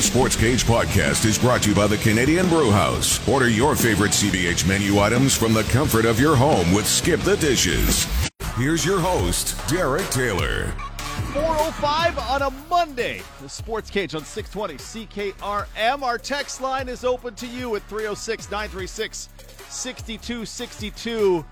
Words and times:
The 0.00 0.06
Sports 0.06 0.34
Cage 0.34 0.64
podcast 0.64 1.26
is 1.26 1.38
brought 1.38 1.62
to 1.64 1.68
you 1.68 1.74
by 1.74 1.86
the 1.86 1.98
Canadian 1.98 2.48
Brew 2.48 2.70
House. 2.70 3.20
Order 3.28 3.50
your 3.50 3.76
favorite 3.76 4.12
CBH 4.12 4.66
menu 4.66 4.98
items 4.98 5.36
from 5.36 5.52
the 5.52 5.62
comfort 5.64 6.06
of 6.06 6.18
your 6.18 6.34
home 6.34 6.72
with 6.72 6.86
Skip 6.86 7.20
the 7.20 7.36
Dishes. 7.36 8.06
Here's 8.56 8.82
your 8.82 8.98
host, 8.98 9.58
Derek 9.68 10.08
Taylor. 10.08 10.68
405 11.34 12.18
on 12.18 12.40
a 12.40 12.50
Monday. 12.70 13.20
The 13.42 13.48
Sports 13.50 13.90
Cage 13.90 14.14
on 14.14 14.24
620 14.24 15.04
CKRM. 15.04 16.00
Our 16.00 16.16
text 16.16 16.62
line 16.62 16.88
is 16.88 17.04
open 17.04 17.34
to 17.34 17.46
you 17.46 17.76
at 17.76 17.82
306 17.82 18.50
936 18.50 19.28
6262. 19.68 21.44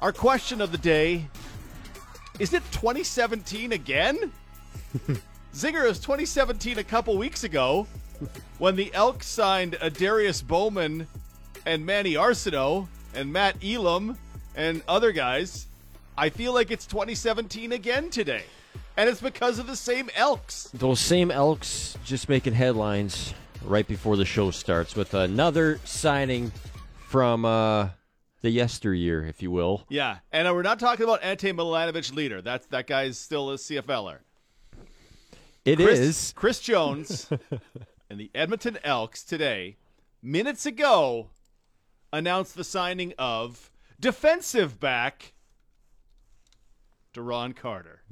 Our 0.00 0.12
question 0.12 0.60
of 0.60 0.72
the 0.72 0.78
day 0.78 1.26
is 2.38 2.52
it 2.52 2.62
2017 2.72 3.72
again? 3.72 4.30
Zinger 5.56 5.86
is 5.86 5.98
2017 6.00 6.78
a 6.78 6.84
couple 6.84 7.16
weeks 7.16 7.42
ago 7.42 7.86
when 8.58 8.76
the 8.76 8.92
Elks 8.92 9.26
signed 9.26 9.72
Adarius 9.80 10.46
Bowman 10.46 11.06
and 11.64 11.86
Manny 11.86 12.12
Arceneaux 12.12 12.88
and 13.14 13.32
Matt 13.32 13.56
Elam 13.64 14.18
and 14.54 14.82
other 14.86 15.12
guys. 15.12 15.66
I 16.18 16.28
feel 16.28 16.52
like 16.52 16.70
it's 16.70 16.84
2017 16.84 17.72
again 17.72 18.10
today. 18.10 18.42
And 18.98 19.08
it's 19.08 19.22
because 19.22 19.58
of 19.58 19.66
the 19.66 19.76
same 19.76 20.10
Elks. 20.14 20.68
Those 20.74 21.00
same 21.00 21.30
Elks 21.30 21.96
just 22.04 22.28
making 22.28 22.52
headlines 22.52 23.32
right 23.64 23.88
before 23.88 24.18
the 24.18 24.26
show 24.26 24.50
starts 24.50 24.94
with 24.94 25.14
another 25.14 25.80
signing 25.84 26.52
from 26.98 27.46
uh, 27.46 27.88
the 28.42 28.50
yesteryear, 28.50 29.24
if 29.24 29.40
you 29.40 29.50
will. 29.50 29.86
Yeah, 29.88 30.18
and 30.30 30.54
we're 30.54 30.60
not 30.60 30.78
talking 30.78 31.04
about 31.04 31.22
Ante 31.22 31.50
Milanovic-Litre. 31.52 32.42
That's 32.42 32.66
that 32.66 32.86
guy's 32.86 33.18
still 33.18 33.50
a 33.52 33.54
CFLer. 33.54 34.18
It 35.66 35.80
Chris, 35.80 35.98
is. 35.98 36.32
Chris 36.36 36.60
Jones 36.60 37.28
and 38.10 38.20
the 38.20 38.30
Edmonton 38.36 38.78
Elks 38.84 39.24
today, 39.24 39.76
minutes 40.22 40.64
ago, 40.64 41.30
announced 42.12 42.54
the 42.54 42.62
signing 42.62 43.12
of 43.18 43.72
defensive 43.98 44.78
back 44.78 45.32
Duron 47.12 47.56
Carter. 47.56 48.02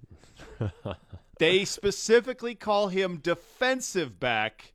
they 1.38 1.64
specifically 1.64 2.56
call 2.56 2.88
him 2.88 3.18
defensive 3.18 4.18
back 4.18 4.74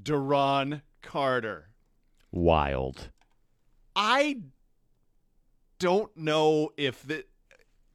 Duron 0.00 0.82
Carter. 1.02 1.70
wild. 2.30 3.10
I 3.96 4.42
don't 5.80 6.16
know 6.16 6.70
if 6.76 7.02
the, 7.04 7.24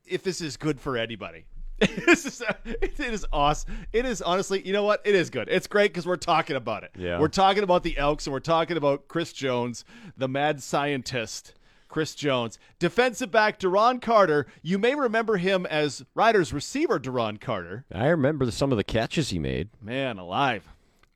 if 0.05 0.21
this 0.21 0.41
is 0.41 0.57
good 0.57 0.81
for 0.81 0.97
anybody. 0.97 1.45
this 2.05 2.25
is 2.25 2.43
it 2.63 2.99
is 2.99 3.25
awesome. 3.33 3.75
It 3.91 4.05
is 4.05 4.21
honestly, 4.21 4.65
you 4.65 4.71
know 4.71 4.83
what? 4.83 5.01
It 5.03 5.15
is 5.15 5.29
good. 5.29 5.49
It's 5.49 5.65
great 5.67 5.91
because 5.91 6.05
we're 6.05 6.15
talking 6.15 6.55
about 6.55 6.83
it. 6.83 6.91
Yeah. 6.95 7.19
We're 7.19 7.27
talking 7.27 7.63
about 7.63 7.81
the 7.81 7.97
Elks 7.97 8.27
and 8.27 8.33
we're 8.33 8.39
talking 8.39 8.77
about 8.77 9.07
Chris 9.07 9.33
Jones, 9.33 9.83
the 10.15 10.27
mad 10.27 10.61
scientist. 10.61 11.55
Chris 11.87 12.15
Jones, 12.15 12.57
defensive 12.79 13.31
back 13.31 13.59
Duron 13.59 14.01
Carter. 14.01 14.47
You 14.61 14.79
may 14.79 14.95
remember 14.95 15.35
him 15.35 15.65
as 15.65 16.05
Riders 16.15 16.53
receiver 16.53 16.99
Duron 16.99 17.41
Carter. 17.41 17.83
I 17.93 18.07
remember 18.07 18.49
some 18.49 18.71
of 18.71 18.77
the 18.77 18.83
catches 18.85 19.31
he 19.31 19.39
made, 19.39 19.67
Man 19.81 20.17
alive. 20.17 20.63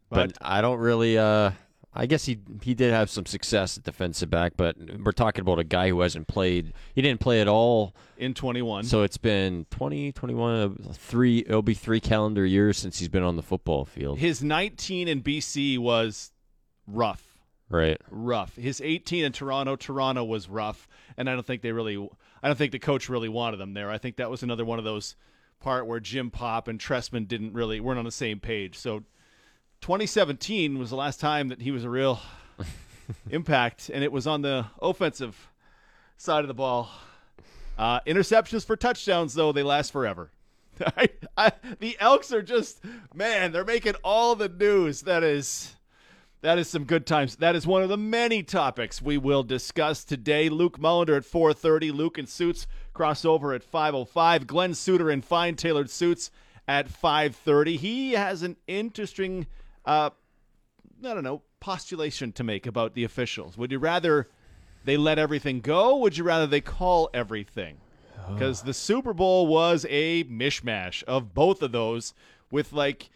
but, 0.09 0.37
I 0.41 0.59
don't 0.59 0.79
really. 0.79 1.17
Uh, 1.17 1.51
I 1.95 2.05
guess 2.05 2.25
he 2.25 2.39
he 2.61 2.73
did 2.73 2.91
have 2.91 3.09
some 3.09 3.25
success 3.25 3.77
at 3.77 3.83
defensive 3.83 4.29
back, 4.29 4.53
but 4.57 4.75
we're 5.03 5.13
talking 5.13 5.41
about 5.41 5.59
a 5.59 5.63
guy 5.63 5.89
who 5.89 6.01
hasn't 6.01 6.27
played. 6.27 6.73
He 6.93 7.01
didn't 7.01 7.21
play 7.21 7.39
at 7.39 7.47
all, 7.47 7.95
in 8.17 8.33
21. 8.33 8.83
so 8.83 9.03
it's 9.03 9.17
been 9.17 9.65
20, 9.69 10.11
21, 10.11 10.55
uh, 10.55 10.93
three. 10.93 11.39
It'll 11.39 11.61
be 11.61 11.73
three 11.73 12.01
calendar 12.01 12.45
years 12.45 12.77
since 12.77 12.99
he's 12.99 13.07
been 13.07 13.23
on 13.23 13.37
the 13.37 13.41
football 13.43 13.85
field. 13.85 14.19
his 14.19 14.43
19 14.43 15.07
in 15.07 15.23
BC 15.23 15.77
was 15.77 16.31
rough. 16.85 17.23
Right. 17.67 17.99
rough. 18.11 18.55
His 18.55 18.79
18 18.79 19.25
in 19.25 19.31
Toronto, 19.31 19.75
Toronto 19.75 20.23
was 20.23 20.47
rough, 20.47 20.87
and 21.17 21.27
I 21.29 21.33
don't 21.33 21.45
think 21.45 21.63
they 21.63 21.71
really, 21.71 21.97
I 22.43 22.47
don't 22.47 22.57
think 22.57 22.71
the 22.71 22.79
coach 22.79 23.09
really 23.09 23.29
wanted 23.29 23.57
them 23.57 23.73
there. 23.73 23.89
I 23.89 23.97
think 23.97 24.17
that 24.17 24.29
was 24.29 24.43
another 24.43 24.63
one 24.63 24.77
of 24.77 24.85
those 24.85 25.15
part 25.59 25.87
where 25.87 25.99
Jim 25.99 26.29
Popp 26.29 26.67
and 26.67 26.79
Trestman 26.79 27.27
didn't 27.27 27.53
really 27.53 27.79
weren't 27.79 27.97
on 27.97 28.05
the 28.05 28.11
same 28.11 28.39
page. 28.39 28.77
So 28.77 29.03
2017 29.85 30.79
was 30.79 30.89
the 30.89 30.95
last 30.95 31.19
time 31.19 31.49
that 31.49 31.61
he 31.61 31.69
was 31.69 31.83
a 31.83 31.89
real 31.91 32.19
impact, 33.29 33.91
and 33.93 34.03
it 34.03 34.11
was 34.11 34.25
on 34.25 34.41
the 34.41 34.65
offensive 34.81 35.51
side 36.17 36.41
of 36.41 36.47
the 36.47 36.55
ball. 36.55 36.89
Uh, 37.77 37.99
interceptions 38.07 38.65
for 38.65 38.75
touchdowns, 38.75 39.35
though, 39.35 39.51
they 39.51 39.61
last 39.61 39.91
forever. 39.91 40.31
I, 40.97 41.09
I, 41.37 41.51
the 41.79 41.95
Elks 41.99 42.33
are 42.33 42.41
just 42.41 42.81
man, 43.13 43.51
they're 43.51 43.63
making 43.63 43.93
all 44.03 44.35
the 44.35 44.49
news. 44.49 45.01
That 45.03 45.21
is. 45.23 45.75
That 46.41 46.57
is 46.57 46.67
some 46.67 46.85
good 46.85 47.05
times. 47.05 47.35
That 47.35 47.55
is 47.55 47.67
one 47.67 47.83
of 47.83 47.89
the 47.89 47.97
many 47.97 48.41
topics 48.41 49.03
we 49.03 49.19
will 49.19 49.43
discuss 49.43 50.03
today. 50.03 50.49
Luke 50.49 50.79
Mullender 50.79 51.15
at 51.15 51.25
4:30. 51.25 51.91
Luke 51.91 52.17
in 52.17 52.25
suits 52.25 52.65
crossover 52.95 53.53
at 53.53 53.63
5:05. 53.63 54.47
Glen 54.47 54.73
Suitor 54.73 55.11
in 55.11 55.21
fine 55.21 55.55
tailored 55.55 55.91
suits 55.91 56.31
at 56.67 56.89
5:30. 56.89 57.77
He 57.77 58.13
has 58.13 58.41
an 58.41 58.57
interesting, 58.67 59.45
uh, 59.85 60.09
I 61.03 61.13
don't 61.13 61.23
know, 61.23 61.41
postulation 61.59 62.31
to 62.33 62.43
make 62.43 62.65
about 62.65 62.93
the 62.93 63.03
officials. 63.03 63.57
Would 63.57 63.71
you 63.71 63.79
rather 63.79 64.29
they 64.83 64.97
let 64.97 65.19
everything 65.19 65.61
go? 65.61 65.97
Would 65.97 66.17
you 66.17 66.23
rather 66.23 66.47
they 66.47 66.61
call 66.61 67.09
everything? 67.13 67.77
Because 68.33 68.63
the 68.63 68.73
Super 68.73 69.13
Bowl 69.13 69.45
was 69.45 69.85
a 69.87 70.23
mishmash 70.23 71.03
of 71.03 71.35
both 71.35 71.61
of 71.61 71.71
those, 71.71 72.13
with 72.49 72.73
like 72.73 73.09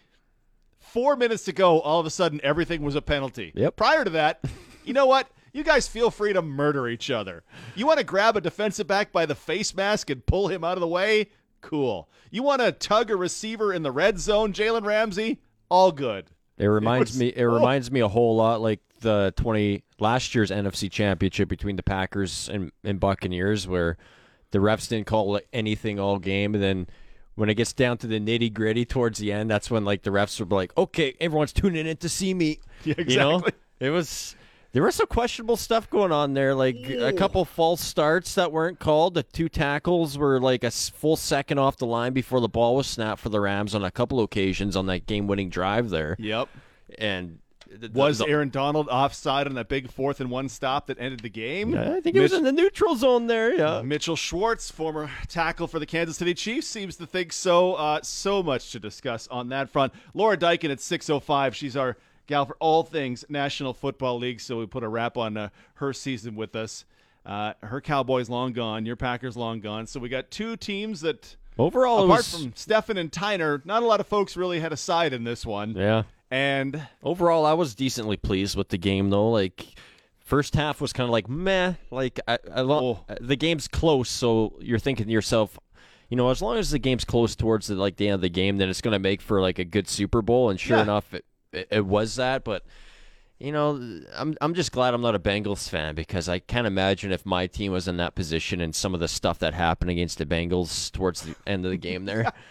four 0.80 1.16
minutes 1.16 1.46
to 1.46 1.52
go, 1.52 1.80
all 1.80 2.00
of 2.00 2.06
a 2.06 2.12
sudden 2.12 2.40
everything 2.44 2.84
was 2.84 2.96
a 2.96 3.02
penalty. 3.02 3.52
Yep. 3.56 3.76
Prior 3.76 4.04
to 4.04 4.10
that, 4.12 4.44
you 4.86 4.94
know 4.94 5.08
what? 5.08 5.28
You 5.52 5.64
guys 5.64 5.88
feel 5.88 6.12
free 6.12 6.34
to 6.34 6.44
murder 6.44 6.88
each 6.88 7.10
other. 7.10 7.44
You 7.76 7.88
want 7.88 7.98
to 7.98 8.06
grab 8.06 8.38
a 8.38 8.42
defensive 8.42 8.86
back 8.86 9.12
by 9.12 9.26
the 9.26 9.34
face 9.34 9.74
mask 9.74 10.10
and 10.12 10.26
pull 10.26 10.48
him 10.48 10.64
out 10.64 10.78
of 10.78 10.82
the 10.82 10.88
way? 10.88 11.30
Cool. 11.62 12.08
You 12.30 12.44
want 12.44 12.62
to 12.62 12.72
tug 12.72 13.10
a 13.10 13.16
receiver 13.16 13.74
in 13.74 13.82
the 13.82 13.92
red 13.92 14.20
zone, 14.20 14.54
Jalen 14.54 14.86
Ramsey? 14.86 15.42
All 15.70 15.92
good. 15.92 16.30
It 16.60 16.68
reminds 16.68 17.12
was- 17.12 17.20
me. 17.20 17.28
It 17.30 17.44
oh. 17.46 17.54
reminds 17.54 17.90
me 17.92 18.02
a 18.02 18.08
whole 18.08 18.36
lot 18.36 18.62
like 18.62 18.82
the 19.00 19.34
twenty 19.38 19.84
last 20.00 20.36
year's 20.36 20.52
NFC 20.52 20.92
Championship 20.92 21.48
between 21.50 21.78
the 21.78 21.84
Packers 21.84 22.50
and, 22.50 22.72
and 22.84 23.00
Buccaneers, 23.00 23.68
where 23.68 23.98
the 24.52 24.60
refs 24.60 24.90
didn't 24.90 25.08
call 25.08 25.40
anything 25.54 26.00
all 26.00 26.20
game, 26.20 26.54
and 26.54 26.62
then 26.64 26.88
when 27.36 27.50
it 27.50 27.56
gets 27.56 27.72
down 27.72 27.98
to 28.00 28.08
the 28.08 28.20
nitty 28.20 28.54
gritty 28.54 28.84
towards 28.84 29.20
the 29.20 29.32
end, 29.32 29.50
that's 29.50 29.72
when 29.72 29.86
like 29.86 30.04
the 30.04 30.10
refs 30.10 30.40
were 30.40 30.46
like, 30.54 30.78
"Okay, 30.78 31.16
everyone's 31.22 31.54
tuning 31.54 31.88
in 31.88 31.98
to 31.98 32.10
see 32.10 32.34
me." 32.34 32.60
Yeah, 32.84 32.96
You 32.98 33.18
know, 33.18 33.36
exactly. 33.38 33.60
it 33.80 33.90
was. 33.92 34.36
There 34.72 34.84
was 34.84 34.94
some 34.96 35.08
questionable 35.08 35.58
stuff 35.58 35.90
going 35.90 36.12
on 36.12 36.34
there, 36.36 36.54
like 36.54 36.76
a 36.90 37.12
couple 37.12 37.44
false 37.44 37.82
starts 37.82 38.36
that 38.36 38.52
weren't 38.52 38.78
called. 38.80 39.16
The 39.16 39.24
two 39.24 39.50
tackles 39.50 40.16
were 40.18 40.40
like 40.40 40.64
a 40.64 40.70
full 40.70 41.16
second 41.16 41.58
off 41.58 41.78
the 41.78 41.88
line 41.88 42.14
before 42.14 42.40
the 42.40 42.48
ball 42.50 42.76
was 42.76 42.86
snapped 42.86 43.20
for 43.20 43.30
the 43.30 43.40
Rams 43.40 43.74
on 43.74 43.84
a 43.84 43.90
couple 43.90 44.20
occasions 44.22 44.76
on 44.76 44.86
that 44.86 45.08
game-winning 45.08 45.50
drive 45.50 45.90
there 45.90 46.16
Yep. 46.20 46.50
and 47.00 47.40
the, 47.72 47.90
Was 47.94 48.18
the- 48.20 48.28
Aaron 48.28 48.50
Donald 48.50 48.88
offside 48.90 49.46
on 49.48 49.54
that 49.56 49.70
big 49.70 49.92
fourth 49.92 50.20
and 50.22 50.30
one 50.32 50.50
stop 50.50 50.86
that 50.88 51.00
ended 51.00 51.20
the 51.22 51.30
game? 51.30 51.76
I 51.78 52.00
think 52.02 52.16
it 52.16 52.20
was 52.22 52.34
in 52.34 52.44
the 52.44 52.52
neutral 52.52 52.96
zone 52.96 53.26
there. 53.28 53.54
Yeah, 53.56 53.82
Mitchell 53.84 54.16
Schwartz, 54.16 54.70
former 54.72 55.10
tackle 55.28 55.68
for 55.68 55.78
the 55.80 55.86
Kansas 55.86 56.18
City 56.18 56.34
Chiefs, 56.34 56.68
seems 56.68 56.96
to 56.98 57.06
think 57.08 57.32
so. 57.34 57.74
Uh, 57.76 58.00
so 58.04 58.42
much 58.44 58.72
to 58.72 58.80
discuss 58.80 59.28
on 59.30 59.50
that 59.50 59.70
front. 59.70 59.94
Laura 60.16 60.36
Dyken 60.38 60.72
at 60.72 60.80
6.05. 60.80 61.54
She's 61.54 61.76
our 61.78 61.96
gal 62.30 62.46
for 62.46 62.56
all 62.62 62.84
things 62.84 63.26
National 63.28 63.74
Football 63.74 64.20
League, 64.20 64.40
so 64.40 64.58
we 64.60 64.66
put 64.66 64.84
a 64.84 64.88
wrap 64.88 65.18
on 65.18 65.36
uh, 65.36 65.50
her 65.76 65.92
season 65.92 66.36
with 66.36 66.56
us. 66.56 66.86
Uh, 67.26 67.54
her 67.62 67.82
Cowboys 67.82 68.30
long 68.30 68.54
gone, 68.54 68.86
your 68.86 68.96
Packers 68.96 69.36
long 69.36 69.60
gone. 69.60 69.86
So 69.88 70.00
we 70.00 70.08
got 70.08 70.32
two 70.32 70.56
teams 70.56 71.02
that, 71.02 71.36
overall, 71.58 72.06
apart 72.06 72.20
was, 72.20 72.34
from 72.44 72.54
Stefan 72.56 72.98
and 72.98 73.12
Tyner, 73.12 73.64
not 73.66 73.84
a 73.84 73.86
lot 73.86 74.00
of 74.00 74.08
folks 74.08 74.38
really 74.38 74.62
had 74.62 74.72
a 74.72 74.78
side 74.78 75.12
in 75.12 75.26
this 75.26 75.46
one. 75.46 75.74
yeah. 75.76 76.04
And 76.32 76.82
Overall, 77.04 77.46
I 77.46 77.54
was 77.54 77.74
decently 77.76 78.16
pleased 78.16 78.56
with 78.56 78.70
the 78.70 78.78
game 78.78 79.10
though. 79.10 79.30
Like 79.32 79.66
first 80.20 80.54
half 80.56 80.80
was 80.80 80.94
kind 80.94 81.06
of 81.06 81.12
like 81.12 81.28
meh. 81.28 81.74
Like 81.92 82.20
I, 82.28 82.38
I 82.54 82.62
lo- 82.62 83.00
Oh. 83.10 83.16
the 83.20 83.36
game's 83.36 83.68
close, 83.68 84.10
so 84.10 84.54
you're 84.62 84.78
thinking 84.80 85.08
to 85.08 85.12
yourself. 85.12 85.58
You 86.08 86.18
know, 86.18 86.30
as 86.30 86.42
long 86.42 86.58
as 86.58 86.70
the 86.72 86.80
game's 86.80 87.04
close 87.04 87.36
towards 87.36 87.68
the, 87.68 87.76
like 87.76 87.98
the 87.98 88.08
end 88.08 88.16
of 88.16 88.22
the 88.22 88.30
game, 88.30 88.58
then 88.58 88.70
it's 88.70 88.82
going 88.82 88.94
to 88.94 89.00
make 89.00 89.22
for 89.22 89.42
like 89.42 89.60
a 89.60 89.66
good 89.66 89.88
Super 89.88 90.22
Bowl. 90.24 90.50
And 90.52 90.60
sure 90.60 90.78
Yeah. 90.78 90.84
enough, 90.84 91.14
it, 91.14 91.26
it, 91.52 91.68
it 91.72 91.86
was 91.86 92.16
that. 92.16 92.44
But 92.44 92.64
you 93.40 93.52
know, 93.52 94.02
I'm 94.16 94.36
I'm 94.42 94.54
just 94.54 94.72
glad 94.72 94.94
I'm 94.94 95.02
not 95.02 95.16
a 95.16 95.20
Bengals 95.20 95.70
fan 95.70 95.96
because 95.96 96.28
I 96.28 96.40
can't 96.40 96.68
imagine 96.68 97.12
if 97.12 97.26
my 97.26 97.48
team 97.48 97.72
was 97.72 97.88
in 97.88 97.98
that 97.98 98.16
position 98.16 98.60
and 98.62 98.76
some 98.76 98.94
of 98.94 99.00
the 99.00 99.08
stuff 99.08 99.40
that 99.40 99.54
happened 99.54 99.92
against 99.92 100.18
the 100.18 100.26
Bengals 100.26 100.92
towards 100.92 101.22
the 101.22 101.36
end 101.48 101.66
of 101.66 101.72
the 101.72 101.78
game 101.78 102.06
there. 102.06 102.32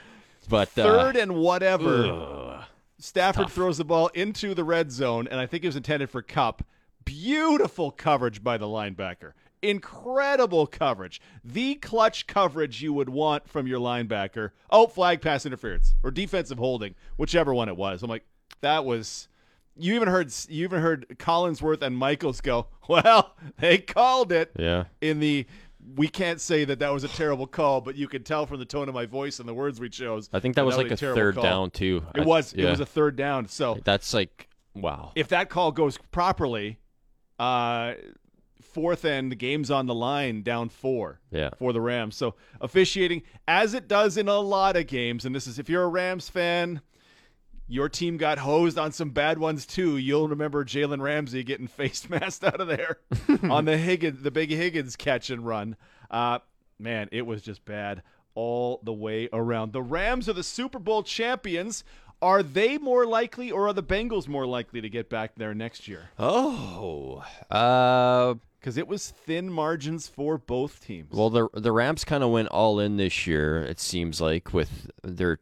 But 0.50 0.68
uh, 0.78 0.84
third 0.84 1.16
and 1.16 1.34
whatever. 1.34 2.06
ugh. 2.06 2.64
Stafford 2.98 3.44
Tough. 3.48 3.52
throws 3.52 3.76
the 3.76 3.84
ball 3.84 4.08
into 4.14 4.54
the 4.54 4.64
red 4.64 4.90
zone, 4.90 5.28
and 5.30 5.38
I 5.38 5.44
think 5.44 5.62
it 5.62 5.68
was 5.68 5.76
intended 5.76 6.08
for 6.08 6.22
Kupp. 6.22 6.64
Beautiful 7.04 7.90
coverage 7.90 8.42
by 8.42 8.56
the 8.56 8.64
linebacker. 8.64 9.32
Incredible 9.60 10.66
coverage. 10.66 11.20
The 11.44 11.74
clutch 11.76 12.26
coverage 12.26 12.82
you 12.82 12.92
would 12.92 13.08
want 13.08 13.48
from 13.48 13.66
your 13.66 13.78
linebacker. 13.78 14.50
Oh, 14.70 14.86
flag 14.86 15.20
pass 15.20 15.44
interference 15.44 15.94
or 16.02 16.10
defensive 16.10 16.58
holding, 16.58 16.94
whichever 17.16 17.52
one 17.52 17.68
it 17.68 17.76
was. 17.76 18.02
I'm 18.02 18.08
like, 18.10 18.24
that 18.60 18.84
was. 18.84 19.28
You 19.80 19.94
even 19.94 20.08
heard 20.08 20.32
you 20.48 20.64
even 20.64 20.80
heard 20.80 21.06
Collinsworth 21.18 21.82
and 21.82 21.96
Michaels 21.96 22.40
go. 22.40 22.66
Well, 22.88 23.36
they 23.60 23.76
called 23.78 24.32
it. 24.32 24.50
Yeah. 24.58 24.84
In 25.02 25.20
the, 25.20 25.44
we 25.94 26.08
can't 26.08 26.40
say 26.40 26.64
that 26.64 26.78
that 26.78 26.90
was 26.90 27.04
a 27.04 27.08
terrible 27.08 27.46
call, 27.46 27.82
but 27.82 27.96
you 27.96 28.08
could 28.08 28.24
tell 28.24 28.46
from 28.46 28.58
the 28.60 28.64
tone 28.64 28.88
of 28.88 28.94
my 28.94 29.04
voice 29.04 29.40
and 29.40 29.46
the 29.48 29.52
words 29.52 29.78
we 29.78 29.90
chose. 29.90 30.30
I 30.32 30.40
think 30.40 30.56
that 30.56 30.64
was 30.64 30.78
like 30.78 30.90
a 30.90 30.96
terrible 30.96 31.20
third 31.20 31.34
call. 31.34 31.42
down 31.44 31.70
too. 31.70 32.02
It 32.14 32.22
I- 32.22 32.24
was. 32.24 32.54
yeah. 32.54 32.66
It 32.66 32.70
was 32.70 32.80
a 32.80 32.86
third 32.86 33.14
down. 33.16 33.46
So 33.46 33.78
That's 33.84 34.14
like 34.14 34.48
wow. 34.74 35.12
if 35.14 35.28
that 35.28 35.50
call 35.50 35.70
goes 35.70 35.98
properly, 36.10 36.78
uh, 37.38 37.92
fourth 38.62 39.04
and 39.04 39.30
the 39.30 39.36
game's 39.36 39.70
on 39.70 39.86
the 39.86 39.94
line, 39.94 40.42
down 40.42 40.68
four 40.70 41.20
Yeah. 41.30 41.50
for 41.58 41.72
the 41.72 41.80
Rams. 41.80 42.16
So 42.16 42.34
officiating, 42.60 43.22
as 43.46 43.74
it 43.74 43.86
does 43.86 44.16
in 44.16 44.28
a 44.28 44.38
lot 44.38 44.76
of 44.76 44.86
games, 44.86 45.24
and 45.24 45.34
this 45.34 45.46
is 45.46 45.58
if 45.58 45.68
you're 45.68 45.84
a 45.84 45.88
Rams 45.88 46.28
fan, 46.28 46.80
your 47.68 47.88
team 47.88 48.16
got 48.16 48.38
hosed 48.38 48.78
on 48.78 48.92
some 48.92 49.10
bad 49.10 49.38
ones 49.38 49.66
too. 49.66 49.96
You'll 49.96 50.28
remember 50.28 50.64
Jalen 50.64 51.00
Ramsey 51.02 51.42
getting 51.44 51.66
face 51.78 52.08
masked 52.08 52.42
out 52.44 52.60
of 52.60 52.68
there 52.68 52.98
on 53.50 53.66
the 53.66 53.76
Higgins, 53.76 54.22
the 54.22 54.30
big 54.30 54.50
Higgins 54.50 54.96
catch 54.96 55.30
and 55.30 55.46
run. 55.46 55.76
Uh, 56.10 56.38
man, 56.78 57.08
it 57.12 57.26
was 57.26 57.42
just 57.42 57.64
bad 57.64 58.02
all 58.34 58.80
the 58.82 58.92
way 58.92 59.28
around. 59.32 59.72
The 59.72 59.82
Rams 59.82 60.28
are 60.28 60.32
the 60.32 60.42
Super 60.42 60.78
Bowl 60.78 61.02
champions. 61.02 61.84
Are 62.20 62.42
they 62.42 62.78
more 62.78 63.06
likely, 63.06 63.50
or 63.52 63.68
are 63.68 63.72
the 63.72 63.82
Bengals 63.82 64.26
more 64.26 64.46
likely 64.46 64.80
to 64.80 64.88
get 64.88 65.08
back 65.08 65.32
there 65.36 65.54
next 65.54 65.86
year? 65.86 66.10
Oh. 66.18 67.22
Uh 67.50 68.34
Because 68.58 68.76
it 68.76 68.88
was 68.88 69.10
thin 69.10 69.50
margins 69.52 70.08
for 70.08 70.36
both 70.38 70.84
teams. 70.84 71.12
well 71.12 71.30
the 71.30 71.48
the 71.54 71.70
Rams 71.72 72.04
kind 72.04 72.24
of 72.24 72.30
went 72.30 72.48
all 72.48 72.80
in 72.80 72.96
this 72.96 73.26
year 73.26 73.62
it 73.62 73.78
seems 73.78 74.20
like 74.20 74.52
with 74.52 74.90
their 75.04 75.38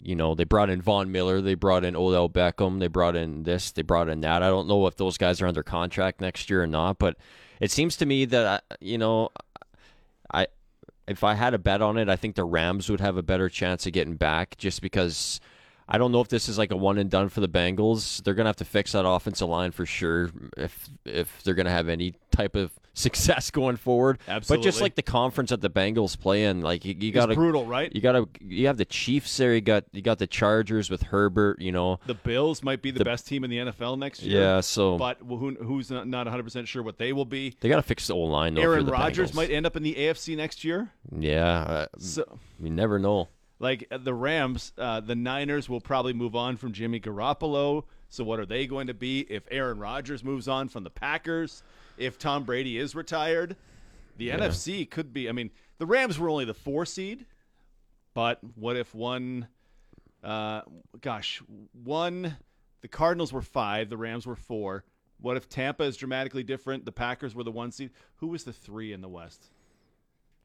you 0.00 0.16
know, 0.16 0.34
they 0.34 0.44
brought 0.44 0.70
in 0.70 0.80
Von 0.80 1.12
Miller, 1.12 1.40
they 1.40 1.54
brought 1.54 1.84
in 1.84 1.96
Odell 1.96 2.28
Beckham, 2.28 2.80
they 2.80 2.88
brought 2.88 3.16
in 3.16 3.42
this, 3.42 3.72
they 3.72 3.82
brought 3.82 4.08
in 4.08 4.20
that. 4.20 4.42
I 4.42 4.48
don't 4.48 4.68
know 4.68 4.86
if 4.86 4.96
those 4.96 5.18
guys 5.18 5.40
are 5.40 5.46
under 5.46 5.62
contract 5.62 6.20
next 6.20 6.48
year 6.48 6.62
or 6.62 6.66
not, 6.66 6.98
but 6.98 7.16
it 7.60 7.70
seems 7.70 7.96
to 7.98 8.06
me 8.06 8.24
that 8.26 8.62
I, 8.70 8.74
you 8.80 8.98
know, 8.98 9.30
I 10.32 10.46
if 11.06 11.24
I 11.24 11.34
had 11.34 11.54
a 11.54 11.58
bet 11.58 11.82
on 11.82 11.98
it, 11.98 12.08
I 12.08 12.16
think 12.16 12.36
the 12.36 12.44
Rams 12.44 12.88
would 12.88 13.00
have 13.00 13.16
a 13.16 13.22
better 13.22 13.48
chance 13.48 13.86
of 13.86 13.92
getting 13.92 14.16
back 14.16 14.56
just 14.56 14.80
because 14.80 15.40
I 15.88 15.98
don't 15.98 16.12
know 16.12 16.20
if 16.20 16.28
this 16.28 16.48
is 16.48 16.58
like 16.58 16.70
a 16.70 16.76
one 16.76 16.98
and 16.98 17.10
done 17.10 17.28
for 17.28 17.40
the 17.40 17.48
Bengals. 17.48 18.22
They're 18.22 18.34
gonna 18.34 18.48
have 18.48 18.56
to 18.56 18.64
fix 18.64 18.92
that 18.92 19.06
offensive 19.06 19.48
line 19.48 19.72
for 19.72 19.84
sure 19.86 20.30
if 20.56 20.88
if 21.04 21.42
they're 21.42 21.54
gonna 21.54 21.70
have 21.70 21.88
any 21.88 22.14
type 22.30 22.56
of 22.56 22.72
success 22.94 23.50
going 23.50 23.76
forward. 23.76 24.18
Absolutely. 24.28 24.62
But 24.62 24.64
just 24.70 24.80
like 24.82 24.94
the 24.96 25.02
conference 25.02 25.50
that 25.50 25.60
the 25.62 25.70
Bengals 25.70 26.18
play 26.18 26.44
in, 26.44 26.60
like 26.60 26.84
you, 26.84 26.94
you 26.98 27.10
gotta 27.10 27.34
brutal, 27.34 27.64
right? 27.66 27.90
you 27.94 28.00
gotta 28.00 28.28
you 28.40 28.66
have 28.66 28.76
the 28.76 28.84
Chiefs 28.84 29.36
there. 29.36 29.54
You 29.54 29.60
got 29.60 29.84
you 29.92 30.02
got 30.02 30.18
the 30.18 30.26
Chargers 30.26 30.90
with 30.90 31.02
Herbert. 31.02 31.60
You 31.60 31.72
know, 31.72 32.00
The 32.06 32.14
Bills 32.14 32.62
might 32.62 32.80
be 32.82 32.90
the, 32.90 33.04
best 33.04 33.26
team 33.26 33.44
in 33.44 33.50
the 33.50 33.58
NFL 33.58 33.98
next 33.98 34.22
year. 34.22 34.40
yeah. 34.40 34.60
So 34.60 34.96
But 34.98 35.18
who, 35.26 35.54
who's 35.56 35.90
not, 35.90 36.06
not 36.06 36.26
100% 36.26 36.66
sure 36.66 36.82
what 36.82 36.98
they 36.98 37.12
will 37.12 37.24
be. 37.24 37.56
they 37.60 37.68
gotta 37.68 37.82
fix 37.82 38.06
the 38.06 38.14
old 38.14 38.30
line. 38.30 38.54
Though, 38.54 38.62
Aaron 38.62 38.86
Rodgers 38.86 39.32
Bengals. 39.32 39.34
might 39.34 39.50
end 39.50 39.66
up 39.66 39.76
in 39.76 39.82
the 39.82 39.94
AFC 39.94 40.36
next 40.36 40.62
year. 40.64 40.90
Yeah, 41.18 41.60
uh, 41.60 41.86
So, 41.98 42.38
you 42.62 42.70
never 42.70 42.98
know. 42.98 43.28
Like 43.62 43.86
uh, 43.90 43.96
the 43.96 44.12
Rams, 44.12 44.72
uh, 44.76 45.00
the 45.00 45.14
Niners 45.14 45.68
will 45.68 45.80
probably 45.80 46.12
move 46.12 46.34
on 46.34 46.56
from 46.56 46.72
Jimmy 46.72 47.00
Garoppolo. 47.00 47.84
So, 48.10 48.24
what 48.24 48.40
are 48.40 48.44
they 48.44 48.66
going 48.66 48.88
to 48.88 48.94
be 48.94 49.20
if 49.20 49.44
Aaron 49.50 49.78
Rodgers 49.78 50.22
moves 50.22 50.48
on 50.48 50.68
from 50.68 50.84
the 50.84 50.90
Packers? 50.90 51.62
If 51.96 52.18
Tom 52.18 52.44
Brady 52.44 52.76
is 52.76 52.94
retired, 52.94 53.56
the 54.18 54.30
NFC 54.30 54.90
could 54.90 55.12
be. 55.12 55.28
I 55.28 55.32
mean, 55.32 55.50
the 55.78 55.86
Rams 55.86 56.18
were 56.18 56.28
only 56.28 56.44
the 56.44 56.54
four 56.54 56.84
seed, 56.84 57.24
but 58.12 58.40
what 58.56 58.76
if 58.76 58.94
one? 58.94 59.46
Uh, 60.22 60.62
gosh, 61.00 61.40
one. 61.84 62.36
The 62.80 62.88
Cardinals 62.88 63.32
were 63.32 63.42
five. 63.42 63.88
The 63.88 63.96
Rams 63.96 64.26
were 64.26 64.36
four. 64.36 64.84
What 65.20 65.36
if 65.36 65.48
Tampa 65.48 65.84
is 65.84 65.96
dramatically 65.96 66.42
different? 66.42 66.84
The 66.84 66.92
Packers 66.92 67.32
were 67.32 67.44
the 67.44 67.52
one 67.52 67.70
seed. 67.70 67.90
Who 68.16 68.26
was 68.26 68.42
the 68.42 68.52
three 68.52 68.92
in 68.92 69.00
the 69.02 69.08
West? 69.08 69.50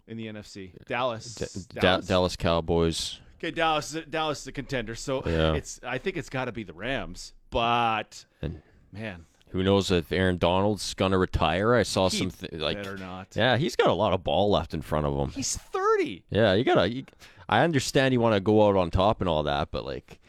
In 0.07 0.17
the 0.17 0.27
NFC, 0.27 0.71
Dallas. 0.87 1.35
Da- 1.73 1.81
Da- 1.81 2.01
Dallas 2.01 2.35
Cowboys. 2.37 3.19
Okay, 3.39 3.51
Dallas. 3.51 3.95
Dallas 4.09 4.41
is 4.41 4.47
a 4.47 4.51
contender, 4.51 4.95
so 4.95 5.21
Yeah. 5.25 5.53
it's. 5.53 5.79
I 5.83 5.97
think 5.97 6.15
it's 6.17 6.29
got 6.29 6.45
to 6.45 6.51
be 6.51 6.63
the 6.63 6.73
Rams. 6.73 7.33
But 7.49 8.25
And 8.41 8.61
man, 8.91 9.25
who 9.49 9.63
knows 9.63 9.91
if 9.91 10.11
Aaron 10.11 10.37
Donald's 10.37 10.93
gonna 10.93 11.17
retire? 11.17 11.75
I 11.75 11.83
saw 11.83 12.07
some 12.07 12.31
th- 12.31 12.53
like 12.53 12.77
better 12.77 12.97
not. 12.97 13.27
yeah, 13.35 13.57
he's 13.57 13.75
got 13.75 13.89
a 13.89 13.93
lot 13.93 14.13
of 14.13 14.23
ball 14.23 14.49
left 14.49 14.73
in 14.73 14.81
front 14.81 15.05
of 15.05 15.15
him. 15.17 15.29
He's 15.29 15.55
thirty. 15.57 16.23
Yeah, 16.29 16.53
you 16.53 16.63
gotta. 16.63 16.89
You, 16.89 17.03
I 17.49 17.63
understand 17.63 18.13
you 18.13 18.19
want 18.19 18.35
to 18.35 18.39
go 18.41 18.67
out 18.67 18.75
on 18.75 18.91
top 18.91 19.21
and 19.21 19.29
all 19.29 19.43
that, 19.43 19.71
but 19.71 19.85
like, 19.85 20.19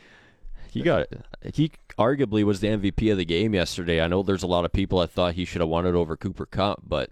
he 0.71 0.83
got. 0.83 1.07
He 1.55 1.73
arguably 1.99 2.45
was 2.45 2.61
the 2.61 2.69
MVP 2.69 3.11
of 3.11 3.17
the 3.19 3.25
game 3.25 3.55
yesterday. 3.55 4.01
I 4.01 4.07
know 4.09 4.23
there's 4.23 4.43
a 4.43 4.47
lot 4.49 4.65
of 4.65 4.73
people 4.73 5.01
that 5.01 5.11
thought 5.11 5.35
he 5.35 5.45
should 5.45 5.61
have 5.61 5.69
won 5.71 5.87
it 5.87 5.95
over 5.95 6.17
Cooper 6.17 6.47
Kupp, 6.47 6.83
but 6.87 7.11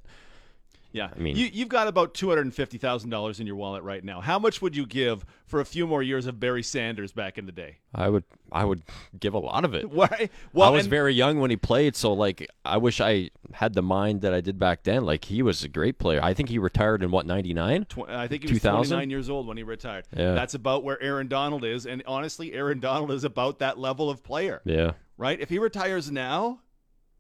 Yeah, 0.93 1.11
I 1.15 1.19
mean- 1.19 1.37
you, 1.37 1.47
you've 1.53 1.69
got 1.69 1.89
about 1.89 2.15
two 2.15 2.29
hundred 2.31 2.43
and 2.47 2.55
fifty 2.55 2.79
thousand 2.79 3.11
dollars 3.11 3.39
in 3.41 3.47
your 3.47 3.57
wallet 3.57 3.83
right 3.83 4.03
now. 4.03 4.21
How 4.21 4.39
much 4.39 4.63
would 4.63 4.75
you 4.75 4.87
give 4.87 5.27
for 5.47 5.61
a 5.61 5.65
few 5.65 5.87
more 5.87 6.03
years 6.03 6.27
of 6.27 6.41
Barry 6.41 6.63
Sanders 6.63 7.13
back 7.13 7.37
in 7.39 7.45
the 7.47 7.53
day? 7.53 7.79
I 7.95 8.09
would. 8.09 8.25
I 8.51 8.65
would 8.65 8.83
give 9.19 9.35
a 9.35 9.39
lot 9.39 9.65
of 9.65 9.75
it. 9.75 9.91
Why? 9.91 10.31
Well, 10.53 10.69
I 10.69 10.71
was 10.71 10.85
and- 10.85 10.91
very 10.91 11.13
young 11.13 11.39
when 11.41 11.51
he 11.51 11.57
played, 11.57 11.97
so 11.97 12.13
like, 12.15 12.49
I 12.65 12.79
wish 12.79 13.01
I 13.01 13.31
had 13.53 13.75
the 13.75 13.83
mind 13.83 14.23
that 14.23 14.33
I 14.33 14.41
did 14.41 14.59
back 14.59 14.85
then. 14.85 15.05
Like, 15.05 15.25
he 15.27 15.43
was 15.43 15.63
a 15.65 15.69
great 15.69 15.99
player. 15.99 16.21
I 16.23 16.33
think 16.33 16.49
he 16.49 16.59
retired 16.59 17.03
in 17.03 17.11
what 17.11 17.27
ninety 17.27 17.53
nine. 17.53 17.85
Tw- 17.85 18.09
I 18.09 18.27
think 18.29 18.45
he 18.45 18.53
was 18.55 18.63
29 18.63 19.11
years 19.11 19.29
old 19.29 19.47
when 19.47 19.57
he 19.57 19.63
retired. 19.65 20.07
Yeah. 20.17 20.33
That's 20.35 20.55
about 20.55 20.83
where 20.85 21.03
Aaron 21.03 21.29
Donald 21.29 21.65
is, 21.65 21.85
and 21.87 22.03
honestly, 22.07 22.53
Aaron 22.55 22.81
Donald 22.81 23.11
is 23.11 23.25
about 23.25 23.59
that 23.59 23.79
level 23.79 24.09
of 24.09 24.23
player, 24.23 24.63
Yeah. 24.65 24.93
right? 25.19 25.39
If 25.41 25.51
he 25.51 25.59
retires 25.59 26.11
now, 26.11 26.61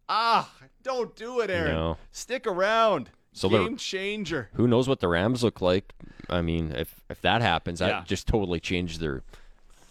ah, 0.08 0.50
don't 0.82 1.14
do 1.16 1.40
it, 1.40 1.50
Aaron. 1.50 1.74
No. 1.74 1.96
Stick 2.12 2.46
around. 2.46 3.10
So 3.36 3.48
Game 3.50 3.76
changer. 3.76 4.48
Who 4.54 4.66
knows 4.66 4.88
what 4.88 5.00
the 5.00 5.08
Rams 5.08 5.44
look 5.44 5.60
like? 5.60 5.92
I 6.30 6.40
mean, 6.40 6.72
if 6.72 7.00
if 7.10 7.20
that 7.20 7.42
happens, 7.42 7.80
that 7.80 7.88
Yeah. 7.88 8.04
just 8.06 8.26
totally 8.26 8.60
changed 8.60 8.98
their 8.98 9.22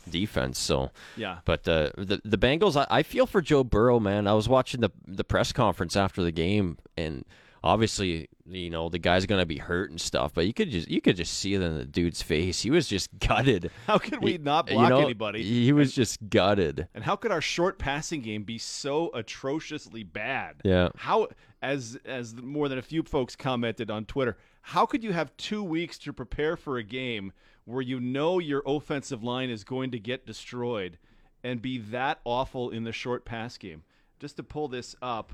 defense. 0.09 0.57
So. 0.59 0.89
Yeah. 1.15 1.37
But 1.45 1.67
uh, 1.67 1.91
the 1.95 2.19
the 2.25 2.37
Bengals, 2.37 2.75
I, 2.75 2.87
I 2.89 3.03
feel 3.03 3.25
for 3.27 3.41
Joe 3.41 3.63
Burrow, 3.63 3.99
man. 3.99 4.27
I 4.27 4.33
was 4.33 4.49
watching 4.49 4.81
the 4.81 4.89
the 5.07 5.23
press 5.23 5.51
conference 5.51 5.95
after 5.95 6.23
the 6.23 6.31
game, 6.31 6.77
and 6.97 7.23
obviously, 7.65 8.29
you 8.45 8.69
know, 8.69 8.89
the 8.89 8.99
guy's 8.99 9.25
gonna 9.25 9.45
be 9.45 9.57
hurt 9.57 9.89
and 9.89 9.99
stuff. 9.99 10.33
But 10.33 10.45
you 10.45 10.53
could 10.53 10.69
just 10.69 10.87
you 10.87 11.01
could 11.01 11.17
just 11.17 11.33
see 11.33 11.55
it 11.55 11.61
in 11.61 11.77
the 11.77 11.83
dude's 11.83 12.21
face. 12.21 12.61
He 12.61 12.69
was 12.69 12.87
just 12.87 13.09
gutted. 13.19 13.71
How 13.87 13.97
could 13.97 14.21
we 14.23 14.37
not 14.37 14.69
you 14.69 14.75
block 14.75 14.89
know, 14.89 14.99
anybody? 14.99 15.43
He 15.43 15.73
was 15.73 15.93
just 15.93 16.29
gutted. 16.29 16.87
And 16.93 17.03
how 17.03 17.15
could 17.15 17.31
our 17.31 17.41
short 17.41 17.79
passing 17.79 18.21
game 18.21 18.43
be 18.43 18.59
so 18.59 19.09
atrociously 19.13 20.03
bad? 20.03 20.61
Yeah. 20.63 20.89
How 20.95 21.27
as 21.61 21.97
as 22.05 22.35
more 22.35 22.69
than 22.69 22.77
a 22.77 22.83
few 22.83 23.03
folks 23.03 23.35
commented 23.35 23.89
on 23.89 24.05
Twitter, 24.05 24.37
how 24.61 24.85
could 24.85 25.03
you 25.03 25.11
have 25.11 25.35
2 25.37 25.63
weeks 25.63 25.97
to 25.99 26.13
prepare 26.13 26.55
for 26.55 26.77
a 26.77 26.83
game 26.83 27.33
where 27.65 27.81
you 27.81 27.99
know 27.99 28.37
your 28.37 28.61
offensive 28.65 29.23
line 29.23 29.49
is 29.49 29.63
going 29.63 29.89
to 29.91 29.99
get 29.99 30.27
destroyed 30.27 30.99
and 31.43 31.61
be 31.61 31.79
that 31.79 32.19
awful 32.23 32.69
in 32.69 32.83
the 32.83 32.91
short 32.91 33.25
pass 33.25 33.57
game? 33.57 33.83
Just 34.19 34.37
to 34.37 34.43
pull 34.43 34.67
this 34.67 34.95
up. 35.01 35.33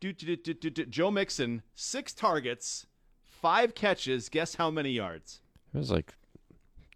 Do, 0.00 0.12
do, 0.12 0.36
do, 0.36 0.70
Joe 0.70 1.10
Mixon, 1.10 1.62
6 1.74 2.12
targets, 2.12 2.86
5 3.22 3.74
catches, 3.74 4.28
guess 4.28 4.56
how 4.56 4.70
many 4.70 4.90
yards? 4.90 5.40
It 5.74 5.78
was 5.78 5.90
like 5.90 6.14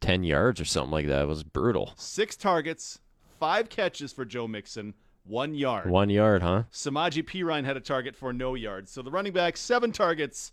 ten 0.00 0.23
yards 0.23 0.61
or 0.61 0.64
something 0.64 0.90
like 0.90 1.07
that. 1.07 1.23
It 1.23 1.28
was 1.28 1.42
brutal. 1.42 1.92
6 1.97 2.37
targets, 2.37 2.99
5 3.38 3.69
catches 3.69 4.12
for 4.12 4.25
Joe 4.25 4.47
Mixon, 4.47 4.95
1 5.25 5.54
yard. 5.54 5.88
One 5.88 6.11
yard, 6.11 6.42
huh? 6.42 6.64
Samaje 6.73 7.23
Perine 7.25 7.64
had 7.64 7.76
a 7.76 7.80
target 7.80 8.16
for 8.16 8.33
no 8.33 8.54
yards. 8.54 8.90
So 8.90 9.02
the 9.02 9.11
running 9.11 9.33
back, 9.33 9.57
seven 9.57 9.92
targets, 9.92 10.52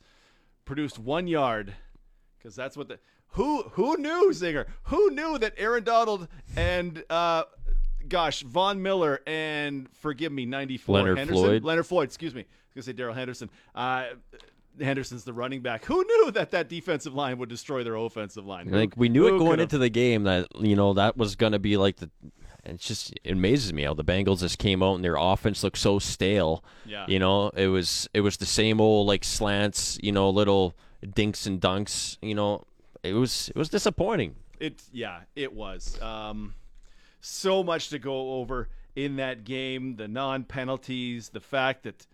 produced 0.65 0.99
one 0.99 1.27
yard. 1.27 1.73
Because 2.37 2.55
that's 2.55 2.77
what 2.77 2.87
the 2.87 2.99
who 3.31 3.63
who 3.73 3.97
knew 3.97 4.29
Zinger? 4.31 4.65
Who 4.83 5.11
knew 5.11 5.37
that 5.37 5.53
Aaron 5.57 5.83
Donald 5.83 6.27
and 6.55 7.03
uh, 7.09 7.43
gosh 8.09 8.41
Von 8.41 8.81
Miller 8.81 9.21
and 9.27 9.87
forgive 9.93 10.31
me 10.31 10.45
ninety 10.45 10.77
four 10.77 10.97
Leonard 10.97 11.17
Henderson 11.17 11.43
Floyd. 11.43 11.63
Leonard 11.63 11.85
Floyd 11.85 12.05
excuse 12.05 12.33
me 12.33 12.41
I 12.41 12.45
was 12.75 12.85
gonna 12.85 12.93
say 12.93 12.97
Darrell 12.97 13.15
Henderson. 13.15 13.49
Uh, 13.73 14.05
Henderson's 14.79 15.23
the 15.23 15.33
running 15.33 15.61
back. 15.61 15.85
Who 15.85 16.03
knew 16.03 16.31
that 16.31 16.51
that 16.51 16.69
defensive 16.69 17.13
line 17.13 17.37
would 17.39 17.49
destroy 17.49 17.83
their 17.83 17.95
offensive 17.95 18.45
line? 18.45 18.69
Like 18.69 18.95
Who- 18.95 19.01
we 19.01 19.09
knew 19.09 19.27
it 19.27 19.39
going 19.39 19.59
into 19.59 19.77
the 19.77 19.89
game 19.89 20.23
that 20.23 20.47
you 20.59 20.75
know 20.75 20.93
that 20.93 21.17
was 21.17 21.35
going 21.35 21.53
to 21.53 21.59
be 21.59 21.77
like 21.77 21.97
the. 21.97 22.09
It's 22.63 22.85
just 22.85 23.13
it 23.23 23.31
amazes 23.31 23.71
me 23.71 23.83
how 23.83 23.93
the 23.93 24.03
Bengals 24.03 24.41
just 24.41 24.59
came 24.59 24.83
out 24.83 24.95
and 24.95 25.03
their 25.03 25.15
offense 25.15 25.63
looked 25.63 25.77
so 25.77 25.99
stale. 25.99 26.65
Yeah. 26.85 27.05
You 27.07 27.17
know, 27.17 27.49
it 27.49 27.67
was 27.67 28.09
it 28.13 28.21
was 28.21 28.37
the 28.37 28.45
same 28.45 28.81
old 28.81 29.07
like 29.07 29.23
slants. 29.23 29.97
You 30.03 30.11
know, 30.11 30.29
little 30.29 30.75
dinks 31.13 31.45
and 31.45 31.61
dunks. 31.61 32.17
You 32.21 32.35
know, 32.35 32.65
it 33.03 33.13
was 33.13 33.49
it 33.49 33.55
was 33.55 33.69
disappointing. 33.69 34.35
It 34.59 34.83
yeah, 34.91 35.21
it 35.35 35.53
was. 35.53 35.99
Um, 36.01 36.55
so 37.27 37.63
much 37.63 37.89
to 37.89 37.99
go 37.99 38.33
over 38.35 38.69
in 38.95 39.17
that 39.17 39.43
game. 39.43 39.95
The 39.95 40.07
non 40.07 40.43
penalties, 40.43 41.29
the 41.29 41.39
fact 41.39 41.83
that 41.83 42.05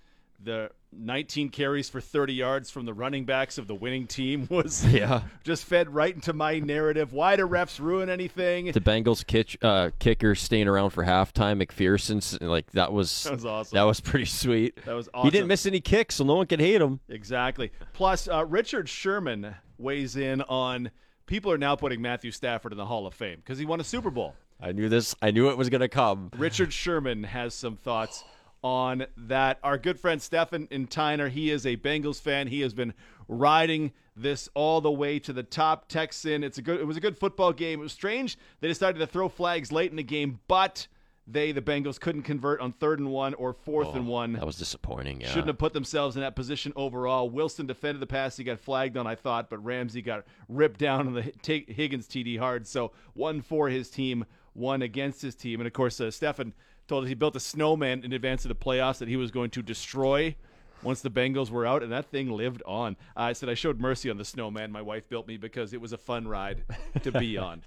the 0.43 0.69
19 0.91 1.49
carries 1.49 1.89
for 1.89 2.01
30 2.01 2.33
yards 2.33 2.69
from 2.69 2.85
the 2.85 2.93
running 2.93 3.23
backs 3.23 3.57
of 3.57 3.65
the 3.65 3.73
winning 3.73 4.05
team 4.07 4.45
was 4.51 4.85
Yeah. 4.93 5.21
just 5.43 5.63
fed 5.63 5.93
right 5.93 6.13
into 6.13 6.33
my 6.33 6.59
narrative. 6.59 7.13
Why 7.13 7.35
do 7.37 7.47
refs 7.47 7.79
ruin 7.79 8.09
anything? 8.09 8.65
The 8.71 8.81
Bengals 8.81 9.25
kitch, 9.25 9.57
uh, 9.61 9.91
kicker 9.99 10.35
staying 10.35 10.67
around 10.67 10.89
for 10.89 11.05
halftime, 11.05 11.63
McPherson's 11.63 12.39
like 12.41 12.69
that 12.71 12.91
was 12.91 13.23
That 13.23 13.33
was 13.33 13.45
awesome. 13.45 13.75
That 13.75 13.83
was 13.83 14.01
pretty 14.01 14.25
sweet. 14.25 14.83
That 14.85 14.95
was 14.95 15.07
awesome. 15.13 15.27
He 15.27 15.31
didn't 15.31 15.47
miss 15.47 15.65
any 15.65 15.79
kicks, 15.79 16.15
so 16.15 16.25
no 16.25 16.35
one 16.35 16.47
could 16.47 16.59
hate 16.59 16.81
him. 16.81 16.99
Exactly. 17.07 17.71
Plus, 17.93 18.27
uh, 18.27 18.45
Richard 18.45 18.89
Sherman 18.89 19.55
weighs 19.77 20.17
in 20.17 20.41
on 20.43 20.91
people 21.25 21.51
are 21.53 21.57
now 21.57 21.75
putting 21.77 22.01
Matthew 22.01 22.31
Stafford 22.31 22.73
in 22.73 22.77
the 22.77 22.85
Hall 22.85 23.07
of 23.07 23.13
Fame 23.13 23.37
because 23.37 23.57
he 23.57 23.65
won 23.65 23.79
a 23.79 23.83
Super 23.83 24.11
Bowl. 24.11 24.35
I 24.63 24.71
knew 24.71 24.87
this. 24.87 25.13
I 25.21 25.31
knew 25.31 25.49
it 25.49 25.57
was 25.57 25.69
gonna 25.69 25.89
come. 25.89 26.31
Richard 26.37 26.71
Sherman 26.71 27.25
has 27.25 27.53
some 27.53 27.75
thoughts 27.75 28.23
on 28.63 29.05
that. 29.17 29.59
Our 29.61 29.77
good 29.77 29.99
friend 29.99 30.21
Stefan 30.21 30.69
in 30.71 30.87
Tyner, 30.87 31.29
he 31.29 31.51
is 31.51 31.65
a 31.65 31.75
Bengals 31.75 32.21
fan. 32.21 32.47
He 32.47 32.61
has 32.61 32.73
been 32.73 32.93
riding 33.27 33.91
this 34.15 34.47
all 34.53 34.79
the 34.79 34.91
way 34.91 35.19
to 35.19 35.33
the 35.33 35.43
top. 35.43 35.89
Texan. 35.89 36.45
It's 36.45 36.57
a 36.57 36.61
good. 36.61 36.79
It 36.79 36.85
was 36.85 36.95
a 36.95 37.01
good 37.01 37.17
football 37.17 37.51
game. 37.51 37.81
It 37.81 37.83
was 37.83 37.91
strange 37.91 38.37
they 38.61 38.69
decided 38.69 38.99
to 38.99 39.07
throw 39.07 39.27
flags 39.27 39.69
late 39.71 39.91
in 39.91 39.97
the 39.97 40.03
game, 40.03 40.39
but 40.47 40.87
they, 41.25 41.51
the 41.51 41.61
Bengals, 41.61 41.99
couldn't 41.99 42.23
convert 42.23 42.59
on 42.59 42.71
third 42.71 42.99
and 42.99 43.09
one 43.09 43.33
or 43.35 43.53
fourth 43.53 43.95
and 43.95 44.07
oh, 44.07 44.11
one. 44.11 44.33
That 44.33 44.45
was 44.45 44.57
disappointing. 44.57 45.21
Yeah. 45.21 45.27
Shouldn't 45.27 45.47
have 45.47 45.57
put 45.57 45.73
themselves 45.73 46.15
in 46.15 46.21
that 46.21 46.35
position 46.35 46.73
overall. 46.75 47.29
Wilson 47.29 47.65
defended 47.65 48.01
the 48.01 48.07
pass. 48.07 48.35
He 48.35 48.43
got 48.43 48.59
flagged 48.59 48.97
on, 48.97 49.07
I 49.07 49.15
thought, 49.15 49.49
but 49.49 49.63
Ramsey 49.63 50.01
got 50.01 50.25
ripped 50.49 50.79
down 50.79 51.07
on 51.07 51.13
the 51.13 51.21
Higgins 51.21 52.07
TD 52.07 52.39
hard. 52.39 52.67
So 52.67 52.91
one 53.13 53.41
for 53.41 53.69
his 53.69 53.89
team, 53.89 54.25
one 54.53 54.81
against 54.81 55.21
his 55.21 55.35
team. 55.35 55.59
And 55.59 55.67
of 55.67 55.73
course, 55.73 55.99
uh, 55.99 56.11
Stefan 56.11 56.53
told 56.87 57.03
us 57.03 57.07
he 57.07 57.15
built 57.15 57.35
a 57.35 57.39
snowman 57.39 58.03
in 58.03 58.13
advance 58.13 58.45
of 58.45 58.49
the 58.49 58.55
playoffs 58.55 58.99
that 58.99 59.07
he 59.07 59.17
was 59.17 59.31
going 59.31 59.49
to 59.51 59.61
destroy 59.61 60.35
once 60.83 61.01
the 61.01 61.09
Bengals 61.09 61.49
were 61.49 61.65
out, 61.65 61.81
and 61.81 61.91
that 61.91 62.05
thing 62.07 62.29
lived 62.29 62.61
on. 62.65 62.97
I 63.15 63.33
said 63.33 63.49
I 63.49 63.53
showed 63.53 63.79
mercy 63.79 64.09
on 64.09 64.17
the 64.17 64.25
snowman 64.25 64.71
my 64.71 64.81
wife 64.81 65.07
built 65.07 65.27
me 65.27 65.37
because 65.37 65.73
it 65.73 65.81
was 65.81 65.93
a 65.93 65.97
fun 65.97 66.27
ride 66.27 66.63
to 67.01 67.11
be 67.11 67.37
on 67.37 67.61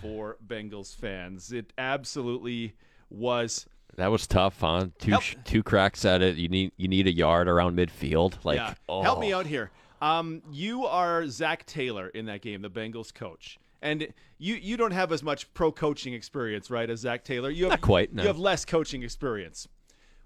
for 0.00 0.38
Bengals 0.46 0.96
fans. 0.96 1.52
It 1.52 1.72
absolutely 1.78 2.74
was. 3.10 3.66
That 3.96 4.10
was 4.10 4.26
tough, 4.26 4.60
huh? 4.60 4.86
Two 4.98 5.10
Help- 5.12 5.44
two 5.44 5.62
cracks 5.62 6.04
at 6.04 6.22
it. 6.22 6.36
You 6.36 6.48
need 6.48 6.72
you 6.76 6.88
need 6.88 7.06
a 7.06 7.12
yard 7.12 7.46
around 7.46 7.76
midfield. 7.76 8.42
Like, 8.42 8.56
yeah. 8.56 8.74
oh. 8.88 9.02
Help 9.02 9.20
me 9.20 9.32
out 9.32 9.46
here. 9.46 9.70
Um, 10.00 10.42
you 10.50 10.84
are 10.86 11.28
Zac 11.28 11.64
Taylor 11.64 12.08
in 12.08 12.26
that 12.26 12.42
game, 12.42 12.62
the 12.62 12.70
Bengals 12.70 13.14
coach, 13.14 13.60
and 13.82 14.08
you 14.38 14.54
you 14.54 14.76
don't 14.76 14.92
have 14.92 15.12
as 15.12 15.22
much 15.22 15.52
pro 15.54 15.70
coaching 15.72 16.14
experience, 16.14 16.70
right, 16.70 16.88
as 16.88 17.00
Zac 17.00 17.24
Taylor. 17.24 17.50
You 17.50 17.64
have, 17.64 17.72
Not 17.72 17.80
quite, 17.82 18.14
no. 18.14 18.22
You 18.22 18.28
have 18.28 18.38
less 18.38 18.64
coaching 18.64 19.02
experience. 19.02 19.68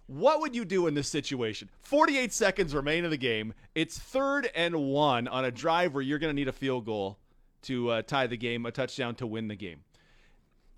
What 0.06 0.40
would 0.40 0.54
you 0.54 0.64
do 0.64 0.86
in 0.86 0.94
this 0.94 1.08
situation? 1.08 1.68
48 1.80 2.32
seconds 2.32 2.74
remain 2.74 3.04
in 3.04 3.10
the 3.10 3.16
game. 3.16 3.54
It's 3.74 3.98
third 3.98 4.48
and 4.54 4.76
one 4.76 5.26
on 5.26 5.44
a 5.44 5.50
drive 5.50 5.94
where 5.94 6.02
you're 6.02 6.20
going 6.20 6.30
to 6.30 6.34
need 6.34 6.46
a 6.46 6.52
field 6.52 6.86
goal 6.86 7.18
to 7.62 7.90
uh, 7.90 8.02
tie 8.02 8.28
the 8.28 8.36
game, 8.36 8.64
a 8.66 8.70
touchdown 8.70 9.16
to 9.16 9.26
win 9.26 9.48
the 9.48 9.56
game. 9.56 9.80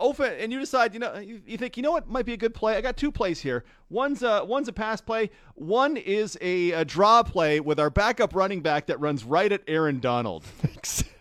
Open, 0.00 0.32
and 0.38 0.50
you 0.50 0.60
decide, 0.60 0.94
you 0.94 1.00
know, 1.00 1.18
you, 1.18 1.42
you 1.44 1.58
think, 1.58 1.76
you 1.76 1.82
know 1.82 1.90
what 1.90 2.08
might 2.08 2.24
be 2.24 2.32
a 2.32 2.36
good 2.36 2.54
play. 2.54 2.76
I 2.76 2.80
got 2.80 2.96
two 2.96 3.10
plays 3.10 3.40
here. 3.40 3.64
One's 3.90 4.22
a 4.22 4.44
one's 4.44 4.68
a 4.68 4.72
pass 4.72 5.00
play. 5.00 5.28
One 5.56 5.96
is 5.96 6.38
a, 6.40 6.70
a 6.70 6.84
draw 6.84 7.24
play 7.24 7.58
with 7.58 7.80
our 7.80 7.90
backup 7.90 8.34
running 8.34 8.60
back 8.60 8.86
that 8.86 9.00
runs 9.00 9.24
right 9.24 9.50
at 9.50 9.62
Aaron 9.66 9.98
Donald. 9.98 10.44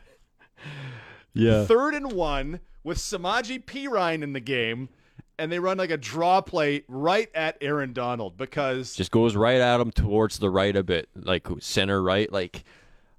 Yeah. 1.37 1.65
Third 1.65 1.93
and 1.93 2.11
one 2.11 2.59
with 2.83 2.97
Samaje 2.97 3.63
Perine 3.63 4.23
in 4.23 4.33
the 4.33 4.39
game, 4.39 4.89
and 5.37 5.51
they 5.51 5.59
run 5.59 5.77
like 5.77 5.91
a 5.91 5.97
draw 5.97 6.41
play 6.41 6.83
right 6.87 7.29
at 7.35 7.57
Aaron 7.61 7.93
Donald 7.93 8.37
because 8.37 8.95
Just 8.95 9.11
goes 9.11 9.35
right 9.35 9.59
at 9.59 9.79
him 9.79 9.91
towards 9.91 10.39
the 10.39 10.49
right 10.49 10.75
a 10.75 10.83
bit, 10.83 11.09
like 11.15 11.47
center 11.59 12.01
right. 12.01 12.31
Like, 12.31 12.63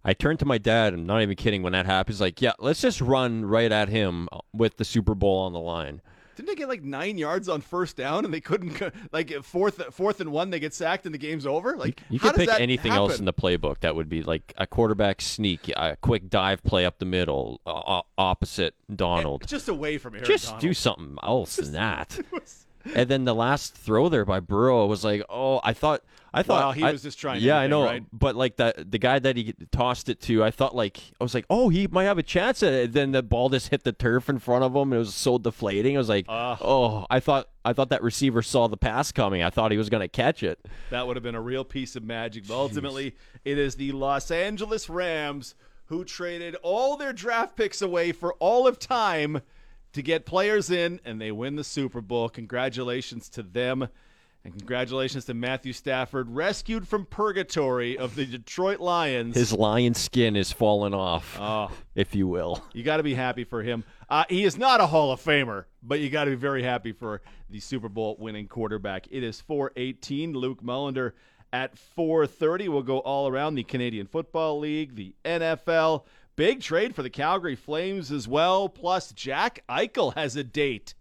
I 0.05 0.15
turned 0.15 0.39
to 0.41 0.47
my 0.47 0.59
dad. 0.59 0.95
I'm 0.95 1.07
not 1.07 1.23
even 1.23 1.37
kidding. 1.37 1.63
When 1.63 1.73
that 1.75 1.87
happens, 1.87 2.21
like, 2.21 2.41
yeah, 2.41 2.53
let's 2.59 2.81
just 2.81 3.01
run 3.01 3.45
right 3.45 3.71
at 3.71 3.89
him 3.89 4.29
with 4.53 4.77
the 4.79 4.85
Super 4.85 5.15
Bowl 5.15 5.39
on 5.41 5.53
the 5.53 5.61
line. 5.61 6.01
Didn't 6.39 6.51
they 6.51 6.55
get 6.55 6.69
like 6.69 6.85
nine 6.85 7.19
yards 7.19 7.49
on 7.49 7.61
first 7.61 7.97
down 7.97 8.25
and 8.25 8.33
they 8.33 8.41
couldn't 8.41 8.81
like 9.13 9.33
fourth 9.43 9.83
fourth 9.93 10.21
and 10.21 10.31
one 10.31 10.51
they 10.51 10.61
get 10.61 10.73
sacked 10.73 11.05
and 11.05 11.13
the 11.13 11.19
game's 11.19 11.45
over? 11.45 11.77
Like 11.77 12.01
You 12.09 12.21
how 12.21 12.31
could 12.31 12.47
pick 12.47 12.61
anything 12.61 12.93
else 12.93 13.19
in 13.19 13.25
the 13.25 13.33
playbook 13.33 13.81
that 13.81 13.97
would 13.97 14.09
be 14.09 14.23
like 14.23 14.53
a 14.57 14.65
quarterback 14.65 15.21
sneak, 15.21 15.69
a 15.77 15.97
quick 16.01 16.31
dive 16.31 16.63
play 16.63 16.87
up 16.87 17.01
the 17.01 17.07
middle, 17.07 17.61
uh, 17.67 18.03
opposite 18.17 18.77
Donald. 18.95 19.49
just 19.49 19.69
away 19.69 19.99
from 19.99 20.15
Aaron 20.15 20.25
Just 20.27 20.45
Donald. 20.45 20.61
do 20.61 20.75
something 20.75 21.17
else 21.25 21.57
than 21.57 21.73
that. 21.73 22.19
and 22.95 23.09
then 23.11 23.25
the 23.25 23.35
last 23.35 23.75
throw 23.75 24.09
there 24.09 24.25
by 24.25 24.39
Burrow 24.39 24.87
was 24.87 25.03
like, 25.05 25.23
oh, 25.29 25.61
I 25.65 25.73
thought, 25.73 26.05
I 26.33 26.43
thought 26.43 26.77
he 26.77 26.85
I- 26.85 26.93
was 26.93 27.03
just 27.03 27.19
trying 27.19 27.43
Yeah, 27.43 27.59
I 27.59 27.67
know, 27.67 27.85
right? 27.85 28.05
but 28.13 28.37
like 28.37 28.57
that, 28.57 28.91
the 28.91 28.99
guy 28.99 29.19
that 29.19 29.37
he 29.37 29.55
tossed 29.73 30.09
it 30.09 30.21
to, 30.23 30.45
I 30.45 30.51
thought 30.51 30.75
like, 30.75 31.01
I 31.21 31.25
was 31.25 31.35
like, 31.35 31.47
oh, 31.49 31.69
he 31.69 31.87
might 31.87 32.05
have 32.05 32.19
a 32.19 32.23
chance 32.23 32.63
at 32.63 32.73
it. 32.73 32.93
Then 32.93 33.13
the 33.13 33.23
ball 33.23 33.49
just 33.49 33.69
hit 33.69 33.85
the 33.85 33.93
turf 33.93 34.29
in 34.29 34.39
front 34.39 34.65
of 34.65 34.75
him. 34.75 34.93
It 34.93 34.99
was 34.99 35.15
so 35.15 35.39
deflating. 35.39 35.97
I 35.97 35.99
was 35.99 36.09
like, 36.09 36.27
Ugh. 36.29 36.59
oh, 36.61 37.07
I 37.09 37.21
thought, 37.21 37.49
I 37.65 37.73
thought 37.73 37.89
that 37.91 38.03
receiver 38.03 38.43
saw 38.43 38.67
the 38.69 38.77
pass 38.77 39.11
coming. 39.13 39.43
I 39.43 39.51
thought 39.51 39.71
he 39.73 39.79
was 39.79 39.89
gonna 39.89 40.09
catch 40.09 40.43
it. 40.43 40.59
That 40.91 41.07
would 41.07 41.17
have 41.17 41.23
been 41.23 41.35
a 41.35 41.41
real 41.41 41.65
piece 41.65 41.97
of 41.97 42.03
magic. 42.05 42.47
But 42.47 42.55
ultimately, 42.57 43.15
it 43.45 43.59
is 43.59 43.77
the 43.77 43.93
Los 43.93 44.31
Angeles 44.31 44.89
Rams 44.89 45.55
who 45.87 46.05
traded 46.05 46.55
all 46.63 46.99
their 46.99 47.15
draft 47.15 47.57
picks 47.57 47.81
away 47.81 48.13
for 48.13 48.35
all 48.35 48.67
of 48.67 48.79
time 48.79 49.41
to 49.95 50.03
get 50.03 50.27
players 50.27 50.71
in, 50.71 51.01
and 51.03 51.19
they 51.19 51.33
win 51.33 51.57
the 51.57 51.65
Super 51.65 52.03
Bowl. 52.03 52.29
Congratulations 52.29 53.31
to 53.31 53.43
them. 53.43 53.89
And 54.45 54.57
congratulations 54.57 55.25
to 55.27 55.35
Matthew 55.35 55.73
Stafford, 55.73 56.31
rescued 56.31 56.87
from 56.89 57.05
purgatory 57.07 57.99
of 57.99 58.15
the 58.15 58.25
Detroit 58.25 58.81
Lions. 58.81 59.35
His 59.35 59.53
lion 59.53 59.95
skin 59.95 60.37
is 60.37 60.53
falling 60.53 60.95
off, 60.95 61.37
oh, 61.39 61.71
if 61.95 62.15
you 62.15 62.27
will. 62.29 62.65
you 62.73 62.83
got 62.83 62.99
to 62.99 63.03
be 63.03 63.15
happy 63.15 63.45
for 63.45 63.63
him. 63.63 63.85
Uh, 64.09 64.25
he 64.31 64.45
is 64.45 64.57
not 64.57 64.81
a 64.81 64.87
Hall 64.87 65.13
of 65.13 65.21
Famer, 65.21 65.65
but 65.83 66.01
you 66.01 66.09
got 66.09 66.25
to 66.25 66.31
be 66.31 66.37
very 66.37 66.63
happy 66.63 66.93
for 66.93 67.21
the 67.51 67.61
Super 67.61 67.89
Bowl 67.89 68.17
winning 68.19 68.47
quarterback. 68.47 69.07
It 69.11 69.23
is 69.23 69.41
418. 69.41 70.33
Luke 70.33 70.63
Mullender 70.63 71.13
at 71.53 71.77
430. 71.77 72.69
We'll 72.69 72.83
go 72.83 73.01
all 73.01 73.29
around 73.29 73.55
the 73.55 73.65
Canadian 73.65 74.07
Football 74.07 74.61
League, 74.61 74.95
the 74.95 75.15
NFL. 75.25 76.05
Big 76.37 76.61
trade 76.61 76.95
for 76.95 77.03
the 77.03 77.11
Calgary 77.11 77.57
Flames 77.57 78.13
as 78.13 78.29
well. 78.29 78.69
Plus, 78.69 79.13
Jack 79.13 79.65
Eichel 79.69 80.15
has 80.15 80.37
a 80.37 80.45
date 80.45 80.95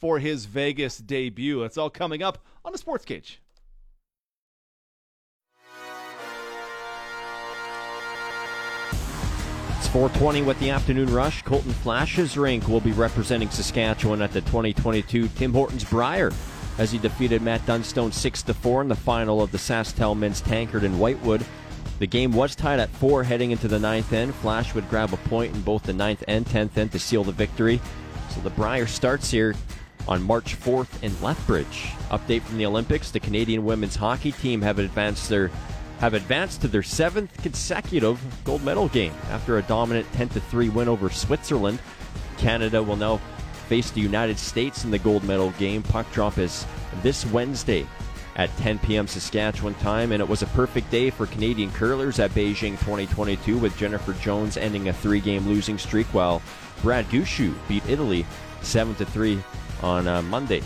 for 0.00 0.18
his 0.18 0.46
Vegas 0.46 0.98
debut. 0.98 1.62
It's 1.62 1.78
all 1.78 1.90
coming 1.90 2.22
up 2.22 2.44
on 2.64 2.72
the 2.72 2.78
Sports 2.78 3.04
Cage. 3.04 3.40
It's 9.78 9.88
420 9.88 10.42
with 10.42 10.58
the 10.60 10.70
afternoon 10.70 11.12
rush. 11.12 11.42
Colton 11.42 11.72
Flasch's 11.72 12.36
Rink 12.36 12.68
will 12.68 12.80
be 12.80 12.92
representing 12.92 13.48
Saskatchewan 13.50 14.22
at 14.22 14.32
the 14.32 14.42
2022 14.42 15.28
Tim 15.28 15.52
Hortons 15.52 15.84
Brier 15.84 16.32
as 16.78 16.90
he 16.90 16.98
defeated 16.98 17.42
Matt 17.42 17.64
Dunstone 17.66 18.12
6 18.12 18.42
4 18.42 18.82
in 18.82 18.88
the 18.88 18.94
final 18.94 19.42
of 19.42 19.52
the 19.52 19.58
SaskTel 19.58 20.16
Men's 20.16 20.40
Tankard 20.40 20.84
in 20.84 20.98
Whitewood. 20.98 21.44
The 21.98 22.06
game 22.06 22.32
was 22.32 22.54
tied 22.54 22.80
at 22.80 22.88
4 22.90 23.24
heading 23.24 23.50
into 23.50 23.68
the 23.68 23.78
ninth 23.78 24.12
end. 24.12 24.34
Flasch 24.36 24.74
would 24.74 24.88
grab 24.88 25.12
a 25.12 25.18
point 25.28 25.54
in 25.54 25.60
both 25.60 25.82
the 25.82 25.92
ninth 25.92 26.24
and 26.28 26.46
10th 26.46 26.76
end 26.76 26.92
to 26.92 26.98
seal 26.98 27.24
the 27.24 27.32
victory. 27.32 27.80
So 28.30 28.40
the 28.40 28.50
Brier 28.50 28.86
starts 28.86 29.30
here 29.30 29.54
on 30.08 30.22
March 30.22 30.58
4th 30.58 31.02
in 31.02 31.20
Lethbridge. 31.22 31.92
Update 32.10 32.42
from 32.42 32.58
the 32.58 32.66
Olympics: 32.66 33.10
the 33.10 33.20
Canadian 33.20 33.64
women's 33.64 33.96
hockey 33.96 34.32
team 34.32 34.62
have 34.62 34.78
advanced 34.78 35.28
their 35.28 35.50
have 36.00 36.14
advanced 36.14 36.62
to 36.62 36.68
their 36.68 36.82
seventh 36.82 37.42
consecutive 37.42 38.18
gold 38.44 38.64
medal 38.64 38.88
game 38.88 39.12
after 39.30 39.58
a 39.58 39.62
dominant 39.62 40.10
10 40.14 40.30
3 40.30 40.68
win 40.70 40.88
over 40.88 41.10
Switzerland. 41.10 41.78
Canada 42.38 42.82
will 42.82 42.96
now 42.96 43.18
face 43.68 43.90
the 43.90 44.00
United 44.00 44.38
States 44.38 44.84
in 44.84 44.90
the 44.90 44.98
gold 44.98 45.22
medal 45.24 45.50
game. 45.52 45.82
Puck 45.82 46.10
drop 46.12 46.38
is 46.38 46.66
this 47.02 47.26
Wednesday 47.26 47.86
at 48.36 48.54
10 48.56 48.78
p.m. 48.78 49.06
Saskatchewan 49.06 49.74
time, 49.74 50.12
and 50.12 50.22
it 50.22 50.28
was 50.28 50.42
a 50.42 50.46
perfect 50.46 50.90
day 50.90 51.10
for 51.10 51.26
Canadian 51.26 51.70
curlers 51.72 52.18
at 52.18 52.30
Beijing 52.30 52.78
2022 52.78 53.58
with 53.58 53.76
Jennifer 53.76 54.14
Jones 54.14 54.56
ending 54.56 54.88
a 54.88 54.92
three-game 54.92 55.46
losing 55.46 55.76
streak 55.76 56.06
while 56.14 56.40
Brad 56.82 57.04
Gushue 57.10 57.54
beat 57.68 57.86
Italy 57.86 58.24
7 58.62 58.94
3 58.94 59.38
on 59.82 60.08
uh, 60.08 60.22
Monday. 60.22 60.62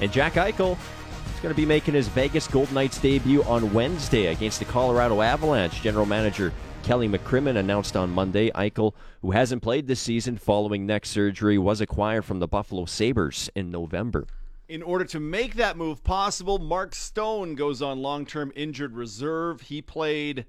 And 0.00 0.12
Jack 0.12 0.34
Eichel 0.34 0.72
is 0.72 1.40
going 1.40 1.54
to 1.54 1.60
be 1.60 1.66
making 1.66 1.94
his 1.94 2.08
Vegas 2.08 2.46
Golden 2.46 2.74
Knights 2.74 2.98
debut 2.98 3.42
on 3.44 3.72
Wednesday 3.72 4.26
against 4.26 4.58
the 4.58 4.64
Colorado 4.64 5.20
Avalanche. 5.20 5.82
General 5.82 6.06
manager 6.06 6.52
Kelly 6.82 7.08
McCrimmon 7.08 7.56
announced 7.56 7.96
on 7.96 8.10
Monday 8.10 8.50
Eichel, 8.52 8.94
who 9.22 9.32
hasn't 9.32 9.62
played 9.62 9.86
this 9.86 10.00
season 10.00 10.36
following 10.36 10.86
neck 10.86 11.04
surgery, 11.04 11.58
was 11.58 11.80
acquired 11.80 12.24
from 12.24 12.38
the 12.38 12.48
Buffalo 12.48 12.86
Sabres 12.86 13.50
in 13.54 13.70
November. 13.70 14.26
In 14.68 14.82
order 14.82 15.04
to 15.06 15.20
make 15.20 15.54
that 15.54 15.76
move 15.76 16.02
possible, 16.04 16.58
Mark 16.58 16.94
Stone 16.94 17.56
goes 17.56 17.82
on 17.82 18.00
long-term 18.00 18.52
injured 18.54 18.94
reserve. 18.94 19.60
He 19.62 19.82
played. 19.82 20.46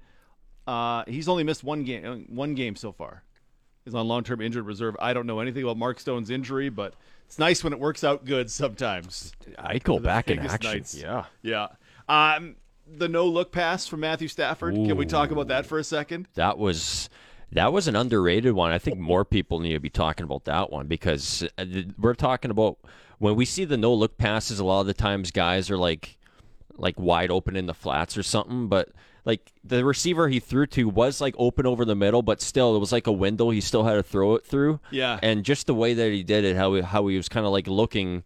Uh, 0.66 1.04
he's 1.06 1.28
only 1.28 1.44
missed 1.44 1.64
one 1.64 1.82
game. 1.82 2.26
One 2.28 2.54
game 2.54 2.76
so 2.76 2.92
far. 2.92 3.24
He's 3.84 3.94
on 3.94 4.06
long-term 4.06 4.40
injured 4.40 4.64
reserve. 4.64 4.96
I 5.00 5.12
don't 5.12 5.26
know 5.26 5.40
anything 5.40 5.64
about 5.64 5.76
Mark 5.76 5.98
Stone's 5.98 6.30
injury, 6.30 6.68
but 6.70 6.94
it's 7.32 7.38
nice 7.38 7.64
when 7.64 7.72
it 7.72 7.78
works 7.78 8.04
out 8.04 8.26
good 8.26 8.50
sometimes. 8.50 9.32
Eichel 9.58 9.96
the 9.96 10.02
back 10.02 10.28
in 10.28 10.38
action. 10.38 10.70
Knights. 10.70 10.94
Yeah. 10.94 11.24
Yeah. 11.40 11.68
Um, 12.06 12.56
the 12.86 13.08
no 13.08 13.26
look 13.26 13.52
pass 13.52 13.86
from 13.86 14.00
Matthew 14.00 14.28
Stafford? 14.28 14.74
Can 14.74 14.98
we 14.98 15.06
talk 15.06 15.30
about 15.30 15.48
that 15.48 15.64
for 15.64 15.78
a 15.78 15.84
second? 15.84 16.28
That 16.34 16.58
was 16.58 17.08
that 17.52 17.72
was 17.72 17.88
an 17.88 17.96
underrated 17.96 18.52
one. 18.52 18.70
I 18.70 18.76
think 18.76 18.98
more 18.98 19.24
people 19.24 19.60
need 19.60 19.72
to 19.72 19.80
be 19.80 19.88
talking 19.88 20.24
about 20.24 20.44
that 20.44 20.70
one 20.70 20.88
because 20.88 21.42
uh, 21.56 21.64
we're 21.98 22.12
talking 22.12 22.50
about 22.50 22.76
when 23.16 23.34
we 23.34 23.46
see 23.46 23.64
the 23.64 23.78
no 23.78 23.94
look 23.94 24.18
passes. 24.18 24.58
A 24.58 24.64
lot 24.64 24.82
of 24.82 24.86
the 24.86 24.92
times, 24.92 25.30
guys 25.30 25.70
are 25.70 25.78
like 25.78 26.18
like 26.76 27.00
wide 27.00 27.30
open 27.30 27.56
in 27.56 27.64
the 27.64 27.72
flats 27.72 28.18
or 28.18 28.22
something, 28.22 28.68
but 28.68 28.90
like 29.24 29.52
the 29.62 29.84
receiver 29.84 30.28
he 30.28 30.40
threw 30.40 30.66
to 30.66 30.88
was 30.88 31.20
like 31.20 31.34
open 31.38 31.66
over 31.66 31.84
the 31.84 31.94
middle, 31.94 32.22
but 32.22 32.40
still 32.40 32.74
it 32.74 32.78
was 32.78 32.90
like 32.92 33.06
a 33.06 33.12
window. 33.12 33.50
He 33.50 33.60
still 33.60 33.84
had 33.84 33.94
to 33.94 34.02
throw 34.02 34.34
it 34.34 34.44
through. 34.44 34.80
Yeah. 34.90 35.18
and 35.22 35.44
just 35.44 35.66
the 35.66 35.74
way 35.74 35.94
that 35.94 36.10
he 36.10 36.22
did 36.22 36.44
it, 36.44 36.56
how 36.56 36.74
he, 36.74 36.80
how 36.82 37.06
he 37.06 37.16
was 37.16 37.28
kind 37.28 37.46
of 37.46 37.52
like 37.52 37.66
looking. 37.66 38.24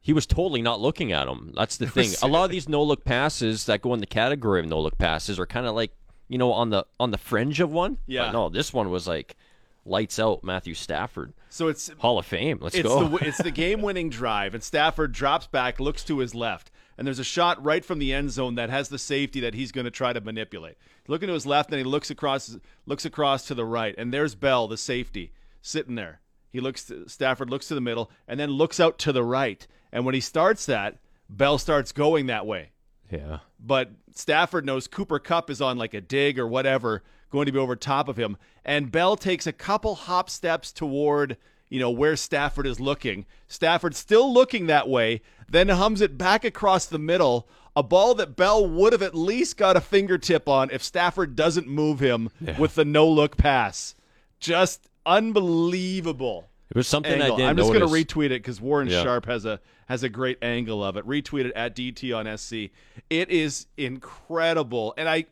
He 0.00 0.12
was 0.12 0.26
totally 0.26 0.62
not 0.62 0.80
looking 0.80 1.12
at 1.12 1.26
him. 1.28 1.52
That's 1.56 1.76
the 1.76 1.86
thing. 1.90 2.12
A 2.22 2.28
lot 2.28 2.44
of 2.44 2.50
these 2.50 2.68
no 2.68 2.82
look 2.82 3.04
passes 3.04 3.66
that 3.66 3.82
go 3.82 3.92
in 3.94 4.00
the 4.00 4.06
category 4.06 4.60
of 4.60 4.66
no 4.66 4.80
look 4.80 4.96
passes 4.96 5.38
are 5.38 5.46
kind 5.46 5.66
of 5.66 5.74
like 5.74 5.90
you 6.28 6.38
know 6.38 6.52
on 6.52 6.70
the 6.70 6.86
on 7.00 7.10
the 7.10 7.18
fringe 7.18 7.60
of 7.60 7.72
one. 7.72 7.98
Yeah. 8.06 8.26
But 8.26 8.32
no, 8.32 8.48
this 8.48 8.72
one 8.72 8.90
was 8.90 9.06
like 9.08 9.36
lights 9.84 10.18
out. 10.18 10.44
Matthew 10.44 10.74
Stafford, 10.74 11.32
So 11.50 11.68
it's 11.68 11.90
Hall 11.98 12.18
of 12.18 12.26
Fame. 12.26 12.58
Let's 12.60 12.74
it's 12.76 12.86
go. 12.88 13.08
the 13.08 13.26
it's 13.26 13.38
the 13.42 13.50
game 13.64 13.82
winning 13.82 14.08
drive, 14.08 14.54
and 14.54 14.62
Stafford 14.62 15.12
drops 15.12 15.46
back, 15.48 15.80
looks 15.80 16.04
to 16.04 16.18
his 16.18 16.34
left, 16.34 16.70
and 16.98 17.06
there's 17.06 17.20
a 17.20 17.24
shot 17.24 17.64
right 17.64 17.84
from 17.84 18.00
the 18.00 18.12
end 18.12 18.32
zone 18.32 18.56
that 18.56 18.68
has 18.68 18.88
the 18.88 18.98
safety 18.98 19.40
that 19.40 19.54
he's 19.54 19.72
going 19.72 19.84
to 19.84 19.90
try 19.90 20.12
to 20.12 20.20
manipulate. 20.20 20.76
Looking 21.06 21.28
to 21.28 21.34
his 21.34 21.46
left, 21.46 21.70
and 21.70 21.78
he 21.78 21.84
looks 21.84 22.10
across 22.10 22.58
looks 22.84 23.04
across 23.04 23.46
to 23.46 23.54
the 23.54 23.64
right, 23.64 23.94
and 23.96 24.12
there's 24.12 24.34
Bell, 24.34 24.68
the 24.68 24.76
safety, 24.76 25.32
sitting 25.62 25.94
there. 25.94 26.20
He 26.50 26.60
looks 26.60 26.84
to, 26.84 27.08
Stafford 27.08 27.50
looks 27.50 27.68
to 27.68 27.74
the 27.74 27.80
middle, 27.80 28.10
and 28.26 28.38
then 28.38 28.50
looks 28.50 28.80
out 28.80 28.98
to 28.98 29.12
the 29.12 29.22
right. 29.22 29.66
And 29.92 30.04
when 30.04 30.14
he 30.14 30.20
starts 30.20 30.66
that, 30.66 30.98
Bell 31.30 31.56
starts 31.56 31.92
going 31.92 32.26
that 32.26 32.46
way. 32.46 32.72
yeah. 33.10 33.38
but 33.58 33.90
Stafford 34.14 34.66
knows 34.66 34.86
Cooper 34.88 35.18
Kupp 35.18 35.50
is 35.50 35.60
on 35.60 35.78
like 35.78 35.94
a 35.94 36.00
dig 36.00 36.38
or 36.38 36.46
whatever, 36.46 37.02
going 37.30 37.46
to 37.46 37.52
be 37.52 37.58
over 37.58 37.76
top 37.76 38.08
of 38.08 38.16
him. 38.16 38.36
And 38.64 38.90
Bell 38.90 39.16
takes 39.16 39.46
a 39.46 39.52
couple 39.52 39.94
hop 39.94 40.28
steps 40.28 40.72
toward, 40.72 41.36
you 41.68 41.78
know, 41.80 41.90
where 41.90 42.16
Stafford 42.16 42.66
is 42.66 42.80
looking. 42.80 43.26
Stafford 43.46 43.94
still 43.94 44.32
looking 44.32 44.66
that 44.66 44.88
way, 44.88 45.20
then 45.48 45.68
hums 45.68 46.00
it 46.00 46.16
back 46.18 46.44
across 46.44 46.86
the 46.86 46.98
middle. 46.98 47.48
A 47.76 47.82
ball 47.82 48.14
that 48.16 48.34
Bell 48.36 48.66
would 48.68 48.92
have 48.92 49.02
at 49.02 49.14
least 49.14 49.56
got 49.56 49.76
a 49.76 49.80
fingertip 49.80 50.48
on 50.48 50.70
if 50.70 50.82
Stafford 50.82 51.36
doesn't 51.36 51.68
move 51.68 52.00
him 52.00 52.30
with 52.58 52.74
the 52.74 52.84
no 52.84 53.08
look 53.08 53.36
pass. 53.36 53.94
Just 54.40 54.88
unbelievable 55.06 56.48
It 56.70 56.76
was 56.76 56.88
something 56.88 57.20
I 57.20 57.28
didn't. 57.30 57.42
I'm 57.42 57.56
just 57.56 57.72
going 57.72 57.80
to 57.80 57.86
retweet 57.86 58.26
it 58.26 58.40
because 58.42 58.60
Warren 58.60 58.88
Yeah. 58.88 59.02
Sharp 59.02 59.26
has 59.26 59.44
a 59.44 59.60
has 59.86 60.02
a 60.02 60.08
great 60.08 60.36
angle 60.42 60.84
of 60.84 60.96
it. 60.98 61.06
Retweet 61.06 61.46
it 61.46 61.52
at 61.54 61.74
DT 61.74 62.14
on 62.14 62.36
SC. 62.36 62.70
It 63.08 63.30
is 63.30 63.66
incredible, 63.78 64.92
and 64.98 65.08
I, 65.08 65.24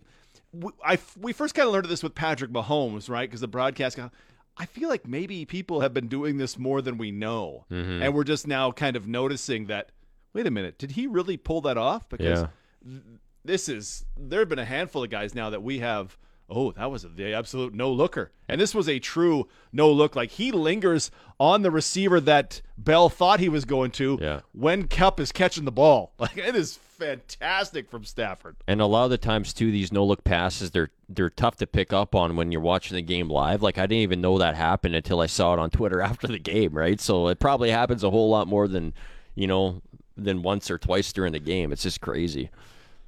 I 0.85 0.99
we 1.21 1.33
first 1.35 1.55
kind 1.55 1.67
of 1.67 1.75
learned 1.75 1.87
this 1.87 2.03
with 2.03 2.15
Patrick 2.15 2.51
Mahomes, 2.51 3.11
right? 3.11 3.29
Because 3.29 3.41
the 3.41 3.49
broadcast. 3.49 3.97
got- 3.97 4.13
I 4.59 4.65
feel 4.67 4.89
like 4.89 5.07
maybe 5.07 5.45
people 5.45 5.81
have 5.81 5.93
been 5.93 6.09
doing 6.09 6.39
this 6.39 6.59
more 6.59 6.81
than 6.83 6.97
we 6.99 7.11
know, 7.11 7.67
Mm-hmm. 7.71 8.03
and 8.03 8.15
we're 8.15 8.25
just 8.25 8.47
now 8.47 8.73
kind 8.73 8.97
of 8.97 9.07
noticing 9.07 9.67
that. 9.67 9.91
Wait 10.33 10.47
a 10.47 10.51
minute, 10.51 10.79
did 10.79 10.93
he 10.93 11.07
really 11.07 11.37
pull 11.37 11.61
that 11.63 11.79
off? 11.79 12.09
Because 12.09 12.47
Yeah. 12.87 12.99
this 13.45 13.69
is 13.69 14.05
there 14.19 14.41
have 14.41 14.49
been 14.49 14.59
a 14.59 14.65
handful 14.65 15.03
of 15.05 15.11
guys 15.11 15.35
now 15.35 15.51
that 15.51 15.63
we 15.63 15.79
have 15.79 16.19
oh 16.49 16.71
that 16.73 16.91
was 16.91 17.03
the 17.17 17.33
absolute 17.35 17.75
no 17.75 17.91
looker 17.91 18.31
and 18.49 18.61
this 18.61 18.75
was 18.75 18.89
a 18.89 18.99
true 18.99 19.49
no 19.73 19.91
look 19.91 20.15
like 20.15 20.31
he 20.31 20.53
lingers 20.53 21.11
on 21.41 21.63
the 21.63 21.71
receiver 21.71 22.21
that 22.21 22.63
bell 22.79 23.09
thought 23.09 23.41
he 23.41 23.49
was 23.49 23.65
going 23.65 23.91
to 23.91 24.19
Yeah. 24.21 24.41
when 24.53 24.87
Kupp 24.89 25.19
is 25.21 25.33
catching 25.33 25.65
the 25.65 25.73
ball 25.73 26.13
like 26.19 26.37
it 26.39 26.55
is 26.55 26.77
fantastic 26.77 27.91
from 27.91 28.05
stafford 28.05 28.57
And 28.67 28.81
a 28.81 28.87
lot 28.87 29.05
of 29.05 29.11
the 29.11 29.19
times 29.19 29.53
too, 29.53 29.71
these 29.71 29.93
no 29.93 30.05
look 30.05 30.25
passes 30.25 30.71
they're 30.71 30.91
they're 31.09 31.31
tough 31.31 31.57
to 31.57 31.67
pick 31.67 31.93
up 31.93 32.15
on 32.15 32.37
when 32.37 32.51
you're 32.51 32.61
watching 32.61 32.97
the 32.97 33.03
game 33.03 33.29
live. 33.29 33.63
Like 33.63 33.79
I 33.79 33.83
didn't 33.87 34.03
even 34.03 34.21
know 34.21 34.39
that 34.39 34.57
happened 34.57 34.95
until 34.97 35.21
I 35.21 35.27
saw 35.27 35.53
it 35.53 35.59
on 35.61 35.71
Twitter 35.71 36.01
after 36.11 36.27
the 36.27 36.39
game, 36.39 36.73
right? 36.73 37.01
So 37.01 37.29
it 37.29 37.39
probably 37.39 37.71
happens 37.71 38.03
a 38.03 38.11
whole 38.11 38.29
lot 38.31 38.49
more 38.49 38.67
than 38.67 38.93
you 39.35 39.47
know 39.47 39.83
than 40.17 40.43
once 40.43 40.71
or 40.71 40.79
twice 40.79 41.13
during 41.13 41.33
the 41.33 41.39
game. 41.39 41.71
It's 41.71 41.83
just 41.83 42.01
crazy. 42.01 42.51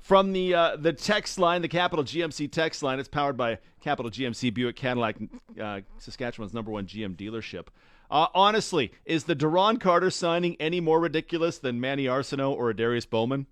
From 0.09 0.33
the 0.33 0.55
uh, 0.55 0.77
the 0.77 0.95
text 0.95 1.39
line, 1.39 1.61
the 1.61 1.69
Capital 1.69 2.03
GMC 2.03 2.51
text 2.51 2.83
line. 2.83 2.99
It's 2.99 3.11
powered 3.11 3.37
by 3.37 3.59
Capital 3.83 4.11
GMC 4.11 4.55
Buick 4.55 4.75
Cadillac, 4.75 5.17
uh, 5.61 5.81
Saskatchewan's 5.99 6.55
number 6.55 6.71
one 6.71 6.87
GM 6.87 7.15
dealership. 7.15 7.67
Uh, 8.11 8.29
honestly, 8.35 8.91
is 9.05 9.25
the 9.25 9.37
Duron 9.37 9.79
Carter 9.79 10.09
signing 10.09 10.57
any 10.59 10.81
more 10.81 10.99
ridiculous 10.99 11.59
than 11.59 11.79
Manny 11.79 12.07
Arceneaux 12.07 12.53
or 12.53 12.73
Darius 12.73 13.05
Bowman? 13.05 13.49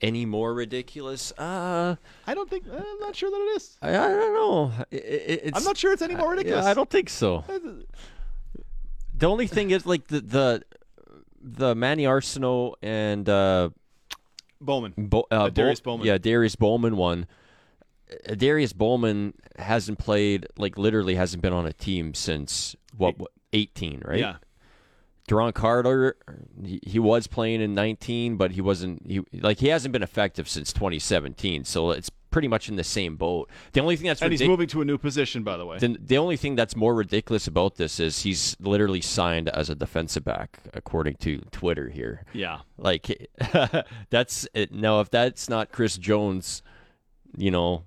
Any 0.00 0.24
more 0.24 0.54
ridiculous? 0.54 1.30
Uh, 1.32 1.96
I 2.26 2.32
don't 2.32 2.48
think. 2.48 2.64
I'm 2.66 3.00
not 3.00 3.14
sure 3.14 3.30
that 3.30 3.36
it 3.36 3.56
is. 3.58 3.76
I, 3.82 3.90
I 3.90 4.08
don't 4.08 4.34
know. 4.34 4.72
It, 4.92 5.50
I'm 5.54 5.64
not 5.64 5.76
sure 5.76 5.92
it's 5.92 6.00
any 6.00 6.14
more 6.14 6.30
ridiculous. 6.30 6.64
Yeah, 6.64 6.70
I 6.70 6.72
don't 6.72 6.88
think 6.88 7.10
so. 7.10 7.44
The 9.12 9.26
only 9.28 9.46
thing 9.46 9.72
is 9.72 9.84
like 9.84 10.08
the 10.08 10.22
the 10.22 10.62
the 11.38 11.74
Manny 11.74 12.04
Arceneaux 12.04 12.76
and 12.80 13.28
uh, 13.28 13.68
Bowman. 14.64 14.94
Bo- 14.96 15.26
uh, 15.30 15.50
Darius 15.50 15.80
Bo- 15.80 15.92
Bowman. 15.92 16.06
Yeah, 16.06 16.18
Darius 16.18 16.56
Bowman 16.56 16.96
one. 16.96 17.26
Uh, 18.28 18.34
Darius 18.34 18.72
Bowman 18.72 19.34
hasn't 19.58 19.98
played 19.98 20.46
like 20.56 20.78
literally 20.78 21.14
hasn't 21.14 21.42
been 21.42 21.52
on 21.52 21.66
a 21.66 21.72
team 21.72 22.14
since 22.14 22.76
what, 22.96 23.18
what 23.18 23.30
18, 23.52 24.02
right? 24.04 24.18
Yeah. 24.18 24.36
Duron 25.28 25.54
Carter, 25.54 26.16
he, 26.62 26.80
he 26.82 26.98
was 26.98 27.26
playing 27.26 27.62
in 27.62 27.74
19, 27.74 28.36
but 28.36 28.50
he 28.50 28.60
wasn't. 28.60 29.06
He 29.06 29.22
like 29.32 29.58
he 29.58 29.68
hasn't 29.68 29.92
been 29.92 30.02
effective 30.02 30.48
since 30.48 30.70
2017. 30.72 31.64
So 31.64 31.92
it's 31.92 32.10
pretty 32.34 32.48
much 32.48 32.68
in 32.68 32.74
the 32.74 32.82
same 32.82 33.14
boat. 33.14 33.48
The 33.74 33.80
only 33.80 33.94
thing 33.94 34.08
that's 34.08 34.20
And 34.20 34.32
he's 34.32 34.42
moving 34.42 34.66
to 34.66 34.80
a 34.80 34.84
new 34.84 34.98
position, 34.98 35.44
by 35.44 35.56
the 35.56 35.64
way. 35.64 35.78
the, 35.78 35.96
the 36.04 36.18
only 36.18 36.36
thing 36.36 36.56
that's 36.56 36.74
more 36.74 36.92
ridiculous 36.92 37.46
about 37.46 37.76
this 37.76 38.00
is 38.00 38.22
he's 38.22 38.56
literally 38.58 39.00
signed 39.00 39.48
as 39.50 39.70
a 39.70 39.76
defensive 39.76 40.24
back, 40.24 40.58
according 40.74 41.14
to 41.18 41.38
Twitter 41.52 41.88
here. 41.88 42.24
yeah. 42.32 42.58
Like 42.76 43.30
that's 44.10 44.48
it. 44.52 44.72
No, 44.72 45.00
if 45.00 45.10
that's 45.10 45.48
not 45.48 45.70
Chris 45.70 45.96
Jones, 45.96 46.64
you 47.36 47.52
know, 47.52 47.84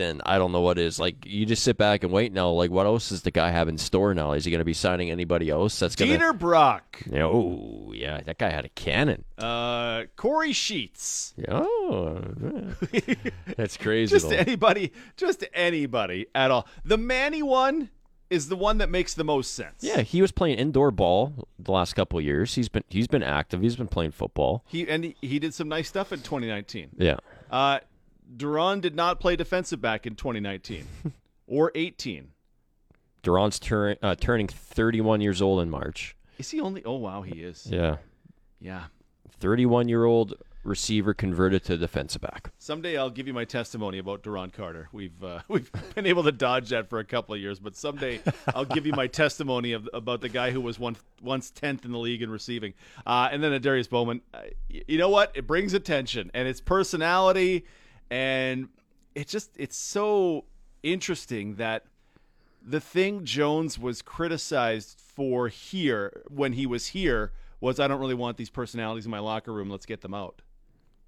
then 0.00 0.20
I 0.24 0.38
don't 0.38 0.52
know 0.52 0.60
what 0.60 0.78
is. 0.78 0.98
Like 0.98 1.26
you 1.26 1.46
just 1.46 1.62
sit 1.62 1.76
back 1.76 2.02
and 2.02 2.12
wait 2.12 2.32
now. 2.32 2.50
Like 2.50 2.70
what 2.70 2.86
else 2.86 3.10
does 3.10 3.22
the 3.22 3.30
guy 3.30 3.50
have 3.50 3.68
in 3.68 3.78
store 3.78 4.14
now? 4.14 4.32
Is 4.32 4.44
he 4.44 4.50
going 4.50 4.60
to 4.60 4.64
be 4.64 4.74
signing 4.74 5.10
anybody 5.10 5.50
else? 5.50 5.78
That's 5.78 5.94
going 5.94 6.10
to. 6.10 6.18
Dieter 6.18 6.38
Brock. 6.38 7.00
Oh 7.12 7.92
yeah, 7.94 8.20
that 8.22 8.38
guy 8.38 8.50
had 8.50 8.64
a 8.64 8.70
cannon. 8.70 9.24
Uh, 9.38 10.04
Cory 10.16 10.52
Sheets. 10.52 11.34
Oh, 11.48 12.22
that's 13.56 13.76
crazy. 13.76 14.14
Just 14.14 14.30
though. 14.30 14.36
anybody. 14.36 14.92
Just 15.16 15.44
anybody 15.52 16.26
at 16.34 16.50
all. 16.50 16.66
The 16.84 16.96
Manny 16.96 17.42
one 17.42 17.90
is 18.30 18.48
the 18.48 18.56
one 18.56 18.78
that 18.78 18.88
makes 18.88 19.14
the 19.14 19.24
most 19.24 19.54
sense. 19.54 19.82
Yeah, 19.82 20.00
he 20.02 20.22
was 20.22 20.30
playing 20.30 20.58
indoor 20.58 20.92
ball 20.92 21.48
the 21.58 21.72
last 21.72 21.94
couple 21.94 22.18
of 22.18 22.24
years. 22.24 22.54
He's 22.54 22.68
been 22.68 22.84
he's 22.88 23.08
been 23.08 23.24
active. 23.24 23.60
He's 23.60 23.76
been 23.76 23.88
playing 23.88 24.12
football. 24.12 24.64
He 24.68 24.88
and 24.88 25.04
he, 25.04 25.16
he 25.20 25.38
did 25.38 25.52
some 25.52 25.68
nice 25.68 25.88
stuff 25.88 26.12
in 26.12 26.20
2019. 26.20 26.90
Yeah. 26.96 27.16
Uh, 27.50 27.80
Duron 28.34 28.80
did 28.80 28.94
not 28.94 29.20
play 29.20 29.36
defensive 29.36 29.80
back 29.80 30.06
in 30.06 30.14
2019 30.14 30.86
or 31.46 31.72
18. 31.74 32.28
Duron's 33.22 33.58
turn, 33.58 33.96
uh, 34.02 34.14
turning 34.14 34.48
31 34.48 35.20
years 35.20 35.42
old 35.42 35.60
in 35.60 35.70
March. 35.70 36.16
Is 36.38 36.50
he 36.50 36.60
only? 36.60 36.82
Oh 36.84 36.96
wow, 36.96 37.22
he 37.22 37.42
is. 37.42 37.66
Yeah. 37.66 37.96
Yeah. 38.60 38.84
31 39.40 39.88
year 39.88 40.04
old 40.04 40.34
receiver 40.62 41.14
converted 41.14 41.64
to 41.64 41.76
defensive 41.76 42.20
back. 42.20 42.50
Someday 42.58 42.96
I'll 42.96 43.10
give 43.10 43.26
you 43.26 43.32
my 43.32 43.44
testimony 43.44 43.98
about 43.98 44.22
Duron 44.22 44.52
Carter. 44.52 44.88
We've 44.92 45.22
uh, 45.22 45.40
we've 45.48 45.70
been 45.94 46.06
able 46.06 46.22
to 46.24 46.32
dodge 46.32 46.70
that 46.70 46.88
for 46.88 46.98
a 46.98 47.04
couple 47.04 47.34
of 47.34 47.40
years, 47.40 47.58
but 47.58 47.76
someday 47.76 48.20
I'll 48.54 48.64
give 48.64 48.86
you 48.86 48.92
my 48.92 49.06
testimony 49.22 49.72
of, 49.72 49.88
about 49.92 50.20
the 50.20 50.28
guy 50.28 50.50
who 50.50 50.60
was 50.60 50.78
one, 50.78 50.96
once 51.22 51.50
tenth 51.50 51.84
in 51.84 51.92
the 51.92 51.98
league 51.98 52.22
in 52.22 52.30
receiving. 52.30 52.74
Uh, 53.06 53.28
and 53.30 53.42
then 53.42 53.52
a 53.52 53.58
Darius 53.58 53.88
Bowman. 53.88 54.20
Uh, 54.32 54.42
you 54.68 54.98
know 54.98 55.08
what? 55.08 55.32
It 55.34 55.46
brings 55.46 55.74
attention 55.74 56.30
and 56.34 56.46
its 56.46 56.60
personality, 56.60 57.64
and 58.10 58.68
it 59.14 59.28
just 59.28 59.50
it's 59.56 59.76
so 59.76 60.44
interesting 60.82 61.56
that 61.56 61.84
the 62.62 62.80
thing 62.80 63.24
Jones 63.24 63.78
was 63.78 64.02
criticized 64.02 65.00
for 65.00 65.48
here 65.48 66.22
when 66.28 66.52
he 66.52 66.66
was 66.66 66.88
here 66.88 67.32
was 67.60 67.80
I 67.80 67.88
don't 67.88 68.00
really 68.00 68.14
want 68.14 68.36
these 68.36 68.50
personalities 68.50 69.04
in 69.04 69.10
my 69.10 69.18
locker 69.18 69.52
room. 69.52 69.70
Let's 69.70 69.86
get 69.86 70.00
them 70.00 70.14
out. 70.14 70.42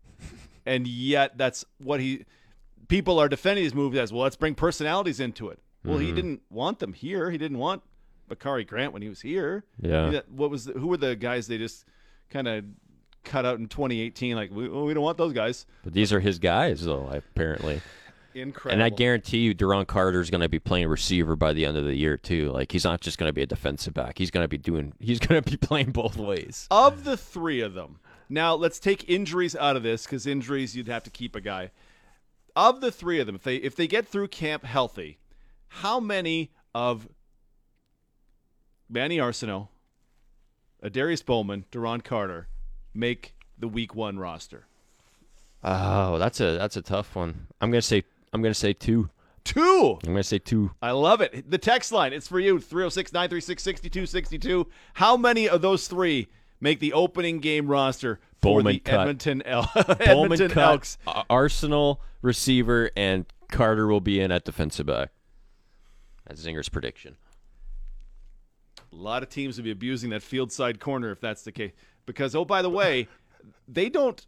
and 0.66 0.86
yet 0.86 1.36
that's 1.36 1.64
what 1.78 2.00
he 2.00 2.24
people 2.88 3.18
are 3.18 3.28
defending 3.28 3.64
his 3.64 3.74
move 3.74 3.94
as 3.96 4.12
well. 4.12 4.22
Let's 4.22 4.36
bring 4.36 4.54
personalities 4.54 5.20
into 5.20 5.48
it. 5.48 5.58
Well, 5.84 5.98
he 5.98 6.06
mm-hmm. 6.06 6.16
didn't 6.16 6.42
want 6.48 6.78
them 6.78 6.92
here. 6.92 7.30
He 7.30 7.38
didn't 7.38 7.58
want 7.58 7.82
Bakari 8.28 8.64
Grant 8.64 8.92
when 8.92 9.02
he 9.02 9.08
was 9.08 9.20
here. 9.20 9.64
Yeah. 9.80 10.20
What 10.28 10.50
was 10.50 10.66
the, 10.66 10.74
who 10.74 10.86
were 10.86 10.96
the 10.96 11.16
guys 11.16 11.48
they 11.48 11.58
just 11.58 11.84
kind 12.30 12.46
of 12.46 12.64
cut 13.24 13.44
out 13.44 13.58
in 13.58 13.68
2018? 13.68 14.36
Like 14.36 14.50
we, 14.50 14.68
we 14.68 14.94
don't 14.94 15.02
want 15.02 15.18
those 15.18 15.32
guys. 15.32 15.66
But 15.84 15.92
these 15.92 16.12
are 16.12 16.20
his 16.20 16.38
guys, 16.38 16.84
though, 16.84 17.08
apparently. 17.10 17.80
Incredible. 18.34 18.72
And 18.72 18.82
I 18.82 18.88
guarantee 18.88 19.38
you, 19.38 19.54
Duron 19.54 19.86
Carter's 19.86 20.30
going 20.30 20.40
to 20.40 20.48
be 20.48 20.58
playing 20.58 20.88
receiver 20.88 21.36
by 21.36 21.52
the 21.52 21.66
end 21.66 21.76
of 21.76 21.84
the 21.84 21.94
year, 21.94 22.16
too. 22.16 22.50
Like, 22.50 22.72
he's 22.72 22.84
not 22.84 23.00
just 23.00 23.18
going 23.18 23.28
to 23.28 23.32
be 23.32 23.42
a 23.42 23.46
defensive 23.46 23.92
back. 23.92 24.16
He's 24.16 24.30
going 24.30 24.44
to 24.44 24.48
be 24.48 24.56
doing, 24.58 24.94
he's 25.00 25.18
going 25.18 25.42
to 25.42 25.50
be 25.50 25.56
playing 25.56 25.92
both 25.92 26.16
ways. 26.16 26.66
of 26.70 27.04
the 27.04 27.16
three 27.16 27.60
of 27.60 27.74
them, 27.74 27.98
Now 28.28 28.54
let's 28.54 28.78
take 28.78 29.08
injuries 29.08 29.54
out 29.54 29.76
of 29.76 29.82
this 29.82 30.04
because 30.04 30.26
injuries 30.26 30.74
you'd 30.74 30.88
have 30.88 31.04
to 31.04 31.10
keep 31.10 31.36
a 31.36 31.40
guy. 31.40 31.70
Of 32.56 32.80
the 32.80 32.90
three 32.90 33.18
of 33.18 33.26
them, 33.26 33.36
if 33.36 33.42
they 33.42 33.56
if 33.56 33.76
they 33.76 33.86
get 33.86 34.06
through 34.06 34.28
camp 34.28 34.64
healthy, 34.64 35.18
how 35.68 36.00
many 36.00 36.52
of 36.74 37.08
Manny 38.90 39.16
Arceneaux, 39.16 39.68
Adarius 40.84 41.24
Bowman, 41.24 41.64
Duron 41.72 42.04
Carter 42.04 42.48
make 42.94 43.34
the 43.58 43.68
Week 43.68 43.94
One 43.94 44.18
roster? 44.18 44.66
Oh, 45.64 46.18
that's 46.18 46.40
a 46.40 46.52
that's 46.58 46.76
a 46.76 46.82
tough 46.82 47.14
one. 47.14 47.46
I'm 47.60 47.70
gonna 47.70 47.82
say 47.82 48.04
I'm 48.32 48.42
gonna 48.42 48.54
say 48.54 48.72
two. 48.72 49.10
Two. 49.44 49.98
I'm 50.04 50.10
gonna 50.10 50.22
say 50.22 50.38
two. 50.38 50.72
I 50.80 50.92
love 50.92 51.20
it. 51.20 51.50
The 51.50 51.58
text 51.58 51.92
line, 51.92 52.12
it's 52.12 52.28
for 52.28 52.40
you 52.40 52.58
306 52.58 53.12
936 53.12 53.62
6262. 53.62 54.66
How 54.94 55.16
many 55.16 55.48
of 55.48 55.62
those 55.62 55.88
three 55.88 56.28
make 56.60 56.80
the 56.80 56.92
opening 56.92 57.40
game 57.40 57.66
roster 57.66 58.20
for 58.40 58.58
Bowman 58.60 58.74
the 58.74 58.78
cut. 58.80 59.00
Edmonton, 59.00 59.42
El- 59.42 59.70
Bowman 59.74 59.96
Edmonton 60.00 60.50
cut, 60.50 60.70
Elks? 60.70 60.98
Arceneaux 61.06 61.98
receiver, 62.22 62.90
and 62.96 63.26
Carter 63.50 63.86
will 63.86 64.00
be 64.00 64.20
in 64.20 64.30
at 64.32 64.44
defensive 64.44 64.86
back. 64.86 65.10
That's 66.26 66.40
Zinger's 66.44 66.68
prediction. 66.68 67.16
A 68.92 68.96
lot 68.96 69.22
of 69.22 69.28
teams 69.28 69.56
will 69.56 69.64
be 69.64 69.70
abusing 69.70 70.10
that 70.10 70.22
field 70.22 70.52
side 70.52 70.78
corner 70.78 71.10
if 71.10 71.20
that's 71.20 71.42
the 71.42 71.52
case. 71.52 71.72
Because, 72.06 72.34
oh, 72.34 72.44
by 72.44 72.62
the 72.62 72.70
way, 72.70 73.08
they 73.68 73.88
don't. 73.88 74.24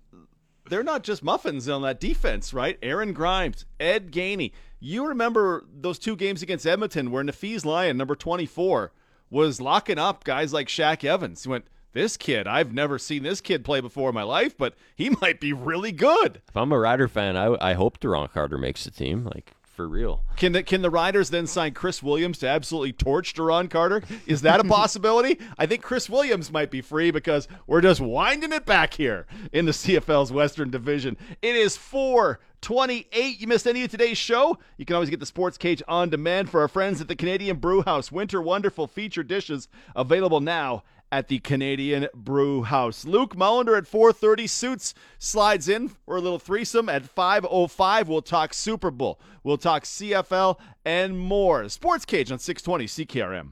They're 0.68 0.82
not 0.82 1.02
just 1.02 1.22
muffins 1.22 1.68
on 1.68 1.82
that 1.82 2.00
defense, 2.00 2.54
right? 2.54 2.78
Aaron 2.82 3.12
Grimes, 3.12 3.66
Ed 3.78 4.10
Gainey. 4.10 4.52
You 4.80 5.06
remember 5.06 5.64
those 5.74 5.98
two 5.98 6.16
games 6.16 6.42
against 6.42 6.66
Edmonton 6.66 7.10
where 7.10 7.22
Nafees 7.22 7.64
Lyon, 7.66 7.96
number 7.98 8.16
24, 8.16 8.92
was 9.30 9.60
locking 9.60 9.98
up 9.98 10.24
guys 10.24 10.52
like 10.52 10.68
Shaq 10.68 11.04
Evans. 11.04 11.42
He 11.42 11.50
went, 11.50 11.66
This 11.92 12.16
kid, 12.16 12.46
I've 12.46 12.72
never 12.72 12.98
seen 12.98 13.22
this 13.22 13.42
kid 13.42 13.64
play 13.64 13.80
before 13.80 14.08
in 14.08 14.14
my 14.14 14.22
life, 14.22 14.56
but 14.56 14.74
he 14.96 15.10
might 15.20 15.40
be 15.40 15.52
really 15.52 15.92
good. 15.92 16.40
If 16.48 16.56
I'm 16.56 16.72
a 16.72 16.78
Rider 16.78 17.08
fan, 17.08 17.36
I, 17.36 17.56
I 17.60 17.72
hope 17.74 18.00
Duron 18.00 18.32
Carter 18.32 18.56
makes 18.56 18.84
the 18.84 18.90
team. 18.90 19.24
Like 19.24 19.52
for 19.74 19.88
real. 19.88 20.22
Can 20.36 20.52
the 20.52 20.62
can 20.62 20.82
the 20.82 20.90
Riders 20.90 21.30
then 21.30 21.46
sign 21.46 21.72
Chris 21.74 22.02
Williams 22.02 22.38
to 22.38 22.48
absolutely 22.48 22.92
torch 22.92 23.34
Duron 23.34 23.68
Carter? 23.68 24.02
Is 24.26 24.42
that 24.42 24.60
a 24.60 24.64
possibility? 24.68 25.38
I 25.58 25.66
think 25.66 25.82
Chris 25.82 26.08
Williams 26.08 26.52
might 26.52 26.70
be 26.70 26.80
free 26.80 27.10
because 27.10 27.48
we're 27.66 27.80
just 27.80 28.00
winding 28.00 28.52
it 28.52 28.64
back 28.64 28.94
here 28.94 29.26
in 29.52 29.66
the 29.66 29.72
CFL's 29.72 30.32
Western 30.32 30.70
Division. 30.70 31.16
It 31.42 31.56
is 31.56 31.76
428. 31.76 33.40
You 33.40 33.46
missed 33.46 33.66
any 33.66 33.84
of 33.84 33.90
today's 33.90 34.18
show? 34.18 34.58
You 34.76 34.84
can 34.84 34.94
always 34.94 35.10
get 35.10 35.20
the 35.20 35.26
Sports 35.26 35.58
Cage 35.58 35.82
on 35.88 36.08
demand 36.08 36.50
for 36.50 36.60
our 36.60 36.68
friends 36.68 37.00
at 37.00 37.08
the 37.08 37.16
Canadian 37.16 37.56
Brew 37.56 37.82
House. 37.82 38.12
Winter 38.12 38.40
Wonderful 38.40 38.86
feature 38.86 39.22
dishes 39.24 39.68
available 39.96 40.40
now 40.40 40.84
at 41.14 41.28
the 41.28 41.38
Canadian 41.38 42.08
Brew 42.12 42.64
House. 42.64 43.04
Luke 43.04 43.36
Mullender 43.36 43.78
at 43.78 43.86
4:30 43.86 44.48
suits 44.48 44.94
slides 45.16 45.68
in 45.68 45.88
for 45.88 46.16
a 46.16 46.20
little 46.20 46.40
threesome 46.40 46.88
at 46.88 47.04
5:05. 47.04 48.08
We'll 48.08 48.20
talk 48.20 48.52
Super 48.52 48.90
Bowl. 48.90 49.20
We'll 49.44 49.56
talk 49.56 49.84
CFL 49.84 50.58
and 50.84 51.16
more. 51.16 51.68
Sports 51.68 52.04
Cage 52.04 52.32
on 52.32 52.40
620 52.40 52.86
CKRM. 52.88 53.50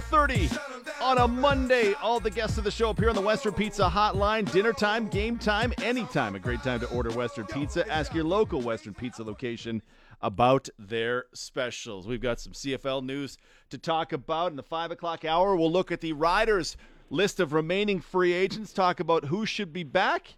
4:30 0.00 1.02
on 1.02 1.18
a 1.18 1.28
Monday. 1.28 1.92
All 1.94 2.20
the 2.20 2.30
guests 2.30 2.56
of 2.56 2.64
the 2.64 2.70
show 2.70 2.90
appear 2.90 3.10
on 3.10 3.14
the 3.14 3.20
Western 3.20 3.52
Pizza 3.52 3.88
Hotline. 3.88 4.50
Dinner 4.50 4.72
time, 4.72 5.08
game 5.08 5.38
time, 5.38 5.74
anytime. 5.82 6.34
A 6.34 6.38
great 6.38 6.62
time 6.62 6.80
to 6.80 6.88
order 6.90 7.10
Western 7.10 7.46
Pizza. 7.46 7.86
Ask 7.90 8.14
your 8.14 8.24
local 8.24 8.62
Western 8.62 8.94
Pizza 8.94 9.22
location 9.22 9.82
about 10.22 10.68
their 10.78 11.26
specials. 11.34 12.06
We've 12.06 12.20
got 12.20 12.40
some 12.40 12.52
CFL 12.52 13.04
news 13.04 13.36
to 13.68 13.78
talk 13.78 14.12
about 14.12 14.50
in 14.50 14.56
the 14.56 14.62
five 14.62 14.90
o'clock 14.90 15.24
hour. 15.24 15.54
We'll 15.54 15.70
look 15.70 15.92
at 15.92 16.00
the 16.00 16.14
Riders 16.14 16.78
list 17.10 17.38
of 17.38 17.52
remaining 17.52 18.00
free 18.00 18.32
agents. 18.32 18.72
Talk 18.72 19.00
about 19.00 19.26
who 19.26 19.44
should 19.44 19.72
be 19.72 19.82
back 19.82 20.34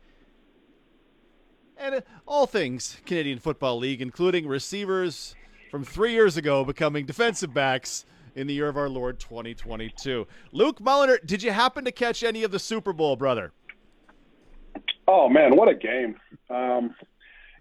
and 1.77 1.97
uh, 1.97 2.01
all 2.27 2.47
things 2.47 2.97
Canadian 3.07 3.39
Football 3.39 3.79
League, 3.79 4.03
including 4.03 4.49
receivers 4.49 5.37
from 5.71 5.85
three 5.85 6.13
years 6.13 6.37
ago 6.37 6.65
becoming 6.65 7.07
defensive 7.07 7.55
backs 7.55 8.05
in 8.35 8.47
the 8.47 8.55
year 8.55 8.69
of 8.69 8.77
our 8.77 8.89
Lord 8.89 9.19
2022. 9.21 10.27
Luke 10.53 10.79
Mulliner, 10.81 11.25
did 11.25 11.43
you 11.43 11.51
happen 11.53 11.85
to 11.85 11.93
catch 11.93 12.23
any 12.23 12.43
of 12.45 12.51
the 12.51 12.59
Super 12.59 12.93
Bowl, 12.93 13.17
brother? 13.17 13.53
Oh 15.09 15.29
man, 15.29 15.57
what 15.57 15.69
a 15.69 15.75
game! 15.75 16.17
Um, 16.49 16.95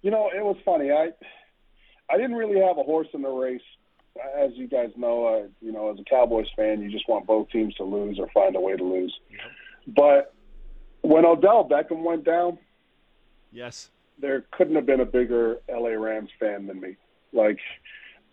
you 0.02 0.12
know, 0.12 0.30
it 0.36 0.44
was 0.44 0.58
funny. 0.64 0.92
I 0.92 1.10
I 2.10 2.18
didn't 2.18 2.36
really 2.36 2.60
have 2.60 2.78
a 2.78 2.84
horse 2.84 3.08
in 3.14 3.22
the 3.22 3.30
race, 3.30 3.62
as 4.38 4.52
you 4.54 4.68
guys 4.68 4.92
know. 4.96 5.26
Uh, 5.26 5.48
you 5.62 5.72
know, 5.72 5.92
as 5.92 6.00
a 6.00 6.04
Cowboys 6.04 6.48
fan, 6.56 6.82
you 6.82 6.90
just 6.92 7.10
want 7.10 7.26
both 7.26 7.50
teams 7.50 7.74
to 7.76 7.84
lose 7.84 8.20
or 8.20 8.30
find 8.34 8.56
a 8.56 8.60
way 8.62 8.76
to 8.78 8.84
lose. 8.84 9.14
But 9.88 10.34
when 11.02 11.26
Odell 11.26 11.68
Beckham 11.68 12.04
went 12.04 12.24
down, 12.24 12.60
Yes. 13.52 13.90
there 14.20 14.46
couldn't 14.52 14.76
have 14.76 14.86
been 14.86 15.00
a 15.02 15.06
bigger 15.06 15.58
LA 15.68 15.90
Rams 15.90 16.30
fan 16.40 16.68
than 16.68 16.80
me. 16.80 16.96
Like, 17.34 17.58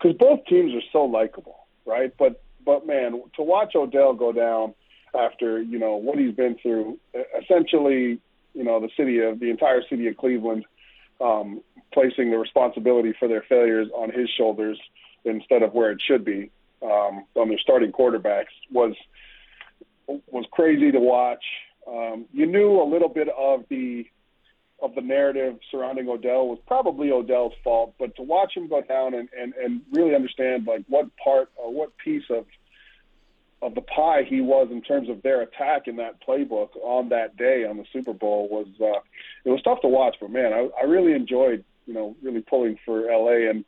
because 0.00 0.16
both 0.18 0.44
teams 0.46 0.74
are 0.74 0.86
so 0.92 1.04
likable, 1.04 1.66
right? 1.88 2.12
But 2.18 2.42
but 2.64 2.86
man, 2.86 3.22
to 3.36 3.42
watch 3.42 3.72
Odell 3.74 4.12
go 4.12 4.30
down 4.32 4.74
after 5.18 5.60
you 5.60 5.78
know 5.78 5.96
what 5.96 6.18
he's 6.18 6.34
been 6.34 6.56
through, 6.62 6.98
essentially, 7.42 8.20
you 8.54 8.64
know, 8.64 8.78
the 8.78 8.90
city 8.96 9.20
of 9.20 9.40
the 9.40 9.50
entire 9.50 9.82
city 9.88 10.06
of 10.06 10.16
Cleveland 10.16 10.64
um, 11.20 11.62
placing 11.92 12.30
the 12.30 12.36
responsibility 12.38 13.14
for 13.18 13.26
their 13.26 13.44
failures 13.48 13.88
on 13.94 14.10
his 14.12 14.28
shoulders 14.36 14.78
instead 15.24 15.62
of 15.62 15.72
where 15.72 15.90
it 15.90 16.00
should 16.06 16.24
be 16.24 16.50
um, 16.82 17.24
on 17.34 17.48
their 17.48 17.58
starting 17.58 17.90
quarterbacks 17.90 18.54
was 18.70 18.94
was 20.06 20.44
crazy 20.52 20.92
to 20.92 21.00
watch. 21.00 21.44
Um, 21.86 22.26
you 22.32 22.46
knew 22.46 22.80
a 22.80 22.84
little 22.84 23.08
bit 23.08 23.28
of 23.28 23.64
the 23.70 24.06
of 24.80 24.94
the 24.94 25.00
narrative 25.00 25.58
surrounding 25.70 26.08
Odell 26.08 26.48
was 26.48 26.58
probably 26.66 27.10
Odell's 27.10 27.54
fault, 27.64 27.94
but 27.98 28.14
to 28.16 28.22
watch 28.22 28.52
him 28.56 28.68
go 28.68 28.80
down 28.80 29.14
and, 29.14 29.28
and, 29.38 29.52
and 29.54 29.82
really 29.92 30.14
understand 30.14 30.66
like 30.66 30.84
what 30.88 31.08
part 31.22 31.50
or 31.56 31.72
what 31.72 31.96
piece 31.98 32.24
of 32.30 32.46
of 33.60 33.74
the 33.74 33.80
pie 33.80 34.22
he 34.22 34.40
was 34.40 34.68
in 34.70 34.80
terms 34.80 35.08
of 35.08 35.20
their 35.22 35.42
attack 35.42 35.88
in 35.88 35.96
that 35.96 36.24
playbook 36.24 36.68
on 36.76 37.08
that 37.08 37.36
day 37.36 37.64
on 37.68 37.76
the 37.76 37.84
Super 37.92 38.12
Bowl 38.12 38.48
was 38.48 38.68
uh, 38.80 39.00
it 39.44 39.50
was 39.50 39.60
tough 39.62 39.80
to 39.80 39.88
watch, 39.88 40.14
but 40.20 40.30
man, 40.30 40.52
I, 40.52 40.68
I 40.80 40.84
really 40.84 41.12
enjoyed 41.12 41.64
you 41.86 41.94
know 41.94 42.16
really 42.22 42.40
pulling 42.40 42.78
for 42.84 43.10
LA 43.10 43.50
and 43.50 43.64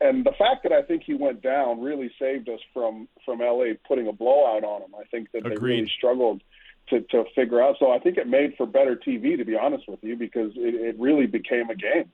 and 0.00 0.24
the 0.24 0.32
fact 0.38 0.62
that 0.62 0.72
I 0.72 0.82
think 0.82 1.02
he 1.04 1.14
went 1.14 1.42
down 1.42 1.80
really 1.80 2.10
saved 2.18 2.48
us 2.48 2.60
from 2.74 3.08
from 3.24 3.38
LA 3.38 3.74
putting 3.86 4.08
a 4.08 4.12
blowout 4.12 4.64
on 4.64 4.82
him. 4.82 4.94
I 4.98 5.04
think 5.04 5.30
that 5.32 5.44
they 5.44 5.56
really 5.56 5.90
struggled 5.96 6.42
to 6.90 7.00
to 7.00 7.24
figure 7.34 7.62
out. 7.62 7.76
So 7.78 7.90
I 7.90 7.98
think 7.98 8.16
it 8.16 8.26
made 8.26 8.54
for 8.56 8.66
better 8.66 8.96
TV, 8.96 9.36
to 9.36 9.44
be 9.44 9.56
honest 9.56 9.88
with 9.88 10.02
you, 10.02 10.16
because 10.16 10.52
it, 10.56 10.74
it 10.74 10.98
really 10.98 11.26
became 11.26 11.70
a 11.70 11.74
game. 11.74 12.10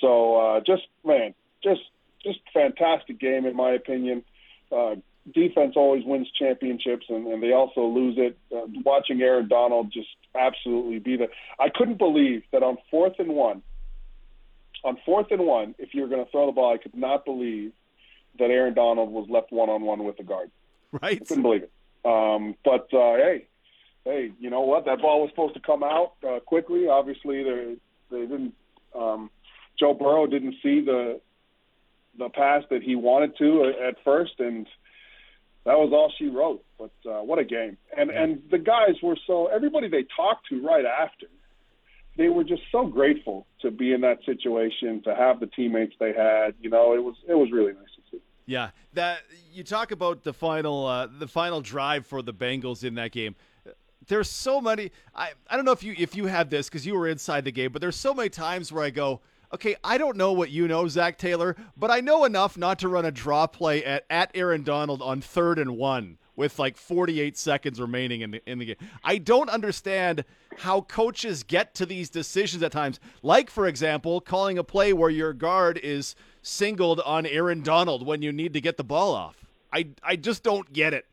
So 0.00 0.36
uh, 0.36 0.60
just 0.60 0.82
man, 1.04 1.34
just 1.62 1.80
just 2.22 2.40
fantastic 2.52 3.18
game 3.18 3.46
in 3.46 3.56
my 3.56 3.70
opinion. 3.72 4.24
Uh, 4.70 4.96
defense 5.32 5.74
always 5.76 6.04
wins 6.04 6.28
championships, 6.38 7.06
and, 7.08 7.26
and 7.26 7.42
they 7.42 7.52
also 7.52 7.86
lose 7.86 8.16
it. 8.18 8.38
Uh, 8.54 8.66
watching 8.84 9.20
Aaron 9.20 9.48
Donald 9.48 9.92
just 9.92 10.08
absolutely 10.34 10.98
be 10.98 11.16
the. 11.16 11.28
I 11.58 11.68
couldn't 11.68 11.98
believe 11.98 12.42
that 12.52 12.62
on 12.62 12.78
fourth 12.90 13.14
and 13.18 13.34
one. 13.34 13.62
On 14.84 14.96
fourth 15.04 15.28
and 15.30 15.44
one, 15.44 15.74
if 15.78 15.94
you're 15.94 16.08
going 16.08 16.24
to 16.24 16.30
throw 16.30 16.46
the 16.46 16.52
ball, 16.52 16.72
I 16.72 16.78
could 16.78 16.94
not 16.94 17.24
believe 17.24 17.72
that 18.38 18.50
Aaron 18.50 18.74
Donald 18.74 19.10
was 19.10 19.26
left 19.28 19.50
one 19.50 19.68
on 19.68 19.82
one 19.82 20.04
with 20.04 20.16
the 20.16 20.22
guard. 20.22 20.50
Right? 20.92 21.20
I 21.20 21.24
couldn't 21.24 21.42
believe 21.42 21.64
it. 21.64 21.72
Um, 22.04 22.54
but 22.64 22.88
uh, 22.92 23.16
hey, 23.16 23.46
hey, 24.06 24.30
you 24.38 24.48
know 24.48 24.60
what? 24.60 24.84
That 24.86 25.02
ball 25.02 25.20
was 25.20 25.30
supposed 25.30 25.54
to 25.54 25.60
come 25.60 25.82
out 25.82 26.12
uh, 26.26 26.40
quickly. 26.40 26.86
Obviously, 26.88 27.42
they 27.42 27.74
they 28.10 28.20
didn't. 28.20 28.54
Um, 28.98 29.30
Joe 29.78 29.92
Burrow 29.92 30.26
didn't 30.26 30.54
see 30.62 30.80
the 30.80 31.20
the 32.18 32.30
pass 32.30 32.62
that 32.70 32.82
he 32.82 32.94
wanted 32.94 33.36
to 33.38 33.74
at 33.86 33.96
first, 34.04 34.38
and 34.38 34.66
that 35.64 35.76
was 35.76 35.90
all 35.92 36.10
she 36.18 36.28
wrote. 36.28 36.64
But 36.78 36.92
uh, 37.04 37.22
what 37.22 37.38
a 37.38 37.44
game! 37.44 37.76
And 37.94 38.10
and 38.10 38.42
the 38.50 38.58
guys 38.58 38.94
were 39.02 39.18
so 39.26 39.48
everybody 39.48 39.88
they 39.88 40.06
talked 40.16 40.48
to 40.48 40.64
right 40.64 40.86
after. 40.86 41.26
They 42.16 42.28
were 42.28 42.44
just 42.44 42.62
so 42.72 42.86
grateful 42.86 43.46
to 43.60 43.70
be 43.70 43.92
in 43.92 44.00
that 44.00 44.24
situation, 44.24 45.02
to 45.02 45.14
have 45.14 45.38
the 45.38 45.46
teammates 45.48 45.92
they 46.00 46.14
had. 46.14 46.54
You 46.58 46.70
know, 46.70 46.94
it 46.94 47.02
was 47.02 47.16
it 47.28 47.34
was 47.34 47.50
really 47.52 47.74
nice 47.74 47.92
to 47.96 48.02
see. 48.10 48.22
Yeah, 48.46 48.70
that 48.94 49.18
you 49.52 49.64
talk 49.64 49.90
about 49.90 50.22
the 50.22 50.32
final 50.32 50.86
uh, 50.86 51.08
the 51.08 51.28
final 51.28 51.60
drive 51.60 52.06
for 52.06 52.22
the 52.22 52.32
Bengals 52.32 52.84
in 52.84 52.94
that 52.94 53.12
game. 53.12 53.34
There's 54.08 54.30
so 54.30 54.60
many. 54.60 54.92
I 55.14 55.30
I 55.48 55.56
don't 55.56 55.64
know 55.64 55.72
if 55.72 55.82
you 55.82 55.94
if 55.98 56.14
you 56.14 56.26
had 56.26 56.50
this 56.50 56.68
because 56.68 56.86
you 56.86 56.94
were 56.94 57.08
inside 57.08 57.44
the 57.44 57.52
game, 57.52 57.72
but 57.72 57.80
there's 57.80 57.96
so 57.96 58.14
many 58.14 58.28
times 58.28 58.72
where 58.72 58.84
I 58.84 58.90
go, 58.90 59.20
okay, 59.52 59.76
I 59.82 59.98
don't 59.98 60.16
know 60.16 60.32
what 60.32 60.50
you 60.50 60.68
know, 60.68 60.86
Zac 60.88 61.18
Taylor, 61.18 61.56
but 61.76 61.90
I 61.90 62.00
know 62.00 62.24
enough 62.24 62.56
not 62.56 62.78
to 62.80 62.88
run 62.88 63.04
a 63.04 63.10
draw 63.10 63.46
play 63.46 63.84
at 63.84 64.04
at 64.08 64.30
Aaron 64.34 64.62
Donald 64.62 65.02
on 65.02 65.20
third 65.20 65.58
and 65.58 65.76
one 65.76 66.18
with 66.36 66.58
like 66.58 66.76
48 66.76 67.36
seconds 67.36 67.80
remaining 67.80 68.20
in 68.20 68.30
the 68.30 68.50
in 68.50 68.58
the 68.58 68.66
game. 68.66 68.76
I 69.02 69.18
don't 69.18 69.50
understand 69.50 70.24
how 70.58 70.82
coaches 70.82 71.42
get 71.42 71.74
to 71.76 71.86
these 71.86 72.10
decisions 72.10 72.62
at 72.62 72.72
times. 72.72 73.00
Like, 73.22 73.50
for 73.50 73.66
example, 73.66 74.20
calling 74.20 74.58
a 74.58 74.64
play 74.64 74.92
where 74.92 75.10
your 75.10 75.32
guard 75.32 75.78
is 75.78 76.14
singled 76.42 77.00
on 77.00 77.26
Aaron 77.26 77.62
Donald 77.62 78.06
when 78.06 78.22
you 78.22 78.32
need 78.32 78.52
to 78.52 78.60
get 78.60 78.76
the 78.76 78.84
ball 78.84 79.14
off. 79.14 79.44
I, 79.72 79.88
I 80.02 80.16
just 80.16 80.42
don't 80.42 80.72
get 80.72 80.94
it. 80.94 81.06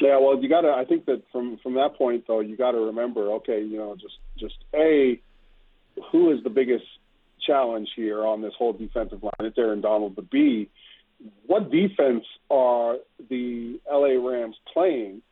Yeah, 0.00 0.18
well, 0.18 0.40
you 0.42 0.48
got 0.48 0.62
to. 0.62 0.68
I 0.68 0.84
think 0.84 1.06
that 1.06 1.22
from 1.32 1.58
from 1.62 1.74
that 1.74 1.96
point 1.96 2.24
though, 2.26 2.40
you 2.40 2.56
got 2.56 2.72
to 2.72 2.78
remember. 2.78 3.32
Okay, 3.34 3.62
you 3.62 3.78
know, 3.78 3.96
just 4.00 4.14
just 4.38 4.56
a 4.74 5.20
who 6.10 6.32
is 6.32 6.42
the 6.42 6.50
biggest 6.50 6.84
challenge 7.46 7.88
here 7.96 8.24
on 8.24 8.42
this 8.42 8.52
whole 8.56 8.72
defensive 8.72 9.22
line? 9.22 9.32
It's 9.40 9.58
Aaron 9.58 9.80
Donald. 9.80 10.14
But 10.16 10.30
B, 10.30 10.68
what 11.46 11.70
defense 11.70 12.24
are 12.50 12.96
the 13.28 13.80
LA 13.90 14.28
Rams 14.28 14.56
playing 14.72 15.22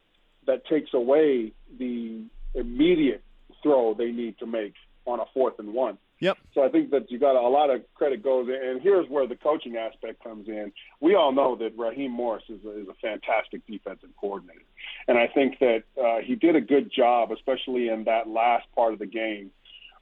that 0.47 0.67
takes 0.67 0.93
away 0.95 1.53
the 1.79 2.25
immediate 2.55 3.23
throw 3.63 3.95
they 3.95 4.11
need 4.11 4.39
to 4.39 4.47
make 4.47 4.75
on 5.07 5.21
a 5.21 5.25
fourth 5.35 5.59
and 5.59 5.73
one? 5.73 5.99
Yep. 6.21 6.37
So 6.55 6.63
I 6.63 6.69
think 6.69 6.91
that 6.91 7.11
you 7.11 7.19
got 7.19 7.35
a 7.35 7.49
lot 7.49 7.71
of 7.71 7.83
credit 7.95 8.23
goes 8.23 8.49
in, 8.49 8.55
and 8.55 8.83
here's 8.83 9.09
where 9.09 9.27
the 9.27 9.37
coaching 9.37 9.77
aspect 9.77 10.23
comes 10.23 10.49
in. 10.49 10.71
We 11.01 11.15
all 11.15 11.33
know 11.33 11.57
that 11.57 11.77
Raheem 11.79 12.11
Morris 12.11 12.45
is 12.49 12.63
a, 12.65 12.83
is 12.83 12.89
a 12.89 12.95
fantastic 13.01 13.67
defensive 13.67 14.11
coordinator, 14.21 14.61
and 15.09 15.17
I 15.17 15.27
think 15.29 15.59
that 15.61 15.85
uh, 16.01 16.19
he 16.23 16.35
did 16.35 16.57
a 16.57 16.61
good 16.61 16.93
job, 16.93 17.33
especially 17.33 17.89
in 17.89 18.05
that 18.05 18.29
last 18.29 18.67
part 18.75 18.93
of 18.93 18.99
the 18.99 19.07
game. 19.07 19.51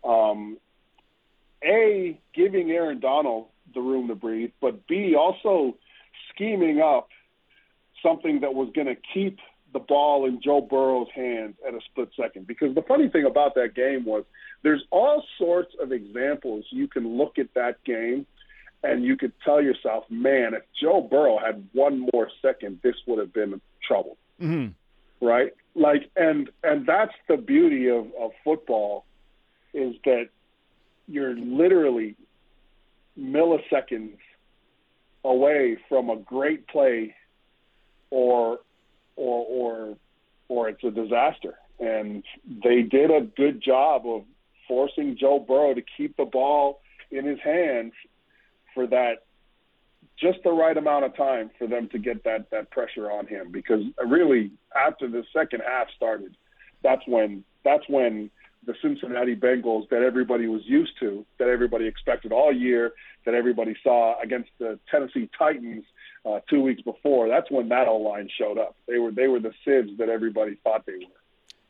Um, 0.02 0.59
a 1.62 2.18
giving 2.35 2.70
Aaron 2.70 2.98
Donald 2.98 3.46
the 3.74 3.81
room 3.81 4.09
to 4.09 4.14
breathe, 4.14 4.50
but 4.61 4.87
B 4.88 5.14
also 5.14 5.76
scheming 6.35 6.81
up 6.81 7.11
something 8.02 8.40
that 8.40 8.54
was 8.54 8.70
going 8.74 8.87
to 8.87 8.96
keep 9.14 9.38
the 9.72 9.78
ball 9.78 10.26
in 10.26 10.40
Joe 10.42 10.61
Burrow's 10.61 11.09
hands 11.14 11.57
at 11.66 11.74
a 11.74 11.81
split 11.90 12.11
second. 12.20 12.46
Because 12.46 12.74
the 12.74 12.83
funny 12.83 13.09
thing 13.09 13.24
about 13.24 13.54
that 13.54 13.74
game 13.74 14.04
was 14.04 14.24
there's 14.62 14.83
all 14.90 15.24
sorts 15.38 15.74
of 15.81 15.92
examples 15.92 16.64
you 16.70 16.88
can 16.88 17.16
look 17.16 17.38
at 17.38 17.52
that 17.54 17.83
game 17.85 18.26
and 18.83 19.04
you 19.04 19.16
could 19.16 19.33
tell 19.44 19.61
yourself, 19.61 20.04
man, 20.09 20.54
if 20.54 20.62
Joe 20.81 21.00
Burrow 21.00 21.38
had 21.38 21.66
one 21.72 22.09
more 22.12 22.31
second, 22.40 22.81
this 22.83 22.94
would 23.07 23.18
have 23.18 23.33
been 23.33 23.61
trouble. 23.87 24.16
Mm-hmm. 24.40 24.72
Right? 25.24 25.52
Like 25.74 26.11
and 26.16 26.48
and 26.62 26.87
that's 26.87 27.14
the 27.28 27.37
beauty 27.37 27.88
of, 27.88 28.07
of 28.18 28.31
football 28.44 29.04
is 29.74 29.94
that 30.04 30.28
you're 31.07 31.37
literally 31.37 32.16
milliseconds 33.18 34.18
away 35.24 35.76
from 35.88 36.09
a 36.09 36.16
great 36.16 36.68
play 36.68 37.14
or 38.11 38.61
or 39.18 39.44
or 39.46 39.96
or 40.48 40.68
it's 40.68 40.83
a 40.85 40.90
disaster. 40.90 41.59
And 41.81 42.24
they 42.46 42.83
did 42.83 43.11
a 43.11 43.20
good 43.20 43.62
job 43.62 44.02
of 44.07 44.24
forcing 44.66 45.16
Joe 45.18 45.38
Burrow 45.38 45.74
to 45.74 45.83
keep 45.96 46.16
the 46.16 46.24
ball 46.24 46.81
in 47.11 47.24
his 47.24 47.38
hands 47.40 47.92
for 48.74 48.87
that 48.87 49.24
just 50.20 50.38
the 50.42 50.50
right 50.50 50.76
amount 50.76 51.04
of 51.04 51.16
time 51.16 51.50
for 51.59 51.66
them 51.66 51.88
to 51.90 51.98
get 51.98 52.24
that 52.24 52.50
that 52.50 52.70
pressure 52.70 53.11
on 53.11 53.26
him 53.26 53.50
because 53.52 53.83
really 54.04 54.50
after 54.76 55.09
the 55.09 55.22
second 55.33 55.62
half 55.66 55.87
started 55.96 56.37
that's 56.83 57.02
when 57.07 57.44
that's 57.64 57.85
when 57.88 58.31
the 58.66 58.74
Cincinnati 58.83 59.37
Bengals 59.37 59.88
that 59.90 60.02
everybody 60.02 60.46
was 60.48 60.62
used 60.64 60.92
to 61.00 61.24
that 61.38 61.48
everybody 61.48 61.87
expected 61.87 62.33
all 62.33 62.52
year 62.52 62.92
that 63.24 63.35
everybody 63.35 63.76
saw 63.83 64.20
against 64.20 64.50
the 64.59 64.78
Tennessee 64.90 65.31
Titans 65.38 65.85
uh, 66.29 66.41
two 66.51 66.61
weeks 66.61 66.83
before 66.83 67.29
that's 67.29 67.51
when 67.51 67.69
that 67.69 67.88
O 67.88 67.97
line 67.97 68.29
showed 68.38 68.59
up 68.59 68.77
they 68.87 68.99
were 68.99 69.11
they 69.11 69.29
were 69.29 69.41
the 69.41 69.53
sieves 69.64 69.97
that 69.99 70.09
everybody 70.09 70.59
thought 70.62 70.85
they 70.87 70.95
were 70.95 71.19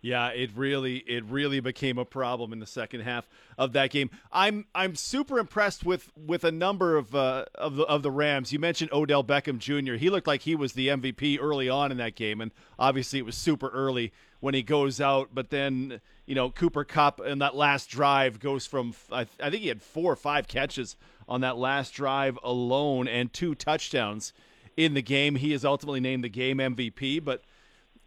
Yeah, 0.00 0.28
it 0.28 0.50
really 0.54 0.98
it 0.98 1.24
really 1.24 1.60
became 1.60 1.98
a 1.98 2.04
problem 2.04 2.52
in 2.52 2.60
the 2.60 2.66
second 2.66 3.00
half 3.00 3.28
of 3.56 3.72
that 3.72 3.90
game. 3.90 4.10
I'm 4.32 4.66
I'm 4.74 4.94
super 4.94 5.38
impressed 5.38 5.84
with 5.84 6.10
with 6.16 6.44
a 6.44 6.52
number 6.52 6.96
of 6.96 7.14
uh, 7.14 7.46
of 7.56 7.76
the 7.76 7.82
of 7.84 8.02
the 8.02 8.10
Rams. 8.10 8.52
You 8.52 8.60
mentioned 8.60 8.92
Odell 8.92 9.24
Beckham 9.24 9.58
Jr. 9.58 9.94
He 9.94 10.08
looked 10.08 10.28
like 10.28 10.42
he 10.42 10.54
was 10.54 10.74
the 10.74 10.88
MVP 10.88 11.38
early 11.40 11.68
on 11.68 11.90
in 11.90 11.98
that 11.98 12.14
game, 12.14 12.40
and 12.40 12.52
obviously 12.78 13.18
it 13.18 13.26
was 13.26 13.36
super 13.36 13.68
early 13.70 14.12
when 14.38 14.54
he 14.54 14.62
goes 14.62 15.00
out. 15.00 15.30
But 15.34 15.50
then 15.50 16.00
you 16.26 16.36
know 16.36 16.50
Cooper 16.50 16.84
Kupp 16.84 17.20
in 17.20 17.40
that 17.40 17.56
last 17.56 17.90
drive 17.90 18.38
goes 18.38 18.66
from 18.66 18.94
I, 19.10 19.26
I 19.42 19.50
think 19.50 19.62
he 19.62 19.68
had 19.68 19.82
four 19.82 20.12
or 20.12 20.16
five 20.16 20.46
catches 20.46 20.96
on 21.28 21.40
that 21.40 21.58
last 21.58 21.90
drive 21.90 22.38
alone 22.42 23.08
and 23.08 23.32
two 23.32 23.56
touchdowns 23.56 24.32
in 24.78 24.94
the 24.94 25.02
game. 25.02 25.34
He 25.34 25.52
is 25.52 25.64
ultimately 25.64 25.98
named 25.98 26.22
the 26.22 26.28
game 26.28 26.58
MVP, 26.58 27.22
but 27.22 27.42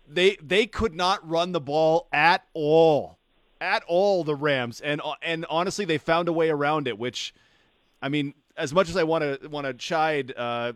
they 0.07 0.37
they 0.41 0.65
could 0.65 0.95
not 0.95 1.27
run 1.27 1.51
the 1.51 1.59
ball 1.59 2.07
at 2.11 2.45
all, 2.53 3.19
at 3.59 3.83
all. 3.87 4.23
The 4.23 4.35
Rams 4.35 4.79
and 4.79 5.01
and 5.21 5.45
honestly, 5.49 5.85
they 5.85 5.99
found 5.99 6.29
a 6.29 6.33
way 6.33 6.49
around 6.49 6.87
it. 6.87 6.97
Which, 6.97 7.35
I 8.01 8.09
mean, 8.09 8.33
as 8.57 8.73
much 8.73 8.89
as 8.89 8.95
I 8.95 9.03
want 9.03 9.41
to 9.41 9.49
want 9.49 9.67
to 9.67 9.73
chide 9.73 10.33
uh, 10.35 10.73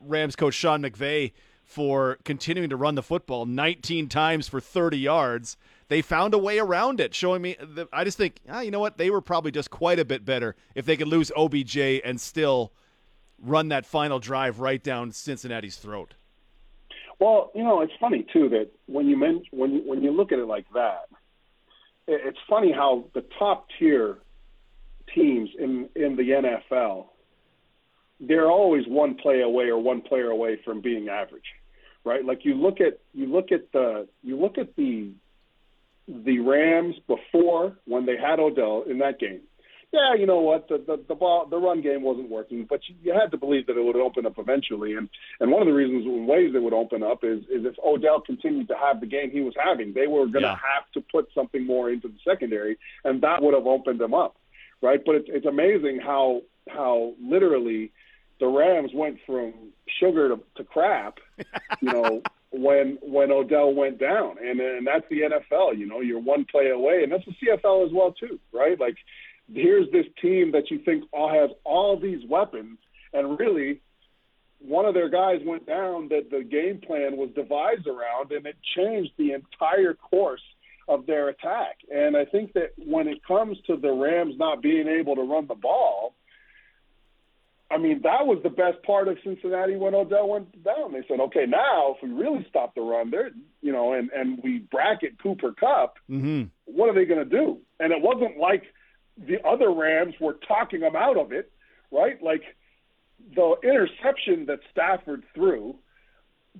Rams 0.00 0.36
coach 0.36 0.54
Sean 0.54 0.82
McVay 0.82 1.32
for 1.64 2.18
continuing 2.24 2.70
to 2.70 2.76
run 2.76 2.94
the 2.94 3.02
football 3.02 3.44
19 3.44 4.08
times 4.08 4.48
for 4.48 4.58
30 4.58 4.98
yards, 4.98 5.56
they 5.88 6.00
found 6.00 6.32
a 6.32 6.38
way 6.38 6.58
around 6.58 7.00
it. 7.00 7.14
Showing 7.14 7.42
me, 7.42 7.56
that, 7.60 7.88
I 7.92 8.04
just 8.04 8.16
think, 8.16 8.40
ah, 8.48 8.60
you 8.60 8.70
know 8.70 8.80
what, 8.80 8.96
they 8.96 9.10
were 9.10 9.20
probably 9.20 9.50
just 9.50 9.70
quite 9.70 9.98
a 9.98 10.04
bit 10.04 10.24
better 10.24 10.56
if 10.74 10.86
they 10.86 10.96
could 10.96 11.08
lose 11.08 11.30
OBJ 11.36 11.76
and 11.76 12.18
still 12.18 12.72
run 13.42 13.68
that 13.68 13.86
final 13.86 14.18
drive 14.18 14.60
right 14.60 14.82
down 14.82 15.12
Cincinnati's 15.12 15.76
throat. 15.76 16.14
Well, 17.18 17.50
you 17.54 17.64
know, 17.64 17.80
it's 17.80 17.92
funny 17.98 18.26
too 18.32 18.48
that 18.50 18.70
when 18.86 19.08
you 19.08 19.16
men- 19.16 19.44
when 19.50 19.74
you, 19.74 19.82
when 19.84 20.02
you 20.02 20.12
look 20.12 20.32
at 20.32 20.38
it 20.38 20.46
like 20.46 20.66
that, 20.74 21.08
it's 22.06 22.38
funny 22.48 22.72
how 22.72 23.04
the 23.14 23.24
top 23.38 23.66
tier 23.78 24.18
teams 25.14 25.50
in 25.58 25.88
in 25.96 26.16
the 26.16 26.30
NFL 26.30 27.06
they're 28.20 28.50
always 28.50 28.86
one 28.86 29.14
play 29.14 29.40
away 29.40 29.66
or 29.66 29.78
one 29.78 30.00
player 30.00 30.30
away 30.30 30.58
from 30.64 30.80
being 30.80 31.08
average, 31.08 31.54
right? 32.04 32.24
Like 32.24 32.44
you 32.44 32.54
look 32.54 32.80
at 32.80 32.98
you 33.14 33.26
look 33.26 33.52
at 33.52 33.70
the 33.72 34.08
you 34.22 34.38
look 34.38 34.58
at 34.58 34.74
the 34.76 35.12
the 36.08 36.38
Rams 36.40 36.96
before 37.06 37.76
when 37.84 38.06
they 38.06 38.16
had 38.16 38.40
Odell 38.40 38.84
in 38.88 38.98
that 38.98 39.20
game. 39.20 39.40
Yeah, 39.90 40.14
you 40.18 40.26
know 40.26 40.40
what? 40.40 40.68
The 40.68 40.76
the, 40.86 41.02
the 41.08 41.14
ball 41.14 41.46
the 41.46 41.56
run 41.56 41.80
game 41.80 42.02
wasn't 42.02 42.28
working, 42.30 42.66
but 42.68 42.80
you, 42.88 42.94
you 43.02 43.14
had 43.18 43.30
to 43.30 43.38
believe 43.38 43.66
that 43.68 43.76
it 43.78 43.82
would 43.82 43.96
open 43.96 44.26
up 44.26 44.34
eventually. 44.38 44.94
And 44.94 45.08
and 45.40 45.50
one 45.50 45.62
of 45.62 45.66
the 45.68 45.72
reasons 45.72 46.04
ways 46.28 46.52
it 46.54 46.62
would 46.62 46.74
open 46.74 47.02
up 47.02 47.24
is 47.24 47.40
is 47.44 47.64
if 47.64 47.74
Odell 47.82 48.20
continued 48.20 48.68
to 48.68 48.74
have 48.76 49.00
the 49.00 49.06
game 49.06 49.30
he 49.30 49.40
was 49.40 49.54
having, 49.56 49.94
they 49.94 50.06
were 50.06 50.26
going 50.26 50.42
to 50.42 50.48
Yeah. 50.48 50.56
have 50.56 50.90
to 50.92 51.00
put 51.00 51.28
something 51.34 51.64
more 51.64 51.90
into 51.90 52.08
the 52.08 52.18
secondary, 52.22 52.76
and 53.04 53.22
that 53.22 53.42
would 53.42 53.54
have 53.54 53.66
opened 53.66 53.98
them 53.98 54.12
up, 54.12 54.36
right? 54.82 55.00
But 55.04 55.14
it's 55.16 55.28
it's 55.30 55.46
amazing 55.46 56.00
how 56.00 56.42
how 56.68 57.14
literally 57.22 57.90
the 58.40 58.46
Rams 58.46 58.90
went 58.94 59.18
from 59.26 59.52
sugar 59.98 60.28
to, 60.28 60.40
to 60.56 60.64
crap, 60.64 61.18
you 61.80 61.90
know, 61.90 62.22
when 62.50 62.98
when 63.02 63.32
Odell 63.32 63.72
went 63.72 63.98
down, 63.98 64.36
and 64.44 64.60
and 64.60 64.86
that's 64.86 65.08
the 65.08 65.22
NFL. 65.22 65.78
You 65.78 65.86
know, 65.86 66.00
you're 66.00 66.20
one 66.20 66.44
play 66.44 66.68
away, 66.68 67.02
and 67.02 67.10
that's 67.10 67.24
the 67.24 67.32
CFL 67.32 67.86
as 67.86 67.92
well 67.92 68.12
too, 68.12 68.38
right? 68.52 68.78
Like, 68.78 68.96
here's 69.52 69.90
this 69.90 70.06
team 70.20 70.52
that 70.52 70.70
you 70.70 70.78
think 70.80 71.04
all 71.12 71.28
has 71.30 71.50
all 71.64 71.98
these 71.98 72.24
weapons, 72.28 72.78
and 73.12 73.38
really, 73.38 73.80
one 74.60 74.84
of 74.86 74.94
their 74.94 75.08
guys 75.08 75.40
went 75.44 75.66
down 75.66 76.08
that 76.08 76.30
the 76.30 76.42
game 76.42 76.80
plan 76.84 77.16
was 77.16 77.30
devised 77.34 77.86
around, 77.86 78.32
and 78.32 78.44
it 78.46 78.56
changed 78.76 79.12
the 79.16 79.32
entire 79.32 79.94
course 79.94 80.42
of 80.88 81.06
their 81.06 81.28
attack. 81.28 81.76
And 81.94 82.16
I 82.16 82.24
think 82.24 82.54
that 82.54 82.72
when 82.76 83.08
it 83.08 83.22
comes 83.24 83.58
to 83.66 83.76
the 83.76 83.92
Rams 83.92 84.34
not 84.38 84.62
being 84.62 84.88
able 84.88 85.14
to 85.16 85.22
run 85.22 85.46
the 85.46 85.54
ball, 85.54 86.14
I 87.70 87.76
mean, 87.76 88.00
that 88.02 88.26
was 88.26 88.40
the 88.42 88.48
best 88.48 88.82
part 88.82 89.08
of 89.08 89.18
Cincinnati 89.22 89.76
when 89.76 89.94
Odell 89.94 90.28
went 90.28 90.64
down. 90.64 90.92
They 90.92 91.02
said, 91.06 91.20
okay, 91.20 91.44
now 91.46 91.94
if 91.94 92.02
we 92.02 92.08
really 92.10 92.46
stop 92.48 92.74
the 92.74 92.80
run, 92.80 93.10
there, 93.10 93.30
you 93.60 93.72
know, 93.72 93.92
and 93.92 94.10
and 94.10 94.40
we 94.42 94.60
bracket 94.70 95.22
Cooper 95.22 95.52
Kupp, 95.52 95.96
Mm-hmm. 96.10 96.44
what 96.64 96.88
are 96.88 96.94
they 96.94 97.04
going 97.04 97.28
to 97.28 97.36
do? 97.36 97.58
And 97.78 97.92
it 97.92 98.00
wasn't 98.00 98.38
like 98.38 98.62
the 99.26 99.44
other 99.46 99.72
Rams 99.72 100.14
were 100.20 100.36
talking 100.46 100.80
them 100.80 100.96
out 100.96 101.16
of 101.16 101.32
it, 101.32 101.50
right? 101.90 102.22
Like 102.22 102.42
the 103.34 103.56
interception 103.62 104.46
that 104.46 104.60
Stafford 104.70 105.24
threw 105.34 105.76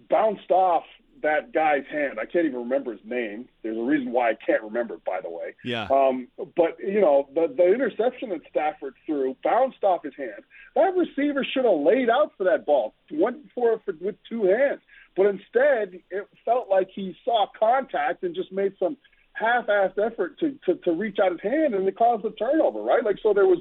bounced 0.08 0.50
off 0.50 0.84
that 1.22 1.52
guy's 1.52 1.84
hand. 1.90 2.18
I 2.20 2.26
can't 2.26 2.46
even 2.46 2.60
remember 2.60 2.92
his 2.92 3.04
name. 3.04 3.48
There's 3.62 3.76
a 3.76 3.82
reason 3.82 4.12
why 4.12 4.30
I 4.30 4.34
can't 4.34 4.62
remember 4.62 4.94
it, 4.94 5.04
by 5.04 5.20
the 5.20 5.30
way. 5.30 5.54
Yeah. 5.64 5.88
Um, 5.90 6.28
but 6.56 6.78
you 6.78 7.00
know, 7.00 7.28
the 7.34 7.52
the 7.54 7.72
interception 7.72 8.30
that 8.30 8.40
Stafford 8.48 8.94
threw 9.06 9.36
bounced 9.42 9.82
off 9.82 10.04
his 10.04 10.14
hand. 10.16 10.42
That 10.74 10.94
receiver 10.96 11.44
should 11.44 11.64
have 11.64 11.80
laid 11.80 12.08
out 12.08 12.32
for 12.36 12.44
that 12.44 12.66
ball, 12.66 12.94
went 13.10 13.50
for 13.54 13.72
it 13.72 13.80
for, 13.84 13.94
with 14.00 14.16
two 14.28 14.44
hands. 14.44 14.80
But 15.16 15.26
instead, 15.26 16.00
it 16.10 16.28
felt 16.44 16.68
like 16.68 16.88
he 16.94 17.16
saw 17.24 17.46
contact 17.58 18.22
and 18.22 18.34
just 18.34 18.52
made 18.52 18.74
some 18.78 18.96
half-assed 19.38 19.98
effort 19.98 20.38
to, 20.40 20.58
to 20.66 20.74
to 20.84 20.92
reach 20.92 21.18
out 21.22 21.32
his 21.32 21.40
hand, 21.40 21.74
and 21.74 21.86
it 21.86 21.96
caused 21.96 22.24
a 22.24 22.30
turnover. 22.30 22.80
Right? 22.80 23.04
Like 23.04 23.18
so, 23.22 23.32
there 23.32 23.46
was 23.46 23.60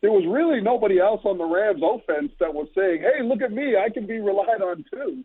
there 0.00 0.12
was 0.12 0.24
really 0.26 0.60
nobody 0.60 0.98
else 0.98 1.20
on 1.24 1.38
the 1.38 1.44
Rams 1.44 1.82
offense 1.82 2.32
that 2.40 2.54
was 2.54 2.68
saying, 2.74 3.02
"Hey, 3.02 3.22
look 3.22 3.42
at 3.42 3.52
me, 3.52 3.76
I 3.76 3.90
can 3.90 4.06
be 4.06 4.20
relied 4.20 4.62
on 4.62 4.84
too." 4.90 5.24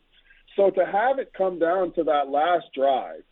So 0.55 0.69
to 0.69 0.85
have 0.85 1.19
it 1.19 1.33
come 1.35 1.59
down 1.59 1.93
to 1.93 2.03
that 2.03 2.29
last 2.29 2.65
drive, 2.73 3.23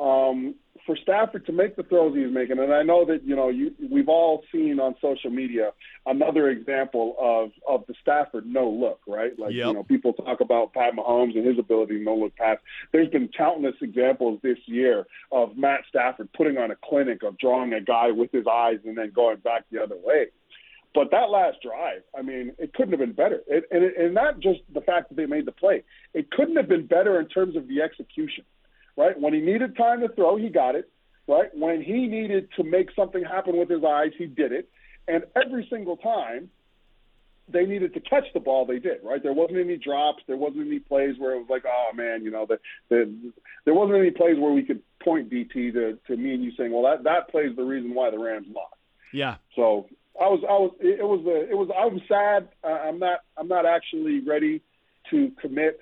um, 0.00 0.54
for 0.84 0.96
Stafford 0.96 1.46
to 1.46 1.52
make 1.52 1.76
the 1.76 1.82
throws 1.82 2.14
he's 2.14 2.32
making, 2.32 2.58
and 2.58 2.72
I 2.72 2.82
know 2.82 3.04
that 3.06 3.24
you 3.24 3.36
know 3.36 3.48
you 3.48 3.72
we've 3.90 4.08
all 4.08 4.44
seen 4.52 4.80
on 4.80 4.94
social 5.00 5.30
media 5.30 5.72
another 6.06 6.50
example 6.50 7.14
of 7.18 7.50
of 7.66 7.86
the 7.86 7.94
Stafford 8.02 8.46
no 8.46 8.68
look, 8.68 9.00
right? 9.06 9.38
Like 9.38 9.52
Yep. 9.52 9.66
you 9.66 9.72
know 9.74 9.82
people 9.84 10.12
talk 10.12 10.40
about 10.40 10.72
Pat 10.72 10.94
Mahomes 10.94 11.36
and 11.36 11.46
his 11.46 11.58
ability 11.58 11.98
to 11.98 12.04
no 12.04 12.16
look 12.16 12.36
pass. 12.36 12.58
There's 12.92 13.08
been 13.08 13.28
countless 13.28 13.74
examples 13.80 14.40
this 14.42 14.58
year 14.66 15.06
of 15.32 15.56
Matt 15.56 15.80
Stafford 15.88 16.28
putting 16.32 16.58
on 16.58 16.70
a 16.70 16.76
clinic 16.84 17.22
of 17.22 17.38
drawing 17.38 17.72
a 17.72 17.80
guy 17.80 18.10
with 18.10 18.32
his 18.32 18.46
eyes 18.50 18.78
and 18.84 18.96
then 18.96 19.12
going 19.14 19.38
back 19.38 19.64
the 19.70 19.82
other 19.82 19.96
way. 20.02 20.26
But 20.96 21.10
that 21.10 21.28
last 21.28 21.58
drive, 21.60 22.00
I 22.18 22.22
mean, 22.22 22.54
it 22.58 22.72
couldn't 22.72 22.92
have 22.92 23.00
been 23.00 23.12
better. 23.12 23.42
It, 23.46 23.64
and, 23.70 23.84
it, 23.84 23.98
and 23.98 24.14
not 24.14 24.40
just 24.40 24.60
the 24.72 24.80
fact 24.80 25.10
that 25.10 25.16
they 25.16 25.26
made 25.26 25.44
the 25.44 25.52
play, 25.52 25.84
it 26.14 26.30
couldn't 26.30 26.56
have 26.56 26.68
been 26.68 26.86
better 26.86 27.20
in 27.20 27.28
terms 27.28 27.54
of 27.54 27.68
the 27.68 27.82
execution, 27.82 28.44
right? 28.96 29.18
When 29.18 29.32
he 29.32 29.40
needed 29.40 29.76
time 29.76 30.00
to 30.00 30.08
throw, 30.08 30.36
he 30.36 30.48
got 30.48 30.74
it, 30.74 30.90
right? 31.28 31.48
When 31.54 31.82
he 31.82 32.06
needed 32.06 32.48
to 32.56 32.64
make 32.64 32.88
something 32.94 33.22
happen 33.22 33.56
with 33.56 33.68
his 33.68 33.84
eyes, 33.84 34.12
he 34.16 34.26
did 34.26 34.52
it. 34.52 34.68
And 35.08 35.24
every 35.36 35.66
single 35.70 35.96
time 35.96 36.50
they 37.48 37.64
needed 37.64 37.94
to 37.94 38.00
catch 38.00 38.24
the 38.34 38.40
ball, 38.40 38.66
they 38.66 38.78
did, 38.78 38.98
right? 39.04 39.22
There 39.22 39.32
wasn't 39.32 39.58
any 39.58 39.76
drops. 39.76 40.22
There 40.26 40.36
wasn't 40.36 40.66
any 40.66 40.80
plays 40.80 41.14
where 41.18 41.34
it 41.34 41.38
was 41.38 41.46
like, 41.48 41.64
oh, 41.64 41.94
man, 41.94 42.24
you 42.24 42.30
know, 42.30 42.44
the, 42.46 42.58
the, 42.88 43.32
there 43.64 43.74
wasn't 43.74 43.98
any 43.98 44.10
plays 44.10 44.36
where 44.38 44.52
we 44.52 44.62
could 44.62 44.82
point 45.02 45.30
DT 45.30 45.72
to, 45.72 45.98
to 46.08 46.16
me 46.16 46.34
and 46.34 46.42
you 46.42 46.50
saying, 46.56 46.72
well, 46.72 46.82
that, 46.82 47.04
that 47.04 47.28
plays 47.30 47.54
the 47.54 47.62
reason 47.62 47.94
why 47.94 48.10
the 48.10 48.18
Rams 48.18 48.48
lost. 48.52 48.74
Yeah. 49.12 49.36
So 49.54 49.86
I 50.20 50.24
was, 50.24 50.40
I 50.48 50.52
was, 50.52 50.74
it 50.80 51.04
was 51.04 51.24
the, 51.24 51.48
it 51.48 51.54
was, 51.56 51.68
I'm 51.78 52.00
sad. 52.08 52.48
I'm 52.64 52.98
not, 52.98 53.20
I'm 53.36 53.48
not 53.48 53.64
actually 53.64 54.20
ready 54.20 54.62
to 55.10 55.30
commit 55.40 55.80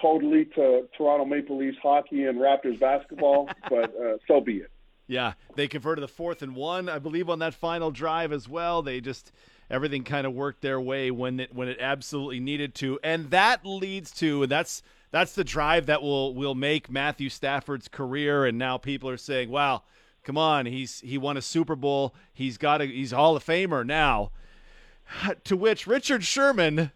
totally 0.00 0.44
to 0.56 0.88
Toronto 0.96 1.24
Maple 1.24 1.58
Leafs 1.58 1.78
hockey 1.82 2.24
and 2.24 2.38
Raptors 2.38 2.78
basketball, 2.78 3.48
but 3.70 3.94
uh, 3.96 4.18
so 4.26 4.40
be 4.40 4.58
it. 4.58 4.70
Yeah, 5.08 5.34
they 5.54 5.68
converted 5.68 6.02
the 6.02 6.08
fourth 6.08 6.42
and 6.42 6.56
one, 6.56 6.88
I 6.88 6.98
believe, 6.98 7.30
on 7.30 7.38
that 7.38 7.54
final 7.54 7.90
drive 7.90 8.32
as 8.32 8.48
well. 8.48 8.82
They 8.82 9.00
just 9.00 9.30
everything 9.70 10.04
kind 10.04 10.26
of 10.26 10.32
worked 10.32 10.62
their 10.62 10.80
way 10.80 11.10
when 11.10 11.40
it 11.40 11.54
when 11.54 11.68
it 11.68 11.78
absolutely 11.80 12.40
needed 12.40 12.74
to, 12.76 12.98
and 13.04 13.30
that 13.30 13.64
leads 13.64 14.10
to 14.12 14.42
and 14.42 14.50
that's 14.50 14.82
that's 15.12 15.34
the 15.34 15.44
drive 15.44 15.86
that 15.86 16.02
will 16.02 16.34
will 16.34 16.54
make 16.54 16.90
Matthew 16.90 17.28
Stafford's 17.28 17.88
career. 17.88 18.44
And 18.44 18.58
now 18.58 18.78
people 18.78 19.08
are 19.08 19.16
saying, 19.16 19.50
"Wow, 19.50 19.84
come 20.24 20.36
on, 20.36 20.66
he's 20.66 21.00
he 21.00 21.18
won 21.18 21.36
a 21.36 21.42
Super 21.42 21.76
Bowl. 21.76 22.14
He's 22.32 22.58
got 22.58 22.80
a 22.80 22.86
he's 22.86 23.12
a 23.12 23.16
Hall 23.16 23.36
of 23.36 23.44
Famer 23.44 23.86
now." 23.86 24.30
To 25.44 25.56
which 25.56 25.86
Richard 25.86 26.24
Sherman 26.24 26.90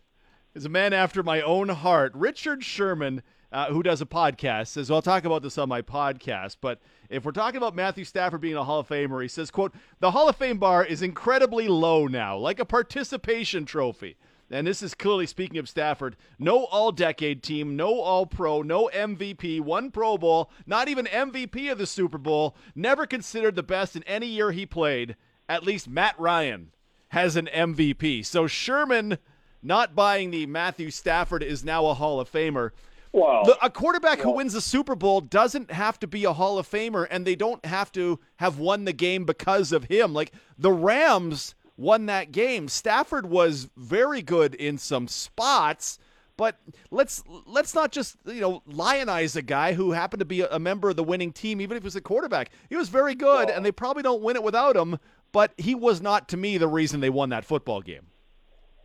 is 0.60 0.66
a 0.66 0.68
man 0.68 0.92
after 0.92 1.22
my 1.22 1.40
own 1.40 1.70
heart. 1.70 2.12
Richard 2.14 2.62
Sherman, 2.62 3.22
uh, 3.50 3.72
who 3.72 3.82
does 3.82 4.02
a 4.02 4.06
podcast, 4.06 4.66
says, 4.66 4.90
well, 4.90 4.96
I'll 4.96 5.02
talk 5.02 5.24
about 5.24 5.42
this 5.42 5.56
on 5.56 5.70
my 5.70 5.80
podcast, 5.80 6.58
but 6.60 6.80
if 7.08 7.24
we're 7.24 7.32
talking 7.32 7.56
about 7.56 7.74
Matthew 7.74 8.04
Stafford 8.04 8.42
being 8.42 8.56
a 8.56 8.64
Hall 8.64 8.80
of 8.80 8.88
Famer, 8.88 9.22
he 9.22 9.28
says, 9.28 9.50
quote, 9.50 9.72
the 10.00 10.10
Hall 10.10 10.28
of 10.28 10.36
Fame 10.36 10.58
bar 10.58 10.84
is 10.84 11.00
incredibly 11.00 11.66
low 11.66 12.06
now, 12.06 12.36
like 12.36 12.60
a 12.60 12.66
participation 12.66 13.64
trophy. 13.64 14.18
And 14.50 14.66
this 14.66 14.82
is 14.82 14.92
clearly 14.92 15.26
speaking 15.26 15.56
of 15.56 15.66
Stafford. 15.66 16.14
No 16.38 16.66
all 16.66 16.92
decade 16.92 17.42
team, 17.42 17.74
no 17.74 17.98
all 17.98 18.26
pro, 18.26 18.60
no 18.60 18.90
MVP, 18.92 19.62
one 19.62 19.90
Pro 19.90 20.18
Bowl, 20.18 20.50
not 20.66 20.88
even 20.88 21.06
MVP 21.06 21.72
of 21.72 21.78
the 21.78 21.86
Super 21.86 22.18
Bowl, 22.18 22.54
never 22.74 23.06
considered 23.06 23.56
the 23.56 23.62
best 23.62 23.96
in 23.96 24.02
any 24.02 24.26
year 24.26 24.50
he 24.50 24.66
played. 24.66 25.16
At 25.48 25.64
least 25.64 25.88
Matt 25.88 26.20
Ryan 26.20 26.72
has 27.08 27.36
an 27.36 27.48
MVP. 27.50 28.26
So 28.26 28.46
Sherman 28.46 29.16
not 29.62 29.94
buying 29.94 30.30
the 30.30 30.46
Matthew 30.46 30.90
Stafford 30.90 31.42
is 31.42 31.64
now 31.64 31.86
a 31.86 31.94
Hall 31.94 32.20
of 32.20 32.30
Famer. 32.30 32.70
Well, 33.12 33.44
The- 33.44 33.64
a 33.64 33.70
quarterback 33.70 34.20
who 34.20 34.30
wins 34.30 34.52
the 34.52 34.60
Super 34.60 34.94
Bowl 34.94 35.20
doesn't 35.20 35.72
have 35.72 35.98
to 36.00 36.06
be 36.06 36.24
a 36.24 36.32
Hall 36.32 36.58
of 36.58 36.68
Famer, 36.70 37.06
and 37.10 37.26
they 37.26 37.34
don't 37.34 37.64
have 37.66 37.90
to 37.92 38.20
have 38.36 38.58
won 38.58 38.84
the 38.84 38.92
game 38.92 39.24
because 39.24 39.72
of 39.72 39.84
him. 39.84 40.12
Like 40.14 40.32
the 40.56 40.70
Rams 40.72 41.54
won 41.76 42.06
that 42.06 42.30
game. 42.30 42.68
Stafford 42.68 43.26
was 43.26 43.68
very 43.76 44.22
good 44.22 44.54
in 44.54 44.78
some 44.78 45.08
spots, 45.08 45.98
but 46.36 46.60
let's 46.90 47.24
let's 47.46 47.74
not 47.74 47.90
just 47.90 48.16
you 48.26 48.40
know 48.40 48.62
lionize 48.68 49.34
a 49.34 49.42
guy 49.42 49.72
who 49.72 49.90
happened 49.92 50.20
to 50.20 50.24
be 50.24 50.42
a, 50.42 50.48
a 50.50 50.58
member 50.60 50.88
of 50.90 50.96
the 50.96 51.02
winning 51.04 51.32
team, 51.32 51.60
even 51.60 51.76
if 51.76 51.82
he 51.82 51.86
was 51.86 51.96
a 51.96 52.00
quarterback. 52.00 52.50
He 52.68 52.76
was 52.76 52.88
very 52.90 53.14
good, 53.16 53.50
and 53.50 53.64
they 53.64 53.72
probably 53.72 54.02
don't 54.04 54.22
win 54.22 54.36
it 54.36 54.42
without 54.44 54.76
him. 54.76 54.98
But 55.32 55.52
he 55.58 55.74
was 55.74 56.00
not, 56.00 56.28
to 56.30 56.36
me, 56.36 56.58
the 56.58 56.66
reason 56.68 57.00
they 57.00 57.10
won 57.10 57.28
that 57.30 57.44
football 57.44 57.80
game. 57.82 58.06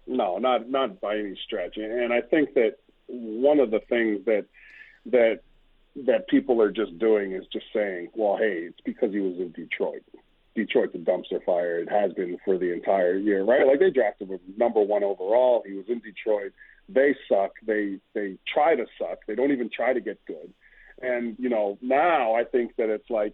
No, 0.07 0.37
not 0.37 0.69
not 0.69 1.01
by 1.01 1.17
any 1.17 1.37
stretch. 1.45 1.77
And 1.77 2.13
I 2.13 2.21
think 2.21 2.53
that 2.53 2.75
one 3.07 3.59
of 3.59 3.71
the 3.71 3.79
things 3.89 4.25
that 4.25 4.45
that 5.07 5.39
that 6.05 6.27
people 6.27 6.61
are 6.61 6.71
just 6.71 6.97
doing 6.99 7.31
is 7.31 7.45
just 7.51 7.65
saying, 7.73 8.09
well, 8.13 8.37
hey, 8.37 8.67
it's 8.69 8.81
because 8.83 9.11
he 9.11 9.19
was 9.19 9.35
in 9.37 9.51
Detroit. 9.51 10.03
Detroit's 10.55 10.95
a 10.95 10.97
dumpster 10.97 11.43
fire. 11.45 11.79
It 11.79 11.89
has 11.89 12.13
been 12.13 12.37
for 12.45 12.57
the 12.57 12.71
entire 12.73 13.17
year, 13.17 13.43
right? 13.43 13.67
Like 13.67 13.79
they 13.79 13.91
drafted 13.91 14.29
him 14.29 14.39
number 14.57 14.81
one 14.81 15.03
overall. 15.03 15.63
He 15.65 15.73
was 15.73 15.85
in 15.89 15.99
Detroit. 15.99 16.53
They 16.87 17.15
suck. 17.27 17.51
They 17.65 17.99
they 18.13 18.37
try 18.51 18.75
to 18.75 18.85
suck. 18.99 19.19
They 19.27 19.35
don't 19.35 19.51
even 19.51 19.69
try 19.69 19.93
to 19.93 20.01
get 20.01 20.23
good. 20.25 20.53
And 21.01 21.35
you 21.39 21.49
know 21.49 21.77
now 21.81 22.35
I 22.35 22.43
think 22.45 22.75
that 22.77 22.89
it's 22.89 23.09
like 23.09 23.33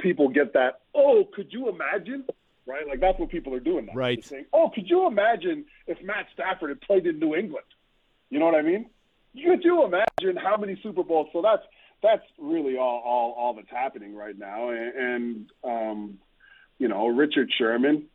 people 0.00 0.28
get 0.28 0.52
that. 0.52 0.80
Oh, 0.94 1.24
could 1.34 1.52
you 1.52 1.68
imagine? 1.68 2.24
Right? 2.66 2.86
Like 2.86 3.00
that's 3.00 3.18
what 3.18 3.28
people 3.28 3.54
are 3.54 3.60
doing 3.60 3.86
now. 3.86 3.94
Right. 3.94 4.18
They're 4.22 4.38
saying, 4.38 4.46
oh, 4.52 4.70
could 4.72 4.88
you 4.88 5.06
imagine 5.06 5.64
if 5.86 6.02
Matt 6.02 6.26
Stafford 6.32 6.70
had 6.70 6.80
played 6.80 7.06
in 7.06 7.18
New 7.18 7.34
England? 7.34 7.66
You 8.30 8.38
know 8.38 8.46
what 8.46 8.54
I 8.54 8.62
mean? 8.62 8.86
Could 9.34 9.64
you 9.64 9.84
imagine 9.84 10.36
how 10.36 10.56
many 10.56 10.78
Super 10.82 11.02
Bowls? 11.02 11.28
So 11.32 11.42
that's 11.42 11.62
that's 12.02 12.22
really 12.38 12.76
all 12.76 13.02
all, 13.04 13.34
all 13.36 13.54
that's 13.54 13.70
happening 13.70 14.14
right 14.14 14.38
now. 14.38 14.70
And, 14.70 14.94
and 14.94 15.50
um, 15.64 16.18
you 16.78 16.88
know, 16.88 17.08
Richard 17.08 17.50
Sherman. 17.56 18.06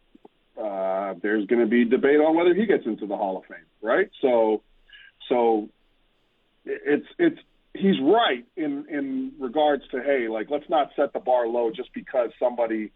Uh, 0.58 1.14
there's 1.22 1.46
going 1.46 1.62
to 1.62 1.68
be 1.68 1.86
debate 1.86 2.20
on 2.20 2.36
whether 2.36 2.56
he 2.56 2.66
gets 2.66 2.84
into 2.88 3.06
the 3.06 3.16
Hall 3.16 3.38
of 3.38 3.46
Fame, 3.46 3.60
right? 3.80 4.10
So, 4.24 4.64
so 5.30 5.70
it's 6.66 7.06
it's 7.20 7.38
he's 7.76 8.00
right 8.02 8.46
in 8.56 8.86
in 8.90 9.34
regards 9.40 9.84
to 9.92 10.02
hey, 10.02 10.28
like 10.28 10.50
let's 10.50 10.68
not 10.70 10.90
set 10.96 11.14
the 11.14 11.20
bar 11.20 11.48
low 11.48 11.72
just 11.72 11.94
because 11.94 12.32
somebody 12.40 12.92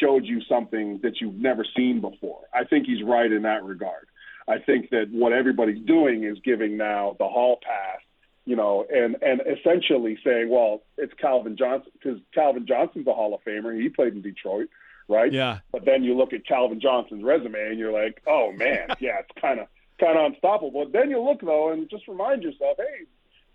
showed 0.00 0.24
you 0.24 0.40
something 0.48 1.00
that 1.02 1.20
you've 1.20 1.36
never 1.36 1.64
seen 1.76 2.00
before. 2.00 2.40
I 2.52 2.64
think 2.64 2.86
he's 2.86 3.02
right 3.02 3.30
in 3.30 3.42
that 3.42 3.64
regard. 3.64 4.06
I 4.48 4.58
think 4.58 4.90
that 4.90 5.08
what 5.10 5.32
everybody's 5.32 5.84
doing 5.84 6.24
is 6.24 6.38
giving 6.44 6.76
now 6.76 7.16
the 7.18 7.26
hall 7.26 7.58
pass, 7.62 8.00
you 8.44 8.54
know, 8.54 8.86
and 8.92 9.16
and 9.22 9.40
essentially 9.40 10.18
saying, 10.24 10.50
well, 10.50 10.82
it's 10.96 11.12
Calvin 11.14 11.56
Johnson 11.56 11.90
because 11.94 12.20
Calvin 12.32 12.66
Johnson's 12.66 13.06
a 13.06 13.12
Hall 13.12 13.34
of 13.34 13.40
Famer. 13.44 13.80
He 13.80 13.88
played 13.88 14.14
in 14.14 14.22
Detroit, 14.22 14.68
right? 15.08 15.32
Yeah. 15.32 15.58
But 15.72 15.84
then 15.84 16.04
you 16.04 16.16
look 16.16 16.32
at 16.32 16.46
Calvin 16.46 16.80
Johnson's 16.80 17.24
resume 17.24 17.58
and 17.58 17.78
you're 17.78 17.92
like, 17.92 18.22
oh 18.26 18.52
man, 18.52 18.88
yeah, 19.00 19.18
it's 19.18 19.40
kind 19.40 19.58
of 19.58 19.66
kind 19.98 20.16
of 20.16 20.26
unstoppable. 20.32 20.84
But 20.84 20.92
then 20.92 21.10
you 21.10 21.20
look 21.20 21.40
though 21.40 21.72
and 21.72 21.90
just 21.90 22.06
remind 22.06 22.44
yourself, 22.44 22.76
hey, 22.78 23.06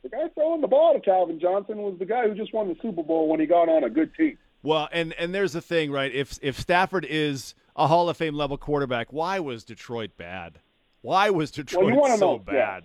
the 0.03 0.09
guy 0.09 0.27
throwing 0.33 0.61
the 0.61 0.67
ball 0.67 0.93
to 0.93 0.99
Calvin 0.99 1.39
Johnson 1.39 1.77
was 1.77 1.97
the 1.99 2.05
guy 2.05 2.27
who 2.27 2.35
just 2.35 2.53
won 2.53 2.67
the 2.67 2.75
Super 2.81 3.03
Bowl 3.03 3.29
when 3.29 3.39
he 3.39 3.45
got 3.45 3.69
on 3.69 3.83
a 3.83 3.89
good 3.89 4.13
team. 4.15 4.37
Well, 4.63 4.87
and 4.91 5.13
and 5.13 5.33
there's 5.33 5.53
the 5.53 5.61
thing, 5.61 5.91
right? 5.91 6.13
If 6.13 6.37
if 6.41 6.59
Stafford 6.59 7.05
is 7.09 7.55
a 7.75 7.87
Hall 7.87 8.09
of 8.09 8.17
Fame 8.17 8.35
level 8.35 8.57
quarterback, 8.57 9.11
why 9.11 9.39
was 9.39 9.63
Detroit 9.63 10.11
bad? 10.17 10.59
Why 11.01 11.29
was 11.31 11.49
Detroit 11.51 11.93
you 11.93 12.07
so 12.17 12.35
know- 12.37 12.43
yeah. 12.47 12.53
bad? 12.53 12.83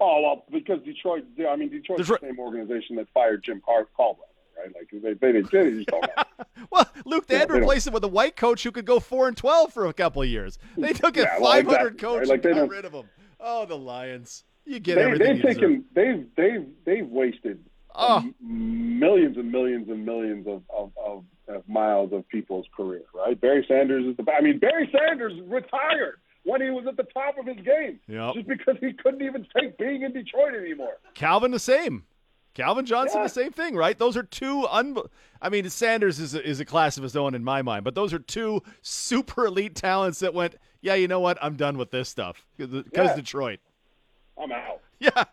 Oh 0.00 0.20
well, 0.22 0.44
because 0.50 0.82
Detroit. 0.82 1.24
I 1.48 1.56
mean, 1.56 1.70
Detroit's 1.70 2.02
Detroit- 2.02 2.20
the 2.20 2.26
same 2.28 2.38
organization 2.38 2.96
that 2.96 3.08
fired 3.14 3.42
Jim 3.44 3.62
Car- 3.64 3.86
Caldwell, 3.96 4.28
right? 4.58 4.70
Like 4.74 4.90
they 4.92 5.14
they, 5.14 5.32
they, 5.32 5.40
they 5.42 5.70
just 5.76 5.86
don't. 5.88 6.06
Well, 6.70 6.86
Luke, 7.04 7.26
they 7.28 7.34
Yeah, 7.34 7.40
had 7.40 7.48
to 7.50 7.54
replace 7.54 7.86
it 7.86 7.92
with 7.92 8.02
a 8.04 8.08
white 8.08 8.34
coach 8.36 8.64
who 8.64 8.72
could 8.72 8.84
go 8.84 8.98
four 8.98 9.28
and 9.28 9.36
twelve 9.36 9.72
for 9.72 9.86
a 9.86 9.92
couple 9.92 10.20
of 10.22 10.28
years. 10.28 10.58
They 10.76 10.92
took 10.92 11.16
a 11.16 11.20
Yeah, 11.20 11.38
well, 11.38 11.52
500 11.52 11.76
exactly, 11.92 11.98
coach 11.98 12.18
right? 12.20 12.28
Like, 12.28 12.42
they 12.42 12.52
got 12.52 12.68
rid 12.68 12.84
of 12.84 12.92
him. 12.92 13.08
Oh, 13.40 13.64
the 13.64 13.76
Lions! 13.76 14.44
You 14.64 14.80
get 14.80 14.96
they, 14.96 15.02
everything. 15.04 15.36
They've 15.36 15.42
taken 15.54 15.84
they've 15.94 16.26
they've 16.36 16.66
they've 16.84 17.06
wasted 17.08 17.64
Oh. 17.98 18.22
millions 18.40 19.36
and 19.36 19.50
millions 19.50 19.88
and 19.88 20.04
millions 20.04 20.46
of, 20.46 20.62
of, 20.70 20.92
of, 21.04 21.24
of 21.48 21.68
miles 21.68 22.12
of 22.12 22.28
people's 22.28 22.66
career, 22.76 23.02
right? 23.14 23.40
Barry 23.40 23.64
Sanders 23.68 24.04
is 24.06 24.16
the. 24.16 24.24
I 24.32 24.40
mean, 24.40 24.58
Barry 24.58 24.88
Sanders 24.92 25.32
retired 25.46 26.18
when 26.44 26.60
he 26.60 26.70
was 26.70 26.86
at 26.86 26.96
the 26.96 27.02
top 27.04 27.38
of 27.38 27.46
his 27.46 27.56
game, 27.64 27.98
Yep. 28.08 28.34
just 28.34 28.46
because 28.48 28.76
he 28.80 28.92
couldn't 28.92 29.22
even 29.22 29.46
take 29.58 29.76
being 29.78 30.02
in 30.02 30.12
Detroit 30.12 30.54
anymore. 30.54 30.98
Calvin 31.14 31.50
the 31.50 31.58
same. 31.58 32.04
Calvin 32.54 32.86
Johnson 32.86 33.18
Yeah. 33.18 33.24
the 33.24 33.28
same 33.28 33.50
thing, 33.52 33.74
right? 33.76 33.98
Those 33.98 34.16
are 34.16 34.22
two 34.22 34.66
un. 34.68 34.96
I 35.42 35.48
mean, 35.50 35.68
Sanders 35.68 36.18
is 36.20 36.34
a, 36.34 36.42
is 36.48 36.58
a 36.60 36.64
class 36.64 36.96
of 36.96 37.02
his 37.02 37.14
own 37.16 37.34
in 37.34 37.44
my 37.44 37.62
mind, 37.62 37.84
but 37.84 37.94
those 37.94 38.12
are 38.14 38.18
two 38.18 38.62
super 38.82 39.46
elite 39.46 39.74
talents 39.74 40.20
that 40.20 40.32
went. 40.34 40.56
Yeah, 40.80 40.94
you 40.94 41.08
know 41.08 41.20
what? 41.20 41.36
I'm 41.42 41.56
done 41.56 41.76
with 41.78 41.90
this 41.90 42.08
stuff 42.08 42.44
because 42.56 42.84
Yeah. 42.94 43.14
Detroit. 43.16 43.60
I'm 44.40 44.52
out. 44.52 44.80
Yeah, 44.98 45.24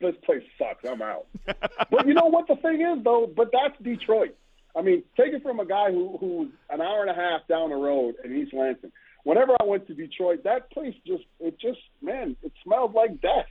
this 0.00 0.14
place 0.24 0.42
sucks. 0.58 0.84
I'm 0.84 1.02
out. 1.02 1.26
but 1.90 2.06
you 2.06 2.14
know 2.14 2.26
what 2.26 2.48
the 2.48 2.56
thing 2.56 2.80
is 2.80 3.04
though? 3.04 3.30
But 3.34 3.50
that's 3.52 3.80
Detroit. 3.82 4.36
I 4.76 4.82
mean, 4.82 5.02
take 5.16 5.32
it 5.32 5.42
from 5.42 5.60
a 5.60 5.66
guy 5.66 5.90
who 5.90 6.16
who's 6.18 6.50
an 6.70 6.80
hour 6.80 7.02
and 7.02 7.10
a 7.10 7.14
half 7.14 7.46
down 7.48 7.70
the 7.70 7.76
road 7.76 8.14
in 8.24 8.36
East 8.36 8.52
Lansing. 8.52 8.92
Whenever 9.24 9.52
I 9.60 9.64
went 9.64 9.86
to 9.88 9.94
Detroit, 9.94 10.44
that 10.44 10.70
place 10.70 10.94
just 11.06 11.24
it 11.40 11.58
just 11.58 11.80
man, 12.00 12.36
it 12.42 12.52
smelled 12.64 12.94
like 12.94 13.20
death. 13.20 13.46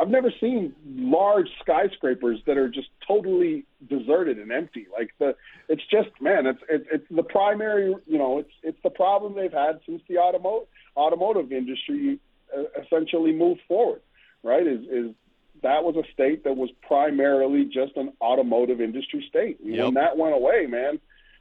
I've 0.00 0.08
never 0.08 0.32
seen 0.40 0.74
large 0.86 1.48
skyscrapers 1.60 2.40
that 2.46 2.56
are 2.56 2.70
just 2.70 2.88
totally 3.06 3.66
deserted 3.86 4.38
and 4.38 4.50
empty. 4.50 4.86
Like 4.90 5.10
the, 5.18 5.36
it's 5.68 5.82
just 5.90 6.08
man, 6.20 6.46
it's 6.46 6.60
it's, 6.70 6.86
it's 6.90 7.06
the 7.10 7.22
primary. 7.22 7.94
You 8.06 8.18
know, 8.18 8.38
it's 8.38 8.52
it's 8.62 8.78
the 8.82 8.90
problem 8.90 9.34
they've 9.34 9.52
had 9.52 9.80
since 9.84 10.00
the 10.08 10.18
automotive 10.18 10.68
automotive 10.96 11.52
industry 11.52 12.18
uh, 12.56 12.62
essentially 12.82 13.32
moved 13.32 13.60
forward. 13.68 14.00
Right? 14.42 14.66
Is 14.66 14.80
is 14.90 15.14
that 15.62 15.84
was 15.84 15.96
a 15.96 16.12
state 16.12 16.44
that 16.44 16.56
was 16.56 16.70
primarily 16.86 17.64
just 17.64 17.96
an 17.96 18.12
automotive 18.20 18.80
industry 18.80 19.24
state. 19.28 19.60
And 19.60 19.74
Yep. 19.74 19.84
When 19.84 19.94
that 19.94 20.16
went 20.16 20.34
away, 20.34 20.66
man, 20.66 21.00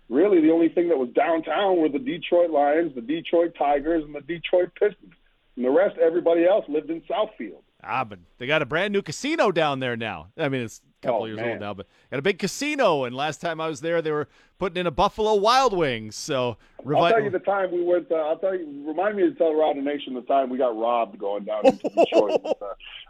really 0.10 0.42
the 0.42 0.52
only 0.52 0.70
thing 0.70 0.90
that 0.90 0.98
was 0.98 1.10
downtown 1.10 1.78
were 1.78 1.90
the 1.90 2.00
Detroit 2.00 2.50
Lions, 2.50 2.96
the 2.96 3.02
Detroit 3.02 3.56
Tigers, 3.58 4.04
and 4.04 4.16
the 4.16 4.22
Detroit 4.22 4.72
Pistons. 4.80 5.14
And 5.56 5.66
the 5.66 5.70
rest, 5.70 5.98
everybody 5.98 6.46
else 6.46 6.66
lived 6.68 6.90
in 6.90 7.02
Southfield. 7.02 7.64
Ah, 7.84 8.04
but 8.04 8.20
they 8.38 8.46
got 8.48 8.62
a 8.62 8.66
brand 8.66 8.92
new 8.92 9.02
casino 9.02 9.52
down 9.52 9.80
there 9.80 9.96
now. 9.96 10.28
I 10.38 10.50
mean, 10.50 10.62
it's 10.62 10.82
a 11.02 11.08
couple 11.08 11.22
Oh, 11.22 11.26
years 11.26 11.38
man. 11.38 11.50
old 11.52 11.60
now, 11.62 11.74
but 11.74 11.88
got 12.12 12.20
a 12.20 12.22
big 12.22 12.38
casino. 12.38 13.06
And 13.06 13.16
last 13.16 13.40
time 13.40 13.62
I 13.62 13.68
was 13.70 13.80
there, 13.80 14.02
they 14.02 14.12
were 14.12 14.28
putting 14.58 14.78
in 14.78 14.86
a 14.86 14.92
Buffalo 14.92 15.36
Wild 15.36 15.72
Wings. 15.78 16.16
So 16.16 16.58
I'll 16.86 17.10
tell 17.10 17.22
you 17.24 17.30
the 17.30 17.40
time 17.40 17.72
we 17.72 17.82
went. 17.82 18.12
Uh, 18.12 18.16
I'll 18.16 18.38
tell 18.38 18.54
you. 18.54 18.84
Remind 18.86 19.16
me 19.16 19.24
to 19.24 19.32
tell 19.34 19.54
Rod 19.56 19.78
Nation 19.78 20.14
the 20.14 20.22
time 20.24 20.50
we 20.50 20.58
got 20.58 20.78
robbed 20.78 21.18
going 21.18 21.46
down 21.46 21.66
into 21.68 21.88
Detroit. 21.90 22.42
uh, 22.46 22.66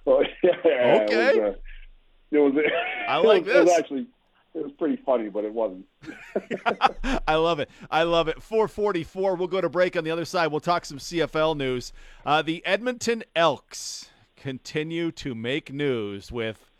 well, 0.05 0.21
yeah, 0.43 0.51
Okay. 1.07 1.29
It 1.37 1.41
was. 1.41 1.55
Uh, 1.55 1.57
it 2.31 2.39
was 2.39 2.53
I 3.07 3.17
it 3.19 3.25
like 3.25 3.45
was, 3.45 3.55
It 3.55 3.59
was 3.59 3.65
this. 3.69 3.79
actually. 3.79 4.07
It 4.55 4.63
was 4.63 4.71
pretty 4.79 4.99
funny, 5.05 5.29
but 5.29 5.45
it 5.45 5.53
wasn't. 5.53 5.85
I 7.27 7.35
love 7.35 7.59
it. 7.59 7.69
I 7.91 8.03
love 8.03 8.27
it. 8.27 8.41
444. 8.41 9.35
We'll 9.35 9.47
go 9.47 9.61
to 9.61 9.69
break 9.69 9.95
on 9.95 10.03
the 10.03 10.11
other 10.11 10.25
side. 10.25 10.47
We'll 10.47 10.59
talk 10.59 10.85
some 10.85 10.97
CFL 10.97 11.55
news. 11.55 11.93
Uh, 12.25 12.41
the 12.41 12.65
Edmonton 12.65 13.23
Elks 13.35 14.08
continue 14.39 15.11
to 15.11 15.35
make 15.35 15.71
news 15.73 16.31
with 16.31 16.71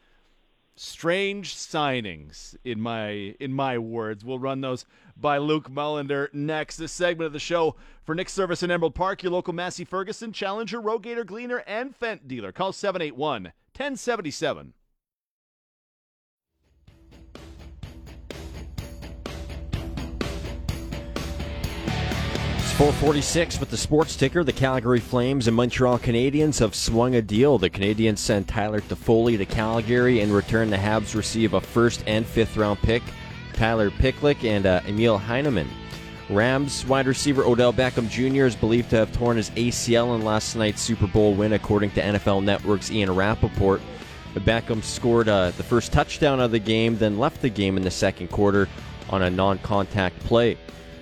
strange 0.76 1.56
signings 1.56 2.56
in 2.64 2.80
my 2.80 3.36
in 3.40 3.54
my 3.54 3.78
words. 3.78 4.24
We'll 4.24 4.40
run 4.40 4.62
those 4.62 4.86
by 5.18 5.38
Luke 5.38 5.70
Mullender 5.70 6.34
next. 6.34 6.78
This 6.78 6.92
segment 6.92 7.28
of 7.28 7.34
the 7.34 7.40
show 7.40 7.76
for 8.04 8.16
Nick 8.16 8.30
Service 8.30 8.64
in 8.64 8.72
Emerald 8.72 8.96
Park, 8.96 9.22
your 9.22 9.32
local 9.34 9.54
Massey 9.54 9.84
Ferguson, 9.84 10.32
Challenger, 10.32 10.82
Rogator, 10.82 11.26
Gleaner, 11.26 11.64
and 11.68 11.98
Fendt 11.98 12.28
dealer. 12.28 12.52
Call 12.52 12.72
781 12.72 13.44
1077. 13.76 14.74
446 22.80 23.60
with 23.60 23.70
the 23.70 23.76
sports 23.76 24.16
ticker. 24.16 24.42
The 24.42 24.54
Calgary 24.54 25.02
Flames 25.02 25.48
and 25.48 25.58
Montreal 25.58 26.00
Canadiens 26.00 26.60
have 26.60 26.74
swung 26.74 27.16
a 27.16 27.22
deal. 27.22 27.58
The 27.58 27.70
Canadiens 27.70 28.20
sent 28.20 28.48
Tyler 28.48 28.80
Toffoli 28.80 29.38
to 29.38 29.46
Calgary. 29.46 30.22
In 30.22 30.32
return, 30.32 30.70
the 30.70 30.78
Habs 30.78 31.14
receive 31.14 31.56
a 31.56 31.60
first 31.60 32.02
and 32.08 32.26
fifth 32.26 32.56
round 32.56 32.80
pick, 32.80 33.04
Tyler 33.52 33.90
Pitlick 33.90 34.46
and 34.46 34.66
uh, 34.66 34.80
Emil 34.88 35.18
Heineman. 35.18 35.68
Rams 36.30 36.86
wide 36.86 37.06
receiver 37.06 37.44
Odell 37.44 37.74
Beckham 37.74 38.10
Jr. 38.10 38.46
is 38.46 38.56
believed 38.56 38.92
to 38.92 38.96
have 38.96 39.12
torn 39.12 39.36
his 39.36 39.50
ACL 39.50 40.16
in 40.16 40.24
last 40.24 40.56
night's 40.56 40.82
Super 40.82 41.08
Bowl 41.08 41.34
win, 41.34 41.52
according 41.52 41.92
to 41.92 42.02
NFL 42.02 42.46
Network's 42.46 42.90
Ian 42.90 43.14
Rapoport. 43.14 43.82
Beckham 44.36 44.82
scored 44.82 45.28
uh, 45.28 45.52
the 45.52 45.64
first 45.64 45.92
touchdown 45.92 46.40
of 46.40 46.52
the 46.52 46.60
game, 46.60 46.98
then 46.98 47.20
left 47.20 47.42
the 47.42 47.50
game 47.50 47.76
in 47.76 47.84
the 47.84 47.92
second 47.92 48.30
quarter 48.30 48.70
on 49.10 49.24
a 49.24 49.30
non 49.30 49.58
contact 49.58 50.18
play. 50.22 50.58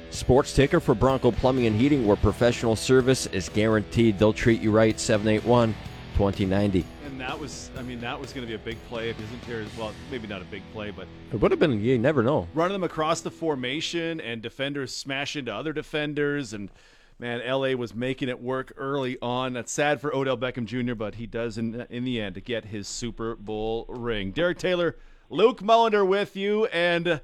Sports 0.10 0.54
ticker 0.54 0.80
for 0.80 0.96
Bronco 0.96 1.32
Plumbing 1.32 1.68
and 1.68 1.76
Heating, 1.76 2.08
where 2.08 2.16
professional 2.16 2.76
service 2.76 3.28
is 3.28 3.50
guaranteed. 3.50 4.18
They'll 4.18 4.34
treat 4.34 4.62
you 4.62 4.72
right. 4.72 5.00
781 5.00 5.74
2090. 6.14 6.86
And 7.06 7.22
that 7.22 7.38
was, 7.40 7.70
I 7.78 7.84
mean, 7.84 8.00
that 8.02 8.20
was 8.20 8.34
going 8.34 8.46
to 8.46 8.48
be 8.48 8.56
a 8.56 8.60
big 8.66 8.78
play 8.88 9.10
if 9.10 9.20
isn't 9.20 9.42
there? 9.48 9.64
Well, 9.78 9.94
maybe 10.10 10.28
not 10.28 10.42
a 10.42 10.46
big 10.46 10.64
play, 10.74 10.90
but 10.92 11.08
It 11.32 11.40
would 11.40 11.52
have 11.52 11.60
been, 11.60 11.84
you 11.84 11.98
never 12.00 12.24
know. 12.24 12.48
running 12.56 12.74
them 12.74 12.84
across 12.84 13.22
the 13.22 13.30
formation 13.32 14.20
and 14.22 14.42
defenders 14.42 14.96
smash 14.96 15.36
into 15.36 15.54
other 15.54 15.74
defenders 15.74 16.54
and 16.54 16.70
man 17.20 17.42
la 17.48 17.72
was 17.76 17.94
making 17.96 18.30
it 18.30 18.40
work 18.40 18.72
early 18.78 19.18
on 19.24 19.54
that's 19.54 19.72
sad 19.72 20.00
for 20.00 20.14
odell 20.16 20.38
beckham 20.38 20.66
jr 20.66 20.94
but 20.94 21.16
he 21.16 21.26
does 21.26 21.58
in, 21.58 21.82
in 21.90 22.04
the 22.04 22.22
end 22.22 22.36
to 22.36 22.42
get 22.42 22.66
his 22.66 22.88
super 22.88 23.36
bowl 23.36 23.86
ring 23.90 24.30
derek 24.30 24.60
taylor 24.60 24.96
luke 25.32 25.60
mullender 25.62 26.08
with 26.08 26.36
you 26.36 26.66
and 26.68 27.08
uh, 27.08 27.20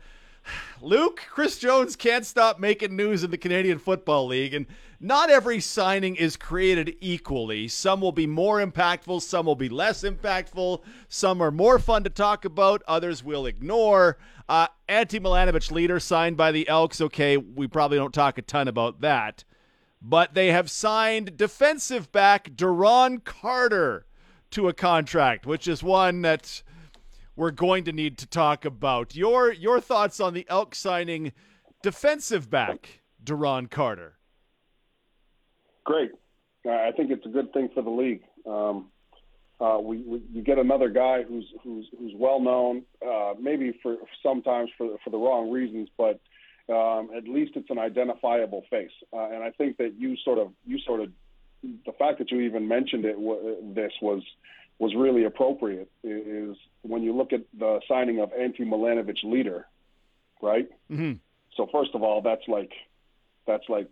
luke 0.82 1.22
chris 1.30 1.58
jones 1.58 1.96
can't 1.96 2.26
stop 2.26 2.60
making 2.60 2.96
news 2.96 3.24
in 3.24 3.32
the 3.32 3.38
canadian 3.38 3.80
football 3.80 4.28
league 4.28 4.54
and 4.54 4.66
not 5.04 5.30
every 5.30 5.60
signing 5.60 6.16
is 6.16 6.38
created 6.38 6.96
equally. 7.02 7.68
Some 7.68 8.00
will 8.00 8.14
be 8.14 8.26
more 8.26 8.66
impactful, 8.66 9.22
some 9.22 9.46
will 9.46 9.58
be 9.58 9.68
less 9.68 10.04
impactful, 10.04 10.82
some 11.10 11.42
are 11.42 11.52
more 11.52 11.78
fun 11.78 12.06
to 12.06 12.10
talk 12.10 12.46
about, 12.46 12.82
others 12.88 13.22
will 13.22 13.46
ignore. 13.46 14.18
Uh, 14.48 14.68
Ante 14.88 15.20
Milanovic-Litre 15.20 16.00
signed 16.00 16.38
by 16.38 16.54
the 16.54 16.70
Elks. 16.70 17.02
Okay, 17.02 17.36
we 17.36 17.68
probably 17.68 17.98
don't 17.98 18.14
talk 18.14 18.38
a 18.38 18.42
ton 18.42 18.70
about 18.70 19.02
that. 19.02 19.44
But 20.02 20.36
they 20.36 20.54
have 20.54 20.72
signed 20.72 21.36
defensive 21.36 22.10
back 22.14 22.52
Duron 22.52 23.26
Carter 23.26 24.06
to 24.52 24.70
a 24.70 24.74
contract, 24.74 25.46
which 25.46 25.68
is 25.68 25.84
one 25.84 26.22
that 26.22 26.64
we're 27.36 27.52
going 27.52 27.84
to 27.86 27.92
need 27.92 28.18
to 28.20 28.28
talk 28.28 28.66
about. 28.66 29.16
Your 29.16 29.52
your 29.52 29.80
thoughts 29.80 30.20
on 30.20 30.34
the 30.34 30.46
Elk 30.50 30.76
signing 30.76 31.34
defensive 31.82 32.50
back 32.50 33.02
Duron 33.24 33.70
Carter? 33.70 34.18
Great. 35.84 36.12
Uh, 36.66 36.72
I 36.72 36.92
think 36.96 37.12
it's 37.12 37.26
a 37.26 37.30
good 37.30 37.52
thing 37.54 37.70
for 37.74 37.82
the 37.82 37.90
league. 37.90 38.22
Um, 38.48 38.90
uh, 39.60 39.80
we, 39.80 39.98
we 40.02 40.22
you 40.32 40.42
get 40.42 40.58
another 40.58 40.90
guy 40.90 41.24
who's 41.24 41.46
who's 41.64 41.88
who's 41.98 42.14
well 42.16 42.40
known, 42.40 42.84
uh, 43.06 43.34
maybe 43.40 43.78
for 43.82 43.98
sometimes 44.22 44.70
for 44.78 44.98
for 45.04 45.10
the 45.10 45.18
wrong 45.18 45.52
reasons, 45.52 45.90
but 45.98 46.20
um, 46.74 47.10
at 47.16 47.28
least 47.28 47.54
it's 47.56 47.70
an 47.70 47.80
identifiable 47.80 48.64
face. 48.70 48.92
Uh, 49.12 49.30
and 49.32 49.44
I 49.44 49.52
think 49.52 49.78
that 49.78 49.94
you 49.98 50.16
sort 50.24 50.40
of 50.40 50.52
you 50.66 50.80
sort 50.86 51.02
of 51.02 51.12
the 51.86 51.92
fact 51.94 52.20
that 52.20 52.32
you 52.32 52.42
even 52.42 52.68
mentioned 52.68 53.06
it 53.06 53.14
w- 53.14 53.58
this 53.74 53.92
was 54.02 54.22
was 54.80 54.94
really 54.96 55.24
appropriate. 55.24 55.90
Is 56.04 56.58
when 56.82 57.04
you 57.04 57.16
look 57.16 57.34
at 57.34 57.42
the 57.58 57.80
signing 57.88 58.20
of 58.20 58.32
Ante 58.34 58.66
Milanovic-Litre, 58.66 59.66
right? 60.42 60.70
Mhm. 60.92 61.20
So 61.56 61.68
first 61.68 61.92
of 61.94 62.04
all, 62.04 62.22
that's 62.22 62.48
like 62.48 62.74
that's 63.46 63.68
like 63.70 63.88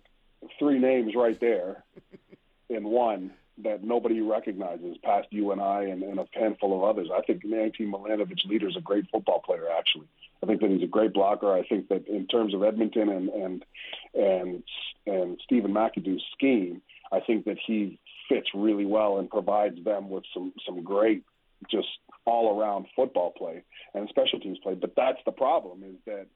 three 0.57 0.79
names 0.79 1.13
right 1.15 1.39
there 1.39 1.83
in 2.69 2.83
one 2.83 3.31
that 3.63 3.83
nobody 3.83 4.21
recognizes 4.21 4.97
past 5.03 5.27
you 5.29 5.51
and 5.51 5.61
I 5.61 5.83
and, 5.83 6.01
and 6.03 6.19
a 6.19 6.25
handful 6.33 6.75
of 6.75 6.83
others. 6.83 7.09
I 7.13 7.21
think 7.21 7.43
Ante 7.45 7.85
Milanovic-Litre 7.85 8.67
is 8.67 8.77
a 8.77 8.81
great 8.81 9.05
football 9.11 9.39
player. 9.39 9.67
Actually, 9.77 10.07
I 10.41 10.47
think 10.47 10.61
that 10.61 10.71
he's 10.71 10.83
a 10.83 10.87
great 10.87 11.13
blocker. 11.13 11.51
I 11.51 11.63
think 11.67 11.89
that 11.89 12.07
in 12.07 12.27
terms 12.27 12.53
of 12.53 12.63
Edmonton 12.63 13.09
and 13.09 13.29
and 13.29 13.65
and 14.13 14.63
and 15.05 15.39
Stephen 15.43 15.73
McAdoo's 15.73 16.23
scheme, 16.33 16.81
I 17.11 17.19
think 17.19 17.45
that 17.45 17.57
he 17.65 17.99
fits 18.31 18.47
really 18.53 18.85
well 18.85 19.17
and 19.17 19.29
provides 19.29 19.83
them 19.83 20.09
with 20.09 20.23
some 20.33 20.53
some 20.65 20.83
great 20.83 21.23
just 21.69 21.87
all 22.25 22.59
around 22.59 22.85
football 22.95 23.31
play 23.37 23.63
and 23.93 24.07
special 24.09 24.39
teams 24.39 24.57
play. 24.63 24.73
But 24.73 24.93
that's 24.95 25.19
the 25.25 25.31
problem 25.31 25.83
is 25.83 25.95
that 26.05 26.27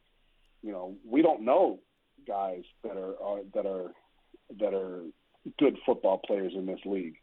you 0.62 0.72
know 0.72 0.96
we 1.10 1.22
don't 1.22 1.44
know 1.44 1.80
guys 2.28 2.64
that 2.84 2.98
are, 2.98 3.16
are 3.22 3.40
that 3.54 3.66
are 3.66 3.92
that 4.60 4.74
are 4.74 5.02
good 5.60 5.78
football 5.86 6.22
players 6.26 6.54
in 6.56 6.66
this 6.66 6.80
league. 6.86 7.16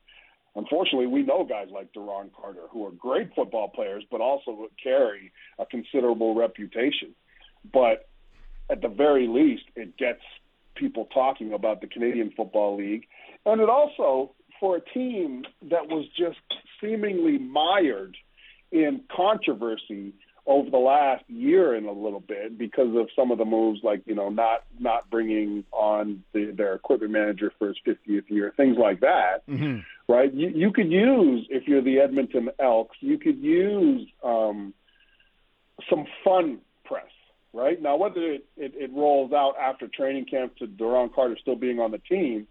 Unfortunately, 0.55 1.07
we 1.07 1.23
know 1.23 1.45
guys 1.45 1.69
like 1.73 1.93
Duron 1.93 2.31
Carter 2.33 2.67
who 2.71 2.87
are 2.87 2.93
great 2.93 3.31
football 3.35 3.69
players, 3.69 4.05
but 4.11 4.21
also 4.21 4.69
carry 4.83 5.33
a 5.59 5.67
considerable 5.67 6.35
reputation. 6.35 7.15
But 7.73 8.09
at 8.71 8.83
the 8.83 8.89
very 8.89 9.27
least, 9.29 9.65
it 9.77 9.97
gets 9.97 10.21
people 10.75 11.07
talking 11.13 11.53
about 11.53 11.81
the 11.81 11.87
Canadian 11.87 12.33
Football 12.37 12.77
League, 12.77 13.07
and 13.47 13.61
it 13.61 13.69
also 13.69 14.33
for 14.63 14.77
a 14.77 14.81
team 14.81 15.43
that 15.71 15.89
was 15.89 16.07
just 16.17 16.39
seemingly 16.81 17.37
mired 17.37 18.17
in 18.71 19.01
controversy 19.15 20.13
over 20.47 20.71
the 20.71 20.79
last 20.79 21.25
year 21.29 21.75
and 21.75 21.87
a 21.87 21.93
little 21.93 22.21
bit 22.21 22.57
because 22.57 22.97
of 22.97 23.09
some 23.15 23.33
of 23.33 23.39
the 23.39 23.45
moves 23.45 23.81
like 23.83 24.03
you 24.07 24.15
know 24.15 24.29
not 24.29 24.61
not 24.79 25.11
bringing 25.11 25.65
on 25.73 26.23
the, 26.33 26.53
their 26.57 26.75
equipment 26.75 27.11
manager 27.11 27.53
for 27.59 27.69
his 27.69 27.77
50th 27.85 28.31
year 28.31 28.55
things 28.57 28.77
like 28.79 29.01
that 29.01 29.43
right? 30.09 30.33
You 30.33 30.49
you 30.49 30.73
could 30.73 30.91
use 30.91 31.47
if 31.51 31.67
you're 31.67 31.83
the 31.83 31.99
Edmonton 31.99 32.49
Elks 32.61 32.97
you 33.01 33.19
could 33.19 33.39
use 33.39 34.09
um 34.23 34.73
some 35.91 36.07
fun 36.25 36.59
press 36.85 37.11
right? 37.53 37.83
Now 37.83 37.97
whether 37.97 38.21
it, 38.21 38.45
it, 38.57 38.75
it 38.77 38.93
rolls 38.93 39.33
out 39.33 39.55
after 39.61 39.89
training 39.89 40.27
camp 40.27 40.57
to 40.59 40.69
Duron 40.69 41.13
Carter 41.13 41.37
still 41.41 41.57
being 41.57 41.81
on 41.81 41.91
the 41.91 41.99
team 41.99 42.47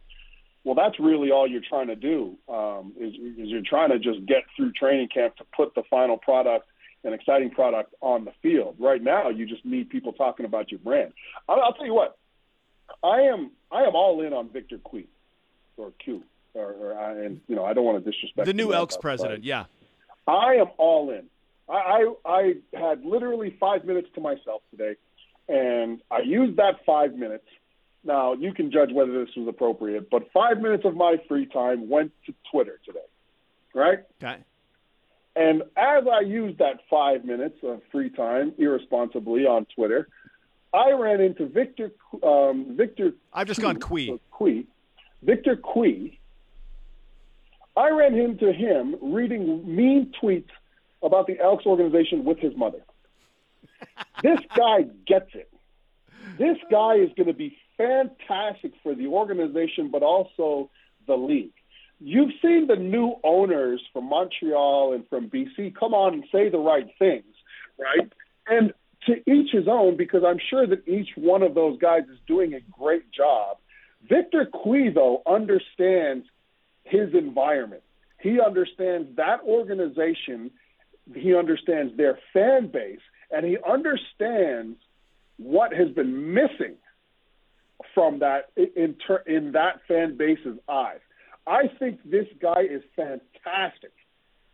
well, 0.63 0.75
that's 0.75 0.99
really 0.99 1.31
all 1.31 1.47
you're 1.47 1.61
trying 1.67 1.87
to 1.87 1.95
do. 1.95 2.37
Um, 2.47 2.93
is, 2.99 3.13
is 3.13 3.49
you're 3.49 3.63
trying 3.67 3.89
to 3.89 3.99
just 3.99 4.25
get 4.25 4.43
through 4.55 4.73
training 4.73 5.09
camp 5.13 5.35
to 5.37 5.45
put 5.55 5.73
the 5.75 5.83
final 5.89 6.17
product, 6.17 6.67
an 7.03 7.13
exciting 7.13 7.49
product, 7.49 7.93
on 8.01 8.25
the 8.25 8.31
field. 8.41 8.75
Right 8.79 9.01
now, 9.01 9.29
you 9.29 9.47
just 9.47 9.65
need 9.65 9.89
people 9.89 10.13
talking 10.13 10.45
about 10.45 10.71
your 10.71 10.79
brand. 10.79 11.13
I'll, 11.49 11.59
I'll 11.61 11.73
tell 11.73 11.85
you 11.85 11.93
what, 11.93 12.17
I 13.03 13.21
am 13.21 13.51
I 13.71 13.83
am 13.83 13.95
all 13.95 14.21
in 14.21 14.33
on 14.33 14.49
Victor 14.49 14.77
Q, 14.89 15.05
or 15.77 15.91
Q, 16.03 16.23
or, 16.53 16.73
or 16.73 16.99
I, 16.99 17.11
and 17.25 17.41
you 17.47 17.55
know 17.55 17.65
I 17.65 17.73
don't 17.73 17.85
want 17.85 18.03
to 18.03 18.11
disrespect 18.11 18.45
The 18.45 18.53
new 18.53 18.73
Elks 18.73 18.97
president, 18.97 19.43
yeah. 19.43 19.65
I 20.27 20.55
am 20.55 20.67
all 20.77 21.09
in. 21.09 21.23
I, 21.67 22.13
I 22.25 22.53
I 22.73 22.77
had 22.77 23.03
literally 23.03 23.55
five 23.59 23.85
minutes 23.85 24.09
to 24.15 24.21
myself 24.21 24.61
today, 24.69 24.95
and 25.47 26.01
I 26.11 26.19
used 26.19 26.57
that 26.57 26.85
five 26.85 27.15
minutes. 27.15 27.45
Now 28.03 28.33
you 28.33 28.53
can 28.53 28.71
judge 28.71 28.91
whether 28.91 29.23
this 29.25 29.35
was 29.35 29.47
appropriate, 29.47 30.09
but 30.09 30.31
five 30.31 30.59
minutes 30.59 30.85
of 30.85 30.95
my 30.95 31.17
free 31.27 31.45
time 31.45 31.89
went 31.89 32.11
to 32.25 32.33
Twitter 32.51 32.79
today, 32.85 32.99
right? 33.73 33.99
Okay. 34.21 34.43
And 35.35 35.61
as 35.77 36.03
I 36.11 36.21
used 36.21 36.57
that 36.59 36.81
five 36.89 37.23
minutes 37.23 37.57
of 37.63 37.81
free 37.91 38.09
time 38.09 38.53
irresponsibly 38.57 39.45
on 39.45 39.65
Twitter, 39.75 40.07
I 40.73 40.91
ran 40.91 41.21
into 41.21 41.45
Victor 41.47 41.91
um, 42.23 42.75
Victor. 42.77 43.13
I've 43.33 43.47
just 43.47 43.61
gone 43.61 43.79
Quee. 43.79 44.19
Quee. 44.31 44.67
Victor 45.21 45.55
Cui. 45.55 46.19
I 47.77 47.89
ran 47.89 48.15
into 48.15 48.51
him 48.51 48.95
reading 49.01 49.75
mean 49.75 50.11
tweets 50.21 50.49
about 51.01 51.27
the 51.27 51.39
Elks 51.39 51.65
organization 51.65 52.25
with 52.25 52.39
his 52.39 52.55
mother. 52.57 52.79
this 54.23 54.39
guy 54.55 54.83
gets 55.07 55.29
it. 55.33 55.49
This 56.37 56.57
guy 56.69 56.95
is 56.95 57.09
going 57.15 57.27
to 57.27 57.33
be 57.33 57.57
fantastic 57.81 58.73
for 58.83 58.95
the 58.95 59.07
organization, 59.07 59.89
but 59.91 60.03
also 60.03 60.69
the 61.07 61.15
league. 61.15 61.53
You've 61.99 62.31
seen 62.41 62.67
the 62.67 62.75
new 62.75 63.15
owners 63.23 63.81
from 63.93 64.09
Montreal 64.09 64.93
and 64.93 65.07
from 65.07 65.29
BC 65.29 65.75
come 65.75 65.93
on 65.93 66.13
and 66.13 66.23
say 66.31 66.49
the 66.49 66.57
right 66.57 66.87
things, 66.97 67.33
right? 67.77 68.11
And 68.47 68.73
to 69.05 69.13
each 69.31 69.51
his 69.51 69.67
own, 69.67 69.97
because 69.97 70.23
I'm 70.25 70.39
sure 70.49 70.65
that 70.67 70.87
each 70.87 71.09
one 71.15 71.43
of 71.43 71.53
those 71.53 71.79
guys 71.79 72.03
is 72.11 72.19
doing 72.27 72.53
a 72.53 72.59
great 72.71 73.11
job. 73.11 73.57
Victor 74.07 74.47
though, 74.93 75.21
understands 75.27 76.25
his 76.83 77.13
environment. 77.13 77.83
He 78.19 78.39
understands 78.39 79.15
that 79.17 79.41
organization. 79.41 80.51
He 81.15 81.35
understands 81.35 81.95
their 81.97 82.17
fan 82.33 82.67
base, 82.67 82.99
and 83.31 83.45
he 83.45 83.57
understands 83.67 84.77
what 85.37 85.73
has 85.73 85.89
been 85.89 86.33
missing 86.33 86.77
from 87.93 88.19
that 88.19 88.51
in 88.55 88.95
in 89.25 89.51
that 89.53 89.81
fan 89.87 90.17
base's 90.17 90.57
eyes. 90.67 90.99
I 91.47 91.69
think 91.79 91.99
this 92.05 92.27
guy 92.41 92.61
is 92.61 92.83
fantastic 92.95 93.93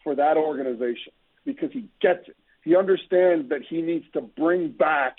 for 0.04 0.16
that 0.16 0.38
organization 0.38 1.12
because 1.46 1.72
he 1.72 1.90
gets 2.02 2.28
it. 2.28 2.38
He 2.64 2.76
understands 2.76 3.50
that 3.50 3.62
he 3.68 3.82
needs 3.82 4.06
to 4.14 4.22
bring 4.22 4.70
back 4.70 5.18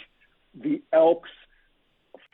the 0.54 0.82
Elks 0.92 1.30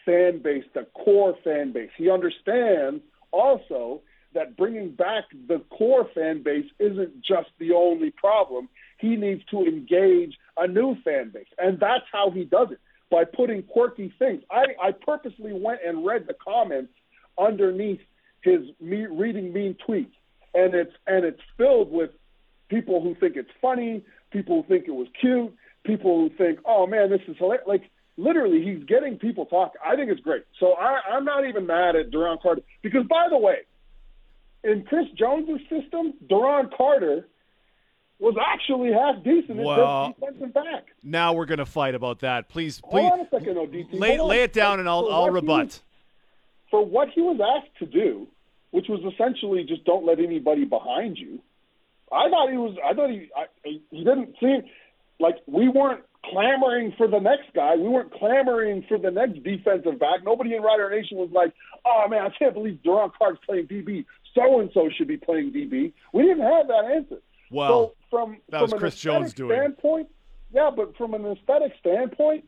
fan 0.04 0.40
base, 0.42 0.64
the 0.74 0.86
core 0.94 1.36
fan 1.44 1.72
base. 1.72 1.90
He 1.96 2.10
understands 2.10 3.02
also 3.32 4.02
that 4.34 4.56
bringing 4.56 4.90
back 4.90 5.24
the 5.48 5.60
core 5.70 6.08
fan 6.14 6.42
base 6.42 6.66
isn't 6.78 7.22
just 7.22 7.48
the 7.58 7.72
only 7.72 8.10
problem. 8.10 8.68
He 8.98 9.16
needs 9.16 9.44
to 9.50 9.64
engage 9.64 10.36
a 10.56 10.66
new 10.66 10.96
fan 11.04 11.30
base. 11.30 11.46
And 11.58 11.78
that's 11.78 12.04
how 12.12 12.30
he 12.30 12.44
does 12.44 12.68
it 12.70 12.80
by 13.10 13.24
putting 13.24 13.62
quirky 13.62 14.12
things. 14.18 14.42
I, 14.50 14.64
I 14.82 14.92
purposely 14.92 15.52
went 15.52 15.80
and 15.86 16.04
read 16.04 16.26
the 16.26 16.34
comments 16.34 16.92
underneath 17.38 18.00
his 18.42 18.60
me, 18.80 19.06
reading 19.06 19.52
mean 19.52 19.76
tweets. 19.86 20.12
And 20.54 20.74
it's 20.74 20.92
and 21.06 21.24
it's 21.24 21.40
filled 21.56 21.90
with 21.90 22.10
people 22.68 23.00
who 23.02 23.14
think 23.16 23.36
it's 23.36 23.50
funny, 23.60 24.04
people 24.30 24.62
who 24.62 24.68
think 24.68 24.86
it 24.86 24.92
was 24.92 25.08
cute, 25.20 25.54
people 25.84 26.20
who 26.20 26.36
think, 26.36 26.60
oh 26.64 26.86
man, 26.86 27.10
this 27.10 27.20
is 27.26 27.36
hilarious. 27.38 27.66
Like 27.66 27.90
literally, 28.16 28.62
he's 28.62 28.84
getting 28.84 29.18
people 29.18 29.46
talking. 29.46 29.80
I 29.84 29.96
think 29.96 30.10
it's 30.10 30.20
great. 30.20 30.44
So 30.60 30.74
I, 30.74 31.00
I'm 31.12 31.24
not 31.24 31.46
even 31.46 31.66
mad 31.66 31.96
at 31.96 32.10
Duron 32.10 32.40
Carter 32.40 32.62
because, 32.82 33.04
by 33.08 33.26
the 33.30 33.38
way, 33.38 33.58
in 34.62 34.84
Chris 34.84 35.06
Jones's 35.16 35.60
system, 35.68 36.14
Duron 36.30 36.74
Carter 36.76 37.28
was 38.18 38.36
actually 38.40 38.92
half 38.92 39.22
decent 39.24 39.58
Well- 39.58 40.14
defensive 40.18 40.54
back. 40.54 40.86
Now 41.02 41.32
we're 41.32 41.46
going 41.46 41.58
to 41.58 41.66
fight 41.66 41.94
about 41.94 42.20
that. 42.20 42.48
Please, 42.48 42.80
please 42.80 43.08
Hold 43.08 43.12
on 43.12 43.20
a 43.20 43.28
second, 43.30 43.54
though, 43.56 43.66
DT. 43.66 43.98
lay, 43.98 44.18
lay 44.20 44.42
it 44.42 44.52
down 44.52 44.80
and 44.80 44.88
I'll, 44.88 45.08
I'll 45.10 45.30
rebut. 45.30 45.66
was- 45.66 45.82
for 46.70 46.84
what 46.84 47.08
he 47.10 47.20
was 47.20 47.38
asked 47.40 47.76
to 47.78 47.86
do, 47.86 48.26
which 48.72 48.86
was 48.88 49.00
essentially 49.12 49.62
just 49.64 49.84
don't 49.84 50.04
let 50.04 50.18
anybody 50.18 50.64
behind 50.64 51.16
you. 51.18 51.38
I 52.10 52.28
thought 52.30 52.50
he 52.50 52.56
was. 52.56 52.76
I 52.84 52.94
thought 52.94 53.10
he. 53.10 53.28
I, 53.36 53.44
he 53.64 53.98
didn't 54.04 54.34
seem 54.40 54.62
like 55.20 55.36
we 55.46 55.68
weren't 55.68 56.02
clamoring 56.24 56.92
for 56.96 57.06
the 57.08 57.18
next 57.18 57.52
guy. 57.54 57.76
We 57.76 57.88
weren't 57.88 58.12
clamoring 58.12 58.84
for 58.88 58.98
the 58.98 59.10
next 59.10 59.42
defensive 59.42 59.98
back. 59.98 60.22
Nobody 60.24 60.54
in 60.54 60.62
Rider 60.62 60.90
Nation 60.90 61.16
was 61.18 61.30
like, 61.32 61.52
"Oh 61.84 62.06
man, 62.08 62.22
I 62.26 62.30
can't 62.38 62.54
believe 62.54 62.78
Duron 62.84 63.10
Carter's 63.16 63.38
playing 63.46 63.66
DB. 63.66 64.04
So 64.34 64.60
and 64.60 64.70
so 64.74 64.88
should 64.96 65.08
be 65.08 65.16
playing 65.16 65.52
DB." 65.52 65.92
We 66.12 66.22
didn't 66.22 66.42
have 66.42 66.68
that 66.68 66.84
answer. 66.94 67.16
Well, 67.50 67.68
so 67.68 67.94
from 68.10 68.36
that 68.48 68.58
from 68.58 68.62
was 68.62 68.72
an 68.72 68.78
Chris 68.78 68.96
Jones 68.96 69.34
doing 69.34 69.56
standpoint, 69.56 70.08
yeah, 70.52 70.70
but 70.74 70.96
from 70.96 71.14
an 71.14 71.26
aesthetic 71.26 71.72
standpoint, 71.80 72.44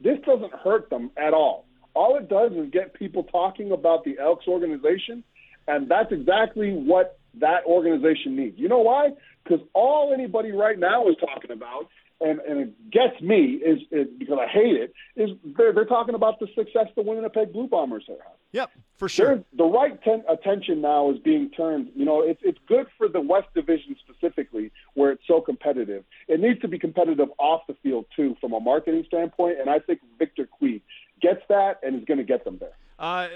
this 0.00 0.18
doesn't 0.24 0.52
hurt 0.52 0.90
them 0.90 1.10
at 1.16 1.34
all. 1.34 1.66
All 1.94 2.16
it 2.16 2.28
does 2.28 2.52
is 2.52 2.70
get 2.70 2.94
people 2.94 3.24
talking 3.24 3.72
about 3.72 4.04
the 4.04 4.18
Elks 4.18 4.46
organization, 4.46 5.24
and 5.66 5.88
that's 5.88 6.12
exactly 6.12 6.72
what 6.72 7.18
that 7.40 7.64
organization 7.66 8.36
needs. 8.36 8.58
You 8.58 8.68
know 8.68 8.78
why? 8.78 9.10
Because 9.42 9.60
all 9.74 10.12
anybody 10.12 10.52
right 10.52 10.78
now 10.78 11.08
is 11.08 11.16
talking 11.20 11.50
about, 11.50 11.88
and, 12.20 12.40
and 12.40 12.60
it 12.60 12.90
gets 12.90 13.20
me, 13.20 13.60
is, 13.64 13.80
is 13.90 14.06
because 14.18 14.38
I 14.40 14.46
hate 14.46 14.76
it, 14.76 14.92
is 15.16 15.30
they're, 15.56 15.72
they're 15.72 15.84
talking 15.84 16.14
about 16.14 16.38
the 16.38 16.46
success 16.54 16.86
the 16.94 17.02
Winnipeg 17.02 17.52
Blue 17.52 17.68
Bombers 17.68 18.04
have. 18.08 18.37
Yep, 18.52 18.70
for 18.96 19.08
sure. 19.08 19.26
There's, 19.26 19.44
the 19.56 19.64
right 19.64 20.02
ten, 20.02 20.24
attention 20.28 20.80
now 20.80 21.10
is 21.10 21.18
being 21.18 21.50
turned. 21.50 21.90
You 21.94 22.04
know, 22.04 22.22
it's 22.22 22.40
it's 22.42 22.58
good 22.66 22.86
for 22.96 23.06
the 23.08 23.20
West 23.20 23.48
Division 23.54 23.94
specifically, 24.00 24.72
where 24.94 25.10
it's 25.10 25.22
so 25.26 25.40
competitive. 25.40 26.04
It 26.28 26.40
needs 26.40 26.60
to 26.60 26.68
be 26.68 26.78
competitive 26.78 27.28
off 27.38 27.62
the 27.68 27.74
field 27.82 28.06
too, 28.16 28.36
from 28.40 28.54
a 28.54 28.60
marketing 28.60 29.04
standpoint. 29.06 29.60
And 29.60 29.68
I 29.68 29.80
think 29.80 30.00
Victor 30.18 30.48
Cui 30.58 30.82
gets 31.20 31.42
that 31.48 31.80
and 31.82 31.96
is 31.96 32.04
going 32.06 32.18
to 32.18 32.24
get 32.24 32.44
them 32.44 32.58
there. 32.58 32.72
Uh, 32.98 33.28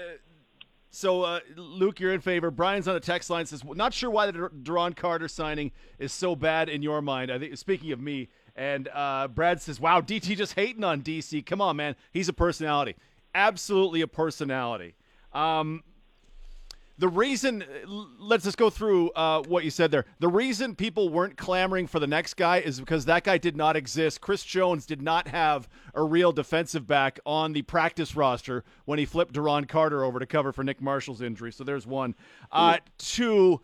so, 0.89 1.23
uh, 1.23 1.39
Luke, 1.55 1.99
you're 1.99 2.13
in 2.13 2.21
favor. 2.21 2.51
Brian's 2.51 2.87
on 2.87 2.95
the 2.95 2.99
text 2.99 3.29
line 3.29 3.45
says, 3.45 3.63
"Not 3.63 3.93
sure 3.93 4.09
why 4.09 4.31
the 4.31 4.49
Duron 4.63 4.95
Carter 4.95 5.27
signing 5.27 5.71
is 5.99 6.11
so 6.11 6.35
bad 6.35 6.69
in 6.69 6.81
your 6.81 7.03
mind." 7.03 7.31
I 7.31 7.37
think 7.37 7.55
speaking 7.57 7.91
of 7.91 7.99
me, 7.99 8.29
and 8.55 8.89
uh, 8.91 9.27
Brad 9.27 9.61
says, 9.61 9.79
"Wow, 9.79 10.01
DT 10.01 10.35
just 10.35 10.53
hating 10.53 10.83
on 10.83 11.01
DC. 11.01 11.45
Come 11.45 11.61
on, 11.61 11.75
man. 11.75 11.95
He's 12.11 12.29
a 12.29 12.33
personality. 12.33 12.95
Absolutely 13.35 14.01
a 14.01 14.07
personality." 14.07 14.95
Um, 15.33 15.83
the 16.99 17.07
reason, 17.07 17.63
let's 18.19 18.43
just 18.43 18.57
go 18.57 18.69
through 18.69 19.09
uh, 19.11 19.41
what 19.47 19.63
you 19.63 19.71
said 19.71 19.89
there. 19.89 20.05
The 20.19 20.27
reason 20.27 20.75
people 20.75 21.09
weren't 21.09 21.37
clamoring 21.37 21.87
for 21.87 21.99
the 21.99 22.07
next 22.07 22.35
guy 22.35 22.59
is 22.59 22.79
because 22.79 23.05
that 23.05 23.23
guy 23.23 23.39
did 23.39 23.57
not 23.57 23.75
exist. 23.75 24.21
Chris 24.21 24.43
Jones 24.43 24.85
did 24.85 25.01
not 25.01 25.27
have 25.27 25.67
a 25.95 26.03
real 26.03 26.31
defensive 26.31 26.85
back 26.85 27.19
on 27.25 27.53
the 27.53 27.63
practice 27.63 28.15
roster 28.15 28.63
when 28.85 28.99
he 28.99 29.05
flipped 29.05 29.33
Duron 29.33 29.67
Carter 29.67 30.03
over 30.03 30.19
to 30.19 30.27
cover 30.27 30.53
for 30.53 30.63
Nick 30.63 30.81
Marshall's 30.81 31.21
injury. 31.21 31.51
So 31.51 31.63
there's 31.63 31.87
one. 31.87 32.13
Uh, 32.51 32.77
two, 32.99 33.59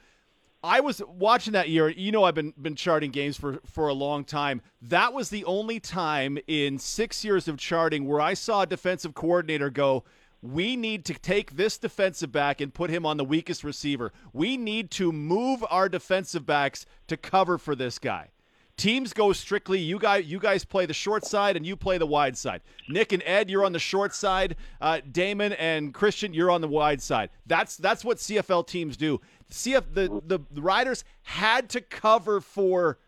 I 0.63 0.79
was 0.79 1.01
watching 1.07 1.53
that 1.53 1.69
year. 1.69 1.87
You 1.87 2.11
know, 2.11 2.23
I've 2.23 2.35
been 2.35 2.53
been 2.59 2.75
charting 2.75 3.11
games 3.11 3.37
for 3.37 3.59
for 3.63 3.87
a 3.89 3.93
long 3.93 4.25
time. 4.25 4.61
That 4.81 5.13
was 5.13 5.29
the 5.29 5.45
only 5.45 5.79
time 5.79 6.39
in 6.47 6.79
six 6.79 7.23
years 7.23 7.47
of 7.47 7.57
charting 7.57 8.07
where 8.07 8.19
I 8.19 8.33
saw 8.33 8.63
a 8.63 8.67
defensive 8.67 9.13
coordinator 9.13 9.69
go. 9.69 10.03
We 10.41 10.75
need 10.75 11.03
to 11.05 11.13
take 11.13 11.57
this 11.57 11.77
defensive 11.77 12.31
back 12.31 12.61
and 12.61 12.73
put 12.73 12.89
him 12.89 13.05
on 13.05 13.17
the 13.17 13.25
weakest 13.25 13.63
receiver. 13.63 14.13
We 14.31 14.55
need 14.55 14.89
to 14.91 15.11
move 15.11 15.63
our 15.69 15.89
defensive 15.89 16.45
backs 16.45 16.85
to 17.07 17.17
cover 17.17 17.57
for 17.57 17.75
this 17.75 17.99
guy. 17.99 18.29
Teams 18.77 19.11
go 19.11 19.33
strictly. 19.33 19.79
You 19.79 19.99
guys, 19.99 20.25
you 20.25 20.39
guys 20.39 20.63
play 20.63 20.85
the 20.85 20.93
short 20.93 21.25
side, 21.25 21.57
and 21.57 21.65
you 21.65 21.75
play 21.75 21.97
the 21.97 22.05
wide 22.05 22.37
side. 22.37 22.61
Nick 22.87 23.11
and 23.11 23.21
Ed, 23.25 23.49
you're 23.49 23.65
on 23.65 23.73
the 23.73 23.79
short 23.79 24.15
side. 24.15 24.55
Uh, 24.79 25.01
Damon 25.11 25.51
and 25.51 25.93
Christian, 25.93 26.33
you're 26.33 26.49
on 26.49 26.61
the 26.61 26.67
wide 26.69 27.01
side. 27.01 27.29
That's 27.45 27.75
that's 27.75 28.05
what 28.05 28.17
CFL 28.17 28.65
teams 28.65 28.95
do. 28.95 29.19
CF 29.51 29.83
the 29.93 30.21
the, 30.25 30.39
the 30.49 30.61
Riders 30.61 31.03
had 31.23 31.67
to 31.71 31.81
cover 31.81 32.39
for 32.39 32.99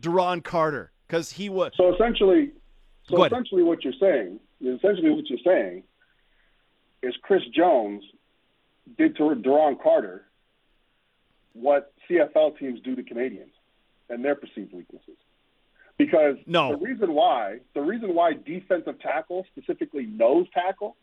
Duron 0.00 0.44
Carter 0.44 0.92
because 1.08 1.32
he 1.32 1.48
was. 1.48 1.72
So 1.76 1.92
essentially, 1.92 2.52
so 3.08 3.24
essentially, 3.24 3.64
what 3.64 3.82
you're 3.82 3.94
saying, 4.00 4.38
is 4.60 4.78
essentially, 4.78 5.10
what 5.10 5.28
you're 5.28 5.38
saying, 5.44 5.82
is 7.04 7.14
Chris 7.22 7.42
Jones 7.54 8.02
did 8.96 9.16
to 9.16 9.22
Duron 9.22 9.80
Carter 9.80 10.24
what 11.52 11.92
CFL 12.08 12.58
teams 12.58 12.80
do 12.80 12.96
to 12.96 13.02
Canadians 13.02 13.52
and 14.08 14.24
their 14.24 14.34
perceived 14.34 14.72
weaknesses. 14.72 15.16
Because 15.96 16.36
No. 16.46 16.70
the 16.70 16.76
reason 16.84 17.14
why 17.14 17.60
the 17.74 17.80
reason 17.80 18.14
why 18.14 18.32
defensive 18.32 18.98
tackle, 19.00 19.46
specifically 19.52 20.06
nose 20.06 20.46
tackle, 20.52 20.96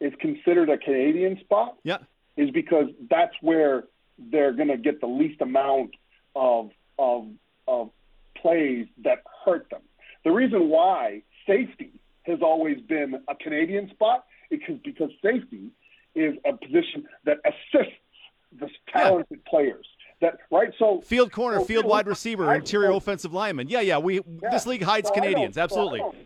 is 0.00 0.12
considered 0.20 0.70
a 0.70 0.78
Canadian 0.78 1.38
spot 1.40 1.76
Yeah, 1.84 1.98
is 2.36 2.50
because 2.50 2.86
that's 3.10 3.34
where 3.42 3.84
they're 4.18 4.52
going 4.52 4.68
to 4.68 4.78
get 4.78 5.00
the 5.00 5.06
least 5.06 5.40
amount 5.40 5.90
of, 6.34 6.70
of, 6.98 7.28
of 7.68 7.90
plays 8.34 8.86
that 9.02 9.22
hurt 9.44 9.68
them. 9.70 9.82
The 10.24 10.30
reason 10.30 10.68
why 10.70 11.22
safety 11.46 11.92
has 12.22 12.40
always 12.40 12.80
been 12.80 13.22
a 13.28 13.34
Canadian 13.34 13.90
spot 13.90 14.24
because, 14.50 14.76
because 14.84 15.10
safety 15.22 15.70
is 16.14 16.34
a 16.44 16.52
position 16.56 17.06
that 17.24 17.38
assists 17.44 17.92
the 18.58 18.68
talented 18.92 19.44
players. 19.46 19.86
that 20.20 20.38
right. 20.50 20.72
So 20.78 21.00
Field 21.00 21.32
corner, 21.32 21.58
so, 21.58 21.64
field 21.64 21.84
wide 21.86 22.06
receiver, 22.06 22.48
I- 22.48 22.56
interior 22.56 22.90
so- 22.90 22.96
offensive 22.96 23.32
lineman. 23.32 23.68
Yeah, 23.68 23.80
yeah. 23.80 23.98
We 23.98 24.14
yeah, 24.42 24.50
this 24.50 24.66
league 24.66 24.82
hides 24.82 25.08
so 25.08 25.14
Canadians. 25.14 25.58
Absolutely. 25.58 25.98
don't- 26.00 26.16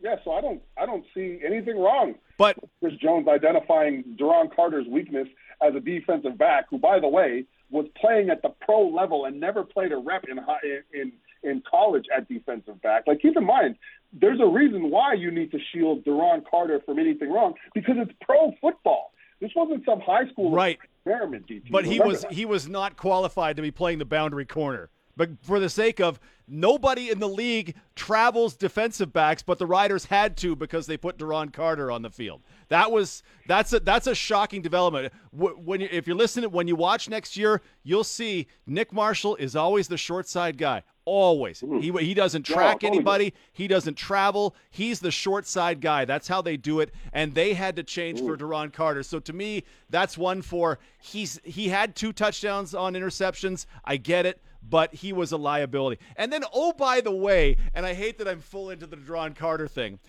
yeah, 0.00 0.16
so 0.24 0.32
I 0.32 0.40
don't 0.40 0.62
I 0.78 0.86
don't 0.86 1.04
see 1.14 1.40
anything 1.44 1.76
wrong. 1.78 2.14
But 2.38 2.56
Chris 2.80 2.94
Jones 3.02 3.26
identifying 3.26 4.04
Duron 4.20 4.54
Carter's 4.54 4.86
weakness 4.86 5.26
as 5.60 5.74
a 5.74 5.80
defensive 5.80 6.36
back, 6.38 6.66
who, 6.70 6.78
by 6.78 7.00
the 7.00 7.08
way, 7.08 7.46
was 7.70 7.86
playing 8.00 8.28
at 8.30 8.42
the 8.42 8.50
pro 8.60 8.86
level 8.88 9.24
and 9.24 9.40
never 9.40 9.64
played 9.64 9.90
a 9.90 9.96
rep 9.96 10.24
in 10.28 10.36
hi- 10.36 10.60
in 10.92 11.12
in 11.42 11.62
college 11.68 12.04
at 12.16 12.28
defensive 12.28 12.80
back. 12.82 13.04
Like, 13.06 13.20
keep 13.20 13.36
in 13.36 13.44
mind, 13.44 13.76
there's 14.12 14.40
a 14.40 14.46
reason 14.46 14.90
why 14.90 15.14
you 15.14 15.30
need 15.30 15.50
to 15.52 15.58
shield 15.72 16.04
Duron 16.04 16.42
Carter 16.48 16.80
from 16.84 16.98
anything 16.98 17.30
wrong 17.32 17.54
because 17.74 17.94
it's 17.98 18.12
pro 18.20 18.52
football. 18.60 19.12
This 19.40 19.50
wasn't 19.54 19.84
some 19.84 20.00
high 20.00 20.26
school 20.30 20.50
Right. 20.52 20.78
experiment. 20.82 21.46
DT. 21.46 21.70
but 21.70 21.84
he 21.84 22.00
was 22.00 22.22
that. 22.22 22.32
he 22.32 22.44
was 22.44 22.68
not 22.68 22.96
qualified 22.96 23.56
to 23.56 23.62
be 23.62 23.70
playing 23.70 23.98
the 23.98 24.04
boundary 24.06 24.46
corner. 24.46 24.90
But 25.18 25.30
for 25.42 25.58
the 25.58 25.70
sake 25.70 25.98
of 25.98 26.20
nobody 26.46 27.08
in 27.10 27.20
the 27.20 27.28
league 27.28 27.74
travels 27.94 28.54
defensive 28.54 29.14
backs, 29.14 29.42
but 29.42 29.58
the 29.58 29.64
Riders 29.66 30.04
had 30.06 30.36
to 30.38 30.54
because 30.54 30.86
they 30.86 30.98
put 30.98 31.16
Duron 31.16 31.50
Carter 31.52 31.90
on 31.90 32.02
the 32.02 32.10
field. 32.10 32.42
That 32.68 32.92
was 32.92 33.22
that's 33.46 33.72
a 33.72 33.80
that's 33.80 34.06
a 34.06 34.14
shocking 34.14 34.60
development. 34.60 35.12
When 35.32 35.80
you, 35.80 35.88
if 35.90 36.06
you're 36.06 36.16
listening, 36.16 36.50
when 36.50 36.68
you 36.68 36.76
watch 36.76 37.08
next 37.08 37.34
year, 37.36 37.62
you'll 37.82 38.04
see 38.04 38.46
Nick 38.66 38.92
Marshall 38.92 39.36
is 39.36 39.56
always 39.56 39.88
the 39.88 39.96
short 39.96 40.28
side 40.28 40.58
guy. 40.58 40.82
Always, 41.08 41.60
mm. 41.60 41.80
he 41.80 42.04
he 42.04 42.14
doesn't 42.14 42.42
track 42.42 42.80
totally. 42.80 42.96
anybody. 42.96 43.34
He 43.52 43.68
doesn't 43.68 43.94
travel. 43.94 44.56
He's 44.70 44.98
the 44.98 45.12
short 45.12 45.46
side 45.46 45.80
guy. 45.80 46.04
That's 46.04 46.26
how 46.26 46.42
they 46.42 46.56
do 46.56 46.80
it. 46.80 46.92
And 47.12 47.32
they 47.32 47.54
had 47.54 47.76
to 47.76 47.84
change 47.84 48.18
for 48.18 48.36
mm. 48.36 48.40
Duron 48.40 48.72
Carter. 48.72 49.04
So 49.04 49.20
to 49.20 49.32
me, 49.32 49.62
that's 49.88 50.18
one 50.18 50.42
for 50.42 50.80
he's 51.00 51.40
he 51.44 51.68
had 51.68 51.94
two 51.94 52.12
touchdowns 52.12 52.74
on 52.74 52.94
interceptions. 52.94 53.66
I 53.84 53.98
get 53.98 54.26
it, 54.26 54.42
but 54.68 54.92
he 54.94 55.12
was 55.12 55.30
a 55.30 55.36
liability. 55.36 56.02
And 56.16 56.32
then 56.32 56.42
oh 56.52 56.72
by 56.72 57.00
the 57.00 57.14
way, 57.14 57.56
and 57.72 57.86
I 57.86 57.94
hate 57.94 58.18
that 58.18 58.26
I'm 58.26 58.40
full 58.40 58.70
into 58.70 58.88
the 58.88 58.96
Duron 58.96 59.36
Carter 59.36 59.68
thing. 59.68 60.00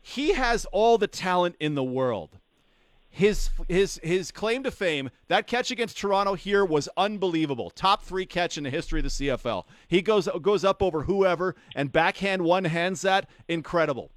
He 0.00 0.34
has 0.34 0.66
all 0.66 0.98
the 0.98 1.08
talent 1.08 1.56
in 1.58 1.74
the 1.74 1.82
world 1.82 2.38
his 3.14 3.50
his 3.68 4.00
his 4.02 4.32
claim 4.32 4.64
to 4.64 4.72
fame 4.72 5.08
that 5.28 5.46
catch 5.46 5.70
against 5.70 5.96
Toronto 5.96 6.34
here 6.34 6.64
was 6.64 6.88
unbelievable. 6.96 7.70
Top 7.70 8.02
three 8.02 8.26
catch 8.26 8.58
in 8.58 8.64
the 8.64 8.70
history 8.70 8.98
of 8.98 9.04
the 9.04 9.08
CFL. 9.08 9.64
He 9.86 10.02
goes 10.02 10.28
goes 10.42 10.64
up 10.64 10.82
over 10.82 11.04
whoever 11.04 11.54
and 11.76 11.92
backhand 11.92 12.42
one 12.42 12.64
hands 12.64 13.02
that 13.02 13.30
incredible. 13.46 14.10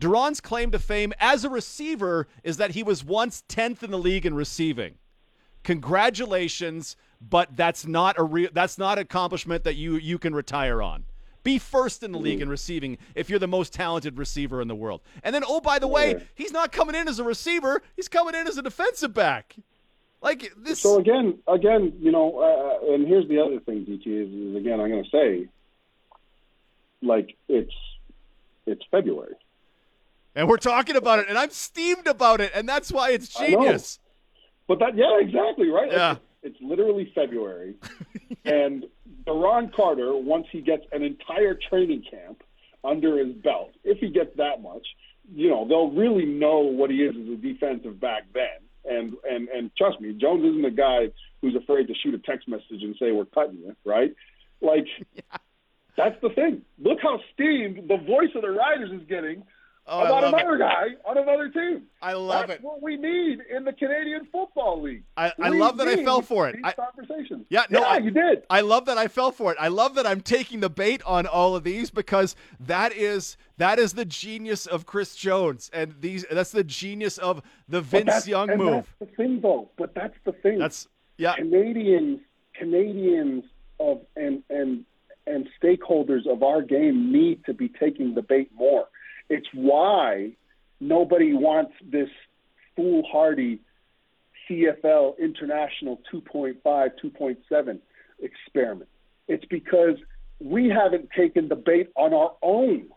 Duron's 0.00 0.40
claim 0.40 0.72
to 0.72 0.80
fame 0.80 1.12
as 1.20 1.44
a 1.44 1.48
receiver 1.48 2.26
is 2.42 2.56
that 2.56 2.72
he 2.72 2.82
was 2.82 3.04
once 3.04 3.44
10th 3.48 3.84
in 3.84 3.92
the 3.92 3.98
league 3.98 4.26
in 4.26 4.34
receiving. 4.34 4.94
Congratulations, 5.62 6.96
but 7.20 7.54
that's 7.54 7.86
not 7.86 8.18
a 8.18 8.24
real 8.24 8.50
that's 8.52 8.78
not 8.78 8.98
an 8.98 9.02
accomplishment 9.02 9.62
that 9.62 9.76
you 9.76 9.94
you 9.94 10.18
can 10.18 10.34
retire 10.34 10.82
on. 10.82 11.04
Be 11.42 11.58
first 11.58 12.02
in 12.02 12.12
the 12.12 12.18
league 12.18 12.40
in 12.42 12.48
receiving 12.48 12.98
if 13.14 13.30
you're 13.30 13.38
the 13.38 13.48
most 13.48 13.72
talented 13.72 14.18
receiver 14.18 14.60
in 14.60 14.68
the 14.68 14.74
world. 14.74 15.00
And 15.22 15.34
then, 15.34 15.42
oh, 15.46 15.60
by 15.60 15.78
the 15.78 15.88
way, 15.88 16.22
he's 16.34 16.52
not 16.52 16.70
coming 16.70 16.94
in 16.94 17.08
as 17.08 17.18
a 17.18 17.24
receiver. 17.24 17.82
He's 17.96 18.08
coming 18.08 18.34
in 18.34 18.46
as 18.46 18.58
a 18.58 18.62
defensive 18.62 19.14
back. 19.14 19.56
Like 20.22 20.52
this. 20.56 20.80
So 20.80 20.98
again, 20.98 21.38
again, 21.48 21.94
you 21.98 22.12
know, 22.12 22.40
uh, 22.40 22.92
and 22.92 23.06
here's 23.08 23.26
the 23.28 23.40
other 23.40 23.58
thing, 23.60 23.86
DT 23.86 24.06
is, 24.06 24.28
is 24.50 24.56
again, 24.56 24.78
I'm 24.78 24.90
going 24.90 25.02
to 25.02 25.10
say, 25.10 25.48
like 27.00 27.36
it's 27.48 27.72
it's 28.66 28.82
February. 28.90 29.34
and 30.34 30.46
we're 30.46 30.58
talking 30.58 30.96
about 30.96 31.20
it, 31.20 31.26
and 31.30 31.38
I'm 31.38 31.50
steamed 31.50 32.06
about 32.06 32.42
it, 32.42 32.52
and 32.54 32.68
that's 32.68 32.92
why 32.92 33.12
it's 33.12 33.28
genius. 33.28 33.98
But 34.68 34.78
that, 34.80 34.94
yeah, 34.94 35.18
exactly, 35.20 35.68
right? 35.68 35.90
Yeah. 35.90 36.12
It's, 36.42 36.54
it's 36.54 36.56
literally 36.60 37.10
February. 37.14 37.74
And 38.44 38.86
Duron 39.30 39.72
Carter, 39.72 40.16
once 40.16 40.46
he 40.50 40.60
gets 40.60 40.84
an 40.90 41.02
entire 41.02 41.56
training 41.68 42.02
camp 42.10 42.42
under 42.82 43.18
his 43.18 43.34
belt, 43.36 43.70
if 43.84 43.98
he 43.98 44.10
gets 44.10 44.36
that 44.36 44.60
much, 44.60 44.86
you 45.32 45.48
know, 45.48 45.66
they'll 45.68 45.90
really 45.90 46.24
know 46.24 46.58
what 46.58 46.90
he 46.90 46.96
is 46.96 47.14
as 47.14 47.32
a 47.32 47.36
defensive 47.36 48.00
back 48.00 48.24
then. 48.34 48.58
And, 48.84 49.14
and, 49.28 49.48
and 49.48 49.70
trust 49.76 50.00
me, 50.00 50.14
Jones 50.14 50.44
isn't 50.44 50.64
a 50.64 50.70
guy 50.70 51.10
who's 51.40 51.54
afraid 51.54 51.86
to 51.86 51.94
shoot 51.94 52.14
a 52.14 52.18
text 52.18 52.48
message 52.48 52.82
and 52.82 52.96
say, 52.98 53.12
we're 53.12 53.26
cutting 53.26 53.58
you, 53.58 53.76
right? 53.84 54.12
Like, 54.60 54.86
that's 55.96 56.20
the 56.22 56.30
thing. 56.30 56.62
Look 56.78 56.98
how 57.00 57.20
steamed 57.32 57.88
the 57.88 57.98
voice 57.98 58.30
of 58.34 58.42
the 58.42 58.50
Riders 58.50 58.90
is 58.90 59.06
getting 59.08 59.44
Oh, 59.92 59.98
I 59.98 60.06
about 60.06 60.22
love 60.22 60.34
it. 60.34 60.40
another 60.42 60.56
guy 60.58 60.84
on 61.04 61.18
another 61.18 61.48
team. 61.48 61.82
I 62.00 62.12
love 62.12 62.46
That's 62.46 62.60
it. 62.60 62.64
what 62.64 62.80
we 62.80 62.96
need 62.96 63.40
in 63.54 63.64
the 63.64 63.72
Canadian 63.72 64.26
Football 64.30 64.80
League. 64.82 65.02
I- 65.16 65.32
I 65.42 65.48
love 65.48 65.76
that 65.78 65.88
I 65.88 66.04
fell 66.04 66.22
for 66.22 66.48
it. 66.48 66.54
These 66.56 66.64
I- 66.64 66.72
conversations. 66.72 67.46
Yeah, 67.50 67.64
no, 67.70 67.80
yeah, 67.80 67.86
I- 67.86 67.96
you 67.98 68.12
did. 68.12 68.44
I 68.48 68.60
love 68.60 68.84
that 68.86 68.98
I 68.98 69.08
fell 69.08 69.32
for 69.32 69.50
it. 69.50 69.58
I 69.60 69.66
love 69.66 69.96
that 69.96 70.06
I'm 70.06 70.20
taking 70.20 70.60
the 70.60 70.70
bait 70.70 71.02
on 71.04 71.26
all 71.26 71.56
of 71.56 71.64
these 71.64 71.90
because 71.90 72.36
that 72.60 72.92
is 72.96 73.36
that 73.58 73.78
is 73.80 73.94
the 73.94 74.04
genius 74.04 74.66
of 74.66 74.86
Chris 74.86 75.16
Jones, 75.16 75.70
and 75.74 75.94
these 76.00 76.24
that's 76.30 76.52
the 76.52 76.64
genius 76.64 77.18
of 77.18 77.42
the 77.68 77.80
Vince 77.80 78.28
Young 78.28 78.56
move. 78.56 78.94
That's 79.00 79.10
the 79.10 79.16
thing, 79.16 79.40
though. 79.40 79.70
But 79.76 79.94
that's 79.94 80.16
the 80.24 80.32
thing. 80.32 80.58
That's 80.60 80.86
yeah. 81.18 81.34
Canadians, 81.34 82.20
Canadians 82.54 83.44
of 83.80 84.02
and 84.16 84.42
and 84.50 84.84
and 85.26 85.48
stakeholders 85.62 86.26
of 86.26 86.42
our 86.42 86.62
game 86.62 87.10
need 87.12 87.44
to 87.46 87.52
be 87.54 87.68
taking 87.68 88.14
the 88.14 88.22
bait 88.22 88.50
more. 88.54 88.88
It's 89.30 89.46
why 89.54 90.32
nobody 90.80 91.32
wants 91.32 91.72
this 91.82 92.10
foolhardy 92.76 93.60
CFL 94.48 95.18
International 95.18 96.00
2.5, 96.12 96.56
2.7 96.64 97.78
experiment. 98.20 98.90
It's 99.28 99.44
because 99.44 99.96
we 100.40 100.68
haven't 100.68 101.10
taken 101.16 101.48
the 101.48 101.54
bait 101.54 101.90
on 101.96 102.12
our 102.12 102.32
own, 102.42 102.88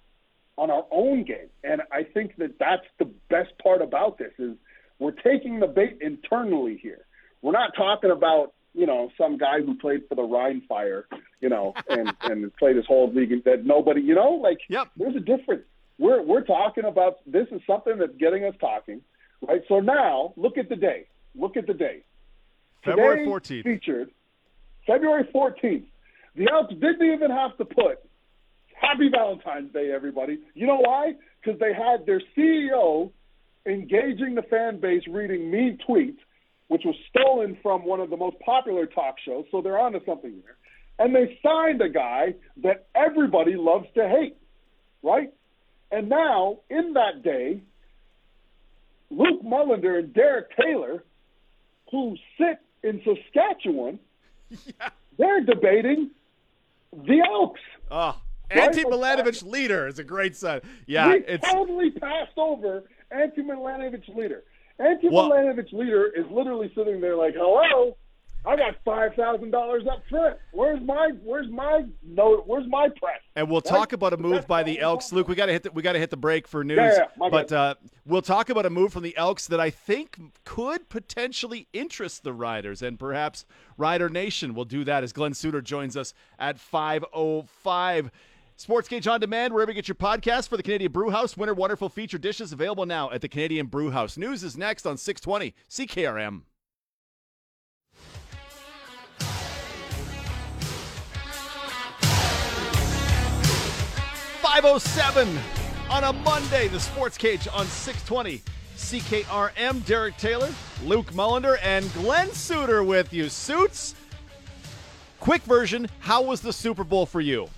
on 0.58 0.72
our 0.72 0.86
own 0.92 1.24
game. 1.24 1.50
And 1.64 1.84
I 1.92 2.04
think 2.04 2.36
that 2.38 2.58
that's 2.60 2.86
the 2.98 3.06
best 3.30 3.52
part 3.62 3.82
about 3.84 4.18
this 4.18 4.32
is 4.40 4.56
we're 4.98 5.12
taking 5.12 5.60
the 5.60 5.68
bait 5.68 6.00
internally 6.02 6.80
here. 6.82 7.06
We're 7.44 7.52
not 7.52 7.76
talking 7.78 8.10
about 8.10 8.54
you 8.74 8.88
know 8.88 9.12
some 9.20 9.38
guy 9.38 9.62
who 9.62 9.76
played 9.76 10.08
for 10.10 10.16
the 10.16 10.24
Rhein 10.24 10.64
Fire, 10.68 11.06
you 11.42 11.50
know, 11.50 11.74
and 11.90 12.12
and 12.22 12.56
played 12.56 12.78
his 12.78 12.88
whole 12.88 13.12
league 13.12 13.32
and 13.32 13.44
that 13.44 13.66
nobody, 13.66 14.02
you 14.02 14.16
know, 14.16 14.32
like 14.32 14.60
Yep. 14.70 14.88
there's 14.98 15.16
a 15.16 15.20
difference. 15.20 15.66
We're 16.00 16.22
we're 16.22 16.44
talking 16.44 16.86
about 16.86 17.18
this 17.26 17.48
is 17.52 17.62
something 17.68 17.98
that's 17.98 18.16
getting 18.18 18.44
us 18.46 18.56
talking, 18.60 19.02
right? 19.48 19.62
So 19.68 19.80
now 19.80 20.34
look 20.36 20.58
at 20.58 20.70
the 20.70 20.76
day. 20.76 21.08
Look 21.36 21.58
at 21.58 21.68
the 21.68 21.74
day. 21.74 22.04
February 22.84 23.26
14th. 23.26 23.64
featured 23.64 24.12
February 24.86 25.28
14th. 25.34 25.86
The 26.36 26.48
Elks 26.52 26.74
didn't 26.74 27.14
even 27.14 27.32
have 27.32 27.56
to 27.58 27.66
put 27.66 28.00
Happy 28.80 29.10
Valentine's 29.10 29.72
Day, 29.72 29.92
everybody. 29.92 30.40
You 30.56 30.68
know 30.68 30.78
why? 30.78 31.14
Because 31.42 31.60
they 31.60 31.74
had 31.74 32.06
their 32.06 32.22
CEO 32.36 33.12
engaging 33.66 34.36
the 34.36 34.42
fan 34.44 34.80
base 34.80 35.04
reading 35.08 35.50
mean 35.50 35.78
tweets, 35.88 36.18
which 36.68 36.82
was 36.86 36.96
stolen 37.10 37.58
from 37.62 37.86
one 37.86 38.00
of 38.00 38.10
the 38.10 38.18
most 38.18 38.38
popular 38.46 38.86
talk 38.86 39.16
shows. 39.26 39.46
So 39.52 39.62
they're 39.62 39.80
onto 39.80 40.04
something 40.06 40.42
there. 40.44 40.58
And 41.00 41.16
they 41.16 41.40
signed 41.44 41.82
a 41.82 41.90
guy 41.90 42.36
that 42.64 42.88
everybody 42.94 43.56
loves 43.56 43.86
to 43.96 44.08
hate, 44.08 44.38
right? 45.02 45.32
And 45.94 46.10
now, 46.10 46.58
in 46.72 46.94
that 46.94 47.22
day, 47.22 47.60
Luke 49.12 49.44
Mullender 49.44 50.00
and 50.00 50.12
Derek 50.12 50.48
Taylor, 50.58 51.04
who 51.92 52.18
sit 52.38 52.58
in 52.82 53.00
Saskatchewan, 53.06 54.00
they're 55.18 55.42
debating 55.42 56.10
the 56.92 57.24
Elks. 57.32 57.62
Oh, 57.92 58.20
Right? 58.54 58.64
Anti 58.66 58.84
Milanovich 58.84 59.44
leader 59.44 59.88
is 59.88 60.00
a 60.00 60.04
great 60.04 60.36
son. 60.36 60.62
Yeah, 60.86 61.10
we 61.10 61.24
it's 61.26 61.50
totally 61.50 61.92
passed 61.92 62.38
over 62.38 62.84
Anti 63.10 63.42
Milanovic 63.42 64.14
leader. 64.16 64.44
Ante 64.80 65.10
Well- 65.10 65.30
Milanovic-Litre 65.30 66.08
is 66.16 66.26
literally 66.32 66.72
sitting 66.76 67.00
there 67.02 67.16
like, 67.16 67.36
"Hello, 67.36 67.96
I 68.46 68.56
got 68.56 68.76
five 68.84 69.14
thousand 69.16 69.52
dollars 69.52 69.84
up 69.90 70.04
front. 70.10 70.38
Where's 70.52 70.82
my 70.82 71.12
Where's 71.24 71.50
my 71.50 71.84
no? 72.04 72.44
Where's 72.46 72.68
my 72.68 72.90
press?" 72.90 73.20
And 73.36 73.50
we'll 73.50 73.62
talk 73.62 73.94
about 73.94 74.14
a 74.14 74.18
move 74.18 74.48
by 74.48 74.64
the 74.64 74.80
Elks. 74.80 75.14
Luke, 75.14 75.28
we 75.28 75.36
got 75.36 75.46
to 75.48 75.54
hit 75.54 75.64
the, 75.64 75.72
we 75.72 75.82
got 75.82 75.94
to 75.94 76.00
hit 76.00 76.10
the 76.10 76.18
break 76.18 76.48
for 76.48 76.64
news. 76.64 76.78
Yeah, 76.78 77.06
yeah, 77.22 77.30
but 77.30 77.52
uh, 77.52 77.76
we'll 78.06 78.22
talk 78.22 78.50
about 78.50 78.66
a 78.66 78.70
move 78.70 78.92
from 78.92 79.04
the 79.04 79.16
Elks 79.16 79.48
that 79.48 79.60
I 79.60 79.70
think 79.70 80.20
could 80.44 80.90
potentially 80.90 81.68
interest 81.74 82.24
the 82.24 82.34
Riders, 82.34 82.82
and 82.82 83.00
perhaps 83.00 83.46
Rider 83.78 84.10
Nation 84.10 84.54
We'll 84.54 84.66
do 84.66 84.84
that 84.84 85.04
as 85.04 85.14
Glen 85.14 85.34
Suitor 85.34 85.62
joins 85.62 85.96
us 85.96 86.14
at 86.38 86.58
5:05. 86.58 88.12
Sports 88.56 88.88
Cage 88.88 89.08
on 89.08 89.20
demand, 89.20 89.54
wherever 89.54 89.72
you 89.72 89.76
get 89.76 89.88
your 89.88 89.96
podcast 89.96 90.48
for 90.48 90.58
the 90.58 90.64
Canadian 90.64 90.92
Brew 90.92 91.10
House. 91.10 91.36
Winter 91.36 91.56
Wonderful 91.56 91.90
feature 91.90 92.20
dishes 92.20 92.54
available 92.54 92.86
now 92.86 93.10
at 93.10 93.22
the 93.22 93.28
Canadian 93.28 93.66
Brew 93.66 93.90
House. 93.90 94.16
News 94.16 94.44
is 94.44 94.56
next 94.56 94.86
on 94.86 94.96
620 94.98 95.56
CKRM. 95.70 96.44
507 104.62 105.28
on 105.90 106.04
a 106.04 106.14
Monday. 106.14 106.68
The 106.68 106.80
Sports 106.80 107.18
Cage 107.18 107.48
on 107.52 107.66
620 107.66 108.40
CKRM. 108.78 109.84
Derek 109.88 110.16
Taylor, 110.18 110.54
Luke 110.86 111.12
Mullender, 111.12 111.58
and 111.64 111.92
Glen 111.94 112.32
Suitor 112.32 112.84
with 112.84 113.12
you. 113.12 113.30
Suits. 113.30 113.96
quick 115.20 115.42
version, 115.42 115.90
how 116.02 116.22
was 116.22 116.40
the 116.40 116.54
Super 116.54 116.84
Bowl 116.84 117.08
for 117.08 117.20
you? 117.20 117.50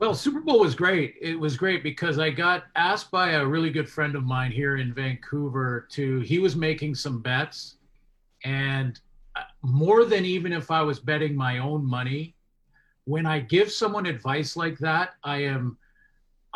Well, 0.00 0.12
Super 0.12 0.40
Bowl 0.40 0.58
was 0.58 0.74
great. 0.74 1.14
It 1.20 1.38
was 1.38 1.56
great 1.56 1.84
because 1.84 2.18
I 2.18 2.30
got 2.30 2.64
asked 2.74 3.12
by 3.12 3.34
a 3.34 3.46
really 3.46 3.70
good 3.70 3.88
friend 3.88 4.16
of 4.16 4.24
mine 4.24 4.50
here 4.50 4.78
in 4.78 4.92
Vancouver 4.92 5.86
to, 5.92 6.18
he 6.18 6.40
was 6.40 6.56
making 6.56 6.96
some 6.96 7.22
bets. 7.22 7.76
And 8.42 8.98
uh, 9.36 9.42
more 9.62 10.04
than 10.04 10.24
even 10.24 10.52
if 10.52 10.72
I 10.72 10.82
was 10.82 10.98
betting 10.98 11.36
my 11.36 11.58
own 11.58 11.86
money, 11.86 12.34
when 13.04 13.26
I 13.26 13.40
give 13.40 13.70
someone 13.70 14.06
advice 14.06 14.56
like 14.56 14.78
that, 14.78 15.14
I 15.22 15.42
am. 15.42 15.78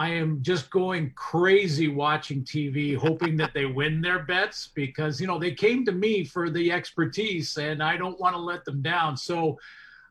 I 0.01 0.11
am 0.11 0.43
just 0.43 0.71
going 0.71 1.13
crazy 1.17 1.89
watching 1.89 2.45
TV, 2.45 2.97
hoping 2.97 3.37
that 3.39 3.53
they 3.53 3.67
win 3.67 4.01
their 4.01 4.21
bets 4.21 4.71
because 4.75 5.21
you 5.21 5.27
know 5.27 5.41
they 5.41 5.53
came 5.53 5.85
to 5.87 5.93
me 5.93 6.25
for 6.25 6.51
the 6.51 6.71
expertise, 6.71 7.57
and 7.57 7.83
I 7.83 7.97
don't 7.97 8.19
want 8.21 8.37
to 8.37 8.41
let 8.41 8.65
them 8.65 8.81
down. 8.81 9.17
So, 9.17 9.59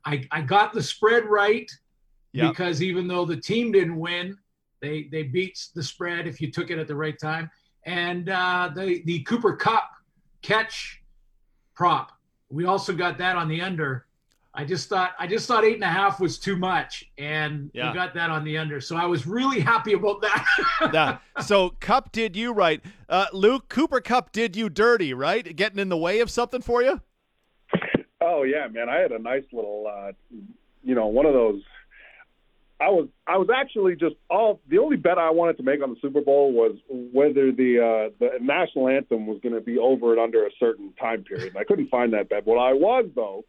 I 0.05 0.27
I 0.31 0.41
got 0.41 0.73
the 0.73 0.83
spread 0.83 1.25
right 1.25 1.71
Yep. 2.33 2.51
because 2.51 2.83
even 2.83 3.07
though 3.07 3.25
the 3.25 3.38
team 3.38 3.71
didn't 3.71 3.97
win, 3.97 4.38
they 4.81 5.03
they 5.11 5.23
beat 5.23 5.57
the 5.73 5.81
spread 5.81 6.27
if 6.27 6.41
you 6.41 6.51
took 6.51 6.69
it 6.69 6.77
at 6.77 6.88
the 6.88 6.95
right 6.95 7.17
time. 7.17 7.49
And 7.85 8.29
uh, 8.29 8.69
the 8.75 9.01
the 9.05 9.23
Cooper 9.23 9.55
Kupp 9.55 9.89
catch 10.41 11.01
prop, 11.75 12.11
we 12.49 12.65
also 12.65 12.93
got 12.93 13.17
that 13.19 13.38
on 13.38 13.47
the 13.47 13.61
under. 13.61 14.07
I 14.60 14.64
just 14.66 14.89
thought 14.89 15.12
I 15.20 15.28
just 15.28 15.47
thought 15.47 15.64
eight 15.64 15.76
and 15.76 15.84
a 15.84 15.88
half 15.88 16.20
was 16.20 16.39
too 16.39 16.55
much, 16.58 17.05
and 17.20 17.70
Yeah. 17.74 17.91
we 17.91 17.93
got 17.95 18.16
that 18.16 18.32
on 18.32 18.43
the 18.43 18.58
under. 18.58 18.82
So 18.82 18.95
I 18.95 19.05
was 19.05 19.28
really 19.28 19.60
happy 19.60 19.93
about 19.93 20.22
that. 20.24 20.45
Yeah. 20.93 21.18
so 21.45 21.70
Kupp 21.80 22.12
did 22.12 22.36
you 22.36 22.51
right. 22.53 22.82
Uh, 23.08 23.28
Luke, 23.34 23.70
Cooper 23.70 24.01
Kupp 24.01 24.32
did 24.32 24.55
you 24.55 24.68
dirty, 24.70 25.14
right? 25.14 25.55
Getting 25.55 25.78
in 25.80 25.89
the 25.89 25.97
way 25.97 26.20
of 26.22 26.32
something 26.32 26.62
for 26.62 26.82
you? 26.82 26.99
Oh 28.20 28.43
yeah, 28.43 28.68
man. 28.68 28.89
I 28.89 28.95
had 28.99 29.12
a 29.12 29.20
nice 29.20 29.43
little, 29.53 29.86
uh, 29.88 30.12
you 30.84 30.95
know, 30.95 31.08
one 31.08 31.26
of 31.28 31.34
those. 31.34 31.62
I 32.80 32.89
was 32.89 33.08
I 33.28 33.38
was 33.38 33.49
actually 33.55 33.95
just 33.95 34.16
all 34.30 34.60
the 34.68 34.78
only 34.80 34.97
bet 34.97 35.18
I 35.18 35.30
wanted 35.32 35.58
to 35.58 35.64
make 35.64 35.82
on 35.84 35.91
the 35.91 35.99
Super 36.01 36.22
Bowl 36.22 36.51
was 36.51 36.76
whether 36.89 37.51
the 37.51 37.80
uh, 37.80 38.16
the 38.20 38.39
national 38.41 38.88
anthem 38.88 39.26
was 39.28 39.39
going 39.41 39.55
to 39.55 39.62
be 39.62 39.78
over 39.78 40.12
and 40.14 40.20
under 40.22 40.45
a 40.45 40.49
certain 40.60 40.93
time 40.99 41.24
period. 41.24 41.55
I 41.58 41.64
couldn't 41.64 41.89
find 41.89 42.14
that 42.14 42.30
bet. 42.30 42.45
What 42.45 42.58
I 42.58 42.74
was 42.74 43.05
though, 43.16 43.45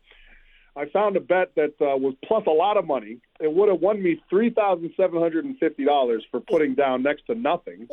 I 0.79 0.89
found 0.91 1.16
a 1.16 1.20
bet 1.20 1.53
that 1.57 1.74
uh, 1.81 1.97
was 1.97 2.14
plus 2.24 2.45
a 2.47 2.51
lot 2.51 2.76
of 2.76 2.87
money. 2.87 3.18
It 3.41 3.53
would 3.53 3.68
have 3.68 3.81
won 3.81 4.01
me 4.01 4.22
three 4.31 4.51
thousand 4.51 4.93
seven 4.97 5.20
hundred 5.20 5.45
and 5.45 5.59
fifty 5.59 5.85
dollars 5.85 6.24
for 6.31 6.41
putting 6.41 6.74
down 6.74 7.03
next 7.03 7.26
to 7.26 7.35
nothing. 7.35 7.89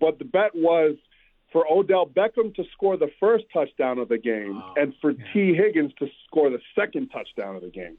But 0.00 0.18
the 0.18 0.24
bet 0.24 0.54
was 0.54 0.96
for 1.52 1.66
Odell 1.70 2.06
Beckham 2.06 2.54
to 2.54 2.64
score 2.72 2.96
the 2.96 3.10
first 3.18 3.44
touchdown 3.52 3.98
of 3.98 4.08
the 4.08 4.18
game 4.18 4.62
and 4.76 4.94
for 5.00 5.12
Tee 5.12 5.54
Higgins 5.54 5.92
to 5.98 6.06
score 6.26 6.50
the 6.50 6.60
second 6.78 7.08
touchdown 7.08 7.56
of 7.56 7.62
the 7.62 7.70
game. 7.70 7.96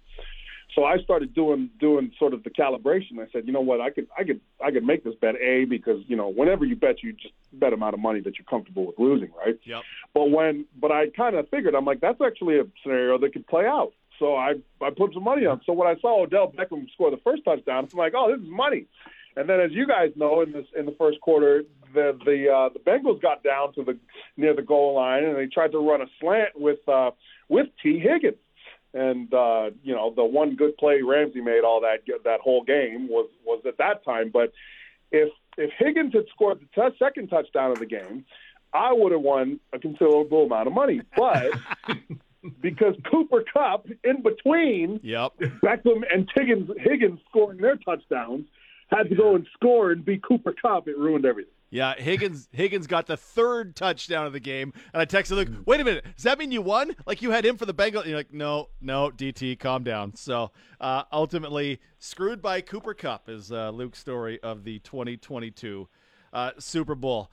So 0.76 0.86
I 0.86 1.00
started 1.00 1.34
doing 1.34 1.70
doing 1.80 2.12
sort 2.18 2.34
of 2.34 2.44
the 2.44 2.50
calibration. 2.50 3.20
I 3.20 3.30
said, 3.34 3.46
you 3.46 3.52
know 3.52 3.62
what, 3.62 3.82
I 3.82 3.90
could 3.90 4.08
I 4.18 4.24
could 4.24 4.40
I 4.64 4.72
could 4.72 4.86
make 4.86 5.04
this 5.04 5.16
bet 5.20 5.36
A 5.36 5.66
because 5.66 6.02
you 6.08 6.16
know 6.16 6.30
whenever 6.30 6.64
you 6.64 6.78
bet, 6.78 7.04
you 7.04 7.12
just 7.12 7.34
bet 7.52 7.74
amount 7.74 7.94
of 7.94 8.00
money 8.00 8.22
that 8.22 8.38
you're 8.38 8.46
comfortable 8.46 8.88
with 8.88 8.98
losing, 8.98 9.32
right? 9.38 9.60
Yep. 9.66 9.82
But 10.14 10.32
when 10.32 10.66
but 10.80 10.92
I 10.92 11.10
kind 11.10 11.36
of 11.36 11.50
figured 11.50 11.76
I'm 11.76 11.84
like 11.84 12.00
that's 12.00 12.22
actually 12.26 12.60
a 12.60 12.64
scenario 12.82 13.18
that 13.18 13.34
could 13.34 13.48
play 13.48 13.66
out. 13.66 13.92
So 14.22 14.36
I 14.36 14.54
I 14.80 14.92
put 14.96 15.16
some 15.16 15.24
money 15.24 15.48
on. 15.48 15.62
So 15.66 15.74
when 15.74 15.88
I 15.88 16.00
saw 16.00 16.22
Odell 16.24 16.54
Beckham 16.56 16.90
score 16.94 17.10
the 17.10 17.18
first 17.24 17.44
touchdown, 17.44 17.88
I'm 17.92 17.98
like, 17.98 18.14
oh, 18.16 18.32
this 18.32 18.46
is 18.46 18.52
money. 18.52 18.86
And 19.36 19.50
then, 19.50 19.60
as 19.60 19.72
you 19.72 19.88
guys 19.88 20.12
know, 20.16 20.42
in 20.42 20.52
this 20.52 20.66
in 20.78 20.86
the 20.86 20.96
first 20.98 21.20
quarter, 21.22 21.64
the 21.96 22.18
the 22.24 22.48
uh, 22.48 22.70
the 22.70 22.80
Bengals 22.80 23.20
got 23.20 23.44
down 23.44 23.74
to 23.74 23.84
the 23.84 23.98
near 24.38 24.56
the 24.56 24.62
goal 24.62 24.94
line, 24.96 25.24
and 25.24 25.36
they 25.36 25.48
tried 25.48 25.72
to 25.72 25.80
run 25.80 26.02
a 26.02 26.06
slant 26.20 26.50
with 26.56 26.88
uh, 26.88 27.12
with 27.50 27.68
Tee 27.82 28.00
Higgins. 28.00 28.38
And 28.94 29.34
uh, 29.34 29.72
you 29.84 29.96
know, 29.96 30.14
the 30.16 30.24
one 30.24 30.56
good 30.56 30.78
play 30.78 31.02
Ramsey 31.02 31.42
made 31.42 31.64
all 31.64 31.82
that 31.82 32.02
that 32.24 32.42
whole 32.42 32.64
game 32.64 33.08
was 33.08 33.28
was 33.44 33.64
at 33.66 33.80
that 33.80 34.06
time. 34.06 34.30
But 34.32 34.54
if 35.12 35.30
if 35.58 35.72
Higgins 35.80 36.14
had 36.14 36.26
scored 36.32 36.60
the 36.60 36.82
t- 36.90 36.96
second 37.00 37.30
touchdown 37.30 37.72
of 37.72 37.80
the 37.80 37.88
game, 37.88 38.26
I 38.72 38.94
would 38.94 39.14
have 39.14 39.22
won 39.22 39.60
a 39.74 39.80
considerable 39.80 40.44
amount 40.44 40.68
of 40.68 40.74
money. 40.74 41.02
But 41.16 41.54
because 42.62 42.96
Cooper 43.10 43.44
Kupp 43.54 43.88
in 44.04 44.22
between 44.22 45.00
Yep. 45.04 45.34
Beckham 45.64 46.02
and 46.14 46.30
Higgins 46.36 46.70
Higgins 46.78 47.20
scoring 47.30 47.60
their 47.60 47.76
touchdowns 47.78 48.46
had 48.90 49.10
to 49.10 49.16
go 49.16 49.36
and 49.36 49.48
score 49.54 49.92
and 49.92 50.04
beat 50.04 50.22
Cooper 50.24 50.54
Kupp, 50.62 50.88
it 50.88 50.98
ruined 50.98 51.26
everything. 51.26 51.54
Yeah, 51.70 51.94
Higgins 51.96 52.50
Higgins 52.52 52.86
got 52.86 53.08
the 53.08 53.16
third 53.16 53.78
touchdown 53.78 54.26
of 54.26 54.34
the 54.34 54.42
game, 54.42 54.74
and 54.94 55.02
I 55.02 55.06
texted 55.06 55.38
Luke, 55.38 55.48
"Wait 55.66 55.80
a 55.80 55.86
minute, 55.86 56.04
does 56.16 56.24
that 56.24 56.38
mean 56.38 56.52
you 56.52 56.62
won? 56.62 56.94
Like 57.06 57.22
you 57.22 57.32
had 57.32 57.46
him 57.46 57.56
for 57.56 57.66
the 57.66 57.74
Bengals?" 57.74 58.02
And 58.02 58.08
you're 58.10 58.20
like, 58.20 58.34
"No, 58.34 58.68
no, 58.82 59.10
DT, 59.10 59.58
calm 59.58 59.84
down." 59.86 60.14
So 60.16 60.52
uh, 60.82 61.04
ultimately, 61.14 61.80
screwed 61.98 62.42
by 62.42 62.60
Cooper 62.60 62.94
Kupp 62.94 63.30
is 63.30 63.54
uh, 63.54 63.70
Luke's 63.70 64.00
story 64.00 64.38
of 64.44 64.66
the 64.66 64.80
2022 64.80 65.88
uh, 66.34 66.52
Super 66.60 66.96
Bowl. 66.96 67.32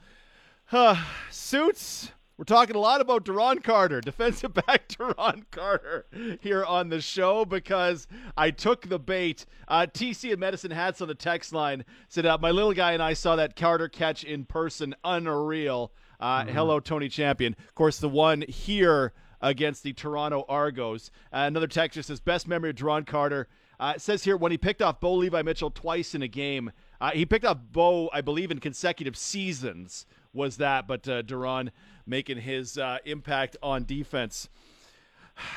Uh, 0.71 1.03
suits. 1.31 2.11
We're 2.39 2.45
talking 2.45 2.77
a 2.77 2.79
lot 2.79 3.01
about 3.01 3.25
Duron 3.25 3.61
Carter, 3.61 3.99
defensive 4.05 4.53
back 4.53 4.87
Duron 4.87 5.43
Carter, 5.51 6.05
here 6.39 6.63
on 6.63 6.87
the 6.87 7.01
show 7.01 7.43
because 7.43 8.07
I 8.37 8.49
took 8.49 8.87
the 8.87 8.97
bait. 8.97 9.45
Uh, 9.67 9.87
TC 9.93 10.31
and 10.31 10.39
Medicine 10.39 10.71
Hats 10.71 11.01
on 11.01 11.09
the 11.09 11.15
text 11.15 11.51
line 11.51 11.83
said, 12.07 12.25
uh, 12.25 12.37
My 12.39 12.51
little 12.51 12.71
guy 12.71 12.93
and 12.93 13.03
I 13.03 13.11
saw 13.11 13.35
that 13.35 13.57
Carter 13.57 13.89
catch 13.89 14.23
in 14.23 14.45
person. 14.45 14.95
Unreal. 15.03 15.91
Uh, 16.17 16.45
Hello, 16.45 16.79
Tony 16.79 17.09
Champion. 17.09 17.57
Of 17.67 17.75
course, 17.75 17.99
the 17.99 18.07
one 18.07 18.45
here 18.47 19.11
against 19.41 19.83
the 19.83 19.91
Toronto 19.91 20.45
Argos. 20.47 21.11
Uh, 21.33 21.39
another 21.39 21.67
texter 21.67 22.01
says, 22.01 22.21
Best 22.21 22.47
memory 22.47 22.69
of 22.69 22.77
Duron 22.77 23.05
Carter. 23.05 23.49
Uh, 23.81 23.93
it 23.97 24.01
says 24.01 24.23
here 24.23 24.37
when 24.37 24.53
he 24.53 24.57
picked 24.57 24.81
off 24.81 25.01
Bo 25.01 25.15
Levi 25.15 25.41
Mitchell 25.41 25.71
twice 25.71 26.15
in 26.15 26.21
a 26.21 26.27
game. 26.29 26.71
Uh, 27.01 27.11
he 27.11 27.25
picked 27.25 27.43
off 27.43 27.57
Bo, 27.71 28.09
I 28.13 28.21
believe, 28.21 28.49
in 28.49 28.59
consecutive 28.59 29.17
seasons 29.17 30.05
was 30.33 30.57
that, 30.57 30.87
but 30.87 31.07
uh, 31.07 31.23
Duron 31.23 31.69
making 32.05 32.39
his 32.39 32.77
uh, 32.77 32.97
impact 33.05 33.57
on 33.61 33.85
defense. 33.85 34.49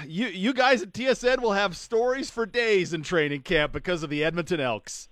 You 0.06 0.28
you 0.28 0.52
guys 0.52 0.82
at 0.82 0.92
TSN 0.92 1.40
will 1.40 1.54
have 1.54 1.76
stories 1.76 2.30
for 2.30 2.46
days 2.46 2.92
in 2.92 3.02
training 3.02 3.42
camp 3.42 3.72
because 3.72 4.02
of 4.02 4.10
the 4.10 4.22
Edmonton 4.22 4.60
Elks. 4.60 5.08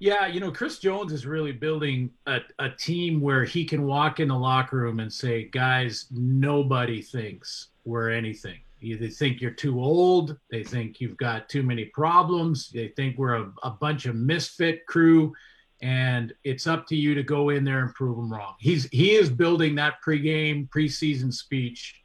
Yeah, 0.00 0.26
you 0.26 0.40
know, 0.40 0.50
Chris 0.50 0.80
Jones 0.80 1.12
is 1.12 1.26
really 1.26 1.52
building 1.52 2.10
a, 2.26 2.40
a 2.58 2.70
team 2.70 3.20
where 3.20 3.44
he 3.44 3.64
can 3.64 3.84
walk 3.84 4.18
in 4.18 4.26
the 4.26 4.36
locker 4.36 4.78
room 4.78 4.98
and 4.98 5.12
say, 5.12 5.44
guys, 5.44 6.06
nobody 6.10 7.00
thinks 7.00 7.68
we're 7.84 8.10
anything. 8.10 8.58
They 8.80 9.08
think 9.10 9.40
you're 9.40 9.52
too 9.52 9.80
old. 9.80 10.36
They 10.50 10.64
think 10.64 11.00
you've 11.00 11.16
got 11.16 11.48
too 11.48 11.62
many 11.62 11.84
problems. 11.84 12.68
They 12.70 12.88
think 12.88 13.16
we're 13.16 13.36
a, 13.36 13.52
a 13.62 13.70
bunch 13.70 14.06
of 14.06 14.16
misfit 14.16 14.84
crew. 14.86 15.32
And 15.82 16.32
it's 16.44 16.66
up 16.66 16.86
to 16.88 16.96
you 16.96 17.14
to 17.14 17.22
go 17.22 17.50
in 17.50 17.64
there 17.64 17.80
and 17.80 17.92
prove 17.94 18.16
them 18.16 18.32
wrong. 18.32 18.54
He's 18.60 18.88
he 18.90 19.12
is 19.12 19.28
building 19.28 19.74
that 19.74 19.94
pregame, 20.06 20.68
preseason 20.68 21.32
speech 21.32 22.02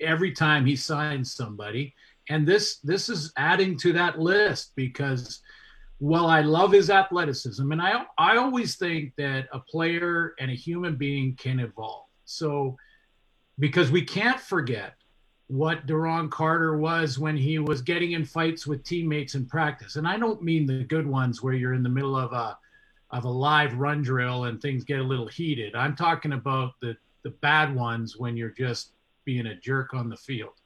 every 0.00 0.32
time 0.32 0.64
he 0.64 0.76
signs 0.76 1.32
somebody. 1.32 1.94
And 2.28 2.46
this 2.46 2.78
this 2.78 3.08
is 3.08 3.32
adding 3.36 3.76
to 3.78 3.92
that 3.94 4.20
list 4.20 4.72
because 4.76 5.40
well, 5.98 6.26
I 6.26 6.42
love 6.42 6.72
his 6.72 6.90
athleticism, 6.90 7.72
and 7.72 7.80
I 7.80 8.04
I 8.18 8.36
always 8.36 8.76
think 8.76 9.14
that 9.16 9.48
a 9.52 9.60
player 9.60 10.34
and 10.38 10.50
a 10.50 10.54
human 10.54 10.96
being 10.96 11.34
can 11.36 11.58
evolve. 11.58 12.04
So, 12.26 12.76
because 13.58 13.90
we 13.90 14.02
can't 14.02 14.38
forget 14.38 14.94
what 15.46 15.86
Duron 15.86 16.30
Carter 16.30 16.76
was 16.76 17.18
when 17.18 17.36
he 17.36 17.58
was 17.58 17.80
getting 17.80 18.12
in 18.12 18.24
fights 18.24 18.66
with 18.66 18.84
teammates 18.84 19.36
in 19.36 19.46
practice, 19.46 19.96
and 19.96 20.06
I 20.06 20.18
don't 20.18 20.42
mean 20.42 20.66
the 20.66 20.84
good 20.84 21.06
ones 21.06 21.42
where 21.42 21.54
you're 21.54 21.74
in 21.74 21.82
the 21.82 21.88
middle 21.88 22.16
of 22.16 22.32
a 22.32 22.58
of 23.10 23.24
a 23.24 23.30
live 23.30 23.74
run 23.74 24.02
drill 24.02 24.44
and 24.44 24.60
things 24.60 24.84
get 24.84 25.00
a 25.00 25.02
little 25.02 25.28
heated. 25.28 25.74
I'm 25.74 25.96
talking 25.96 26.32
about 26.32 26.72
the 26.80 26.96
the 27.22 27.30
bad 27.30 27.74
ones 27.74 28.16
when 28.16 28.36
you're 28.36 28.50
just 28.50 28.92
being 29.24 29.46
a 29.46 29.54
jerk 29.56 29.94
on 29.94 30.08
the 30.08 30.16
field, 30.16 30.60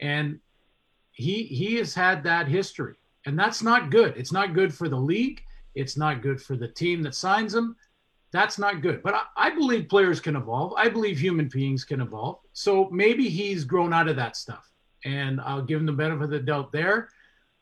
and 0.00 0.40
he 1.12 1.44
he 1.44 1.76
has 1.76 1.94
had 1.94 2.24
that 2.24 2.48
history 2.48 2.96
and 3.26 3.38
that's 3.38 3.62
not 3.62 3.90
good. 3.90 4.14
It's 4.16 4.32
not 4.32 4.54
good 4.54 4.74
for 4.74 4.88
the 4.88 4.96
league. 4.96 5.42
It's 5.74 5.96
not 5.96 6.22
good 6.22 6.40
for 6.40 6.56
the 6.56 6.68
team 6.68 7.02
that 7.02 7.14
signs 7.14 7.54
him. 7.54 7.76
That's 8.32 8.58
not 8.58 8.82
good. 8.82 9.02
But 9.02 9.14
I, 9.14 9.22
I 9.36 9.50
believe 9.50 9.88
players 9.88 10.20
can 10.20 10.36
evolve. 10.36 10.74
I 10.76 10.88
believe 10.88 11.18
human 11.18 11.48
beings 11.48 11.84
can 11.84 12.00
evolve. 12.00 12.38
So 12.52 12.88
maybe 12.90 13.28
he's 13.28 13.64
grown 13.64 13.92
out 13.92 14.08
of 14.08 14.16
that 14.16 14.36
stuff, 14.36 14.70
and 15.04 15.40
I'll 15.40 15.62
give 15.62 15.80
him 15.80 15.86
the 15.86 15.92
benefit 15.92 16.24
of 16.24 16.30
the 16.30 16.40
doubt 16.40 16.72
there. 16.72 17.08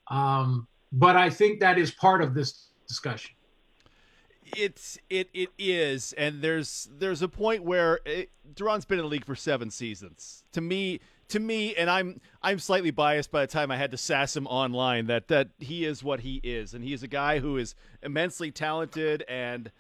Um, 0.09 0.67
but 0.93 1.17
I 1.17 1.31
think 1.31 1.61
that 1.61 1.79
is 1.79 1.91
part 1.91 2.23
of 2.23 2.35
this 2.35 2.69
discussion. 2.89 3.33
It's 4.57 4.99
it 5.09 5.29
it 5.33 5.51
is, 5.59 6.13
and 6.15 6.43
there's 6.43 6.89
there's 6.99 7.23
a 7.23 7.29
point 7.29 7.65
where 7.65 8.01
it, 8.05 8.31
Duron's 8.55 8.85
been 8.85 8.99
in 8.99 9.05
the 9.05 9.11
league 9.11 9.25
for 9.25 9.35
seven 9.35 9.71
seasons. 9.71 10.45
To 10.53 10.61
me, 10.61 11.01
to 11.29 11.41
me, 11.41 11.75
and 11.75 11.89
I'm 11.89 12.21
I'm 12.43 12.59
slightly 12.59 12.91
biased 12.91 13.31
by 13.31 13.43
the 13.43 13.53
time 13.53 13.71
I 13.71 13.77
had 13.77 13.91
to 13.93 13.97
sass 13.97 14.37
him 14.37 14.47
online 14.47 15.07
that 15.07 15.29
that 15.29 15.49
he 15.59 15.85
is 15.85 16.03
what 16.03 16.21
he 16.21 16.41
is, 16.43 16.75
and 16.75 16.85
he 16.85 16.93
is 16.93 17.03
a 17.03 17.09
guy 17.09 17.39
who 17.39 17.57
is 17.57 17.75
immensely 18.03 18.51
talented, 18.51 19.25
and 19.29 19.71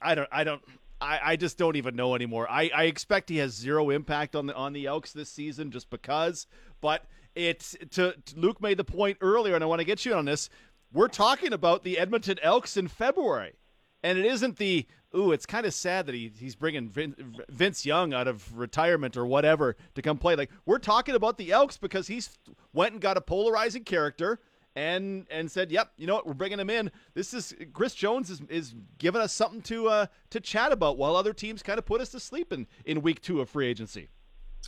I 0.00 0.14
don't 0.14 0.28
I 0.32 0.44
don't. 0.44 0.62
I, 1.00 1.20
I 1.22 1.36
just 1.36 1.56
don't 1.58 1.76
even 1.76 1.94
know 1.94 2.16
anymore. 2.16 2.50
I, 2.50 2.72
I 2.74 2.84
expect 2.84 3.28
he 3.28 3.36
has 3.36 3.54
zero 3.54 3.90
impact 3.90 4.34
on 4.34 4.46
the 4.46 4.54
on 4.54 4.72
the 4.72 4.86
Elks 4.86 5.12
this 5.12 5.30
season 5.30 5.70
just 5.70 5.90
because, 5.90 6.48
but 6.80 7.04
it's 7.34 7.76
to, 7.90 8.14
to 8.14 8.36
Luke 8.36 8.60
made 8.60 8.78
the 8.78 8.84
point 8.84 9.18
earlier, 9.20 9.54
and 9.54 9.62
I 9.62 9.66
want 9.68 9.78
to 9.78 9.84
get 9.84 10.04
you 10.04 10.14
on 10.14 10.24
this. 10.24 10.50
We're 10.92 11.08
talking 11.08 11.52
about 11.52 11.84
the 11.84 11.98
Edmonton 11.98 12.38
Elks 12.42 12.76
in 12.76 12.88
February, 12.88 13.54
and 14.02 14.18
it 14.18 14.24
isn't 14.24 14.56
the 14.56 14.86
ooh. 15.14 15.32
It's 15.32 15.44
kind 15.44 15.66
of 15.66 15.74
sad 15.74 16.06
that 16.06 16.14
he, 16.14 16.32
he's 16.38 16.56
bringing 16.56 16.88
Vin, 16.88 17.14
Vince 17.50 17.84
Young 17.84 18.14
out 18.14 18.26
of 18.26 18.56
retirement 18.56 19.16
or 19.16 19.26
whatever 19.26 19.76
to 19.94 20.02
come 20.02 20.16
play. 20.16 20.34
Like 20.34 20.50
we're 20.64 20.78
talking 20.78 21.14
about 21.14 21.36
the 21.36 21.52
Elks 21.52 21.76
because 21.76 22.06
he's 22.06 22.30
went 22.72 22.92
and 22.92 23.02
got 23.02 23.18
a 23.18 23.20
polarizing 23.20 23.84
character 23.84 24.40
and 24.74 25.26
and 25.30 25.50
said, 25.50 25.70
"Yep, 25.70 25.92
you 25.98 26.06
know 26.06 26.14
what? 26.14 26.26
We're 26.26 26.32
bringing 26.32 26.60
him 26.60 26.70
in. 26.70 26.90
This 27.12 27.34
is 27.34 27.54
Chris 27.74 27.94
Jones 27.94 28.30
is 28.30 28.40
is 28.48 28.74
giving 28.96 29.20
us 29.20 29.34
something 29.34 29.60
to 29.62 29.88
uh, 29.88 30.06
to 30.30 30.40
chat 30.40 30.72
about 30.72 30.96
while 30.96 31.16
other 31.16 31.34
teams 31.34 31.62
kind 31.62 31.78
of 31.78 31.84
put 31.84 32.00
us 32.00 32.08
to 32.10 32.20
sleep 32.20 32.50
in 32.50 32.66
in 32.86 33.02
week 33.02 33.20
two 33.20 33.42
of 33.42 33.50
free 33.50 33.66
agency." 33.66 34.08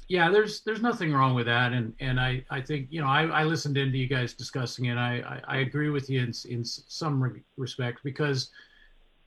Yeah, 0.08 0.30
there's 0.30 0.62
there's 0.62 0.82
nothing 0.82 1.12
wrong 1.12 1.34
with 1.34 1.46
that, 1.46 1.72
and 1.72 1.94
and 2.00 2.18
I 2.18 2.44
I 2.50 2.60
think 2.60 2.88
you 2.90 3.00
know 3.00 3.06
I, 3.06 3.26
I 3.26 3.44
listened 3.44 3.76
into 3.76 3.96
you 3.96 4.08
guys 4.08 4.34
discussing 4.34 4.86
it. 4.86 4.96
I 4.96 5.40
I, 5.46 5.56
I 5.56 5.56
agree 5.58 5.90
with 5.90 6.10
you 6.10 6.20
in 6.20 6.32
in 6.48 6.64
some 6.64 7.22
re- 7.22 7.42
respect 7.56 8.00
because 8.02 8.50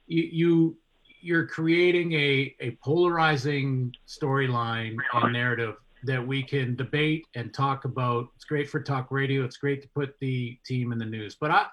you 0.07 0.24
you 0.24 0.78
you're 1.21 1.47
creating 1.47 2.11
a 2.13 2.53
a 2.59 2.71
polarizing 2.84 3.93
storyline 4.07 4.97
and 5.13 5.34
narrative 5.34 5.76
that 6.03 6.26
we 6.26 6.43
can 6.43 6.76
debate 6.76 7.26
and 7.36 7.53
talk 7.53 7.86
about. 7.86 8.28
It's 8.36 8.45
great 8.45 8.69
for 8.69 8.82
talk 8.82 9.09
radio. 9.09 9.45
It's 9.45 9.57
great 9.57 9.82
to 9.84 9.88
put 9.89 10.19
the 10.19 10.57
team 10.65 10.91
in 10.91 10.97
the 10.97 11.05
news. 11.05 11.38
But 11.39 11.51
I, 11.51 11.65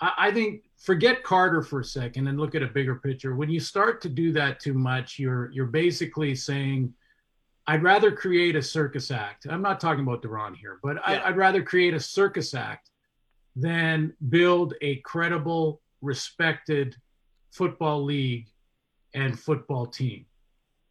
I 0.00 0.30
think 0.30 0.62
forget 0.78 1.22
Carter 1.22 1.62
for 1.62 1.80
a 1.80 1.84
second 1.84 2.26
and 2.26 2.38
look 2.38 2.54
at 2.54 2.62
a 2.62 2.66
bigger 2.66 2.96
picture. 2.96 3.36
When 3.36 3.50
you 3.50 3.60
start 3.60 4.00
to 4.02 4.08
do 4.08 4.32
that 4.32 4.60
too 4.60 4.74
much, 4.74 5.18
you're 5.18 5.50
you're 5.52 5.66
basically 5.66 6.34
saying, 6.34 6.92
I'd 7.66 7.82
rather 7.82 8.12
create 8.12 8.56
a 8.56 8.62
circus 8.62 9.10
act. 9.10 9.46
I'm 9.48 9.62
not 9.62 9.80
talking 9.80 10.02
about 10.02 10.22
Duron 10.22 10.54
here, 10.54 10.78
but 10.82 10.96
I, 11.06 11.20
I'd 11.20 11.36
rather 11.36 11.62
create 11.62 11.94
a 11.94 12.00
circus 12.00 12.52
act 12.54 12.90
than 13.56 14.12
build 14.28 14.74
a 14.82 14.96
credible, 14.96 15.80
respected 16.02 16.96
football 17.50 18.04
league 18.04 18.48
and 19.14 19.38
football 19.38 19.86
team. 19.86 20.26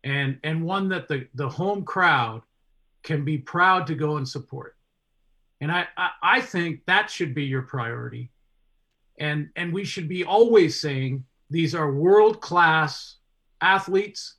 And 0.03 0.39
and 0.43 0.63
one 0.63 0.89
that 0.89 1.07
the 1.07 1.27
the 1.35 1.47
home 1.47 1.83
crowd 1.83 2.41
can 3.03 3.23
be 3.23 3.37
proud 3.37 3.85
to 3.87 3.95
go 3.95 4.17
and 4.17 4.27
support. 4.27 4.75
And 5.61 5.71
I, 5.71 5.87
I 5.95 6.09
i 6.21 6.41
think 6.41 6.81
that 6.87 7.09
should 7.09 7.33
be 7.35 7.43
your 7.43 7.61
priority. 7.61 8.31
And 9.19 9.49
and 9.55 9.71
we 9.71 9.85
should 9.85 10.09
be 10.09 10.23
always 10.23 10.79
saying 10.79 11.23
these 11.49 11.75
are 11.75 11.93
world 11.93 12.41
class 12.41 13.17
athletes 13.61 14.35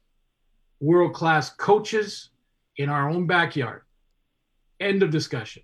world 0.80 1.14
class 1.14 1.50
coaches 1.50 2.30
in 2.76 2.88
our 2.88 3.08
own 3.08 3.26
backyard 3.26 3.82
end 4.80 5.02
of 5.02 5.10
discussion 5.10 5.62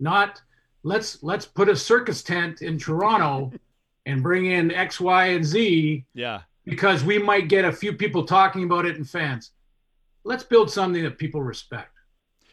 not 0.00 0.40
let's 0.82 1.22
let's 1.22 1.44
put 1.44 1.68
a 1.68 1.76
circus 1.76 2.22
tent 2.22 2.62
in 2.62 2.78
toronto 2.78 3.52
and 4.06 4.22
bring 4.22 4.46
in 4.46 4.70
x 4.70 5.00
y 5.00 5.26
and 5.26 5.44
z 5.44 6.04
Yeah, 6.14 6.40
because 6.64 7.04
we 7.04 7.18
might 7.18 7.48
get 7.48 7.64
a 7.64 7.72
few 7.72 7.92
people 7.92 8.24
talking 8.24 8.64
about 8.64 8.86
it 8.86 8.96
and 8.96 9.08
fans. 9.08 9.50
Let's 10.24 10.44
build 10.44 10.70
something 10.70 11.02
that 11.02 11.18
people 11.18 11.42
respect. 11.42 11.90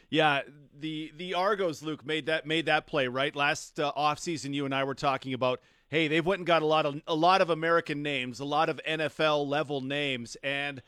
Yeah, 0.10 0.42
the 0.78 1.12
the 1.16 1.34
Argos, 1.34 1.82
Luke 1.82 2.06
made 2.06 2.26
that 2.26 2.46
made 2.46 2.66
that 2.66 2.88
play 2.88 3.08
right 3.08 3.36
last 3.36 3.80
uh, 3.80 3.92
offseason. 3.98 4.54
You 4.54 4.66
and 4.66 4.76
I 4.76 4.84
were 4.84 4.96
talking 4.96 5.34
about. 5.34 5.62
Hey, 5.88 6.08
they've 6.08 6.26
went 6.26 6.40
and 6.40 6.48
got 6.48 6.62
a 6.62 6.66
lot 6.66 6.86
of 6.86 7.02
a 7.06 7.16
lot 7.16 7.42
of 7.42 7.50
American 7.50 8.02
names, 8.02 8.40
a 8.40 8.46
lot 8.46 8.70
of 8.70 8.80
NFL 8.88 9.46
level 9.46 9.82
names, 9.82 10.38
and 10.42 10.82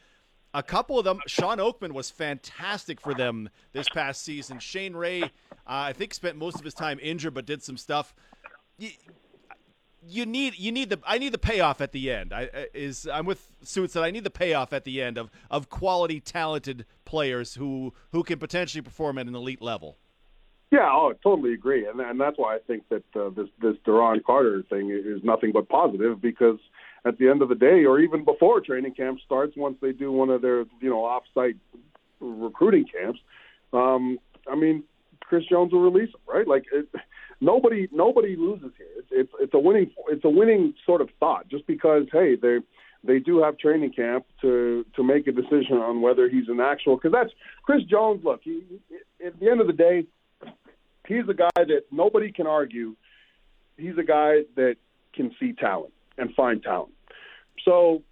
a 0.53 0.63
couple 0.63 0.99
of 0.99 1.05
them. 1.05 1.19
Shawn 1.27 1.57
Oakman 1.57 1.91
was 1.91 2.09
fantastic 2.09 3.01
for 3.01 3.13
them 3.13 3.49
this 3.71 3.89
past 3.89 4.21
season. 4.21 4.59
Shane 4.59 4.95
Ray, 4.95 5.23
uh, 5.23 5.27
I 5.65 5.93
think, 5.93 6.13
spent 6.13 6.37
most 6.37 6.57
of 6.57 6.63
his 6.63 6.73
time 6.73 6.99
injured, 7.01 7.33
but 7.33 7.45
did 7.45 7.63
some 7.63 7.77
stuff. 7.77 8.13
You, 8.77 8.89
you 10.07 10.25
need 10.25 10.57
you 10.57 10.71
need 10.71 10.89
the 10.89 10.99
I 11.05 11.17
need 11.17 11.31
the 11.31 11.37
payoff 11.37 11.81
at 11.81 11.91
the 11.91 12.11
end. 12.11 12.33
I 12.33 12.67
is 12.73 13.07
I'm 13.11 13.25
with 13.25 13.47
Suits 13.63 13.93
that 13.93 14.03
I 14.03 14.11
need 14.11 14.23
the 14.23 14.29
payoff 14.29 14.73
at 14.73 14.83
the 14.83 15.01
end 15.01 15.17
of 15.17 15.31
of 15.49 15.69
quality, 15.69 16.19
talented 16.19 16.85
players 17.05 17.55
who 17.55 17.93
who 18.11 18.23
can 18.23 18.39
potentially 18.39 18.81
perform 18.81 19.17
at 19.17 19.27
an 19.27 19.35
elite 19.35 19.61
level. 19.61 19.97
Yeah, 20.71 20.89
oh, 20.91 21.11
I 21.11 21.13
totally 21.23 21.53
agree, 21.53 21.87
and 21.87 21.99
and 21.99 22.19
that's 22.19 22.37
why 22.37 22.55
I 22.55 22.59
think 22.59 22.83
that 22.89 23.03
uh, 23.15 23.29
this 23.29 23.47
this 23.61 23.75
Duron 23.85 24.23
Carter 24.23 24.63
thing 24.69 24.89
is 24.89 25.23
nothing 25.23 25.51
but 25.51 25.69
positive 25.69 26.21
because 26.21 26.57
at 27.05 27.17
the 27.17 27.29
end 27.29 27.41
of 27.41 27.49
the 27.49 27.55
day, 27.55 27.85
or 27.85 27.99
even 27.99 28.23
before 28.23 28.61
training 28.61 28.93
camp 28.93 29.19
starts, 29.25 29.53
once 29.57 29.77
they 29.81 29.91
do 29.91 30.11
one 30.11 30.29
of 30.29 30.41
their 30.41 30.59
you 30.79 30.89
know 30.89 31.03
off-site 31.03 31.57
recruiting 32.19 32.85
camps, 32.85 33.19
um, 33.73 34.19
I 34.49 34.55
mean, 34.55 34.83
Chris 35.21 35.43
Jones 35.49 35.73
will 35.73 35.81
release 35.81 36.09
him, 36.09 36.21
right? 36.27 36.47
Like 36.47 36.65
it, 36.71 36.87
nobody 37.41 37.87
nobody 37.91 38.35
loses 38.35 38.71
here. 38.77 38.87
It's, 38.97 39.07
it's 39.11 39.31
it's 39.39 39.53
a 39.53 39.59
winning 39.59 39.91
it's 40.07 40.23
a 40.23 40.29
winning 40.29 40.73
sort 40.85 41.01
of 41.01 41.09
thought 41.19 41.47
just 41.49 41.67
because 41.67 42.03
hey 42.11 42.35
they 42.35 42.59
they 43.03 43.19
do 43.19 43.41
have 43.41 43.57
training 43.57 43.91
camp 43.91 44.25
to 44.41 44.85
to 44.95 45.03
make 45.03 45.27
a 45.27 45.31
decision 45.31 45.77
on 45.77 46.01
whether 46.01 46.29
he's 46.29 46.47
an 46.47 46.59
actual 46.59 46.95
because 46.95 47.11
that's 47.11 47.31
Chris 47.63 47.83
Jones. 47.83 48.21
Look, 48.23 48.41
he, 48.43 48.63
at 49.25 49.39
the 49.39 49.49
end 49.49 49.61
of 49.61 49.67
the 49.67 49.73
day, 49.73 50.05
he's 51.07 51.27
a 51.29 51.33
guy 51.33 51.49
that 51.55 51.83
nobody 51.91 52.31
can 52.31 52.47
argue. 52.47 52.95
He's 53.77 53.97
a 53.97 54.03
guy 54.03 54.43
that 54.55 54.75
can 55.13 55.31
see 55.39 55.53
talent 55.53 55.93
and 56.17 56.33
find 56.35 56.61
talent. 56.61 56.93
So 57.65 58.03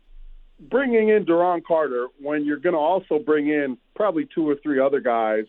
bringing 0.60 1.10
in 1.10 1.26
Duron 1.26 1.64
Carter 1.64 2.08
when 2.20 2.45
you're 2.45 2.58
going 2.58 2.74
to 2.74 2.80
also 2.80 3.20
bring 3.20 3.47
in 3.47 3.78
probably 3.95 4.28
two 4.34 4.47
or 4.47 4.56
three 4.56 4.80
other 4.80 4.99
guys 4.99 5.45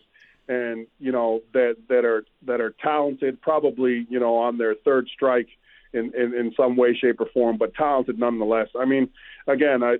and 0.47 0.87
you 0.99 1.11
know 1.11 1.41
that 1.53 1.75
that 1.87 2.03
are 2.03 2.25
that 2.45 2.59
are 2.59 2.73
talented 2.81 3.41
probably 3.41 4.05
you 4.09 4.19
know 4.19 4.35
on 4.35 4.57
their 4.57 4.75
third 4.75 5.07
strike 5.13 5.47
in 5.93 6.11
in, 6.15 6.33
in 6.33 6.53
some 6.57 6.75
way 6.75 6.93
shape 6.93 7.19
or 7.19 7.27
form 7.33 7.57
but 7.57 7.73
talented 7.75 8.19
nonetheless 8.19 8.67
i 8.77 8.83
mean 8.83 9.07
again 9.47 9.83
i 9.83 9.93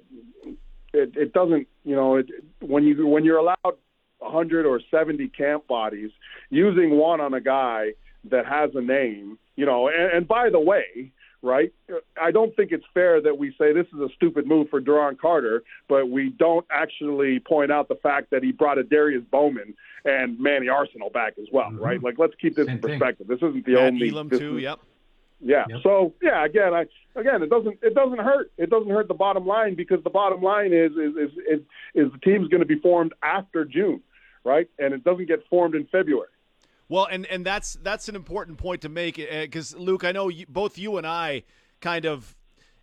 it, 0.94 1.16
it 1.16 1.34
doesn't 1.34 1.68
you 1.84 1.96
know 1.96 2.16
it, 2.16 2.30
when 2.60 2.84
you 2.84 3.08
when 3.08 3.24
you're 3.24 3.38
allowed 3.38 3.78
100 4.20 4.66
or 4.66 4.82
70 4.92 5.28
camp 5.30 5.68
bodies 5.68 6.12
using 6.50 6.98
one 6.98 7.22
on 7.22 7.34
a 7.34 7.42
guy 7.42 7.94
that 8.30 8.46
has 8.46 8.72
a 8.76 8.82
name 8.82 9.38
you 9.56 9.66
know 9.66 9.88
and, 9.88 10.12
and 10.12 10.28
by 10.28 10.50
the 10.50 10.60
way 10.60 11.12
right? 11.44 11.72
I 12.20 12.32
don't 12.32 12.56
think 12.56 12.72
it's 12.72 12.86
fair 12.94 13.22
that 13.22 13.38
we 13.38 13.54
say 13.60 13.74
this 13.74 13.86
is 13.94 14.00
a 14.00 14.08
stupid 14.16 14.48
move 14.48 14.70
for 14.70 14.82
Duron 14.82 15.20
Carter, 15.20 15.62
but 15.88 16.10
we 16.10 16.30
don't 16.30 16.66
actually 16.72 17.40
point 17.40 17.72
out 17.72 17.90
the 17.90 17.96
fact 17.96 18.32
that 18.32 18.42
he 18.42 18.52
brought 18.52 18.78
a 18.80 18.84
Darius 18.84 19.24
Bowman 19.30 19.76
and 20.06 20.40
Manny 20.40 20.68
Arceneaux 20.68 21.12
back 21.14 21.34
as 21.40 21.48
well, 21.52 21.72
right? 21.74 21.98
Mm-hmm. 21.98 22.06
Like, 22.06 22.16
let's 22.18 22.34
keep 22.42 22.56
this 22.56 22.66
Same 22.66 22.78
in 22.78 22.82
thing. 22.82 23.00
perspective. 23.00 23.28
This 23.28 23.38
isn't 23.38 23.66
the 23.66 23.74
Matt 23.74 23.84
only. 23.94 24.10
Elam 24.10 24.30
too. 24.30 24.58
is- 24.58 24.64
Yep. 24.64 24.80
Yeah. 25.46 25.66
Yep. 25.68 25.80
So 25.84 26.14
yeah, 26.22 26.46
again, 26.46 26.74
I 26.74 26.86
again, 27.20 27.44
it 27.44 27.50
doesn't 27.50 27.78
it 27.82 27.94
doesn't 27.94 28.20
hurt. 28.20 28.50
It 28.58 28.70
doesn't 28.70 28.90
hurt 28.90 29.10
the 29.10 29.14
bottom 29.14 29.46
line 29.46 29.76
because 29.76 30.02
the 30.06 30.10
bottom 30.10 30.42
line 30.42 30.72
is 30.72 30.94
is 30.94 31.16
is 31.18 31.32
is, 31.38 31.60
is 31.96 32.12
the 32.14 32.18
team's 32.24 32.48
going 32.48 32.62
to 32.62 32.66
be 32.66 32.80
formed 32.80 33.14
after 33.22 33.66
June, 33.66 34.02
right? 34.46 34.70
And 34.80 34.94
it 34.94 35.04
doesn't 35.04 35.26
get 35.28 35.46
formed 35.50 35.76
in 35.76 35.86
February. 35.92 36.30
Well, 36.90 37.06
and 37.10 37.26
and 37.28 37.46
that's 37.46 37.74
that's 37.82 38.10
an 38.10 38.16
important 38.16 38.58
point 38.58 38.82
to 38.82 38.90
make 38.90 39.18
eh, 39.18 39.42
because 39.46 39.76
Luke, 39.76 40.04
I 40.04 40.12
know 40.12 40.30
you, 40.30 40.46
both 40.48 40.78
you 40.78 40.98
and 40.98 41.08
I 41.08 41.44
kind 41.82 42.06
of 42.06 42.36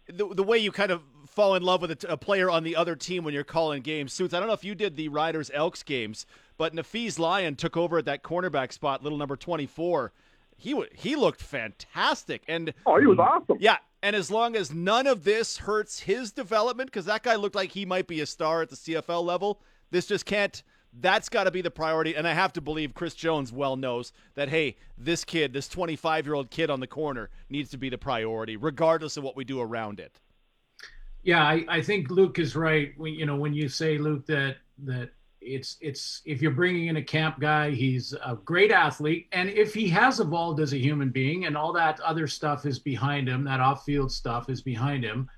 the, 0.08 0.26
the 0.34 0.42
way 0.42 0.58
you 0.58 0.72
kind 0.72 0.90
of 0.90 1.02
fall 1.26 1.54
in 1.54 1.62
love 1.62 1.82
with 1.82 1.90
a, 1.92 1.94
t- 1.94 2.06
a 2.08 2.16
player 2.16 2.50
on 2.50 2.64
the 2.64 2.74
other 2.74 2.96
team 2.96 3.22
when 3.22 3.32
you're 3.34 3.44
calling 3.44 3.82
games. 3.82 4.12
Suits, 4.12 4.34
I 4.34 4.38
don't 4.40 4.48
know 4.48 4.54
if 4.54 4.64
you 4.64 4.74
did 4.74 4.96
the 4.96 5.08
Riders 5.08 5.50
Elks 5.54 5.82
games, 5.84 6.26
but 6.58 6.74
Nafees 6.74 7.18
Lyon 7.18 7.54
took 7.54 7.76
over 7.76 7.98
at 7.98 8.04
that 8.06 8.22
cornerback 8.24 8.72
spot, 8.72 9.02
little 9.04 9.18
number 9.18 9.36
24. 9.36 10.12
He 10.56 10.70
w- 10.72 10.90
he 10.94 11.14
looked 11.14 11.40
fantastic, 11.40 12.42
and 12.48 12.74
Oh, 12.86 12.98
he 12.98 13.06
was 13.06 13.18
awesome. 13.18 13.58
yeah, 13.60 13.76
and 14.02 14.16
as 14.16 14.30
long 14.30 14.56
as 14.56 14.72
none 14.72 15.06
of 15.06 15.24
this 15.24 15.58
hurts 15.58 16.00
his 16.00 16.32
development, 16.32 16.90
because 16.90 17.04
that 17.06 17.22
guy 17.22 17.36
looked 17.36 17.54
like 17.54 17.70
he 17.72 17.86
might 17.86 18.06
be 18.06 18.20
a 18.20 18.26
star 18.26 18.62
at 18.62 18.68
the 18.70 18.76
CFL 18.76 19.24
level, 19.24 19.60
this 19.90 20.06
just 20.06 20.26
can't. 20.26 20.62
That's 20.92 21.28
got 21.28 21.44
to 21.44 21.50
be 21.50 21.62
the 21.62 21.70
priority. 21.70 22.14
And 22.14 22.26
I 22.26 22.34
have 22.34 22.52
to 22.54 22.60
believe 22.60 22.94
Chris 22.94 23.14
Jones 23.14 23.52
well 23.52 23.76
knows 23.76 24.12
that, 24.34 24.48
hey, 24.48 24.76
this 24.98 25.24
kid, 25.24 25.52
this 25.52 25.68
25 25.68 26.26
year 26.26 26.34
old 26.34 26.50
kid 26.50 26.68
on 26.70 26.80
the 26.80 26.86
corner, 26.86 27.30
needs 27.48 27.70
to 27.70 27.78
be 27.78 27.88
the 27.88 27.98
priority, 27.98 28.56
regardless 28.56 29.16
of 29.16 29.22
what 29.22 29.36
we 29.36 29.44
do 29.44 29.60
around 29.60 30.00
it. 30.00 30.18
Yeah, 31.22 31.42
I, 31.42 31.64
I 31.68 31.82
think 31.82 32.10
Luke 32.10 32.38
is 32.38 32.56
right. 32.56 32.92
When 32.96 33.12
you 33.12 33.26
know 33.26 33.36
when 33.36 33.52
you 33.52 33.68
say 33.68 33.98
Luke 33.98 34.26
that 34.26 34.56
that 34.84 35.10
it's 35.40 35.76
it's 35.80 36.22
if 36.24 36.40
you're 36.40 36.50
bringing 36.50 36.86
in 36.86 36.96
a 36.96 37.02
camp 37.02 37.40
guy, 37.40 37.70
he's 37.70 38.14
a 38.24 38.36
great 38.36 38.70
athlete, 38.70 39.28
and 39.32 39.48
if 39.50 39.74
he 39.74 39.88
has 39.88 40.20
evolved 40.20 40.60
as 40.60 40.72
a 40.72 40.78
human 40.78 41.10
being, 41.10 41.44
and 41.44 41.56
all 41.56 41.72
that 41.74 42.00
other 42.00 42.26
stuff 42.26 42.64
is 42.64 42.78
behind 42.78 43.28
him, 43.28 43.44
that 43.44 43.60
off-field 43.60 44.10
stuff 44.10 44.48
is 44.48 44.62
behind 44.62 45.04
him, 45.04 45.28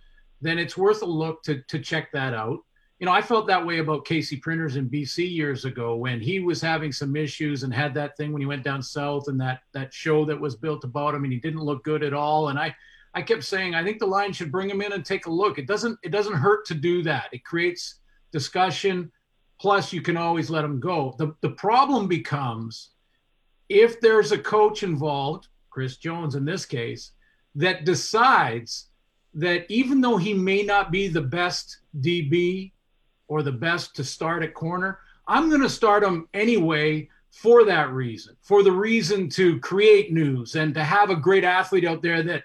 then 0.40 0.58
it's 0.58 0.76
worth 0.76 1.02
a 1.02 1.06
look 1.06 1.42
to 1.44 1.62
to 1.62 1.80
check 1.80 2.12
that 2.12 2.32
out. 2.32 2.60
You 3.02 3.06
know, 3.06 3.12
I 3.14 3.20
felt 3.20 3.48
that 3.48 3.66
way 3.66 3.78
about 3.78 4.04
Casey 4.04 4.36
Printers 4.36 4.76
in 4.76 4.88
BC 4.88 5.28
years 5.28 5.64
ago 5.64 5.96
when 5.96 6.20
he 6.20 6.38
was 6.38 6.60
having 6.60 6.92
some 6.92 7.16
issues 7.16 7.64
and 7.64 7.74
had 7.74 7.94
that 7.94 8.16
thing 8.16 8.32
when 8.32 8.40
he 8.40 8.46
went 8.46 8.62
down 8.62 8.80
south 8.80 9.26
and 9.26 9.40
that 9.40 9.62
that 9.72 9.92
show 9.92 10.24
that 10.24 10.40
was 10.40 10.54
built 10.54 10.84
about 10.84 11.12
him 11.12 11.24
and 11.24 11.32
he 11.32 11.40
didn't 11.40 11.64
look 11.64 11.82
good 11.82 12.04
at 12.04 12.14
all. 12.14 12.50
And 12.50 12.60
I 12.60 12.72
I 13.12 13.22
kept 13.22 13.42
saying 13.42 13.74
I 13.74 13.82
think 13.82 13.98
the 13.98 14.06
line 14.06 14.32
should 14.32 14.52
bring 14.52 14.70
him 14.70 14.80
in 14.82 14.92
and 14.92 15.04
take 15.04 15.26
a 15.26 15.32
look. 15.32 15.58
It 15.58 15.66
doesn't 15.66 15.98
it 16.04 16.10
doesn't 16.10 16.34
hurt 16.34 16.64
to 16.66 16.74
do 16.74 17.02
that. 17.02 17.24
It 17.32 17.44
creates 17.44 17.96
discussion. 18.30 19.10
Plus, 19.60 19.92
you 19.92 20.00
can 20.00 20.16
always 20.16 20.48
let 20.48 20.64
him 20.64 20.78
go. 20.78 21.16
The 21.18 21.34
the 21.40 21.50
problem 21.50 22.06
becomes 22.06 22.90
if 23.68 24.00
there's 24.00 24.30
a 24.30 24.38
coach 24.38 24.84
involved, 24.84 25.48
Chris 25.70 25.96
Jones 25.96 26.36
in 26.36 26.44
this 26.44 26.64
case, 26.64 27.10
that 27.56 27.84
decides 27.84 28.90
that 29.34 29.68
even 29.68 30.00
though 30.00 30.18
he 30.18 30.32
may 30.32 30.62
not 30.62 30.92
be 30.92 31.08
the 31.08 31.20
best 31.20 31.78
DB 32.00 32.70
or 33.32 33.42
the 33.42 33.50
best 33.50 33.96
to 33.96 34.04
start 34.04 34.42
at 34.42 34.52
corner, 34.52 34.98
I'm 35.26 35.48
going 35.48 35.62
to 35.62 35.70
start 35.70 36.04
him 36.04 36.28
anyway 36.34 37.08
for 37.30 37.64
that 37.64 37.90
reason, 37.92 38.36
for 38.42 38.62
the 38.62 38.70
reason 38.70 39.30
to 39.30 39.58
create 39.60 40.12
news 40.12 40.54
and 40.54 40.74
to 40.74 40.84
have 40.84 41.08
a 41.08 41.16
great 41.16 41.44
athlete 41.44 41.86
out 41.86 42.02
there 42.02 42.22
that, 42.22 42.42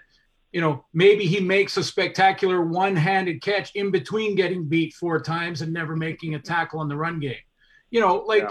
you 0.50 0.62
know, 0.62 0.86
maybe 0.94 1.26
he 1.26 1.40
makes 1.40 1.76
a 1.76 1.84
spectacular 1.84 2.62
one 2.62 2.96
handed 2.96 3.42
catch 3.42 3.74
in 3.74 3.90
between 3.90 4.34
getting 4.34 4.64
beat 4.64 4.94
four 4.94 5.20
times 5.20 5.60
and 5.60 5.74
never 5.74 5.94
making 5.94 6.36
a 6.36 6.38
tackle 6.38 6.80
in 6.80 6.88
the 6.88 6.96
run 6.96 7.20
game. 7.20 7.44
You 7.90 8.00
know, 8.00 8.24
like, 8.26 8.44
Yeah. 8.44 8.50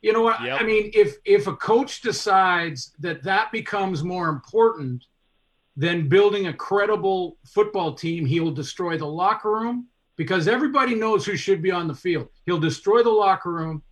you 0.00 0.12
know 0.14 0.22
what? 0.22 0.40
Yep. 0.42 0.58
I 0.58 0.64
mean, 0.64 0.90
if 0.94 1.16
if 1.26 1.48
a 1.48 1.56
coach 1.56 2.00
decides 2.00 2.94
that 3.00 3.22
that 3.24 3.52
becomes 3.52 4.02
more 4.02 4.30
important 4.30 5.04
than 5.76 6.08
building 6.08 6.46
a 6.46 6.52
credible 6.54 7.36
football 7.44 7.92
team, 7.92 8.24
he 8.24 8.40
will 8.40 8.56
destroy 8.62 8.96
the 8.96 9.06
locker 9.06 9.52
room 9.52 9.88
because 10.18 10.48
everybody 10.48 10.94
knows 10.94 11.24
who 11.24 11.36
should 11.36 11.62
be 11.62 11.70
on 11.70 11.88
the 11.88 11.94
field. 11.94 12.28
He'll 12.44 12.58
destroy 12.58 13.02
the 13.02 13.08
locker 13.08 13.50
room, 13.50 13.82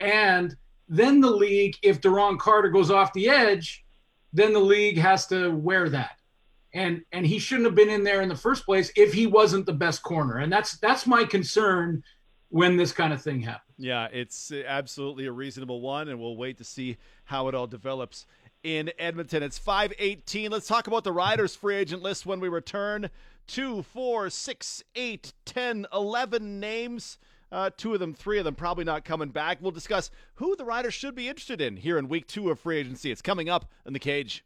and 0.00 0.54
then 0.88 1.20
the 1.22 1.30
league, 1.30 1.76
if 1.82 2.02
Duron 2.02 2.38
Carter 2.38 2.68
goes 2.68 2.90
off 2.90 3.14
the 3.14 3.30
edge, 3.30 3.82
then 4.34 4.52
the 4.52 4.60
league 4.60 4.98
has 4.98 5.26
to 5.28 5.50
wear 5.50 5.88
that. 5.88 6.18
And 6.74 7.02
and 7.12 7.24
he 7.24 7.38
shouldn't 7.38 7.66
have 7.66 7.74
been 7.74 7.88
in 7.88 8.02
there 8.02 8.20
in 8.20 8.28
the 8.28 8.36
first 8.36 8.66
place 8.66 8.92
if 8.96 9.14
he 9.14 9.26
wasn't 9.26 9.64
the 9.64 9.72
best 9.72 10.02
corner. 10.02 10.38
And 10.38 10.52
that's 10.52 10.78
that's 10.78 11.06
my 11.06 11.24
concern 11.24 12.02
when 12.48 12.76
this 12.76 12.92
kind 12.92 13.12
of 13.12 13.22
thing 13.22 13.40
happens. 13.40 13.74
Yeah, 13.78 14.08
it's 14.12 14.52
absolutely 14.52 15.26
a 15.26 15.32
reasonable 15.32 15.80
one, 15.80 16.08
and 16.08 16.18
we'll 16.18 16.36
wait 16.36 16.58
to 16.58 16.64
see 16.64 16.96
how 17.24 17.48
it 17.48 17.54
all 17.54 17.66
develops 17.66 18.26
in 18.62 18.90
Edmonton. 18.98 19.42
It's 19.42 19.58
518. 19.58 20.50
Let's 20.50 20.66
talk 20.66 20.86
about 20.86 21.04
the 21.04 21.12
Riders 21.12 21.54
free 21.54 21.76
agent 21.76 22.02
list 22.02 22.26
when 22.26 22.40
we 22.40 22.48
return. 22.48 23.10
Two, 23.46 23.82
four, 23.82 24.30
six, 24.30 24.82
eight, 24.94 25.34
ten, 25.44 25.86
eleven 25.92 26.58
names. 26.60 27.18
Uh, 27.50 27.68
two 27.76 27.92
of 27.92 28.00
them, 28.00 28.14
three 28.14 28.38
of 28.38 28.44
them 28.44 28.54
probably 28.54 28.84
not 28.84 29.04
coming 29.04 29.28
back. 29.28 29.58
We'll 29.60 29.72
discuss 29.72 30.10
who 30.36 30.56
the 30.56 30.64
Riders 30.64 30.94
should 30.94 31.14
be 31.14 31.28
interested 31.28 31.60
in 31.60 31.76
here 31.76 31.98
in 31.98 32.08
week 32.08 32.26
two 32.26 32.50
of 32.50 32.58
free 32.58 32.78
agency. 32.78 33.10
It's 33.10 33.20
coming 33.20 33.50
up 33.50 33.70
in 33.84 33.92
the 33.92 33.98
cage. 33.98 34.42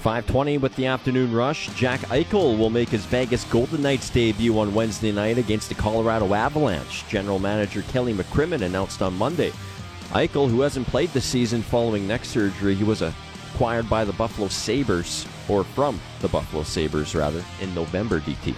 Five 0.00 0.26
twenty 0.26 0.58
with 0.58 0.74
the 0.74 0.86
afternoon 0.86 1.32
rush. 1.32 1.68
Jack 1.76 2.00
Eichel 2.00 2.58
will 2.58 2.70
make 2.70 2.88
his 2.88 3.06
Vegas 3.06 3.44
Golden 3.44 3.82
Knights 3.82 4.10
debut 4.10 4.58
on 4.58 4.74
Wednesday 4.74 5.12
night 5.12 5.38
against 5.38 5.68
the 5.68 5.76
Colorado 5.76 6.34
Avalanche. 6.34 7.06
General 7.08 7.38
Manager 7.38 7.82
Kelly 7.82 8.12
McCrimmon 8.12 8.62
announced 8.62 9.00
on 9.00 9.16
Monday. 9.16 9.52
Eichel, 10.12 10.50
who 10.50 10.60
hasn't 10.60 10.86
played 10.88 11.08
this 11.10 11.24
season 11.24 11.62
following 11.62 12.06
neck 12.06 12.26
surgery, 12.26 12.74
he 12.74 12.84
was 12.84 13.00
acquired 13.00 13.88
by 13.88 14.04
the 14.04 14.12
Buffalo 14.12 14.48
Sabres, 14.48 15.26
or 15.48 15.64
from 15.64 15.98
the 16.20 16.28
Buffalo 16.28 16.62
Sabres 16.62 17.14
rather, 17.14 17.42
in 17.62 17.74
November. 17.74 18.20
DT. 18.20 18.54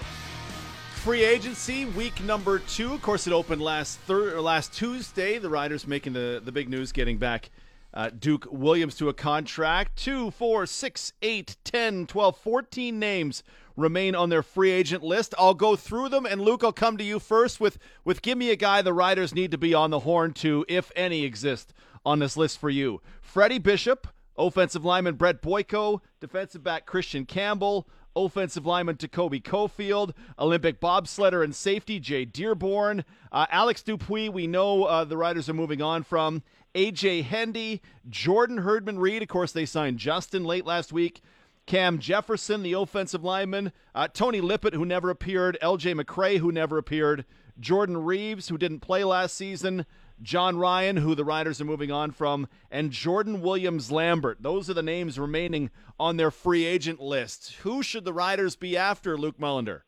Free 0.95 1.23
agency 1.23 1.85
week 1.85 2.21
number 2.23 2.59
two. 2.59 2.93
Of 2.93 3.01
course, 3.01 3.25
it 3.25 3.31
opened 3.31 3.61
last 3.61 3.99
thir- 4.01 4.41
last 4.41 4.73
Tuesday. 4.73 5.37
The 5.37 5.49
Riders 5.49 5.87
making 5.87 6.13
the 6.13 6.41
the 6.43 6.51
big 6.51 6.67
news, 6.67 6.91
getting 6.91 7.17
back 7.19 7.51
uh, 7.93 8.09
Duke 8.09 8.47
Williams 8.51 8.95
to 8.95 9.07
a 9.07 9.13
contract. 9.13 9.95
Two, 9.95 10.31
four, 10.31 10.65
six, 10.65 11.13
eight, 11.21 11.55
10, 11.63 12.07
12, 12.07 12.37
14 12.37 12.99
names 12.99 13.43
remain 13.75 14.15
on 14.15 14.29
their 14.29 14.43
free 14.43 14.71
agent 14.71 15.03
list. 15.03 15.33
I'll 15.37 15.53
go 15.53 15.75
through 15.75 16.09
them, 16.09 16.25
and 16.25 16.41
Luke, 16.41 16.63
I'll 16.63 16.71
come 16.71 16.97
to 16.97 17.03
you 17.03 17.19
first 17.19 17.59
with 17.59 17.77
with 18.03 18.21
give 18.21 18.37
me 18.37 18.51
a 18.51 18.55
guy 18.55 18.81
the 18.81 18.93
Riders 18.93 19.33
need 19.33 19.51
to 19.51 19.57
be 19.57 19.73
on 19.73 19.89
the 19.89 19.99
horn 19.99 20.33
to, 20.33 20.65
if 20.67 20.91
any 20.95 21.23
exist 21.23 21.73
on 22.05 22.19
this 22.19 22.37
list 22.37 22.59
for 22.59 22.69
you. 22.69 23.01
Freddie 23.21 23.59
Bishop, 23.59 24.07
offensive 24.37 24.85
lineman 24.85 25.15
Brett 25.15 25.41
Boyko, 25.41 26.01
defensive 26.19 26.63
back 26.63 26.85
Christian 26.85 27.25
Campbell, 27.25 27.87
offensive 28.15 28.65
lineman 28.65 28.97
Jacoby 28.97 29.41
Cofield, 29.41 30.13
Olympic 30.39 30.79
bobsledder 30.79 31.43
and 31.43 31.55
safety 31.55 31.99
Jay 31.99 32.25
Dearborn, 32.25 33.03
uh, 33.31 33.45
Alex 33.49 33.81
Dupuis. 33.83 34.29
We 34.29 34.47
know 34.47 34.83
uh, 34.85 35.03
the 35.03 35.17
Riders 35.17 35.49
are 35.49 35.53
moving 35.53 35.81
on 35.81 36.03
from 36.03 36.43
AJ 36.73 37.23
Hendy, 37.25 37.81
Jordan 38.09 38.59
Herdman 38.59 38.99
Reed. 38.99 39.21
Of 39.21 39.29
course, 39.29 39.51
they 39.51 39.65
signed 39.65 39.97
Justin 39.97 40.43
late 40.43 40.65
last 40.65 40.93
week. 40.93 41.21
Cam 41.65 41.97
Jefferson, 41.97 42.61
the 42.61 42.73
offensive 42.73 43.23
lineman, 43.23 43.71
uh, 43.95 44.07
Tony 44.07 44.39
Lippett, 44.39 44.75
who 44.75 44.85
never 44.85 45.09
appeared, 45.09 45.57
LJ 45.63 45.99
McCray, 45.99 46.37
who 46.37 46.51
never 46.51 46.77
appeared, 46.77 47.25
Jordan 47.59 48.03
Reeves, 48.03 48.49
who 48.49 48.57
didn't 48.57 48.81
play 48.81 49.03
last 49.03 49.35
season, 49.35 49.85
John 50.21 50.57
Ryan, 50.57 50.97
who 50.97 51.15
the 51.15 51.25
Riders 51.25 51.59
are 51.59 51.65
moving 51.65 51.91
on 51.91 52.11
from, 52.11 52.47
and 52.69 52.91
Jordan 52.91 53.41
Williams 53.41 53.91
Lambert. 53.91 54.37
Those 54.41 54.69
are 54.69 54.73
the 54.73 54.83
names 54.83 55.17
remaining 55.17 55.71
on 55.99 56.17
their 56.17 56.31
free 56.31 56.65
agent 56.65 57.01
list. 57.01 57.53
Who 57.63 57.81
should 57.81 58.05
the 58.05 58.13
Riders 58.13 58.55
be 58.55 58.77
after, 58.77 59.17
Luke 59.17 59.39
Mullender? 59.39 59.81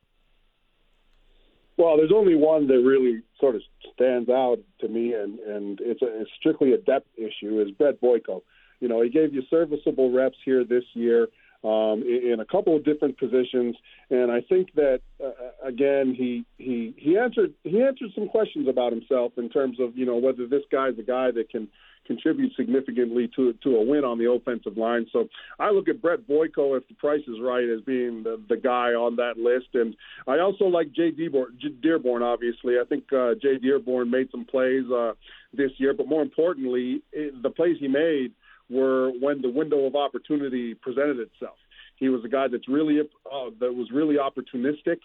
Well, 1.77 1.95
there's 1.95 2.11
only 2.13 2.35
one 2.35 2.67
that 2.67 2.79
really 2.79 3.21
sort 3.39 3.55
of 3.55 3.61
stands 3.93 4.29
out 4.29 4.57
to 4.79 4.87
me, 4.87 5.13
and 5.13 5.37
and 5.39 5.79
it's, 5.79 6.01
a, 6.01 6.21
it's 6.21 6.31
strictly 6.39 6.73
a 6.73 6.77
depth 6.79 7.07
issue. 7.15 7.61
Is 7.61 7.69
Brett 7.71 8.01
Boyko? 8.01 8.41
You 8.79 8.87
know, 8.87 9.01
he 9.01 9.09
gave 9.09 9.33
you 9.33 9.43
serviceable 9.49 10.11
reps 10.11 10.37
here 10.43 10.63
this 10.63 10.83
year 10.93 11.27
um, 11.67 12.03
in, 12.03 12.39
a 12.39 12.45
couple 12.45 12.75
of 12.75 12.85
different 12.85 13.17
positions, 13.17 13.75
and 14.09 14.31
I 14.31 14.41
think 14.41 14.73
that 14.75 15.01
uh, 15.23 15.31
again 15.67 16.15
he 16.17 16.45
he 16.57 16.93
he 16.97 17.17
answered 17.17 17.53
he 17.63 17.81
answered 17.81 18.11
some 18.15 18.29
questions 18.29 18.67
about 18.69 18.93
himself 18.93 19.33
in 19.37 19.49
terms 19.49 19.79
of 19.79 19.97
you 19.97 20.05
know 20.05 20.15
whether 20.15 20.47
this 20.47 20.63
guy's 20.71 20.97
a 20.97 21.03
guy 21.03 21.31
that 21.31 21.49
can 21.49 21.67
contribute 22.05 22.53
significantly 22.55 23.29
to 23.35 23.53
to 23.63 23.75
a 23.75 23.83
win 23.83 24.05
on 24.05 24.17
the 24.17 24.31
offensive 24.31 24.77
line. 24.77 25.07
So 25.11 25.27
I 25.59 25.71
look 25.71 25.89
at 25.89 26.01
Brett 26.01 26.21
Boyko, 26.27 26.77
if 26.77 26.87
the 26.87 26.95
price 26.97 27.23
is 27.27 27.35
right, 27.41 27.67
as 27.67 27.81
being 27.81 28.23
the, 28.23 28.41
the 28.47 28.55
guy 28.55 28.91
on 28.91 29.17
that 29.17 29.37
list. 29.37 29.67
And 29.73 29.95
I 30.25 30.39
also 30.39 30.65
like 30.65 30.93
Jay 30.93 31.11
Dearborn, 31.11 31.59
Dearborn 31.81 32.23
obviously. 32.23 32.75
I 32.79 32.85
think 32.87 33.11
uh, 33.11 33.33
Jay 33.41 33.57
Dearborn 33.57 34.09
made 34.09 34.29
some 34.31 34.45
plays 34.45 34.85
uh, 34.89 35.13
this 35.53 35.71
year, 35.77 35.93
but 35.93 36.07
more 36.07 36.21
importantly, 36.21 37.03
it, 37.11 37.43
the 37.43 37.49
plays 37.49 37.75
he 37.79 37.89
made 37.89 38.31
were 38.69 39.11
when 39.19 39.41
the 39.41 39.49
window 39.49 39.85
of 39.85 39.95
opportunity 39.95 40.73
presented 40.73 41.19
itself. 41.19 41.57
He 41.95 42.09
was 42.09 42.23
a 42.23 42.29
guy 42.29 42.47
that's 42.47 42.67
really 42.67 42.99
uh, 42.99 43.49
that 43.59 43.73
was 43.73 43.89
really 43.91 44.15
opportunistic. 44.15 44.99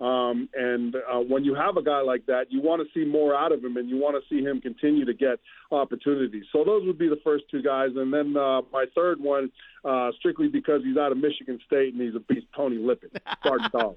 Um, 0.00 0.48
and 0.54 0.96
uh, 0.96 1.20
when 1.20 1.44
you 1.44 1.54
have 1.54 1.76
a 1.76 1.82
guy 1.82 2.00
like 2.00 2.26
that, 2.26 2.46
you 2.50 2.60
want 2.60 2.82
to 2.82 2.88
see 2.92 3.08
more 3.08 3.36
out 3.36 3.52
of 3.52 3.64
him, 3.64 3.76
and 3.76 3.88
you 3.88 3.98
want 3.98 4.16
to 4.16 4.34
see 4.34 4.42
him 4.42 4.60
continue 4.60 5.04
to 5.04 5.14
get 5.14 5.38
opportunities. 5.70 6.44
So 6.52 6.64
those 6.64 6.84
would 6.86 6.98
be 6.98 7.08
the 7.08 7.20
first 7.22 7.44
two 7.50 7.62
guys, 7.62 7.90
and 7.94 8.12
then 8.12 8.36
uh, 8.36 8.62
my 8.72 8.86
third 8.94 9.20
one, 9.20 9.50
uh, 9.84 10.10
strictly 10.18 10.48
because 10.48 10.82
he's 10.84 10.96
out 10.96 11.12
of 11.12 11.18
Michigan 11.18 11.58
State 11.66 11.92
and 11.92 12.02
he's 12.02 12.14
a 12.14 12.20
beast, 12.20 12.46
Tony 12.56 12.76
Lippett, 12.76 13.16
starting 13.40 13.68
tall. 13.72 13.96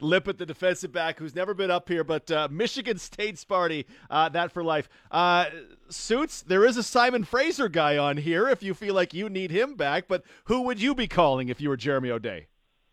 Lippett, 0.00 0.38
the 0.38 0.46
defensive 0.46 0.92
back, 0.92 1.18
who's 1.18 1.34
never 1.34 1.54
been 1.54 1.70
up 1.70 1.88
here, 1.88 2.04
but 2.04 2.30
uh, 2.30 2.48
Michigan 2.50 2.98
State 2.98 3.36
Sparty, 3.36 3.86
uh, 4.10 4.28
that 4.30 4.52
for 4.52 4.62
life. 4.62 4.88
Uh, 5.10 5.46
Suits, 5.88 6.42
there 6.42 6.64
is 6.64 6.76
a 6.76 6.82
Simon 6.82 7.24
Fraser 7.24 7.68
guy 7.68 7.96
on 7.96 8.16
here 8.16 8.48
if 8.48 8.62
you 8.62 8.74
feel 8.74 8.94
like 8.94 9.12
you 9.12 9.28
need 9.28 9.50
him 9.50 9.74
back, 9.74 10.04
but 10.06 10.22
who 10.44 10.62
would 10.62 10.80
you 10.80 10.94
be 10.94 11.08
calling 11.08 11.48
if 11.48 11.60
you 11.60 11.68
were 11.68 11.76
Jeremy 11.76 12.10
O'Day? 12.10 12.46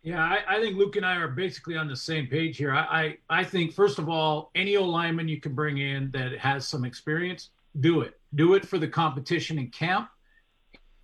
Yeah, 0.07 0.23
I, 0.23 0.39
I 0.47 0.61
think 0.61 0.77
Luke 0.77 0.95
and 0.95 1.05
I 1.05 1.17
are 1.17 1.27
basically 1.27 1.75
on 1.75 1.89
the 1.89 1.95
same 1.97 2.27
page 2.27 2.55
here. 2.55 2.73
I, 2.73 3.17
I, 3.29 3.39
I 3.41 3.43
think, 3.43 3.73
first 3.73 3.99
of 3.99 4.07
all, 4.07 4.51
any 4.55 4.77
O 4.77 4.85
lineman 4.85 5.27
you 5.27 5.41
can 5.41 5.53
bring 5.53 5.79
in 5.79 6.11
that 6.11 6.37
has 6.37 6.65
some 6.65 6.85
experience, 6.85 7.49
do 7.81 7.99
it. 7.99 8.17
Do 8.33 8.53
it 8.53 8.65
for 8.65 8.77
the 8.77 8.87
competition 8.87 9.59
in 9.59 9.67
camp. 9.67 10.07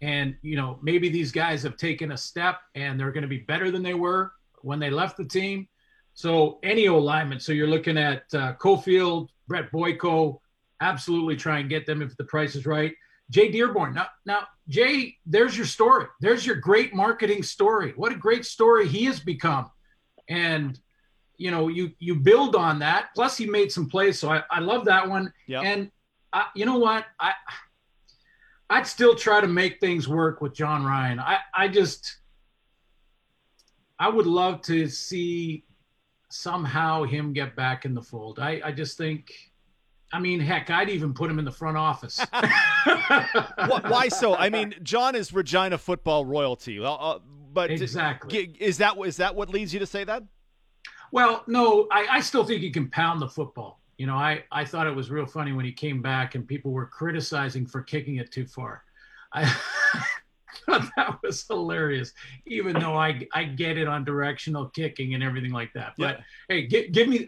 And, 0.02 0.38
you 0.42 0.56
know, 0.56 0.80
maybe 0.82 1.10
these 1.10 1.34
guys 1.34 1.64
have 1.64 1.76
taken 1.76 2.14
a 2.14 2.18
step 2.18 2.62
and 2.76 2.98
they're 2.98 3.12
going 3.12 3.24
to 3.24 3.28
be 3.28 3.40
better 3.40 3.72
than 3.72 3.84
they 3.84 3.94
were 3.94 4.32
when 4.62 4.80
they 4.80 4.90
left 4.90 5.18
the 5.18 5.26
team. 5.26 5.68
So, 6.14 6.60
any 6.64 6.88
O 6.88 6.98
lineman. 6.98 7.42
So, 7.42 7.52
you're 7.52 7.68
looking 7.68 7.98
at 7.98 8.24
uh, 8.34 8.54
Cofield, 8.54 9.28
Brett 9.50 9.70
Boyko, 9.74 10.40
absolutely 10.80 11.36
try 11.36 11.60
and 11.60 11.68
get 11.70 11.86
them 11.86 12.02
if 12.02 12.16
the 12.16 12.24
price 12.24 12.56
is 12.56 12.66
right. 12.66 12.94
Jay 13.30 13.52
Dearborn. 13.52 13.94
Now, 13.94 14.08
now, 14.26 14.48
Jay, 14.68 15.18
there's 15.26 15.58
your 15.58 15.66
story. 15.66 16.06
There's 16.22 16.46
your 16.46 16.56
great 16.56 16.94
marketing 16.94 17.44
story. 17.44 17.94
What 17.96 18.12
a 18.12 18.16
great 18.16 18.46
story 18.46 18.88
he 18.88 19.06
has 19.06 19.20
become. 19.20 19.70
And 20.30 20.80
you 21.38 21.52
know, 21.52 21.68
you 21.68 21.92
you 22.00 22.16
build 22.16 22.56
on 22.56 22.80
that. 22.80 23.10
Plus, 23.16 23.38
he 23.38 23.46
made 23.46 23.72
some 23.72 23.90
plays, 23.90 24.20
so 24.20 24.30
I, 24.32 24.44
I 24.52 24.60
love 24.60 24.86
that 24.86 25.10
one. 25.10 25.34
Yep. 25.48 25.64
And 25.64 25.92
I, 26.32 26.46
you 26.56 26.66
know 26.66 26.78
what? 26.78 27.06
I 27.20 27.34
I'd 28.70 28.88
still 28.88 29.16
try 29.16 29.42
to 29.42 29.48
make 29.48 29.80
things 29.80 30.08
work 30.08 30.42
with 30.42 30.54
John 30.54 30.86
Ryan. 30.86 31.20
I 31.20 31.40
I 31.54 31.68
just 31.68 32.18
I 34.00 34.10
would 34.10 34.28
love 34.28 34.62
to 34.64 34.88
see 34.88 35.66
somehow 36.30 37.04
him 37.04 37.34
get 37.34 37.56
back 37.56 37.86
in 37.86 37.94
the 37.94 38.02
fold. 38.02 38.40
I 38.40 38.62
I 38.64 38.72
just 38.72 38.98
think. 38.98 39.34
I 40.14 40.20
mean, 40.20 40.40
heck, 40.40 40.70
I'd 40.70 40.90
even 40.90 41.12
put 41.14 41.30
him 41.30 41.40
in 41.40 41.46
the 41.46 41.52
front 41.52 41.76
office. 41.76 42.20
Why 43.88 44.08
so? 44.10 44.36
I 44.36 44.50
mean, 44.50 44.76
John 44.84 45.16
is 45.16 45.34
Regina 45.34 45.78
football 45.80 46.24
royalty. 46.24 46.80
Well, 46.80 46.98
uh, 47.02 47.20
but 47.52 47.72
Exactly. 47.72 48.56
is 48.60 48.78
that 48.78 48.96
is 49.06 49.18
that 49.18 49.36
what 49.36 49.50
leads 49.50 49.74
you 49.74 49.80
to 49.80 49.88
say 49.88 50.04
that? 50.04 50.24
Well, 51.12 51.44
no, 51.48 51.88
I, 51.92 52.08
I 52.12 52.20
still 52.22 52.44
think 52.46 52.62
he 52.62 52.70
can 52.72 52.90
pound 52.90 53.22
the 53.22 53.28
football 53.28 53.80
You 53.98 54.08
know, 54.08 54.16
I, 54.16 54.44
I 54.52 54.66
thought 54.66 54.88
it 54.88 54.96
was 54.96 55.10
real 55.12 55.26
funny 55.26 55.52
when 55.52 55.66
he 55.66 55.72
came 55.72 56.02
back 56.02 56.36
and 56.36 56.48
people 56.48 56.72
were 56.72 56.88
criticizing 56.88 57.66
for 57.66 57.82
kicking 57.82 58.18
it 58.18 58.32
too 58.32 58.46
far. 58.46 58.84
I 59.34 59.52
thought 60.70 60.90
that 60.98 61.18
was 61.24 61.46
hilarious, 61.48 62.14
even 62.46 62.80
though 62.80 62.96
I 62.96 63.28
I 63.34 63.44
get 63.46 63.78
it 63.78 63.88
on 63.88 64.04
directional 64.04 64.70
kicking 64.70 65.14
and 65.14 65.24
everything 65.24 65.52
like 65.52 65.72
that. 65.74 65.94
But 65.98 66.18
Yeah. 66.20 66.24
hey, 66.50 66.68
gi- 66.68 66.90
give 66.90 67.08
me, 67.08 67.28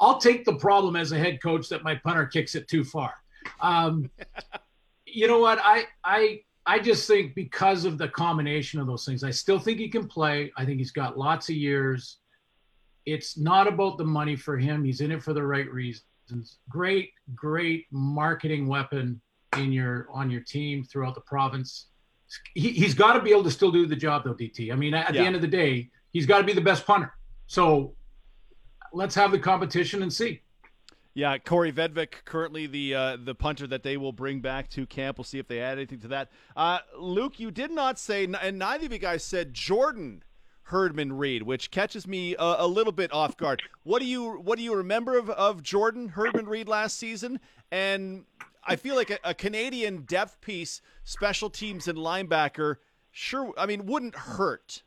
I'll 0.00 0.18
take 0.18 0.44
the 0.44 0.56
problem 0.56 0.96
as 0.96 1.12
a 1.12 1.18
head 1.18 1.42
coach 1.42 1.68
that 1.68 1.82
my 1.82 1.94
punter 1.94 2.26
kicks 2.26 2.54
it 2.54 2.68
too 2.68 2.84
far. 2.84 3.14
Um, 3.60 4.10
you 5.06 5.26
know 5.28 5.38
what? 5.38 5.58
I 5.62 5.84
I 6.04 6.40
I 6.66 6.78
just 6.78 7.06
think 7.06 7.34
because 7.34 7.84
of 7.84 7.98
the 7.98 8.08
combination 8.08 8.80
of 8.80 8.86
those 8.86 9.04
things, 9.04 9.22
I 9.22 9.30
still 9.30 9.58
think 9.58 9.78
he 9.78 9.88
can 9.88 10.06
play. 10.08 10.50
I 10.56 10.64
think 10.64 10.78
he's 10.78 10.92
got 10.92 11.18
lots 11.18 11.48
of 11.48 11.54
years. 11.56 12.18
It's 13.06 13.36
not 13.36 13.66
about 13.68 13.98
the 13.98 14.04
money 14.04 14.34
for 14.34 14.56
him. 14.56 14.82
He's 14.82 15.00
in 15.02 15.10
it 15.12 15.22
for 15.22 15.34
the 15.34 15.42
right 15.44 15.70
reasons. 15.70 16.58
Great, 16.70 17.10
great 17.34 17.84
marketing 17.90 18.66
weapon 18.66 19.20
in 19.58 19.72
your 19.72 20.08
on 20.10 20.30
your 20.30 20.40
team 20.40 20.82
throughout 20.84 21.14
the 21.14 21.20
province. 21.20 21.88
He, 22.54 22.70
he's 22.70 22.94
got 22.94 23.14
to 23.14 23.20
be 23.22 23.30
able 23.30 23.44
to 23.44 23.50
still 23.50 23.70
do 23.72 23.86
the 23.86 23.96
job 23.96 24.24
though, 24.24 24.34
DT. 24.34 24.72
I 24.72 24.76
mean, 24.76 24.94
at 24.94 25.14
Yeah. 25.14 25.20
the 25.22 25.26
end 25.26 25.36
of 25.36 25.42
the 25.42 25.48
day, 25.48 25.90
he's 26.12 26.26
got 26.26 26.38
to 26.38 26.44
be 26.44 26.52
the 26.52 26.60
best 26.60 26.86
punter. 26.86 27.12
So 27.46 27.94
let's 28.92 29.14
have 29.14 29.30
the 29.32 29.38
competition 29.38 30.02
and 30.02 30.12
see. 30.12 30.40
Yeah, 31.16 31.38
Corey 31.38 31.72
Vedvik, 31.72 32.24
currently 32.24 32.66
the 32.66 32.94
uh, 32.94 33.16
the 33.22 33.36
punter 33.36 33.68
that 33.68 33.84
they 33.84 33.96
will 33.96 34.10
bring 34.12 34.40
back 34.40 34.68
to 34.70 34.84
camp. 34.84 35.16
We'll 35.16 35.24
see 35.24 35.38
if 35.38 35.46
they 35.46 35.60
add 35.60 35.78
anything 35.78 36.00
to 36.00 36.08
that. 36.08 36.30
Uh, 36.56 36.78
Luke, 36.98 37.38
you 37.38 37.52
did 37.52 37.70
not 37.70 38.00
say, 38.00 38.24
and 38.24 38.58
neither 38.58 38.86
of 38.86 38.92
you 38.92 38.98
guys 38.98 39.22
said 39.22 39.54
Jordan 39.54 40.24
Herdman 40.64 41.12
Reed, 41.12 41.44
which 41.44 41.70
catches 41.70 42.08
me 42.08 42.34
a, 42.36 42.56
a 42.60 42.66
little 42.66 42.92
bit 42.92 43.12
off 43.12 43.36
guard. 43.36 43.62
What 43.84 44.00
do 44.00 44.06
you 44.06 44.32
what 44.40 44.58
do 44.58 44.64
you 44.64 44.74
remember 44.74 45.16
of, 45.16 45.30
of 45.30 45.62
Jordan 45.62 46.08
Herdman 46.08 46.46
Reed 46.46 46.66
last 46.68 46.96
season? 46.96 47.38
And 47.70 48.24
I 48.66 48.76
feel 48.76 48.96
like 48.96 49.10
a, 49.10 49.18
a 49.24 49.34
Canadian 49.34 50.02
depth 50.02 50.40
piece, 50.40 50.80
special 51.04 51.50
teams 51.50 51.88
and 51.88 51.98
linebacker, 51.98 52.76
sure. 53.10 53.52
I 53.56 53.66
mean, 53.66 53.86
wouldn't 53.86 54.14
hurt. 54.14 54.82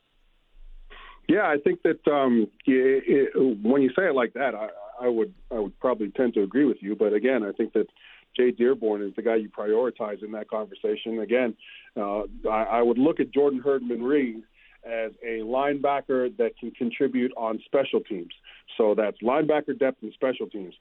Yeah, 1.27 1.43
I 1.43 1.57
think 1.61 1.81
that 1.83 2.07
um, 2.07 2.47
it, 2.65 3.31
it, 3.35 3.61
when 3.61 3.81
you 3.81 3.89
say 3.89 4.07
it 4.07 4.15
like 4.15 4.33
that, 4.33 4.55
I, 4.55 4.69
I 5.01 5.09
would 5.09 5.33
I 5.51 5.59
would 5.59 5.77
probably 5.79 6.09
tend 6.11 6.33
to 6.35 6.43
agree 6.43 6.65
with 6.65 6.77
you. 6.81 6.95
But 6.95 7.13
again, 7.13 7.43
I 7.43 7.51
think 7.51 7.73
that 7.73 7.87
Jay 8.35 8.51
Dearborn 8.51 9.01
is 9.01 9.13
the 9.15 9.21
guy 9.21 9.35
you 9.35 9.49
prioritize 9.49 10.23
in 10.23 10.31
that 10.31 10.49
conversation. 10.49 11.19
Again, 11.19 11.55
uh, 11.97 12.21
I, 12.49 12.63
I 12.63 12.81
would 12.81 12.97
look 12.97 13.19
at 13.19 13.31
Jordan 13.33 13.59
Herdman 13.59 14.03
Reed 14.03 14.43
as 14.85 15.11
a 15.21 15.39
linebacker 15.39 16.35
that 16.37 16.57
can 16.57 16.71
contribute 16.71 17.31
on 17.35 17.59
special 17.65 17.99
teams. 17.99 18.33
So 18.77 18.95
that's 18.95 19.17
linebacker 19.21 19.77
depth 19.77 20.01
and 20.03 20.13
special 20.13 20.47
teams. 20.47 20.73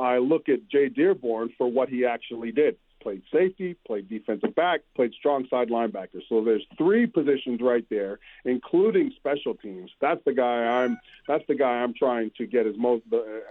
I 0.00 0.18
look 0.18 0.48
at 0.48 0.68
Jay 0.68 0.88
Dearborn 0.88 1.50
for 1.58 1.70
what 1.70 1.88
he 1.88 2.04
actually 2.04 2.52
did. 2.52 2.76
Played 3.02 3.22
safety, 3.32 3.76
played 3.86 4.10
defensive 4.10 4.54
back, 4.54 4.80
played 4.94 5.14
strong 5.14 5.46
side 5.48 5.70
linebacker. 5.70 6.20
So 6.28 6.44
there's 6.44 6.66
three 6.76 7.06
positions 7.06 7.60
right 7.62 7.84
there, 7.88 8.18
including 8.44 9.10
special 9.16 9.54
teams. 9.54 9.90
That's 10.02 10.22
the 10.26 10.34
guy 10.34 10.84
I'm. 10.84 10.98
That's 11.26 11.44
the 11.48 11.54
guy 11.54 11.80
I'm 11.82 11.94
trying 11.94 12.30
to 12.36 12.46
get 12.46 12.66
as 12.66 12.74
most 12.76 13.04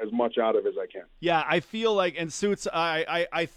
as 0.04 0.12
much 0.12 0.38
out 0.38 0.56
of 0.56 0.68
as 0.68 0.76
I 0.80 0.86
can. 0.86 1.02
Yeah, 1.20 1.44
I 1.48 1.62
feel 1.62 1.96
like, 1.96 2.16
and 2.16 2.32
suits. 2.32 2.68
I, 2.72 3.06
I, 3.08 3.42
I, 3.42 3.50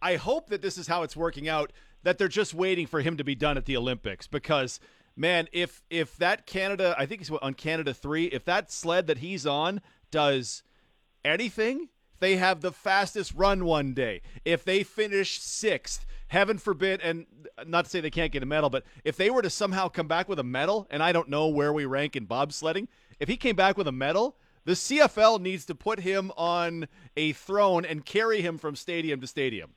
I 0.00 0.16
hope 0.16 0.48
that 0.50 0.62
this 0.62 0.78
is 0.78 0.86
how 0.86 1.02
it's 1.02 1.16
working 1.16 1.48
out. 1.48 1.72
That 2.04 2.18
they're 2.18 2.28
just 2.28 2.54
waiting 2.54 2.86
for 2.86 3.00
him 3.00 3.16
to 3.16 3.24
be 3.24 3.34
done 3.34 3.56
at 3.56 3.64
the 3.64 3.76
Olympics 3.76 4.28
because, 4.28 4.78
man, 5.16 5.48
if 5.50 5.82
if 5.90 6.16
that 6.18 6.46
Canada, 6.46 6.94
I 6.96 7.06
think 7.06 7.20
he's 7.20 7.30
on 7.30 7.54
Canada 7.54 7.92
three. 7.92 8.26
If 8.26 8.44
that 8.44 8.70
sled 8.70 9.08
that 9.08 9.18
he's 9.18 9.44
on 9.44 9.80
does 10.12 10.62
anything, 11.24 11.88
they 12.22 12.36
have 12.36 12.60
the 12.60 12.70
fastest 12.70 13.34
run 13.34 13.64
one 13.64 13.94
day. 13.94 14.22
If 14.44 14.64
they 14.64 14.84
finish 14.84 15.40
sixth, 15.40 16.06
heaven 16.28 16.56
forbid, 16.56 17.00
and 17.00 17.26
not 17.66 17.84
to 17.84 17.90
say 17.90 18.00
they 18.00 18.10
can't 18.10 18.30
get 18.30 18.44
a 18.44 18.46
medal, 18.46 18.70
but 18.70 18.84
if 19.04 19.16
they 19.16 19.28
were 19.28 19.42
to 19.42 19.50
somehow 19.50 19.88
come 19.88 20.06
back 20.06 20.28
with 20.28 20.38
a 20.38 20.44
medal, 20.44 20.86
and 20.88 21.02
I 21.02 21.10
don't 21.10 21.28
know 21.28 21.48
where 21.48 21.72
we 21.72 21.84
rank 21.84 22.14
in 22.14 22.28
bobsledding, 22.28 22.86
if 23.18 23.28
he 23.28 23.36
came 23.36 23.56
back 23.56 23.76
with 23.76 23.88
a 23.88 23.92
medal, 23.92 24.36
the 24.64 24.72
CFL 24.72 25.40
needs 25.40 25.64
to 25.66 25.74
put 25.74 25.98
him 25.98 26.30
on 26.36 26.86
a 27.16 27.32
throne 27.32 27.84
and 27.84 28.06
carry 28.06 28.40
him 28.40 28.56
from 28.56 28.76
stadium 28.76 29.20
to 29.20 29.26
stadium. 29.26 29.72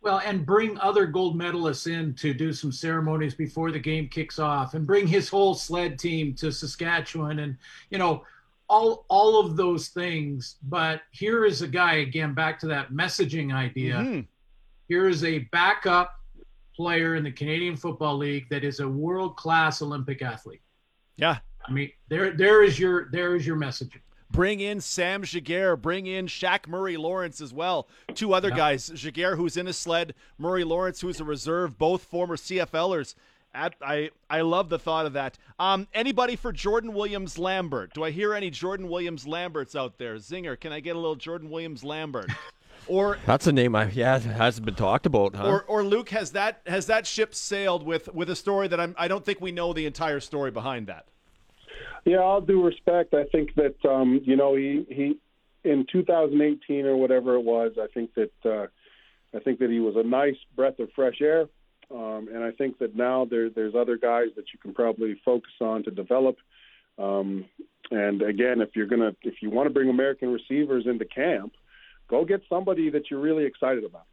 Well, 0.00 0.22
and 0.24 0.46
bring 0.46 0.78
other 0.78 1.06
gold 1.06 1.36
medalists 1.36 1.92
in 1.92 2.14
to 2.14 2.32
do 2.32 2.52
some 2.52 2.70
ceremonies 2.70 3.34
before 3.34 3.72
the 3.72 3.80
game 3.80 4.08
kicks 4.08 4.38
off, 4.38 4.74
and 4.74 4.86
bring 4.86 5.08
his 5.08 5.28
whole 5.28 5.54
sled 5.54 5.98
team 5.98 6.34
to 6.36 6.52
Saskatchewan, 6.52 7.40
and 7.40 7.56
you 7.90 7.98
know, 7.98 8.22
all 8.70 9.04
all 9.08 9.40
of 9.40 9.56
those 9.56 9.88
things. 9.88 10.56
But 10.62 11.02
here 11.10 11.44
is 11.44 11.60
a 11.62 11.68
guy 11.68 11.94
again, 11.96 12.32
back 12.34 12.58
to 12.60 12.66
that 12.68 12.92
messaging 12.92 13.52
idea. 13.52 13.96
Mhm. 13.96 14.26
Here 14.88 15.08
is 15.08 15.24
a 15.24 15.40
backup 15.50 16.14
player 16.74 17.16
in 17.16 17.24
the 17.24 17.32
Canadian 17.32 17.76
Football 17.76 18.16
League 18.16 18.48
that 18.50 18.64
is 18.64 18.80
a 18.80 18.88
world 18.88 19.36
class 19.36 19.82
Olympic 19.82 20.22
athlete. 20.22 20.62
Yeah. 21.16 21.38
I 21.66 21.72
mean, 21.72 21.90
there 22.08 22.30
there 22.30 22.62
is 22.62 22.78
your 22.78 23.10
there 23.10 23.34
is 23.36 23.46
your 23.46 23.56
messaging. 23.56 24.00
Bring 24.30 24.60
in 24.60 24.80
Sam 24.80 25.22
Giguère. 25.24 25.80
Bring 25.80 26.06
in 26.06 26.26
Shaq 26.28 26.68
Murray 26.68 26.96
Lawrence 26.96 27.40
as 27.40 27.52
well. 27.52 27.88
Two 28.14 28.32
other 28.32 28.50
Yeah. 28.50 28.56
guys. 28.56 28.86
Jaguar, 28.94 29.34
who's 29.34 29.56
in 29.56 29.66
a 29.66 29.72
sled. 29.72 30.14
Murray 30.38 30.62
Lawrence, 30.62 31.00
who's 31.00 31.18
a 31.18 31.24
reserve. 31.24 31.76
Both 31.76 32.04
former 32.04 32.36
CFLers. 32.36 33.16
At, 33.52 33.74
I 33.82 34.10
I 34.28 34.42
love 34.42 34.68
the 34.68 34.78
thought 34.78 35.06
of 35.06 35.14
that. 35.14 35.36
Um, 35.58 35.88
anybody 35.92 36.36
for 36.36 36.52
Jordan 36.52 36.94
Williams 36.94 37.38
Lambert? 37.38 37.92
Do 37.94 38.04
I 38.04 38.10
hear 38.12 38.32
any 38.34 38.50
Jordan 38.50 38.88
Williams 38.88 39.26
Lamberts 39.26 39.74
out 39.74 39.98
there? 39.98 40.16
Zinger, 40.16 40.58
can 40.58 40.72
I 40.72 40.80
get 40.80 40.94
a 40.94 40.98
little 40.98 41.16
Jordan 41.16 41.50
Williams 41.50 41.84
Lambert? 41.84 42.30
Or 42.86 43.18
That's 43.26 43.46
a 43.46 43.52
name 43.52 43.76
I 43.76 43.88
yeah 43.90 44.18
hasn't 44.18 44.64
been 44.64 44.74
talked 44.74 45.06
about, 45.06 45.36
huh? 45.36 45.46
or 45.46 45.62
or 45.64 45.84
Luke 45.84 46.08
has 46.08 46.32
that 46.32 46.62
has 46.66 46.86
that 46.86 47.06
ship 47.06 47.34
sailed 47.34 47.84
with 47.84 48.12
with 48.12 48.30
a 48.30 48.34
story 48.34 48.68
that 48.68 48.80
I'm 48.80 48.94
I 48.98 49.06
don't 49.06 49.24
think 49.24 49.40
we 49.40 49.52
know 49.52 49.72
the 49.72 49.86
entire 49.86 50.18
story 50.18 50.50
behind 50.50 50.86
that. 50.86 51.04
Yeah, 52.04 52.18
all 52.18 52.40
due 52.40 52.64
respect, 52.64 53.14
I 53.14 53.24
think 53.24 53.54
that 53.54 53.76
um, 53.88 54.22
you 54.24 54.34
know 54.34 54.56
he 54.56 54.86
he 54.88 55.18
in 55.62 55.86
2018 55.92 56.86
or 56.86 56.96
whatever 56.96 57.34
it 57.34 57.42
was. 57.42 57.72
I 57.80 57.86
think 57.92 58.14
that 58.14 58.32
uh, 58.44 58.66
I 59.36 59.40
think 59.40 59.58
that 59.60 59.70
he 59.70 59.78
was 59.78 59.96
a 59.96 60.02
nice 60.02 60.38
breath 60.56 60.78
of 60.78 60.90
fresh 60.96 61.20
air, 61.20 61.48
um, 61.90 62.28
and 62.32 62.44
I 62.44 62.52
think 62.52 62.78
that 62.78 62.94
now 62.94 63.24
there 63.24 63.50
there's 63.50 63.74
other 63.74 63.96
guys 63.96 64.28
that 64.36 64.46
you 64.52 64.58
can 64.60 64.74
probably 64.74 65.20
focus 65.24 65.52
on 65.60 65.82
to 65.84 65.90
develop. 65.90 66.36
Um, 66.98 67.46
and 67.90 68.22
again, 68.22 68.60
if 68.60 68.70
you're 68.74 68.86
gonna 68.86 69.14
if 69.22 69.42
you 69.42 69.50
want 69.50 69.66
to 69.66 69.74
bring 69.74 69.88
American 69.88 70.32
receivers 70.32 70.86
into 70.86 71.04
camp, 71.04 71.52
go 72.08 72.24
get 72.24 72.42
somebody 72.48 72.90
that 72.90 73.10
you're 73.10 73.20
really 73.20 73.44
excited 73.44 73.84
about. 73.84 74.04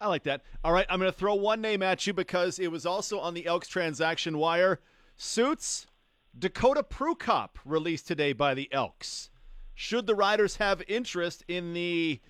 I 0.00 0.08
like 0.08 0.24
that. 0.24 0.42
All 0.64 0.72
right, 0.72 0.86
I'm 0.90 0.98
going 0.98 1.12
to 1.12 1.16
throw 1.16 1.36
one 1.36 1.60
name 1.60 1.80
at 1.80 2.08
you 2.08 2.12
because 2.12 2.58
it 2.58 2.72
was 2.72 2.84
also 2.84 3.20
on 3.20 3.34
the 3.34 3.46
Elks 3.46 3.68
transaction 3.68 4.36
wire. 4.36 4.80
Suits 5.16 5.86
Dakota 6.36 6.82
Prukop 6.82 7.50
released 7.64 8.08
today 8.08 8.32
by 8.32 8.54
the 8.54 8.68
Elks. 8.72 9.30
Should 9.74 10.08
the 10.08 10.16
Riders 10.16 10.56
have 10.56 10.82
interest 10.88 11.44
in 11.46 11.72
the 11.72 12.20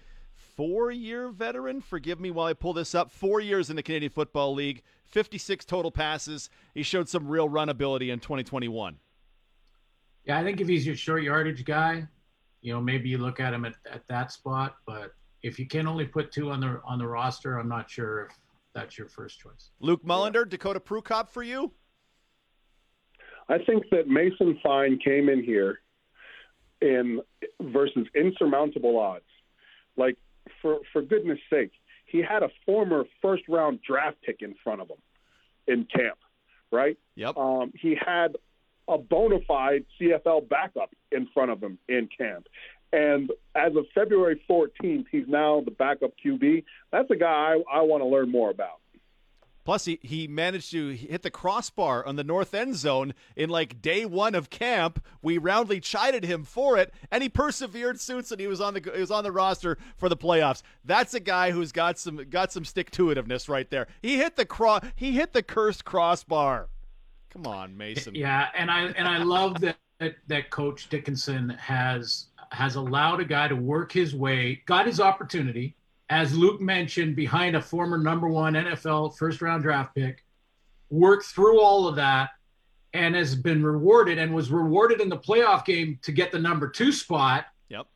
four-year 0.62 1.28
veteran? 1.28 1.80
Forgive 1.80 2.20
me 2.20 2.30
while 2.30 2.46
I 2.46 2.52
pull 2.52 2.72
this 2.72 2.94
up. 2.94 3.10
Four 3.10 3.40
years 3.40 3.68
in 3.68 3.74
the 3.74 3.82
Canadian 3.82 4.12
Football 4.12 4.54
League, 4.54 4.82
56 5.06 5.64
total 5.64 5.90
passes. 5.90 6.50
He 6.72 6.84
showed 6.84 7.08
some 7.08 7.26
real 7.26 7.48
run 7.48 7.68
ability 7.68 8.10
in 8.10 8.20
2021. 8.20 8.96
Yeah, 10.24 10.38
I 10.38 10.44
think 10.44 10.60
if 10.60 10.68
he's 10.68 10.86
your 10.86 10.94
short 10.94 11.24
yardage 11.24 11.64
guy, 11.64 12.06
you 12.60 12.72
know, 12.72 12.80
maybe 12.80 13.08
you 13.08 13.18
look 13.18 13.40
at 13.40 13.52
him 13.52 13.64
at, 13.64 13.74
at 13.90 14.06
that 14.06 14.30
spot. 14.30 14.76
But 14.86 15.14
if 15.42 15.58
you 15.58 15.66
can 15.66 15.88
only 15.88 16.04
put 16.06 16.30
two 16.30 16.52
on 16.52 16.60
the 16.60 16.80
on 16.84 16.96
the 16.96 17.08
roster, 17.08 17.58
I'm 17.58 17.68
not 17.68 17.90
sure 17.90 18.26
if 18.26 18.38
that's 18.72 18.96
your 18.96 19.08
first 19.08 19.40
choice. 19.40 19.70
Luke 19.80 20.04
Mullender, 20.04 20.48
Dakota 20.48 20.78
Prukop 20.78 21.28
for 21.28 21.42
you? 21.42 21.72
I 23.48 23.58
think 23.58 23.82
that 23.90 24.06
Mason 24.06 24.60
Fine 24.62 25.00
came 25.04 25.28
in 25.28 25.42
here 25.42 25.80
in 26.80 27.20
versus 27.60 28.06
insurmountable 28.14 28.96
odds. 28.96 29.24
Like 29.96 30.16
for 30.60 30.80
for 30.92 31.02
goodness 31.02 31.38
sake, 31.50 31.72
he 32.06 32.22
had 32.22 32.42
a 32.42 32.50
former 32.66 33.04
first 33.20 33.44
round 33.48 33.80
draft 33.82 34.18
pick 34.22 34.42
in 34.42 34.54
front 34.62 34.80
of 34.80 34.88
him 34.88 34.98
in 35.66 35.84
camp, 35.84 36.18
right? 36.70 36.98
Yep. 37.16 37.36
Um, 37.36 37.72
he 37.80 37.96
had 37.98 38.36
a 38.88 38.98
bona 38.98 39.38
fide 39.46 39.84
CFL 40.00 40.48
backup 40.48 40.90
in 41.10 41.28
front 41.32 41.50
of 41.50 41.62
him 41.62 41.78
in 41.88 42.08
camp. 42.16 42.46
And 42.92 43.30
as 43.54 43.74
of 43.74 43.86
February 43.94 44.42
14th, 44.50 45.06
he's 45.10 45.26
now 45.26 45.62
the 45.64 45.70
backup 45.70 46.12
QB. 46.22 46.64
That's 46.90 47.10
a 47.10 47.16
guy 47.16 47.54
I, 47.72 47.78
I 47.78 47.80
want 47.82 48.02
to 48.02 48.06
learn 48.06 48.30
more 48.30 48.50
about. 48.50 48.81
Plus, 49.64 49.84
he, 49.84 49.98
he 50.02 50.26
managed 50.26 50.70
to 50.72 50.90
hit 50.90 51.22
the 51.22 51.30
crossbar 51.30 52.04
on 52.04 52.16
the 52.16 52.24
north 52.24 52.52
end 52.52 52.76
zone 52.76 53.14
in 53.36 53.48
like 53.48 53.80
day 53.80 54.04
one 54.04 54.34
of 54.34 54.50
camp. 54.50 55.04
We 55.22 55.38
roundly 55.38 55.80
chided 55.80 56.24
him 56.24 56.44
for 56.44 56.76
it, 56.76 56.92
and 57.10 57.22
he 57.22 57.28
persevered. 57.28 58.00
Suits, 58.00 58.30
and 58.32 58.40
he 58.40 58.46
was 58.46 58.60
on 58.60 58.74
the 58.74 58.90
he 58.94 59.00
was 59.00 59.10
on 59.10 59.24
the 59.24 59.32
roster 59.32 59.78
for 59.96 60.08
the 60.08 60.16
playoffs. 60.16 60.62
That's 60.84 61.14
a 61.14 61.20
guy 61.20 61.50
who's 61.50 61.72
got 61.72 61.98
some 61.98 62.16
got 62.30 62.52
some 62.52 62.64
stick 62.64 62.90
to 62.92 63.06
itiveness 63.06 63.48
right 63.48 63.68
there. 63.70 63.86
He 64.00 64.16
hit 64.16 64.36
the 64.36 64.44
cro- 64.44 64.80
he 64.96 65.12
hit 65.12 65.32
the 65.32 65.42
cursed 65.42 65.84
crossbar. 65.84 66.68
Come 67.30 67.46
on, 67.46 67.76
Mason. 67.76 68.14
Yeah, 68.14 68.48
and 68.56 68.70
I 68.70 68.86
and 68.88 69.08
I 69.08 69.18
love 69.18 69.60
that, 69.60 69.76
that 69.98 70.50
Coach 70.50 70.88
Dickenson 70.88 71.50
has 71.50 72.26
has 72.50 72.74
allowed 72.74 73.20
a 73.20 73.24
guy 73.24 73.48
to 73.48 73.56
work 73.56 73.92
his 73.92 74.14
way, 74.14 74.62
got 74.66 74.86
his 74.86 75.00
opportunity, 75.00 75.74
as 76.12 76.36
Luke 76.36 76.60
mentioned, 76.60 77.16
behind 77.16 77.56
a 77.56 77.62
former 77.62 77.96
number 77.96 78.28
one 78.28 78.52
NFL 78.52 79.16
first 79.16 79.40
round 79.40 79.62
draft 79.62 79.94
pick, 79.94 80.22
worked 80.90 81.24
through 81.24 81.58
all 81.58 81.88
of 81.88 81.96
that, 81.96 82.28
and 82.92 83.14
has 83.14 83.34
been 83.34 83.64
rewarded 83.64 84.18
and 84.18 84.34
was 84.34 84.50
rewarded 84.50 85.00
in 85.00 85.08
the 85.08 85.16
playoff 85.16 85.64
game 85.64 85.98
to 86.02 86.12
get 86.12 86.30
the 86.30 86.38
number 86.38 86.68
two 86.68 86.92
spot. 86.92 87.46
Yep. 87.70 87.86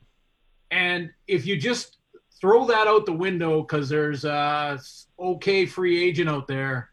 And 0.70 1.10
if 1.28 1.44
you 1.44 1.59
just 1.59 1.98
throw 2.40 2.66
that 2.66 2.86
out 2.86 3.05
the 3.05 3.12
window 3.12 3.60
because 3.60 3.86
there's 3.90 4.24
a 4.24 4.80
okay 5.20 5.66
free 5.66 6.02
agent 6.02 6.30
out 6.30 6.47
there, 6.47 6.88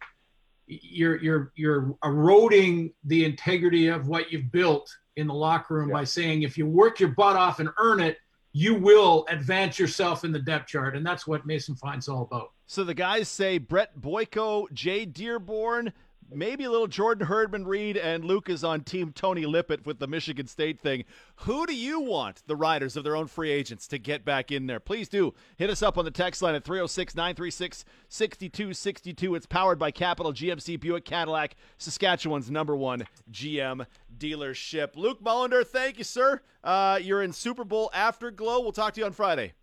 you're 0.67 1.15
you're 1.23 1.53
you're 1.55 1.95
eroding 2.03 2.91
the 3.05 3.23
integrity 3.23 3.87
of 3.87 4.09
what 4.09 4.29
you've 4.29 4.51
built 4.51 4.93
in 5.15 5.27
the 5.27 5.33
locker 5.33 5.75
room 5.75 5.87
Yeah. 5.87 5.93
by 5.93 6.03
saying 6.03 6.41
if 6.41 6.57
you 6.57 6.65
work 6.65 6.99
your 6.99 7.09
butt 7.11 7.37
off 7.37 7.61
and 7.61 7.69
earn 7.77 8.01
it, 8.01 8.17
you 8.53 8.75
will 8.75 9.25
advance 9.29 9.79
yourself 9.79 10.23
in 10.23 10.31
the 10.31 10.39
depth 10.39 10.67
chart, 10.67 10.95
and 10.95 11.05
that's 11.05 11.25
what 11.25 11.45
Mason 11.45 11.75
Fine's 11.75 12.07
all 12.07 12.21
about. 12.21 12.51
So 12.67 12.83
the 12.83 12.93
guys 12.93 13.27
say 13.27 13.57
Brett 13.57 13.99
Boyko, 13.99 14.71
Jay 14.71 15.05
Dearborn, 15.05 15.91
maybe 16.31 16.63
a 16.63 16.71
little 16.71 16.87
Jordan 16.87 17.27
Herdman 17.27 17.65
Reed, 17.65 17.97
and 17.97 18.23
Luke 18.23 18.49
is 18.49 18.63
on 18.63 18.81
team 18.81 19.11
Tony 19.11 19.45
Lippett 19.45 19.85
with 19.85 19.99
the 19.99 20.07
Michigan 20.07 20.47
State 20.47 20.79
thing. 20.79 21.03
Who 21.37 21.65
do 21.65 21.75
you 21.75 21.99
want 21.99 22.43
the 22.47 22.55
riders 22.55 22.95
of 22.95 23.03
their 23.03 23.15
own 23.15 23.27
free 23.27 23.51
agents 23.51 23.87
to 23.89 23.97
get 23.97 24.25
back 24.25 24.51
in 24.51 24.67
there? 24.67 24.79
Please 24.79 25.09
do 25.09 25.33
hit 25.57 25.69
us 25.69 25.81
up 25.81 25.97
on 25.97 26.05
the 26.05 26.11
text 26.11 26.41
line 26.41 26.55
at 26.55 26.63
306 26.63 27.15
936 27.15 27.85
6262. 28.09 29.35
It's 29.35 29.45
powered 29.45 29.79
by 29.79 29.91
Capital 29.91 30.33
GMC 30.33 30.79
Buick 30.79 31.05
Cadillac, 31.05 31.55
Saskatchewan's 31.77 32.51
number 32.51 32.75
one 32.75 33.07
GM 33.31 33.85
dealership. 34.17 34.95
Luke 34.95 35.23
Mullender, 35.23 35.65
thank 35.65 35.97
you, 35.97 36.03
sir. 36.03 36.41
Uh, 36.63 36.99
you're 37.01 37.23
in 37.23 37.33
Super 37.33 37.63
Bowl 37.63 37.89
Afterglow. 37.93 38.61
We'll 38.61 38.71
talk 38.71 38.93
to 38.93 39.01
you 39.01 39.05
on 39.05 39.11
Friday. 39.11 39.53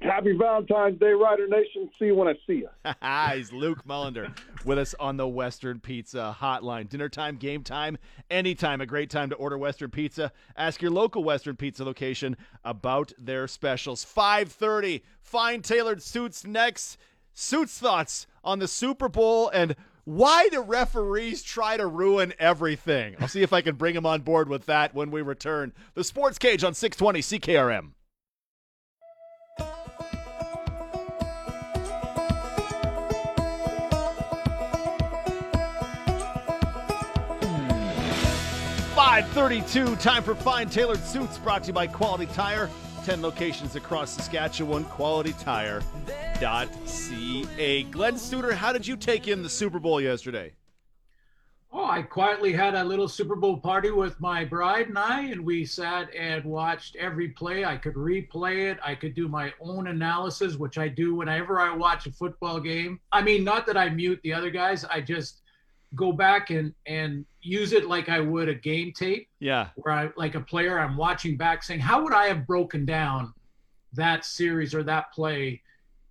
Happy 0.00 0.36
Valentine's 0.36 1.00
Day, 1.00 1.12
Rider 1.12 1.48
Nation. 1.48 1.88
See 1.98 2.06
you 2.06 2.14
when 2.14 2.28
I 2.28 2.34
see 2.46 2.64
you. 2.64 2.68
He's 3.34 3.50
Luke 3.50 3.86
Mullender 3.86 4.36
with 4.64 4.78
us 4.78 4.94
on 5.00 5.16
the 5.16 5.26
Western 5.26 5.80
Pizza 5.80 6.36
Hotline. 6.38 6.88
Dinner 6.88 7.08
time, 7.08 7.36
game 7.36 7.62
time, 7.62 7.96
anytime. 8.30 8.82
A 8.82 8.86
great 8.86 9.08
time 9.08 9.30
to 9.30 9.36
order 9.36 9.56
Western 9.56 9.90
Pizza. 9.90 10.32
Ask 10.56 10.82
your 10.82 10.90
local 10.90 11.24
Western 11.24 11.56
Pizza 11.56 11.82
location 11.82 12.36
about 12.62 13.12
their 13.18 13.48
specials. 13.48 14.04
5:30. 14.04 15.02
Fine 15.22 15.62
tailored 15.62 16.02
suits 16.02 16.46
next. 16.46 16.98
Suits 17.32 17.78
thoughts 17.78 18.26
on 18.44 18.58
the 18.58 18.68
Super 18.68 19.08
Bowl 19.08 19.48
and 19.48 19.76
why 20.04 20.48
do 20.50 20.60
referees 20.62 21.42
try 21.42 21.76
to 21.76 21.86
ruin 21.86 22.32
everything? 22.38 23.16
I'll 23.18 23.26
see 23.26 23.42
if 23.42 23.52
I 23.52 23.60
can 23.60 23.74
bring 23.74 23.96
him 23.96 24.06
on 24.06 24.20
board 24.20 24.48
with 24.48 24.66
that 24.66 24.94
when 24.94 25.10
we 25.10 25.20
return. 25.20 25.72
The 25.94 26.04
Sports 26.04 26.38
Cage 26.38 26.62
on 26.62 26.74
620 26.74 27.20
CKRM. 27.22 27.95
Five 39.16 39.28
thirty-two. 39.28 39.96
Time 39.96 40.22
for 40.22 40.34
fine 40.34 40.68
tailored 40.68 41.02
suits. 41.02 41.38
Brought 41.38 41.62
to 41.62 41.68
you 41.68 41.72
by 41.72 41.86
Quality 41.86 42.26
Tire. 42.34 42.68
Ten 43.06 43.22
locations 43.22 43.74
across 43.74 44.10
Saskatchewan. 44.10 44.84
QualityTire.ca. 44.84 47.82
Glen 47.84 48.18
Suitor, 48.18 48.54
how 48.54 48.74
did 48.74 48.86
you 48.86 48.94
take 48.94 49.26
in 49.26 49.42
the 49.42 49.48
Super 49.48 49.78
Bowl 49.78 50.02
yesterday? 50.02 50.52
Oh, 51.72 51.86
I 51.86 52.02
quietly 52.02 52.52
had 52.52 52.74
a 52.74 52.84
little 52.84 53.08
Super 53.08 53.36
Bowl 53.36 53.56
party 53.56 53.90
with 53.90 54.20
my 54.20 54.44
bride 54.44 54.88
and 54.88 54.98
I, 54.98 55.22
and 55.22 55.46
we 55.46 55.64
sat 55.64 56.14
and 56.14 56.44
watched 56.44 56.94
every 56.96 57.30
play. 57.30 57.64
I 57.64 57.78
could 57.78 57.94
replay 57.94 58.70
it. 58.70 58.78
I 58.84 58.94
could 58.94 59.14
do 59.14 59.28
my 59.28 59.50
own 59.62 59.86
analysis, 59.86 60.56
which 60.56 60.76
I 60.76 60.88
do 60.88 61.14
whenever 61.14 61.58
I 61.58 61.74
watch 61.74 62.04
a 62.04 62.12
football 62.12 62.60
game. 62.60 63.00
I 63.12 63.22
mean, 63.22 63.44
not 63.44 63.64
that 63.64 63.78
I 63.78 63.88
mute 63.88 64.20
the 64.22 64.34
other 64.34 64.50
guys. 64.50 64.84
I 64.84 65.00
just 65.00 65.40
go 65.94 66.12
back 66.12 66.50
and 66.50 66.74
and 66.86 67.24
use 67.46 67.72
it 67.72 67.86
like 67.86 68.08
I 68.08 68.20
would 68.20 68.48
a 68.48 68.54
game 68.54 68.92
tape, 68.92 69.28
Yeah. 69.40 69.68
where 69.76 69.94
I 69.94 70.10
like 70.16 70.34
a 70.34 70.40
player 70.40 70.78
I'm 70.78 70.96
watching 70.96 71.36
back, 71.36 71.62
saying, 71.62 71.80
"How 71.80 72.02
would 72.02 72.12
I 72.12 72.26
have 72.26 72.46
broken 72.46 72.84
down 72.84 73.32
that 73.92 74.24
series 74.24 74.74
or 74.74 74.82
that 74.84 75.12
play 75.12 75.62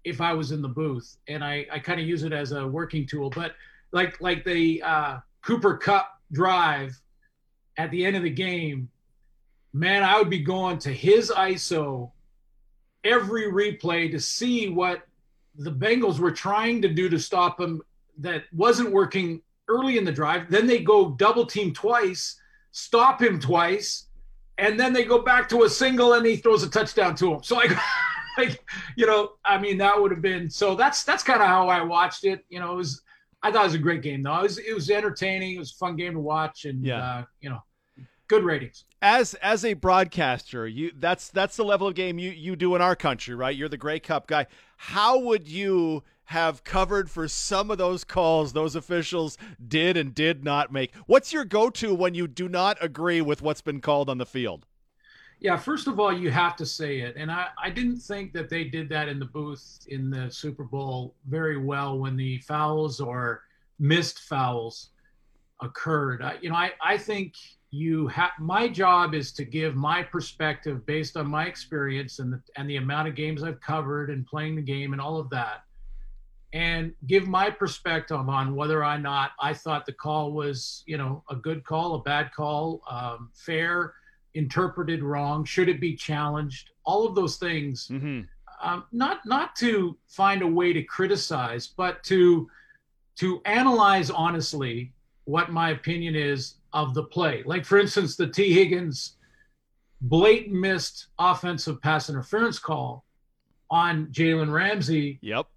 if 0.04 0.22
I 0.22 0.34
was 0.34 0.52
in 0.52 0.62
the 0.62 0.70
booth?" 0.70 1.18
And 1.28 1.44
I 1.44 1.68
I 1.72 1.80
kind 1.80 2.00
of 2.00 2.08
use 2.08 2.24
it 2.24 2.34
as 2.34 2.52
a 2.52 2.66
working 2.68 3.06
tool, 3.06 3.30
but 3.30 3.56
like 3.92 4.20
like 4.22 4.44
the 4.46 4.82
uh, 4.82 5.20
Cooper 5.44 5.78
Kupp 5.78 6.10
drive 6.32 7.00
at 7.78 7.92
the 7.92 8.06
end 8.06 8.16
of 8.16 8.24
the 8.24 8.30
game, 8.30 8.90
man, 9.74 10.04
I 10.04 10.18
would 10.18 10.30
be 10.30 10.40
going 10.40 10.78
to 10.80 10.92
his 10.94 11.30
ISO 11.32 12.12
every 13.04 13.52
replay 13.52 14.10
to 14.12 14.20
see 14.20 14.70
what 14.70 15.04
the 15.58 15.72
Bengals 15.72 16.20
were 16.20 16.32
trying 16.32 16.82
to 16.82 16.90
do 16.90 17.08
to 17.10 17.20
stop 17.20 17.60
him 17.60 17.82
that 18.18 18.44
wasn't 18.54 18.92
working 18.92 19.42
early 19.68 19.98
in 19.98 20.04
the 20.04 20.12
drive. 20.12 20.50
Then 20.50 20.68
they 20.68 20.80
go 20.80 21.12
double 21.12 21.46
team 21.46 21.74
twice, 21.74 22.40
stop 22.72 23.22
him 23.22 23.40
twice, 23.40 24.08
and 24.58 24.80
then 24.80 24.94
they 24.94 25.04
go 25.04 25.20
back 25.22 25.50
to 25.50 25.64
a 25.64 25.70
single 25.70 26.14
and 26.14 26.26
he 26.26 26.38
throws 26.38 26.64
a 26.64 26.70
touchdown 26.70 27.16
to 27.16 27.34
him. 27.34 27.44
So 27.44 27.56
like, 27.58 27.72
like 28.38 28.64
you 28.96 29.06
know, 29.06 29.34
I 29.44 29.58
mean, 29.58 29.78
that 29.80 30.00
would 30.02 30.12
have 30.12 30.22
been 30.22 30.50
so. 30.50 30.76
That's 30.76 31.04
that's 31.04 31.24
kind 31.24 31.42
of 31.42 31.48
how 31.48 31.68
I 31.68 31.82
watched 31.84 32.26
it. 32.26 32.46
You 32.50 32.60
know, 32.60 32.74
it 32.74 32.78
was. 32.78 33.02
I 33.44 33.52
thought 33.52 33.62
it 33.62 33.68
was 33.68 33.74
a 33.76 33.80
great 33.80 34.02
game 34.02 34.24
though. 34.24 34.40
It 34.40 34.44
was 34.44 34.58
it 34.58 34.74
was 34.74 34.90
entertaining. 34.90 35.56
It 35.56 35.60
was 35.60 35.72
a 35.72 35.76
fun 35.76 35.96
game 35.96 36.14
to 36.14 36.20
watch, 36.20 36.66
and 36.66 36.84
Yeah. 36.84 36.98
uh, 37.04 37.24
you 37.42 37.50
know, 37.50 37.60
good 38.28 38.44
ratings. 38.44 38.86
As 39.02 39.36
as 39.36 39.64
a 39.64 39.74
broadcaster, 39.74 40.68
you 40.68 40.92
that's 40.98 41.30
that's 41.30 41.56
the 41.56 41.64
level 41.64 41.88
of 41.88 41.94
game 41.96 42.18
you 42.18 42.32
you 42.32 42.56
do 42.56 42.76
in 42.76 42.82
our 42.82 42.96
country, 42.96 43.36
right? 43.36 43.56
You're 43.56 43.70
the 43.70 43.78
Grey 43.78 44.00
Cup 44.00 44.26
guy. 44.28 44.48
How 44.78 45.20
would 45.20 45.48
you 45.48 46.04
have 46.26 46.64
covered 46.64 47.10
for 47.10 47.28
some 47.28 47.70
of 47.70 47.78
those 47.78 48.04
calls 48.04 48.54
those 48.54 48.76
officials 48.76 49.38
did 49.68 49.98
and 49.98 50.14
did 50.14 50.44
not 50.44 50.72
make? 50.72 50.94
What's 51.06 51.34
your 51.34 51.46
go-to 51.46 51.94
when 51.94 52.14
you 52.14 52.28
do 52.28 52.50
not 52.50 52.78
agree 52.82 53.22
with 53.22 53.42
what's 53.42 53.62
been 53.62 53.82
called 53.82 54.10
on 54.10 54.18
the 54.18 54.26
field? 54.26 54.66
Yeah, 55.40 55.58
first 55.58 55.88
of 55.88 56.00
all, 56.00 56.18
you 56.18 56.32
have 56.32 56.56
to 56.56 56.66
say 56.66 57.02
it. 57.02 57.16
And 57.18 57.30
I, 57.30 57.48
I 57.62 57.70
didn't 57.70 57.98
think 57.98 58.32
that 58.34 58.50
they 58.50 58.64
did 58.64 58.90
that 58.90 59.10
in 59.10 59.20
the 59.20 59.26
booth 59.26 59.86
in 59.90 60.10
the 60.10 60.32
Super 60.32 60.64
Bowl 60.64 61.14
very 61.28 61.58
well 61.58 62.00
when 62.00 62.16
the 62.16 62.40
fouls 62.40 63.00
or 63.00 63.44
missed 63.78 64.22
fouls 64.22 64.90
occurred. 65.62 66.22
I, 66.22 66.38
you 66.42 66.50
know, 66.50 66.56
I, 66.56 66.72
I 66.84 66.98
think 66.98 67.36
you 67.70 68.08
have 68.08 68.32
my 68.40 68.70
job 68.70 69.14
is 69.14 69.34
to 69.34 69.44
give 69.44 69.76
my 69.76 70.02
perspective 70.02 70.86
based 70.86 71.18
on 71.18 71.28
my 71.28 71.46
experience 71.46 72.20
and 72.20 72.32
the, 72.32 72.42
and 72.56 72.70
the 72.70 72.78
amount 72.78 73.10
of 73.10 73.16
games 73.16 73.44
I've 73.44 73.60
covered 73.60 74.10
and 74.10 74.26
playing 74.26 74.56
the 74.56 74.62
game 74.62 74.94
and 74.94 75.02
all 75.02 75.20
of 75.20 75.30
that. 75.32 75.65
And 76.56 76.94
give 77.06 77.28
my 77.28 77.50
perspective 77.50 78.18
on 78.30 78.56
whether 78.56 78.84
or 78.84 78.98
not 78.98 79.32
I 79.42 79.54
thought 79.54 79.86
the 79.86 79.92
call 79.92 80.32
was, 80.32 80.84
you 80.88 80.98
know, 80.98 81.22
a 81.30 81.36
good 81.36 81.66
call, 81.66 81.96
a 81.96 82.02
bad 82.02 82.32
call, 82.34 82.82
um, 82.90 83.30
fair, 83.34 83.94
interpreted 84.36 85.02
wrong 85.02 85.46
should 85.46 85.70
it 85.70 85.80
be 85.80 85.96
challenged 85.96 86.72
all 86.86 87.08
of 87.08 87.16
those 87.16 87.38
things 87.38 87.88
Mm-hmm. 87.88 88.22
um, 88.62 88.84
not 88.92 89.26
not 89.26 89.56
to 89.58 89.98
find 90.08 90.42
a 90.42 90.48
way 90.48 90.74
to 90.74 90.84
criticize 90.84 91.68
but 91.68 92.04
to 92.04 92.48
to 93.16 93.42
analyze 93.46 94.10
honestly 94.12 94.92
what 95.24 95.54
my 95.54 95.70
opinion 95.70 96.16
is 96.16 96.56
of 96.74 96.94
the 96.94 97.04
play 97.04 97.44
like 97.46 97.64
for 97.64 97.80
instance 97.80 98.18
the 98.18 98.28
Tee 98.28 98.52
Higgins 98.54 99.16
blatant 100.02 100.54
missed 100.54 101.08
offensive 101.18 101.82
pass 101.82 102.10
interference 102.10 102.60
call 102.60 103.06
on 103.72 104.08
jalen 104.08 104.52
ramsey 104.52 105.18
Yep. 105.22 105.48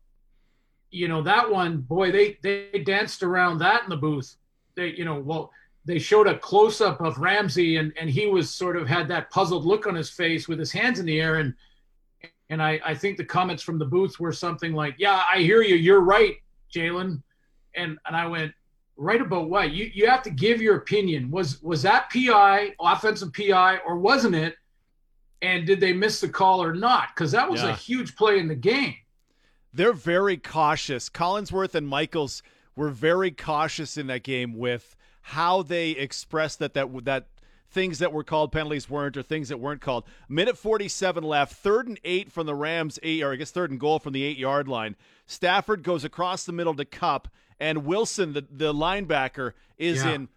You 0.90 1.08
know 1.08 1.22
that 1.22 1.50
one 1.50 1.78
boy 1.78 2.10
they 2.10 2.38
they 2.42 2.82
danced 2.84 3.22
around 3.22 3.58
that 3.58 3.82
in 3.84 3.90
the 3.90 3.96
booth. 3.96 4.36
They 4.74 4.88
you 4.88 5.04
know 5.04 5.18
well 5.20 5.50
they 5.84 5.98
showed 5.98 6.26
a 6.26 6.38
close 6.38 6.80
up 6.80 7.00
of 7.00 7.18
Ramsey 7.18 7.76
and 7.76 7.92
and 8.00 8.08
he 8.10 8.26
was 8.26 8.50
sort 8.50 8.76
of 8.76 8.88
had 8.88 9.08
that 9.08 9.30
puzzled 9.30 9.64
look 9.64 9.86
on 9.86 9.94
his 9.94 10.10
face 10.10 10.48
with 10.48 10.58
his 10.58 10.72
hands 10.72 10.98
in 10.98 11.06
the 11.06 11.20
air. 11.20 11.36
And 11.36 11.54
and 12.50 12.62
I 12.62 12.80
I 12.84 12.94
think 12.94 13.16
the 13.16 13.24
comments 13.24 13.62
from 13.62 13.78
the 13.78 13.84
booth 13.84 14.18
were 14.18 14.32
something 14.32 14.72
like 14.72 14.94
yeah 14.98 15.22
I 15.32 15.38
hear 15.38 15.62
you. 15.62 15.76
You're 15.76 16.00
right 16.00 16.36
Jalen. 16.74 17.22
And 17.74 17.98
and 18.06 18.16
I 18.16 18.26
went 18.26 18.52
right 18.96 19.20
about 19.20 19.48
what? 19.48 19.72
You 19.72 19.90
you 19.92 20.08
have 20.08 20.22
to 20.22 20.30
give 20.30 20.60
your 20.60 20.76
opinion. 20.76 21.30
Was 21.30 21.62
was 21.62 21.82
that 21.82 22.10
PI 22.10 22.74
offensive 22.80 23.32
PI 23.32 23.78
or 23.86 23.98
wasn't 23.98 24.34
it? 24.34 24.56
And 25.40 25.66
did 25.66 25.78
they 25.80 25.92
miss 25.92 26.20
the 26.20 26.28
call 26.28 26.62
or 26.62 26.74
not? 26.74 27.10
Because 27.14 27.30
that 27.32 27.48
was 27.48 27.62
Yeah. 27.62 27.70
a 27.70 27.74
huge 27.74 28.16
play 28.16 28.38
in 28.40 28.48
the 28.48 28.56
game 28.56 28.96
They're 29.72 29.92
very 29.92 30.36
cautious. 30.36 31.08
Collinsworth 31.08 31.74
and 31.74 31.86
Michaels 31.88 32.42
were 32.76 32.90
very 32.90 33.30
cautious 33.30 33.96
in 33.96 34.06
that 34.08 34.22
game 34.22 34.56
with 34.56 34.96
how 35.22 35.62
they 35.62 35.90
expressed 35.90 36.58
that 36.60 36.74
that 36.74 37.04
that 37.04 37.26
things 37.70 37.98
that 37.98 38.12
were 38.12 38.24
called 38.24 38.50
penalties 38.50 38.88
weren't 38.88 39.16
or 39.16 39.22
things 39.22 39.50
that 39.50 39.58
weren't 39.58 39.82
called. 39.82 40.04
Minute 40.28 40.56
47 40.56 41.22
left, 41.22 41.52
third 41.52 41.86
and 41.86 42.00
8 42.02 42.32
from 42.32 42.46
the 42.46 42.54
Rams 42.54 42.98
8 43.02 43.22
or 43.22 43.32
I 43.32 43.36
guess 43.36 43.50
third 43.50 43.70
and 43.70 43.78
goal 43.78 43.98
from 43.98 44.14
the 44.14 44.22
8-yard 44.22 44.68
line. 44.68 44.96
Stafford 45.26 45.82
goes 45.82 46.02
across 46.02 46.44
the 46.44 46.52
middle 46.52 46.74
to 46.74 46.84
Kupp 46.86 47.28
and 47.60 47.84
Wilson 47.84 48.32
the 48.32 48.46
the 48.50 48.72
linebacker 48.72 49.52
is 49.76 50.02
Yeah. 50.02 50.12
in 50.12 50.28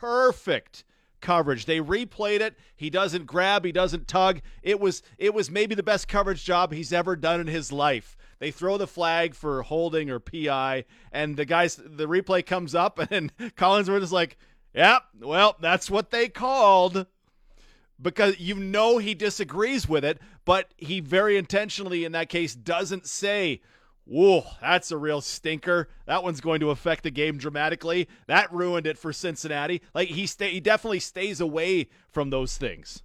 perfect 0.00 0.84
coverage. 1.20 1.64
They 1.64 1.80
replayed 1.80 2.40
it. 2.40 2.56
He 2.76 2.90
doesn't 2.90 3.26
grab, 3.26 3.64
he 3.64 3.72
doesn't 3.72 4.06
tug. 4.06 4.40
It 4.62 4.78
was 4.78 5.02
it 5.18 5.32
was 5.32 5.50
maybe 5.50 5.74
the 5.74 5.82
best 5.82 6.08
coverage 6.08 6.44
job 6.44 6.72
he's 6.72 6.92
ever 6.92 7.16
done 7.16 7.40
in 7.40 7.46
his 7.46 7.72
life. 7.72 8.16
They 8.38 8.50
throw 8.50 8.76
the 8.76 8.86
flag 8.86 9.34
for 9.34 9.62
holding 9.62 10.10
or 10.10 10.18
PI, 10.18 10.84
and 11.12 11.36
the 11.36 11.44
guys 11.44 11.76
the 11.76 12.06
replay 12.06 12.44
comes 12.44 12.74
up, 12.74 12.98
and 13.10 13.36
Collinsworth 13.36 14.02
is 14.02 14.12
like, 14.12 14.36
"Yep, 14.74 15.02
well, 15.20 15.56
that's 15.60 15.90
what 15.90 16.10
they 16.10 16.28
called." 16.28 17.06
Because 18.00 18.38
you 18.38 18.56
know 18.56 18.98
he 18.98 19.14
disagrees 19.14 19.88
with 19.88 20.04
it, 20.04 20.18
but 20.44 20.74
he 20.76 21.00
very 21.00 21.38
intentionally 21.38 22.04
in 22.04 22.12
that 22.12 22.28
case 22.28 22.54
doesn't 22.54 23.06
say, 23.06 23.62
Whoa, 24.06 24.44
that's 24.60 24.92
a 24.92 24.96
real 24.96 25.20
stinker. 25.20 25.88
That 26.06 26.22
one's 26.22 26.40
going 26.40 26.60
to 26.60 26.70
affect 26.70 27.02
the 27.02 27.10
game 27.10 27.38
dramatically. 27.38 28.08
That 28.28 28.52
ruined 28.52 28.86
it 28.86 28.98
for 28.98 29.12
Cincinnati. 29.12 29.82
Like 29.94 30.08
he 30.08 30.26
stay, 30.26 30.50
he 30.52 30.60
definitely 30.60 31.00
stays 31.00 31.40
away 31.40 31.88
from 32.08 32.30
those 32.30 32.56
things. 32.56 33.02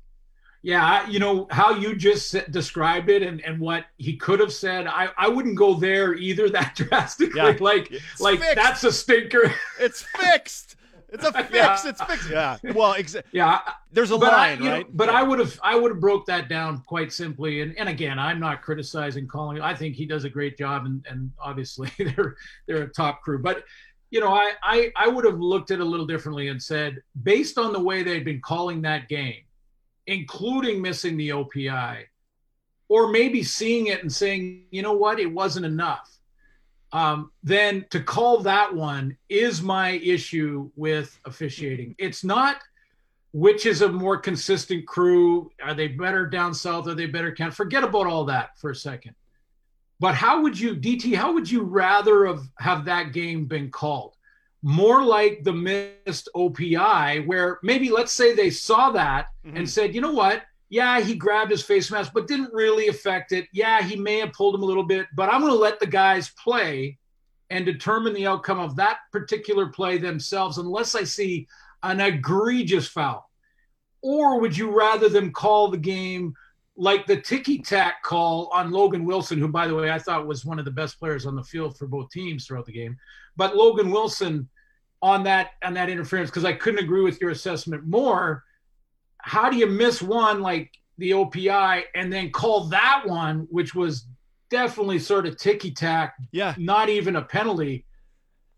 Yeah, 0.64 1.10
you 1.10 1.18
know 1.20 1.48
how 1.50 1.72
you 1.74 1.96
just 1.96 2.36
described 2.52 3.10
it, 3.10 3.24
and, 3.24 3.42
and 3.44 3.60
what 3.60 3.86
he 3.98 4.16
could 4.16 4.40
have 4.40 4.54
said. 4.54 4.86
I, 4.86 5.10
I 5.18 5.28
wouldn't 5.28 5.56
go 5.58 5.74
there 5.74 6.14
either 6.14 6.50
that 6.58 6.76
drastically. 6.76 7.40
Yeah. 7.40 7.58
Like 7.60 7.92
It's 7.92 8.22
like 8.22 8.40
fixed. 8.40 8.56
that's 8.56 8.84
a 8.84 8.92
stinker. 8.92 9.52
It's 9.80 10.04
fixed. 10.04 10.76
It's 11.10 11.26
a 11.26 11.32
fix. 11.34 11.50
Yeah. 11.52 11.78
It's 11.84 12.02
fixed. 12.04 12.30
Yeah. 12.30 12.58
Well, 12.76 12.94
exa- 12.94 13.24
yeah, 13.32 13.60
there's 13.92 14.12
a 14.12 14.18
but 14.20 14.34
I, 14.34 14.52
line, 14.52 14.60
know, 14.64 14.72
right? 14.72 14.86
but 14.96 15.10
Yeah. 15.10 15.16
I 15.20 15.24
would 15.24 15.40
have 15.40 15.60
I 15.64 15.76
would 15.76 15.92
have 15.92 16.00
broke 16.00 16.28
that 16.28 16.48
down 16.48 16.84
quite 16.86 17.12
simply. 17.12 17.62
And 17.62 17.76
and 17.80 17.90
again, 17.90 18.20
I'm 18.20 18.40
not 18.40 18.62
criticizing 18.62 19.28
calling. 19.28 19.60
I 19.62 19.74
think 19.76 19.96
he 19.96 20.06
does 20.06 20.26
a 20.26 20.30
great 20.30 20.58
job, 20.60 20.86
and 20.86 21.04
and 21.10 21.32
obviously 21.40 21.90
they're 21.98 22.36
they're 22.68 22.84
a 22.84 22.88
top 22.94 23.24
crew. 23.24 23.42
But 23.42 23.64
you 24.12 24.20
know, 24.20 24.32
I 24.32 24.52
I 24.64 24.92
I 24.96 25.08
would 25.08 25.26
have 25.26 25.40
looked 25.40 25.72
at 25.72 25.80
it 25.80 25.82
a 25.82 25.86
little 25.86 26.06
differently 26.06 26.50
and 26.50 26.62
said, 26.62 27.02
based 27.24 27.58
on 27.58 27.74
the 27.74 27.80
way 27.82 28.04
they'd 28.04 28.24
been 28.26 28.42
calling 28.42 28.82
that 28.84 29.10
game, 29.10 29.42
including 30.12 30.82
missing 30.82 31.18
the 31.18 31.30
OPI, 31.30 32.04
or 32.90 33.08
maybe 33.08 33.44
seeing 33.44 33.88
it 33.88 34.02
and 34.02 34.12
saying, 34.12 34.66
you 34.72 34.82
know 34.82 34.94
what, 34.94 35.20
it 35.20 35.32
wasn't 35.32 35.66
enough. 35.66 36.10
Um, 36.94 37.32
then 37.42 37.86
to 37.92 38.02
call 38.02 38.40
that 38.40 38.74
one 38.74 39.18
is 39.30 39.62
my 39.62 39.92
issue 39.92 40.70
with 40.76 41.18
officiating. 41.26 41.96
It's 41.98 42.24
not 42.24 42.58
which 43.34 43.66
is 43.66 43.82
a 43.82 43.90
more 43.90 44.18
consistent 44.18 44.86
crew. 44.86 45.52
Are 45.64 45.74
they 45.74 45.88
better 45.88 46.26
down 46.26 46.54
south? 46.54 46.88
Are 46.88 46.94
they 46.96 47.06
better? 47.06 47.32
Can 47.32 47.52
forget 47.52 47.84
about 47.84 48.08
all 48.08 48.26
that 48.26 48.58
for 48.58 48.72
a 48.72 48.76
second. 48.76 49.16
But 50.00 50.16
how 50.16 50.42
would 50.42 50.60
you, 50.60 50.76
DT? 50.76 51.16
How 51.16 51.32
would 51.32 51.50
you 51.50 51.62
rather 51.62 52.26
have 52.26 52.44
have 52.58 52.86
that 52.86 53.14
game 53.14 53.46
been 53.46 53.70
called? 53.70 54.16
More 54.64 55.04
like 55.04 55.44
the 55.44 55.54
missed 55.54 56.30
OPI, 56.36 57.26
where 57.26 57.60
maybe 57.64 57.90
let's 57.90 58.12
say 58.12 58.36
they 58.36 58.50
saw 58.50 58.92
that 58.92 59.28
and 59.44 59.54
mm-hmm. 59.54 59.66
said, 59.66 59.96
you 59.96 60.02
know 60.02 60.14
what? 60.14 60.44
Yeah, 60.70 61.02
he 61.02 61.16
grabbed 61.16 61.52
his 61.52 61.64
face 61.64 61.92
mask, 61.92 62.12
but 62.14 62.28
didn't 62.28 62.54
really 62.54 62.88
affect 62.88 63.32
it. 63.32 63.48
Yeah, 63.52 63.82
he 63.82 63.96
may 63.96 64.20
have 64.20 64.34
pulled 64.34 64.56
him 64.56 64.64
a 64.64 64.66
little 64.66 64.86
bit, 64.86 65.08
but 65.16 65.30
I'm 65.30 65.42
going 65.42 65.52
to 65.52 65.60
let 65.60 65.80
the 65.80 65.88
guys 65.88 66.30
play 66.30 66.98
and 67.50 67.66
determine 67.66 68.14
the 68.14 68.28
outcome 68.28 68.60
of 68.60 68.78
that 68.78 69.00
particular 69.12 69.68
play 69.68 69.98
themselves, 69.98 70.58
unless 70.58 70.96
I 70.96 71.04
see 71.04 71.48
an 71.84 72.00
egregious 72.00 72.88
foul? 72.88 73.30
Or 74.02 74.40
would 74.40 74.58
you 74.58 74.72
rather 74.72 75.10
them 75.10 75.32
call 75.32 75.70
the 75.70 75.78
game 75.78 76.34
like 76.78 77.06
the 77.06 77.20
ticky 77.20 77.60
tack 77.60 78.02
call 78.04 78.50
on 78.54 78.72
Logan 78.72 79.06
Wilson, 79.06 79.38
who, 79.38 79.50
by 79.50 79.68
the 79.68 79.76
way, 79.76 79.92
I 79.92 80.00
thought 80.00 80.26
was 80.26 80.46
one 80.46 80.60
of 80.60 80.66
the 80.66 80.72
best 80.72 80.98
players 80.98 81.26
on 81.26 81.36
the 81.36 81.44
field 81.44 81.78
for 81.78 81.88
both 81.88 82.10
teams 82.10 82.46
throughout 82.46 82.66
the 82.66 82.72
game? 82.72 82.98
But 83.36 83.56
Logan 83.56 83.92
Wilson 83.92 84.50
on 85.02 85.24
that 85.24 85.52
on 85.64 85.74
that 85.74 85.90
interference, 85.90 86.30
because 86.30 86.46
I 86.46 86.54
couldn't 86.54 86.84
agree 86.84 87.02
with 87.02 87.20
your 87.20 87.32
assessment 87.32 87.86
more. 87.86 88.44
How 89.20 89.50
do 89.50 89.58
you 89.58 89.68
miss 89.68 90.02
one 90.02 90.42
like 90.42 90.72
the 90.98 91.12
OPI 91.12 91.84
and 91.96 92.12
then 92.12 92.32
call 92.32 92.66
that 92.66 93.04
one, 93.06 93.48
which 93.50 93.76
was 93.76 94.08
definitely 94.50 95.00
sort 95.00 95.26
of 95.26 95.38
ticky 95.38 95.72
tack, 95.72 96.16
yeah. 96.32 96.56
not 96.58 96.90
even 96.90 97.16
a 97.16 97.22
penalty? 97.22 97.86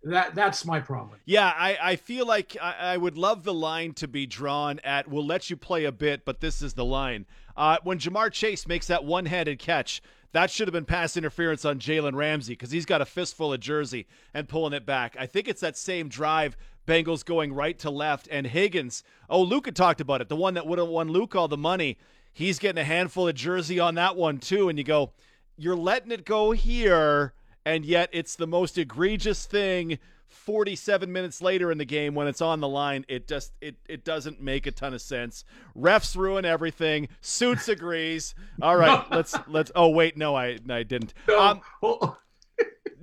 That 0.03 0.35
that's 0.35 0.65
my 0.65 0.81
problem. 0.81 1.19
Yeah, 1.25 1.53
I, 1.55 1.77
I 1.81 1.95
feel 1.95 2.27
like 2.27 2.57
I, 2.61 2.73
I 2.73 2.97
would 2.97 3.17
love 3.17 3.45
the 3.45 3.53
line 3.53 3.93
to 3.93 4.07
be 4.07 4.25
drawn 4.25 4.79
at 4.83 5.07
we'll 5.07 5.25
let 5.25 5.49
you 5.49 5.55
play 5.55 5.85
a 5.85 5.93
bit, 5.93 6.25
but 6.25 6.41
this 6.41 6.61
is 6.61 6.73
the 6.73 6.83
line. 6.83 7.25
Uh, 7.55 7.77
when 7.83 7.99
Ja'Marr 7.99 8.31
Chase 8.31 8.67
makes 8.67 8.87
that 8.87 9.05
one 9.05 9.25
handed 9.25 9.59
catch, 9.59 10.01
that 10.33 10.51
should 10.51 10.67
have 10.67 10.73
been 10.73 10.85
pass 10.85 11.15
interference 11.15 11.63
on 11.63 11.79
Jalen 11.79 12.15
Ramsey 12.15 12.53
because 12.53 12.71
he's 12.71 12.85
got 12.85 13.01
a 13.01 13.05
fistful 13.05 13.53
of 13.53 13.59
jersey 13.59 14.07
and 14.33 14.49
pulling 14.49 14.73
it 14.73 14.85
back. 14.85 15.15
I 15.17 15.25
think 15.25 15.47
it's 15.47 15.61
that 15.61 15.77
same 15.77 16.09
drive, 16.09 16.57
Bengals 16.87 17.23
going 17.23 17.53
right 17.53 17.77
to 17.79 17.89
left, 17.89 18.27
and 18.29 18.45
Higgins. 18.45 19.03
Oh, 19.29 19.41
Luca 19.41 19.71
talked 19.71 20.01
about 20.01 20.21
it. 20.21 20.29
The 20.29 20.35
one 20.35 20.55
that 20.55 20.67
would 20.67 20.79
have 20.79 20.87
won 20.87 21.09
Luke 21.09 21.35
all 21.35 21.47
the 21.47 21.57
money. 21.57 21.97
He's 22.33 22.59
getting 22.59 22.81
a 22.81 22.85
handful 22.85 23.27
of 23.27 23.35
jersey 23.35 23.79
on 23.79 23.95
that 23.95 24.15
one, 24.15 24.39
too. 24.39 24.69
And 24.69 24.77
you 24.77 24.83
go, 24.83 25.11
you're 25.55 25.75
letting 25.75 26.11
it 26.11 26.25
go 26.25 26.51
here 26.51 27.33
and 27.65 27.85
yet 27.85 28.09
it's 28.11 28.35
the 28.35 28.47
most 28.47 28.77
egregious 28.77 29.45
thing 29.45 29.99
47 30.33 31.11
minutes 31.11 31.41
later 31.41 31.71
in 31.71 31.77
the 31.77 31.85
game 31.85 32.15
when 32.15 32.27
it's 32.27 32.41
on 32.41 32.59
the 32.59 32.67
line 32.67 33.05
it 33.07 33.27
just 33.27 33.53
it 33.61 33.75
it 33.87 34.03
doesn't 34.03 34.41
make 34.41 34.67
a 34.67 34.71
ton 34.71 34.93
of 34.93 35.01
sense. 35.01 35.45
Refs 35.77 36.15
ruin 36.15 36.45
everything. 36.45 37.07
Suits 37.21 37.67
agrees. 37.67 38.35
All 38.61 38.75
right 38.75 39.05
let's 39.11 39.35
let's 39.47 39.71
oh 39.75 39.89
wait 39.89 40.17
no 40.17 40.35
i 40.35 40.57
i 40.69 40.83
didn't. 40.83 41.13
Um 41.37 41.61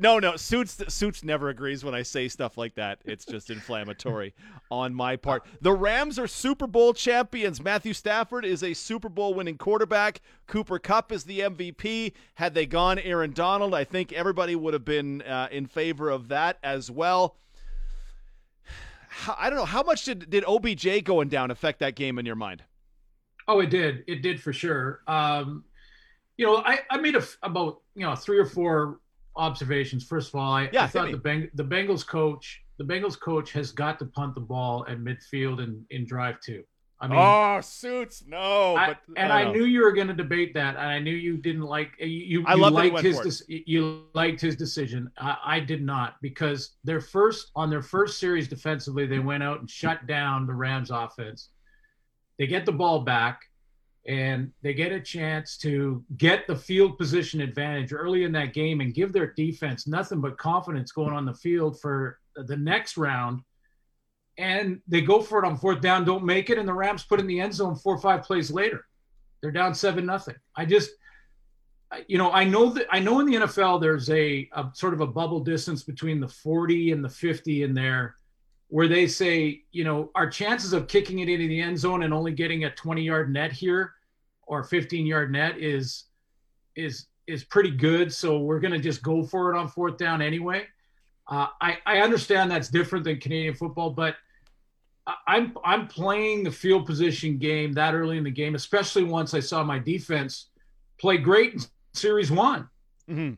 no 0.01 0.19
no 0.19 0.37
suits 0.37 0.83
suits 0.89 1.23
never 1.23 1.51
agrees 1.51 1.85
when 1.85 1.95
i 1.95 2.03
say 2.03 2.27
stuff 2.27 2.57
like 2.59 2.75
that. 2.75 3.01
It's 3.05 3.25
just 3.25 3.51
inflammatory 3.51 4.35
on 4.71 4.95
my 4.95 5.17
part. 5.17 5.45
The 5.61 5.73
rams 5.73 6.19
are 6.19 6.27
super 6.27 6.67
bowl 6.67 6.95
champions. 6.95 7.63
Matthew 7.63 7.93
stafford 7.93 8.45
is 8.45 8.63
a 8.63 8.75
super 8.75 9.09
bowl 9.09 9.35
winning 9.35 9.59
quarterback. 9.59 10.21
Cooper 10.47 10.79
cup 10.79 11.13
is 11.13 11.25
the 11.25 11.41
mvp 11.41 12.13
had 12.35 12.55
they 12.55 12.67
gone 12.67 12.99
aaron 12.99 13.33
donald 13.33 13.75
i 13.75 13.85
think 13.85 14.13
everybody 14.13 14.57
would 14.57 14.75
have 14.75 14.85
been 14.85 15.23
uh, 15.23 15.49
in 15.53 15.67
favor 15.67 16.11
of 16.11 16.29
that 16.29 16.59
as 16.63 16.91
well. 16.91 17.37
How- 19.09 19.37
i 19.39 19.51
don't 19.51 19.59
know 19.59 19.65
how 19.65 19.83
much 19.83 20.05
did, 20.05 20.31
did 20.31 20.45
obj 20.47 21.05
going 21.05 21.29
down 21.29 21.51
affect 21.51 21.81
that 21.81 21.95
game 21.95 22.19
in 22.19 22.27
your 22.27 22.37
mind? 22.37 22.65
Oh, 23.49 23.59
it 23.59 23.71
did. 23.71 24.05
It 24.07 24.23
did 24.23 24.41
for 24.41 24.53
sure. 24.53 25.01
Um, 25.09 25.65
you 26.37 26.47
know, 26.47 26.59
I, 26.59 26.81
I 26.89 26.99
made 26.99 27.17
a, 27.17 27.25
about 27.43 27.81
you 27.97 28.07
know 28.07 28.15
three 28.15 28.39
or 28.39 28.47
four 28.47 29.01
observations. 29.41 30.05
First 30.05 30.29
of 30.29 30.37
all, 30.37 30.53
I, 30.53 30.69
Yeah, 30.73 30.85
I 30.85 30.87
thought 30.87 31.11
the 31.11 31.19
Beng- 31.19 31.51
the 31.55 31.65
Bengals 31.65 32.07
coach 32.07 32.63
the 32.79 32.85
Bengals 32.85 33.19
coach 33.19 33.53
has 33.53 33.73
got 33.73 33.99
to 33.99 34.07
punt 34.07 34.35
the 34.35 34.41
ball 34.41 34.87
at 34.89 34.99
midfield 34.99 35.63
and 35.63 35.85
in 35.91 36.07
drive 36.07 36.41
two. 36.41 36.65
I 37.03 37.09
mean, 37.09 37.19
oh 37.19 37.61
suits 37.63 38.25
no 38.27 38.77
I, 38.77 38.89
but 38.89 38.99
and 39.17 39.33
I 39.33 39.43
I, 39.43 39.53
knew 39.53 39.65
you 39.65 39.81
were 39.83 39.93
going 39.93 40.09
to 40.09 40.15
debate 40.15 40.53
that, 40.55 40.77
and 40.77 40.87
I 40.87 40.99
knew 40.99 41.15
you 41.15 41.39
didn't 41.39 41.63
like 41.63 41.93
you. 41.99 42.07
You, 42.07 42.45
I 42.47 42.55
love 42.55 42.75
liked 42.75 43.01
his 43.01 43.19
dec- 43.19 43.63
you 43.67 44.05
liked 44.15 44.41
his 44.41 44.55
decision. 44.55 45.11
I, 45.19 45.37
I 45.45 45.61
did 45.61 45.83
not 45.83 46.17
because 46.21 46.77
their 46.85 47.01
first 47.01 47.53
on 47.57 47.71
their 47.71 47.83
first 47.83 48.19
series 48.19 48.49
defensively, 48.49 49.07
they 49.07 49.19
went 49.19 49.43
out 49.43 49.61
and 49.61 49.71
shut 49.71 50.07
down 50.07 50.47
the 50.47 50.53
Rams 50.53 50.91
offense. 50.91 51.49
They 52.39 52.47
get 52.47 52.67
the 52.67 52.73
ball 52.73 53.01
back, 53.01 53.41
and 54.07 54.51
they 54.63 54.73
get 54.73 54.93
a 54.93 55.01
chance 55.01 55.57
to 55.59 56.03
get 56.17 56.47
the 56.47 56.57
field 56.57 56.97
position 56.97 57.41
advantage 57.41 57.93
early 57.93 58.25
in 58.25 58.33
that 58.33 58.55
game 58.55 58.81
and 58.81 58.95
give 58.95 59.13
their 59.13 59.33
defense 59.35 59.87
nothing 59.87 60.21
but 60.21 60.39
confidence 60.39 60.91
going 60.91 61.13
on 61.13 61.27
the 61.27 61.35
field 61.35 61.79
for 61.81 62.19
the 62.35 62.57
next 62.57 62.97
round 62.97 63.43
and 64.41 64.81
they 64.89 65.03
go 65.03 65.21
for 65.21 65.43
it 65.43 65.47
on 65.47 65.57
fourth 65.57 65.81
down, 65.81 66.05
don't 66.05 66.25
make 66.25 66.49
it, 66.49 66.59
and 66.59 66.67
the 66.67 66.73
Rams 66.73 67.05
put 67.05 67.21
in 67.21 67.27
the 67.27 67.41
end 67.41 67.55
zone 67.55 67.77
four 67.77 67.95
or 67.95 68.01
five 68.01 68.23
plays 68.23 68.51
later. 68.51 68.87
They're 69.41 69.51
down 69.51 69.75
seven 69.75 70.07
nothing. 70.07 70.37
I 70.57 70.65
just, 70.65 70.91
you 72.07 72.17
know, 72.17 72.31
I 72.31 72.45
know 72.45 72.71
that 72.71 72.87
I 72.91 73.01
know 73.01 73.21
in 73.21 73.27
the 73.27 73.35
NFL 73.35 73.81
there's 73.81 74.09
a, 74.11 74.49
a 74.53 74.71
sort 74.73 74.95
of 74.95 75.03
a 75.03 75.07
bubble 75.07 75.41
distance 75.41 75.83
between 75.83 76.21
the 76.21 76.29
40 76.29 76.93
and 76.93 77.05
the 77.05 77.09
50 77.09 77.65
in 77.65 77.75
there, 77.75 78.17
where 78.71 78.89
they 78.89 79.07
say, 79.07 79.63
you 79.73 79.83
know, 79.85 80.11
our 80.15 80.31
chances 80.31 80.73
of 80.73 80.87
kicking 80.87 81.19
it 81.19 81.29
into 81.29 81.49
the 81.49 81.61
end 81.61 81.79
zone 81.79 82.05
and 82.05 82.15
only 82.15 82.33
getting 82.33 82.65
a 82.65 82.71
20 82.71 83.03
yard 83.03 83.33
net 83.33 83.53
here 83.53 83.95
or 84.47 84.63
15 84.65 85.07
yard 85.07 85.31
net 85.31 85.59
is 85.59 86.05
is 86.77 87.07
is 87.27 87.45
pretty 87.45 87.71
good. 87.71 88.13
So 88.13 88.39
we're 88.39 88.61
going 88.61 88.73
to 88.73 88.79
just 88.79 89.03
go 89.03 89.23
for 89.25 89.53
it 89.53 89.59
on 89.59 89.69
fourth 89.69 89.99
down 89.99 90.23
anyway. 90.23 90.67
Uh, 91.29 91.49
I, 91.61 91.79
I 91.85 91.99
understand 91.99 92.51
that's 92.51 92.69
different 92.69 93.05
than 93.05 93.19
Canadian 93.21 93.55
football, 93.55 93.91
but 93.91 94.17
I'm 95.27 95.57
I'm 95.65 95.89
playing 95.89 96.45
the 96.45 96.51
field 96.51 96.87
position 96.87 97.39
game 97.39 97.73
that 97.73 97.95
early 97.95 98.19
in 98.19 98.25
the 98.25 98.31
game, 98.31 98.55
especially 98.55 99.03
once 99.05 99.35
I 99.35 99.41
saw 99.41 99.65
my 99.65 99.79
defense 99.79 100.51
play 100.99 101.17
great 101.19 101.55
in 101.55 101.61
series 101.93 102.31
one. 102.31 102.69
hmm 103.09 103.33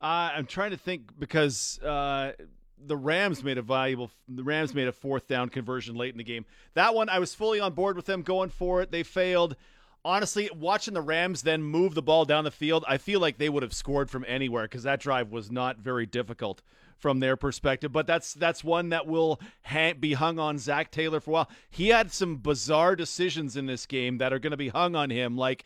Uh, 0.00 0.30
I'm 0.36 0.46
trying 0.46 0.70
to 0.70 0.76
think 0.78 1.10
because 1.18 1.78
uh, 1.82 2.32
the 2.78 2.96
Rams 2.96 3.42
made 3.42 3.58
a 3.58 3.62
valuable. 3.62 4.10
The 4.28 4.44
Rams 4.44 4.74
made 4.74 4.88
a 4.88 4.92
fourth 4.92 5.26
down 5.28 5.48
conversion 5.48 5.94
late 5.96 6.12
in 6.12 6.18
the 6.18 6.24
game. 6.24 6.44
That 6.74 6.94
one, 6.94 7.08
I 7.08 7.18
was 7.18 7.34
fully 7.34 7.60
on 7.60 7.72
board 7.72 7.96
with 7.96 8.06
them 8.06 8.22
going 8.22 8.50
for 8.50 8.82
it. 8.82 8.90
They 8.90 9.02
failed. 9.02 9.56
honestly, 10.04 10.50
watching 10.54 10.94
the 10.94 11.00
Rams 11.00 11.42
then 11.42 11.62
move 11.62 11.94
the 11.94 12.02
ball 12.02 12.24
down 12.24 12.44
the 12.44 12.50
field, 12.50 12.84
I 12.86 12.98
feel 12.98 13.20
like 13.20 13.38
they 13.38 13.48
would 13.48 13.62
have 13.62 13.72
scored 13.72 14.10
from 14.10 14.24
anywhere 14.28 14.64
because 14.64 14.82
that 14.82 15.00
drive 15.00 15.30
was 15.30 15.50
not 15.50 15.78
very 15.78 16.06
difficult 16.06 16.62
from 16.98 17.20
their 17.20 17.36
perspective. 17.36 17.92
But 17.92 18.06
that's 18.06 18.34
that's 18.34 18.62
one 18.62 18.90
that 18.90 19.06
will 19.06 19.40
ha- 19.64 19.94
be 19.98 20.12
hung 20.14 20.38
on 20.38 20.58
Zac 20.58 20.90
Taylor 20.90 21.20
for 21.20 21.30
a 21.30 21.32
while. 21.32 21.50
He 21.70 21.88
had 21.88 22.12
some 22.12 22.36
bizarre 22.36 22.96
decisions 22.96 23.56
in 23.56 23.66
this 23.66 23.86
game 23.86 24.18
that 24.18 24.32
are 24.32 24.38
going 24.38 24.52
to 24.52 24.56
be 24.56 24.68
hung 24.68 24.94
on 24.94 25.10
him. 25.10 25.36
Like 25.36 25.64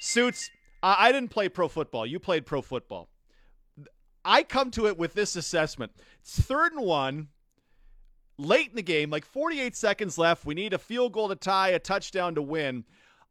suits, 0.00 0.50
I, 0.82 1.08
I 1.08 1.12
didn't 1.12 1.30
play 1.30 1.48
pro 1.48 1.68
football. 1.68 2.06
You 2.06 2.18
played 2.18 2.46
pro 2.46 2.62
football. 2.62 3.08
I 4.24 4.42
come 4.42 4.70
to 4.72 4.86
it 4.86 4.98
with 4.98 5.14
this 5.14 5.36
assessment. 5.36 5.92
It's 6.20 6.40
third 6.40 6.72
and 6.72 6.84
one 6.84 7.28
late 8.38 8.70
in 8.70 8.76
the 8.76 8.82
game, 8.82 9.10
like 9.10 9.24
48 9.24 9.76
seconds 9.76 10.18
left. 10.18 10.44
We 10.44 10.54
need 10.54 10.72
a 10.72 10.78
field 10.78 11.12
goal 11.12 11.28
to 11.28 11.36
tie, 11.36 11.70
a 11.70 11.78
touchdown 11.78 12.34
to 12.36 12.42
win. 12.42 12.84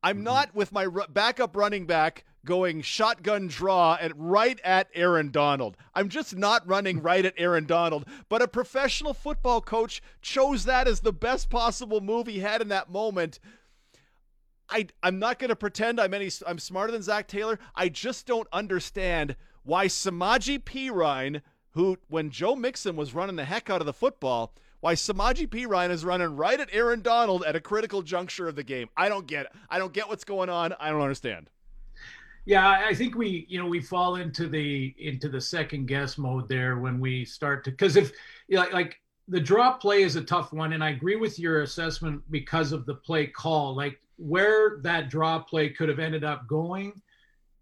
I'm 0.04 0.18
mm-hmm. 0.18 0.24
not 0.24 0.56
with 0.56 0.72
my 0.72 0.88
backup 1.10 1.56
running 1.56 1.86
back 1.86 2.26
going 2.44 2.82
shotgun 2.82 3.48
draw 3.48 3.98
and 4.02 4.14
right 4.18 4.60
at 4.64 4.90
Aaron 4.96 5.30
Donald. 5.30 5.78
I'm 5.94 6.10
just 6.10 6.36
not 6.36 6.68
running 6.68 7.02
right 7.04 7.24
at 7.24 7.36
Aaron 7.38 7.66
Donald. 7.66 8.06
But 8.30 8.42
a 8.42 8.48
professional 8.48 9.14
football 9.14 9.62
coach 9.62 10.02
chose 10.22 10.66
that 10.66 10.88
as 10.88 11.02
the 11.02 11.14
best 11.14 11.50
possible 11.50 12.02
move 12.02 12.28
he 12.28 12.40
had 12.40 12.62
in 12.62 12.70
that 12.70 12.90
moment. 12.90 13.40
I 14.70 14.88
I'm 15.04 15.20
not 15.20 15.38
going 15.38 15.50
to 15.50 15.56
pretend 15.56 16.00
I'm 16.00 16.14
any 16.14 16.30
I'm 16.48 16.58
smarter 16.60 16.92
than 16.92 17.02
Zac 17.02 17.28
Taylor. 17.28 17.60
I 17.76 17.90
just 17.90 18.26
don't 18.26 18.48
understand 18.54 19.36
why 19.64 19.88
Samaje 19.88 20.60
Perine, 20.60 21.42
who 21.72 21.98
when 22.10 22.30
Joe 22.30 22.56
Mixon 22.56 22.96
was 22.96 23.14
running 23.14 23.36
the 23.36 23.46
heck 23.46 23.70
out 23.70 23.82
of 23.82 23.86
the 23.86 23.94
football, 23.94 24.54
why 24.80 24.96
Samaje 24.96 25.48
Perine 25.48 25.92
is 25.92 26.04
running 26.04 26.36
right 26.36 26.60
at 26.60 26.70
Aaron 26.72 27.02
Donald 27.02 27.44
at 27.44 27.56
a 27.56 27.60
critical 27.60 28.02
juncture 28.02 28.48
of 28.48 28.56
the 28.56 28.64
game. 28.64 28.90
I 28.98 29.10
don't 29.10 29.28
get 29.28 29.46
it. 29.46 29.52
I 29.70 29.78
don't 29.78 29.94
get 29.94 30.10
what's 30.10 30.24
going 30.24 30.50
on. 30.50 30.74
I 30.80 30.90
don't 30.90 31.02
understand. 31.02 31.50
Yeah, 32.46 32.68
I 32.68 32.96
think 32.96 33.16
we, 33.16 33.46
you 33.50 33.60
know, 33.60 33.68
we 33.68 33.80
fall 33.80 34.16
into 34.16 34.48
the 34.48 34.96
into 34.98 35.30
the 35.30 35.40
second 35.40 35.86
guess 35.86 36.18
mode 36.18 36.50
there 36.50 36.80
when 36.80 37.00
we 37.00 37.24
start 37.24 37.64
to 37.66 37.72
because 37.72 37.96
if 37.96 38.12
like 38.50 38.74
like 38.74 39.00
the 39.28 39.40
drop 39.40 39.80
play 39.80 40.02
is 40.02 40.16
a 40.16 40.24
tough 40.24 40.52
one, 40.52 40.74
and 40.74 40.84
I 40.84 40.90
agree 40.90 41.16
with 41.16 41.38
your 41.38 41.62
assessment 41.62 42.22
because 42.32 42.72
of 42.72 42.88
the 42.88 42.96
play 42.96 43.28
call, 43.28 43.76
like 43.76 44.02
where 44.18 44.80
that 44.82 45.10
drop 45.10 45.50
play 45.50 45.70
could 45.70 45.88
have 45.88 46.00
ended 46.00 46.24
up 46.24 46.48
going. 46.48 47.00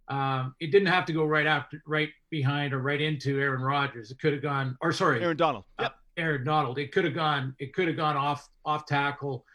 Um, 0.09 0.55
it 0.59 0.71
didn't 0.71 0.87
have 0.87 1.05
to 1.05 1.13
go 1.13 1.23
right 1.25 1.45
after, 1.45 1.81
right 1.85 2.09
behind, 2.31 2.73
or 2.73 2.79
right 2.79 2.99
into 2.99 3.39
Aaron 3.39 3.61
Rodgers. 3.61 4.09
It 4.11 4.19
could 4.19 4.33
have 4.33 4.41
gone, 4.41 4.75
or 4.81 4.91
sorry, 4.91 5.21
Aaron 5.23 5.37
Donald. 5.37 5.65
uh, 5.77 5.83
Yep. 5.83 5.95
Aaron 6.17 6.43
Donald. 6.43 6.79
It 6.79 6.91
could 6.91 7.05
have 7.05 7.13
gone. 7.13 7.55
It 7.59 7.73
could 7.73 7.87
have 7.87 7.95
gone 7.97 8.17
off 8.17 8.49
off 8.65 8.85
tackle 8.85 9.45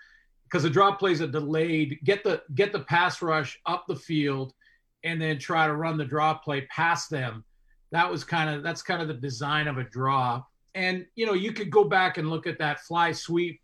because 0.44 0.62
the 0.62 0.70
drop 0.70 0.98
plays 0.98 1.20
a 1.20 1.26
delayed. 1.26 1.98
Get 2.04 2.22
the 2.24 2.42
get 2.54 2.72
the 2.72 2.80
pass 2.80 3.20
rush 3.20 3.60
up 3.66 3.84
the 3.88 3.96
field, 3.96 4.54
and 5.02 5.20
then 5.20 5.38
try 5.38 5.66
to 5.66 5.74
run 5.74 5.96
the 5.98 6.04
draw 6.04 6.34
play 6.34 6.62
past 6.70 7.10
them. 7.10 7.44
That 7.90 8.10
was 8.10 8.22
kind 8.24 8.48
of 8.48 8.62
that's 8.62 8.82
kind 8.82 9.02
of 9.02 9.08
the 9.08 9.14
design 9.14 9.66
of 9.68 9.78
a 9.78 9.84
draw. 9.84 10.42
And 10.76 11.04
you 11.16 11.26
know 11.26 11.34
you 11.34 11.52
could 11.52 11.70
go 11.70 11.84
back 11.84 12.16
and 12.18 12.30
look 12.30 12.46
at 12.46 12.58
that 12.60 12.80
fly 12.80 13.12
sweep 13.12 13.60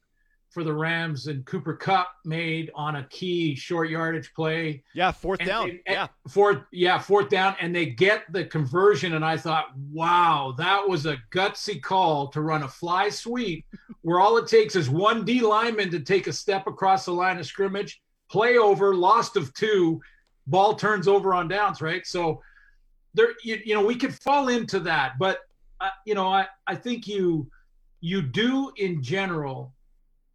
for 0.50 0.64
the 0.64 0.72
Rams 0.72 1.28
and 1.28 1.44
Cooper 1.46 1.74
Kupp 1.76 2.08
made 2.24 2.70
on 2.74 2.96
a 2.96 3.04
key 3.04 3.54
short 3.54 3.88
yardage 3.88 4.34
play 4.34 4.82
Yeah, 4.94 5.12
fourth 5.12 5.38
and 5.40 5.48
down. 5.48 5.68
they- 5.68 5.92
yeah. 5.92 6.08
fourth 6.28 6.58
yeah 6.72 6.98
fourth 6.98 7.28
down 7.28 7.54
and 7.60 7.74
they 7.74 7.86
get 7.86 8.24
the 8.32 8.44
conversion 8.44 9.14
and 9.14 9.24
i 9.24 9.36
thought 9.36 9.66
wow 9.92 10.52
that 10.58 10.86
was 10.88 11.06
a 11.06 11.16
gutsy 11.32 11.80
call 11.80 12.28
to 12.28 12.40
run 12.40 12.62
a 12.64 12.68
fly 12.68 13.08
sweep 13.08 13.64
where 14.02 14.20
all 14.20 14.36
it 14.38 14.46
takes 14.48 14.74
is 14.76 14.90
one 14.90 15.24
d 15.24 15.40
lineman 15.40 15.90
to 15.90 16.00
take 16.00 16.26
a 16.26 16.32
step 16.32 16.66
across 16.66 17.04
the 17.04 17.12
line 17.12 17.38
of 17.38 17.46
scrimmage 17.46 18.00
play 18.30 18.58
over 18.58 18.94
lost 18.94 19.36
of 19.36 19.52
two 19.54 20.00
ball 20.46 20.74
turns 20.74 21.06
over 21.08 21.32
on 21.34 21.48
downs 21.48 21.80
right 21.80 22.06
so 22.06 22.40
there 23.14 23.28
you, 23.44 23.58
you 23.64 23.74
know 23.74 23.84
we 23.84 23.94
could 23.94 24.14
fall 24.14 24.48
into 24.48 24.78
that 24.80 25.12
but 25.18 25.38
uh, 25.80 25.88
you 26.04 26.14
know 26.14 26.28
i 26.28 26.46
i 26.66 26.74
think 26.74 27.06
you 27.06 27.48
you 28.00 28.20
do 28.22 28.70
in 28.76 29.02
general 29.02 29.72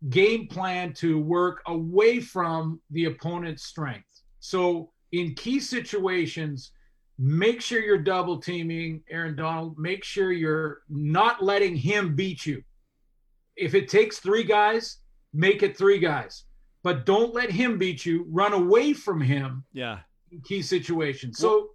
game 0.09 0.47
plan 0.47 0.93
to 0.93 1.19
work 1.19 1.61
away 1.67 2.19
from 2.19 2.79
the 2.91 3.05
opponent's 3.05 3.63
strength. 3.63 4.21
So 4.39 4.91
in 5.11 5.33
key 5.35 5.59
situations, 5.59 6.71
make 7.17 7.61
sure 7.61 7.79
you're 7.79 7.97
double 7.97 8.37
teaming 8.39 9.01
Aaron 9.09 9.35
Donald. 9.35 9.77
Make 9.79 10.03
sure 10.03 10.31
you're 10.31 10.81
not 10.89 11.43
letting 11.43 11.75
him 11.75 12.15
beat 12.15 12.45
you. 12.45 12.61
If 13.55 13.73
it 13.73 13.87
takes 13.87 14.19
three 14.19 14.43
guys, 14.43 14.97
make 15.33 15.63
it 15.63 15.77
three 15.77 15.99
guys. 15.99 16.43
But 16.83 17.05
don't 17.05 17.33
let 17.33 17.49
him 17.49 17.77
beat 17.79 18.05
you. 18.05 18.25
Run 18.29 18.53
away 18.53 18.93
from 18.93 19.21
him 19.21 19.63
Yeah. 19.73 19.99
in 20.31 20.41
key 20.41 20.61
situations. 20.61 21.39
So 21.39 21.69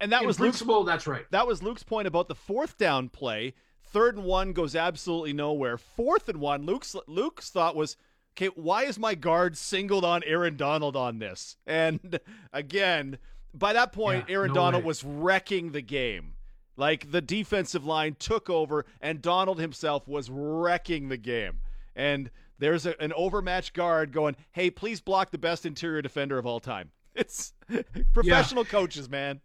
And 0.00 0.12
that 0.12 0.24
was 0.24 0.38
Luke's 0.40 0.62
that's 0.84 1.06
right. 1.06 1.24
that 1.30 1.46
was 1.46 1.62
Luke's 1.62 1.82
point 1.82 2.08
about 2.08 2.28
the 2.28 2.34
fourth 2.34 2.76
down 2.76 3.08
play. 3.08 3.54
Third 3.90 4.16
and 4.16 4.24
one 4.24 4.52
goes 4.52 4.76
absolutely 4.76 5.32
nowhere. 5.32 5.76
Fourth 5.76 6.28
and 6.28 6.40
one, 6.40 6.64
Luke's 6.64 6.94
Luke's 7.06 7.50
thought 7.50 7.74
was, 7.76 7.96
okay, 8.34 8.46
why 8.54 8.84
is 8.84 8.98
my 8.98 9.14
guard 9.14 9.56
singled 9.56 10.04
on 10.04 10.22
Aaron 10.24 10.56
Donald 10.56 10.96
on 10.96 11.18
this? 11.18 11.56
And 11.66 12.20
again, 12.52 13.18
by 13.52 13.72
that 13.72 13.92
point, 13.92 14.26
Yeah, 14.28 14.34
Aaron 14.34 14.48
no 14.48 14.54
Donald 14.54 14.84
way. 14.84 14.88
was 14.88 15.02
wrecking 15.04 15.72
the 15.72 15.82
game. 15.82 16.34
Like 16.76 17.10
the 17.10 17.20
defensive 17.20 17.84
line 17.84 18.14
took 18.18 18.48
over, 18.48 18.86
and 19.00 19.20
Donald 19.20 19.58
himself 19.60 20.06
was 20.08 20.30
wrecking 20.30 21.08
the 21.08 21.16
game. 21.18 21.60
And 21.96 22.30
there's 22.58 22.86
a, 22.86 22.98
an 23.02 23.12
overmatched 23.14 23.74
guard 23.74 24.12
going, 24.12 24.36
"Hey, 24.52 24.70
please 24.70 25.00
block 25.00 25.30
the 25.30 25.36
best 25.38 25.66
interior 25.66 26.00
defender 26.00 26.38
of 26.38 26.46
all 26.46 26.60
time." 26.60 26.90
It's 27.16 27.52
professional 28.14 28.64
coaches, 28.64 29.10
man. 29.10 29.40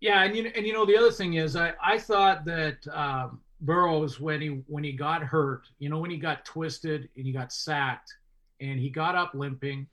Yeah, 0.00 0.24
and 0.24 0.36
you 0.36 0.50
and 0.54 0.66
you 0.66 0.72
know 0.72 0.84
the 0.84 0.96
other 0.96 1.12
thing 1.12 1.34
is 1.34 1.54
I 1.56 1.72
I 1.82 1.96
thought 1.98 2.44
that 2.44 2.86
um, 2.92 3.40
Burrows 3.60 4.20
when 4.20 4.40
he 4.40 4.48
when 4.66 4.84
he 4.84 4.92
got 4.92 5.22
hurt, 5.22 5.66
you 5.78 5.88
know 5.88 5.98
when 5.98 6.10
he 6.10 6.16
got 6.16 6.44
twisted 6.44 7.08
and 7.16 7.26
he 7.26 7.32
got 7.32 7.52
sacked 7.52 8.14
and 8.60 8.78
he 8.78 8.88
got 8.90 9.14
up 9.16 9.32
limping, 9.34 9.86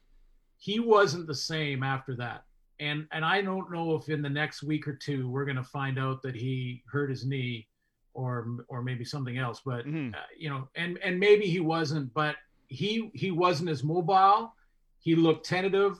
he 0.57 0.79
wasn't 0.79 1.25
the 1.27 1.33
same 1.35 1.81
after 1.83 2.15
that. 2.15 2.43
And 2.79 3.07
and 3.11 3.25
I 3.25 3.41
don't 3.41 3.71
know 3.71 3.95
if 3.95 4.09
in 4.09 4.21
the 4.21 4.29
next 4.29 4.61
week 4.61 4.87
or 4.87 4.93
two 4.93 5.29
we're 5.29 5.45
going 5.45 5.55
to 5.57 5.63
find 5.63 5.97
out 5.97 6.21
that 6.23 6.35
he 6.35 6.83
hurt 6.91 7.09
his 7.09 7.25
knee 7.25 7.67
or 8.13 8.47
or 8.67 8.81
maybe 8.83 9.03
something 9.03 9.37
else, 9.37 9.61
but 9.65 9.85
Mhm. 9.85 10.13
uh, 10.13 10.19
you 10.37 10.49
know 10.49 10.67
and 10.75 10.97
and 10.99 11.19
maybe 11.19 11.47
he 11.47 11.59
wasn't, 11.59 12.13
but 12.13 12.35
he 12.67 13.09
he 13.15 13.31
wasn't 13.31 13.69
as 13.69 13.83
mobile. 13.83 14.53
He 14.99 15.15
looked 15.15 15.45
tentative 15.45 15.99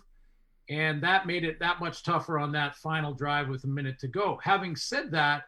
and 0.70 1.02
that 1.04 1.28
made 1.28 1.44
it 1.44 1.60
that 1.60 1.80
much 1.80 2.04
tougher 2.04 2.40
on 2.40 2.52
that 2.54 2.76
final 2.76 3.14
drive 3.14 3.50
with 3.50 3.64
a 3.64 3.68
minute 3.68 4.00
to 4.00 4.08
go. 4.08 4.40
Having 4.44 4.76
said 4.76 5.12
that, 5.12 5.44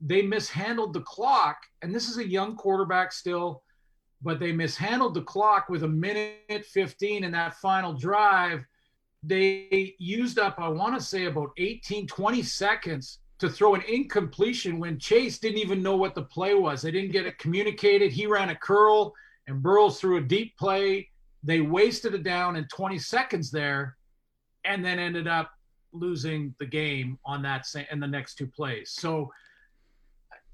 they 0.00 0.22
mishandled 0.22 0.92
the 0.92 1.00
clock, 1.00 1.58
and 1.82 1.94
this 1.94 2.08
is 2.08 2.18
a 2.18 2.28
young 2.28 2.56
quarterback 2.56 3.12
still, 3.12 3.62
but 4.22 4.40
they 4.40 4.52
mishandled 4.52 5.14
the 5.14 5.22
clock 5.22 5.68
with 5.68 5.82
a 5.82 5.88
minute 5.88 6.66
15 6.66 7.24
in 7.24 7.32
that 7.32 7.54
final 7.54 7.92
drive. 7.92 8.64
They 9.22 9.94
used 9.98 10.38
up, 10.38 10.56
I 10.58 10.68
want 10.68 10.98
to 10.98 11.04
say, 11.04 11.26
about 11.26 11.50
18, 11.56 12.06
20 12.06 12.42
seconds 12.42 13.18
to 13.38 13.48
throw 13.48 13.74
an 13.74 13.82
incompletion 13.82 14.78
when 14.78 14.98
Chase 14.98 15.38
didn't 15.38 15.58
even 15.58 15.82
know 15.82 15.96
what 15.96 16.14
the 16.14 16.22
play 16.22 16.54
was. 16.54 16.82
They 16.82 16.90
didn't 16.90 17.12
get 17.12 17.26
it 17.26 17.38
communicated. 17.38 18.12
He 18.12 18.26
ran 18.26 18.50
a 18.50 18.56
curl, 18.56 19.12
and 19.46 19.62
Burrows 19.62 20.00
threw 20.00 20.18
a 20.18 20.20
deep 20.22 20.56
play. 20.58 21.08
They 21.42 21.60
wasted 21.60 22.14
it 22.14 22.24
down 22.24 22.56
in 22.56 22.66
20 22.68 22.98
seconds 22.98 23.50
there 23.50 23.96
and 24.64 24.84
then 24.84 24.98
ended 24.98 25.28
up 25.28 25.50
losing 25.92 26.54
the 26.58 26.66
game 26.66 27.18
on 27.24 27.42
that 27.42 27.64
sa- 27.64 27.80
in 27.90 28.00
the 28.00 28.06
next 28.06 28.34
two 28.34 28.46
plays. 28.46 28.90
So, 28.92 29.30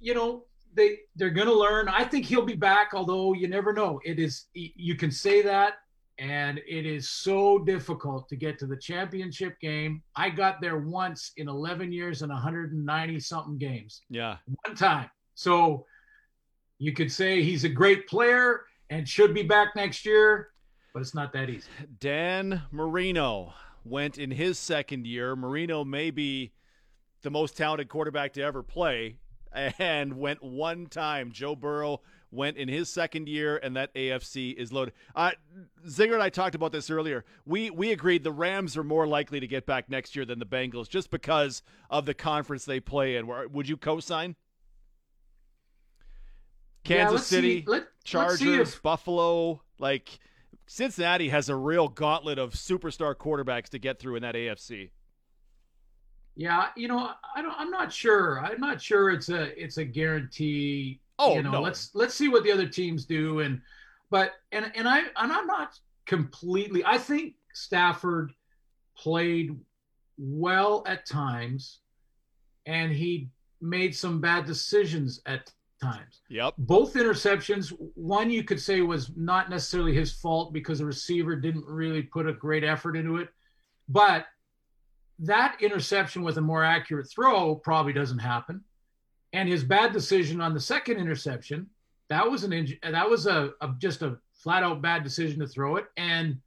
you 0.00 0.14
know, 0.14 0.44
they 0.74 0.98
they're 1.16 1.30
going 1.30 1.46
to 1.46 1.54
learn. 1.54 1.88
I 1.88 2.04
think 2.04 2.26
he'll 2.26 2.44
be 2.44 2.56
back, 2.56 2.90
although 2.94 3.32
you 3.32 3.48
never 3.48 3.72
know. 3.72 4.00
It 4.04 4.18
is 4.18 4.46
you 4.54 4.96
can 4.96 5.10
say 5.10 5.40
that, 5.42 5.74
and 6.18 6.58
it 6.66 6.84
is 6.86 7.10
so 7.10 7.58
difficult 7.60 8.28
to 8.28 8.36
get 8.36 8.58
to 8.58 8.66
the 8.66 8.76
championship 8.76 9.58
game. 9.60 10.02
I 10.16 10.30
got 10.30 10.60
there 10.60 10.78
once 10.78 11.32
in 11.36 11.48
11 11.48 11.92
years 11.92 12.22
and 12.22 12.30
190 12.32 13.20
something 13.20 13.58
games 13.58 14.02
Yeah. 14.10 14.36
one 14.64 14.76
time. 14.76 15.10
So 15.34 15.86
you 16.78 16.92
could 16.92 17.10
say 17.10 17.42
he's 17.42 17.64
a 17.64 17.68
great 17.68 18.06
player 18.08 18.62
and 18.90 19.08
should 19.08 19.32
be 19.32 19.42
back 19.44 19.74
next 19.76 20.04
year, 20.04 20.48
but 20.92 21.00
it's 21.00 21.14
not 21.14 21.32
that 21.32 21.48
easy. 21.50 21.68
Dan 22.00 22.62
Marino 22.72 23.54
went 23.84 24.18
in 24.18 24.30
his 24.32 24.58
second 24.58 25.06
year. 25.06 25.36
Marino 25.36 25.84
may 25.84 26.10
be 26.10 26.52
the 27.22 27.30
most 27.30 27.56
talented 27.56 27.88
quarterback 27.88 28.32
to 28.34 28.42
ever 28.42 28.62
play 28.62 29.18
and 29.78 30.14
went 30.14 30.42
one 30.42 30.86
time. 30.86 31.32
Joe 31.32 31.54
Burrow 31.56 32.00
went 32.30 32.56
in 32.56 32.68
his 32.68 32.88
second 32.90 33.28
year, 33.28 33.56
and 33.58 33.76
that 33.76 33.94
AFC 33.94 34.54
is 34.54 34.72
loaded. 34.72 34.92
Uh, 35.14 35.30
Zinger 35.86 36.14
and 36.14 36.22
I 36.22 36.28
talked 36.30 36.54
about 36.54 36.72
this 36.72 36.90
earlier. 36.90 37.24
We 37.46 37.70
we 37.70 37.92
agreed 37.92 38.24
the 38.24 38.32
Rams 38.32 38.76
are 38.76 38.84
more 38.84 39.06
likely 39.06 39.38
to 39.40 39.46
get 39.46 39.66
back 39.66 39.88
next 39.88 40.16
year 40.16 40.24
than 40.24 40.38
the 40.40 40.46
Bengals 40.46 40.88
just 40.88 41.10
because 41.10 41.62
of 41.90 42.06
the 42.06 42.14
conference 42.14 42.64
they 42.64 42.80
play 42.80 43.16
in. 43.16 43.26
Would 43.52 43.68
you 43.68 43.76
co-sign? 43.76 44.34
Yeah, 46.86 46.96
Kansas 47.08 47.26
see- 47.26 47.34
City, 47.36 47.64
let- 47.66 47.82
let's 47.82 47.86
Chargers, 48.04 48.38
see 48.40 48.54
if- 48.56 48.82
Buffalo, 48.82 49.62
like 49.78 50.18
Cincinnati 50.66 51.28
has 51.30 51.48
a 51.48 51.56
real 51.56 51.88
gauntlet 51.88 52.38
of 52.38 52.52
superstar 52.54 53.14
quarterbacks 53.14 53.68
to 53.70 53.78
get 53.78 53.98
through 53.98 54.16
in 54.16 54.22
that 54.22 54.34
AFC. 54.34 54.90
Yeah, 56.36 56.68
you 56.76 56.88
know, 56.88 57.10
I 57.36 57.42
don't. 57.42 57.54
I'm 57.56 57.70
not 57.70 57.92
sure. 57.92 58.40
I'm 58.40 58.60
not 58.60 58.80
sure 58.82 59.10
it's 59.10 59.28
a 59.28 59.62
it's 59.62 59.76
a 59.76 59.84
guarantee. 59.84 61.00
Oh, 61.18 61.36
you 61.36 61.42
know, 61.42 61.52
no. 61.52 61.60
let's 61.62 61.90
let's 61.94 62.14
see 62.14 62.28
what 62.28 62.42
the 62.42 62.50
other 62.50 62.66
teams 62.66 63.04
do, 63.04 63.40
and 63.40 63.60
but 64.10 64.32
and 64.50 64.72
and 64.74 64.88
I 64.88 65.00
and 65.00 65.32
I'm 65.32 65.46
not 65.46 65.78
completely. 66.06 66.84
I 66.84 66.98
think 66.98 67.34
Stafford 67.52 68.32
played 68.96 69.56
well 70.18 70.82
at 70.86 71.06
times, 71.06 71.80
and 72.66 72.92
he 72.92 73.28
made 73.60 73.94
some 73.94 74.20
bad 74.20 74.44
decisions 74.44 75.20
at 75.26 75.52
times. 75.80 76.20
Yep. 76.28 76.54
Both 76.58 76.94
interceptions, 76.94 77.72
one 77.94 78.30
you 78.30 78.44
could 78.44 78.60
say 78.60 78.80
was 78.80 79.10
not 79.16 79.50
necessarily 79.50 79.94
his 79.94 80.12
fault 80.12 80.52
because 80.52 80.78
the 80.78 80.86
receiver 80.86 81.36
didn't 81.36 81.64
really 81.66 82.02
put 82.02 82.28
a 82.28 82.32
great 82.32 82.64
effort 82.64 82.96
into 82.96 83.16
it, 83.16 83.28
but 83.88 84.26
that 85.20 85.56
interception 85.60 86.22
with 86.22 86.38
a 86.38 86.40
more 86.40 86.64
accurate 86.64 87.08
throw 87.08 87.54
probably 87.54 87.92
doesn't 87.92 88.18
happen. 88.18 88.62
And 89.32 89.48
his 89.48 89.64
bad 89.64 89.92
decision 89.92 90.40
on 90.40 90.54
the 90.54 90.60
second 90.60 90.98
interception, 90.98 91.68
that 92.08 92.28
was 92.30 92.44
an 92.44 92.50
inj- 92.52 92.80
that 92.82 93.08
was 93.08 93.26
a, 93.26 93.50
a 93.60 93.70
just 93.78 94.02
a 94.02 94.16
flat 94.32 94.62
out 94.62 94.80
bad 94.82 95.02
decision 95.02 95.40
to 95.40 95.46
throw 95.46 95.76
it, 95.76 95.86
and 95.96 96.38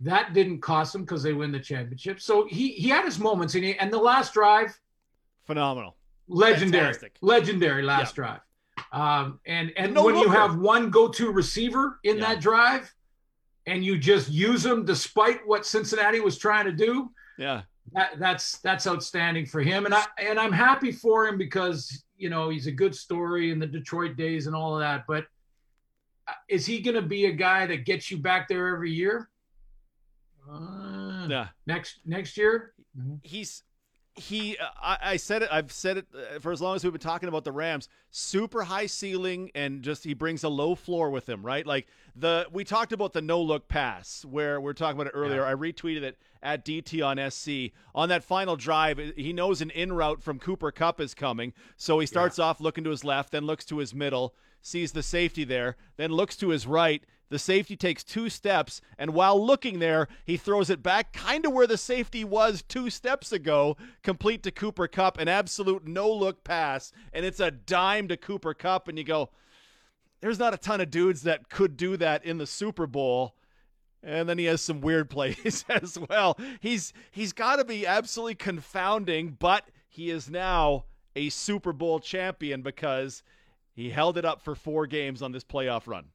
that 0.00 0.34
didn't 0.34 0.60
cost 0.60 0.94
him 0.94 1.00
because 1.02 1.22
they 1.22 1.32
win 1.32 1.50
the 1.50 1.58
championship. 1.58 2.20
So 2.20 2.46
he 2.46 2.70
he 2.72 2.88
had 2.88 3.04
his 3.04 3.18
moments, 3.18 3.54
and 3.54 3.64
he, 3.64 3.76
and 3.78 3.92
the 3.92 3.98
last 3.98 4.34
drive, 4.34 4.78
Phenomenal. 5.46 5.96
legendary, 6.28 6.84
Fantastic. 6.92 7.16
legendary 7.22 7.82
last 7.82 8.16
Yeah. 8.16 8.24
drive. 8.24 8.40
Um, 8.92 9.40
and 9.46 9.72
and 9.76 9.94
no 9.94 10.04
when 10.04 10.16
you 10.16 10.28
have 10.28 10.58
one 10.58 10.90
go-to 10.90 11.32
receiver 11.32 11.98
in 12.04 12.18
Yeah. 12.18 12.26
that 12.34 12.40
drive, 12.40 12.94
and 13.66 13.84
you 13.84 13.98
just 13.98 14.30
use 14.30 14.62
them 14.62 14.84
despite 14.84 15.40
what 15.46 15.64
Cincinnati 15.66 16.20
was 16.20 16.36
trying 16.38 16.66
to 16.66 16.72
do, 16.72 17.10
Yeah. 17.38 17.62
That, 17.92 18.18
that's 18.18 18.58
that's 18.58 18.86
outstanding 18.86 19.46
for 19.46 19.60
him, 19.60 19.86
and 19.86 19.94
I 19.94 20.04
and 20.18 20.38
I'm 20.38 20.52
happy 20.52 20.92
for 20.92 21.26
him 21.26 21.38
because 21.38 22.04
you 22.16 22.30
know 22.30 22.48
he's 22.48 22.66
a 22.66 22.72
good 22.72 22.94
story 22.94 23.50
in 23.50 23.58
the 23.58 23.66
Detroit 23.66 24.16
days 24.16 24.46
and 24.46 24.56
all 24.56 24.74
of 24.74 24.80
that. 24.80 25.04
But 25.06 25.26
uh, 26.28 26.32
is 26.48 26.66
he 26.66 26.80
going 26.80 26.96
to 26.96 27.02
be 27.02 27.26
a 27.26 27.32
guy 27.32 27.66
that 27.66 27.84
gets 27.84 28.10
you 28.10 28.18
back 28.18 28.48
there 28.48 28.68
every 28.68 28.92
year? 28.92 29.28
Uh, 30.50 31.26
Yeah. 31.28 31.48
Next 31.66 32.00
next 32.04 32.36
year, 32.36 32.72
he's 33.22 33.62
he 34.16 34.56
uh, 34.56 34.66
I, 34.80 34.98
I 35.02 35.16
said 35.16 35.42
it 35.42 35.48
i've 35.52 35.70
said 35.70 35.98
it 35.98 36.06
uh, 36.14 36.38
for 36.40 36.50
as 36.50 36.60
long 36.60 36.74
as 36.74 36.82
we've 36.82 36.92
been 36.92 37.00
talking 37.00 37.28
about 37.28 37.44
the 37.44 37.52
rams 37.52 37.88
super 38.10 38.64
high 38.64 38.86
ceiling 38.86 39.50
and 39.54 39.82
just 39.82 40.04
he 40.04 40.14
brings 40.14 40.42
a 40.42 40.48
low 40.48 40.74
floor 40.74 41.10
with 41.10 41.28
him 41.28 41.44
right? 41.44 41.66
Like 41.66 41.86
the 42.14 42.46
we 42.50 42.64
talked 42.64 42.92
about 42.92 43.12
the 43.12 43.20
no 43.20 43.42
look 43.42 43.68
pass 43.68 44.24
where 44.24 44.58
we 44.58 44.70
are 44.70 44.74
talking 44.74 44.98
about 44.98 45.08
it 45.08 45.16
earlier. 45.16 45.42
Yeah. 45.42 45.50
i 45.50 45.54
retweeted 45.54 46.02
it 46.02 46.18
at 46.42 46.64
dt 46.64 47.04
on 47.04 47.30
sc 47.30 47.74
on 47.94 48.08
that 48.08 48.24
final 48.24 48.56
drive 48.56 48.98
he 49.16 49.34
knows 49.34 49.60
an 49.60 49.70
in 49.70 49.92
route 49.92 50.22
from 50.22 50.38
Cooper 50.38 50.70
Kupp 50.70 50.98
is 51.00 51.14
coming. 51.14 51.52
So 51.76 51.98
he 51.98 52.06
starts 52.06 52.38
off 52.38 52.60
looking 52.60 52.84
to 52.84 52.90
his 52.90 53.04
left 53.04 53.32
then 53.32 53.44
looks 53.44 53.66
to 53.66 53.78
his 53.78 53.94
middle 53.94 54.34
sees 54.62 54.92
the 54.92 55.02
safety 55.02 55.44
there 55.44 55.76
then 55.98 56.10
looks 56.10 56.36
to 56.36 56.48
his 56.48 56.66
right 56.66 57.04
the 57.28 57.38
safety 57.38 57.76
takes 57.76 58.04
two 58.04 58.28
steps, 58.28 58.80
and 58.98 59.12
while 59.12 59.44
looking 59.44 59.78
there, 59.78 60.08
he 60.24 60.36
throws 60.36 60.70
it 60.70 60.82
back 60.82 61.12
kind 61.12 61.44
of 61.44 61.52
where 61.52 61.66
the 61.66 61.76
safety 61.76 62.24
was 62.24 62.62
two 62.62 62.88
steps 62.88 63.32
ago, 63.32 63.76
complete 64.02 64.42
to 64.44 64.50
Cooper 64.50 64.86
Kupp, 64.86 65.18
an 65.18 65.28
absolute 65.28 65.86
no 65.86 66.10
look 66.10 66.44
pass, 66.44 66.92
and 67.12 67.26
it's 67.26 67.40
a 67.40 67.50
dime 67.50 68.08
to 68.08 68.16
Cooper 68.16 68.54
Kupp. 68.54 68.86
And 68.88 68.96
you 68.96 69.04
go, 69.04 69.30
there's 70.20 70.38
not 70.38 70.54
a 70.54 70.58
ton 70.58 70.80
of 70.80 70.90
dudes 70.90 71.22
that 71.22 71.48
could 71.48 71.76
do 71.76 71.96
that 71.96 72.24
in 72.24 72.38
the 72.38 72.46
Super 72.46 72.86
Bowl. 72.86 73.34
And 74.02 74.28
then 74.28 74.38
he 74.38 74.44
has 74.44 74.62
some 74.62 74.80
weird 74.80 75.10
plays 75.10 75.64
as 75.68 75.98
well. 76.08 76.38
He's 76.60 76.92
he's 77.10 77.32
got 77.32 77.56
to 77.56 77.64
be 77.64 77.86
absolutely 77.86 78.36
confounding, 78.36 79.36
but 79.38 79.66
he 79.88 80.10
is 80.10 80.30
now 80.30 80.84
a 81.16 81.28
Super 81.30 81.72
Bowl 81.72 81.98
champion 81.98 82.62
because 82.62 83.22
he 83.72 83.90
held 83.90 84.16
it 84.16 84.24
up 84.24 84.42
for 84.42 84.54
four 84.54 84.86
games 84.86 85.22
on 85.22 85.32
this 85.32 85.44
playoff 85.44 85.86
run. 85.86 86.06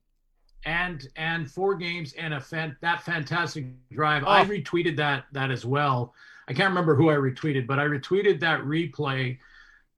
And 0.66 1.08
and 1.16 1.50
four 1.50 1.76
games 1.76 2.14
and 2.14 2.34
a 2.34 2.40
fan, 2.42 2.76
that 2.82 3.02
fantastic 3.04 3.66
drive. 3.92 4.24
I 4.26 4.42
Oh. 4.42 4.46
retweeted 4.46 4.96
that 4.98 5.26
that 5.32 5.52
as 5.52 5.66
well. 5.66 6.14
I 6.48 6.54
can't 6.54 6.70
remember 6.70 6.96
who 6.96 7.10
I 7.10 7.16
retweeted, 7.16 7.66
but 7.68 7.80
I 7.80 7.86
retweeted 7.86 8.40
that 8.42 8.62
replay 8.62 9.38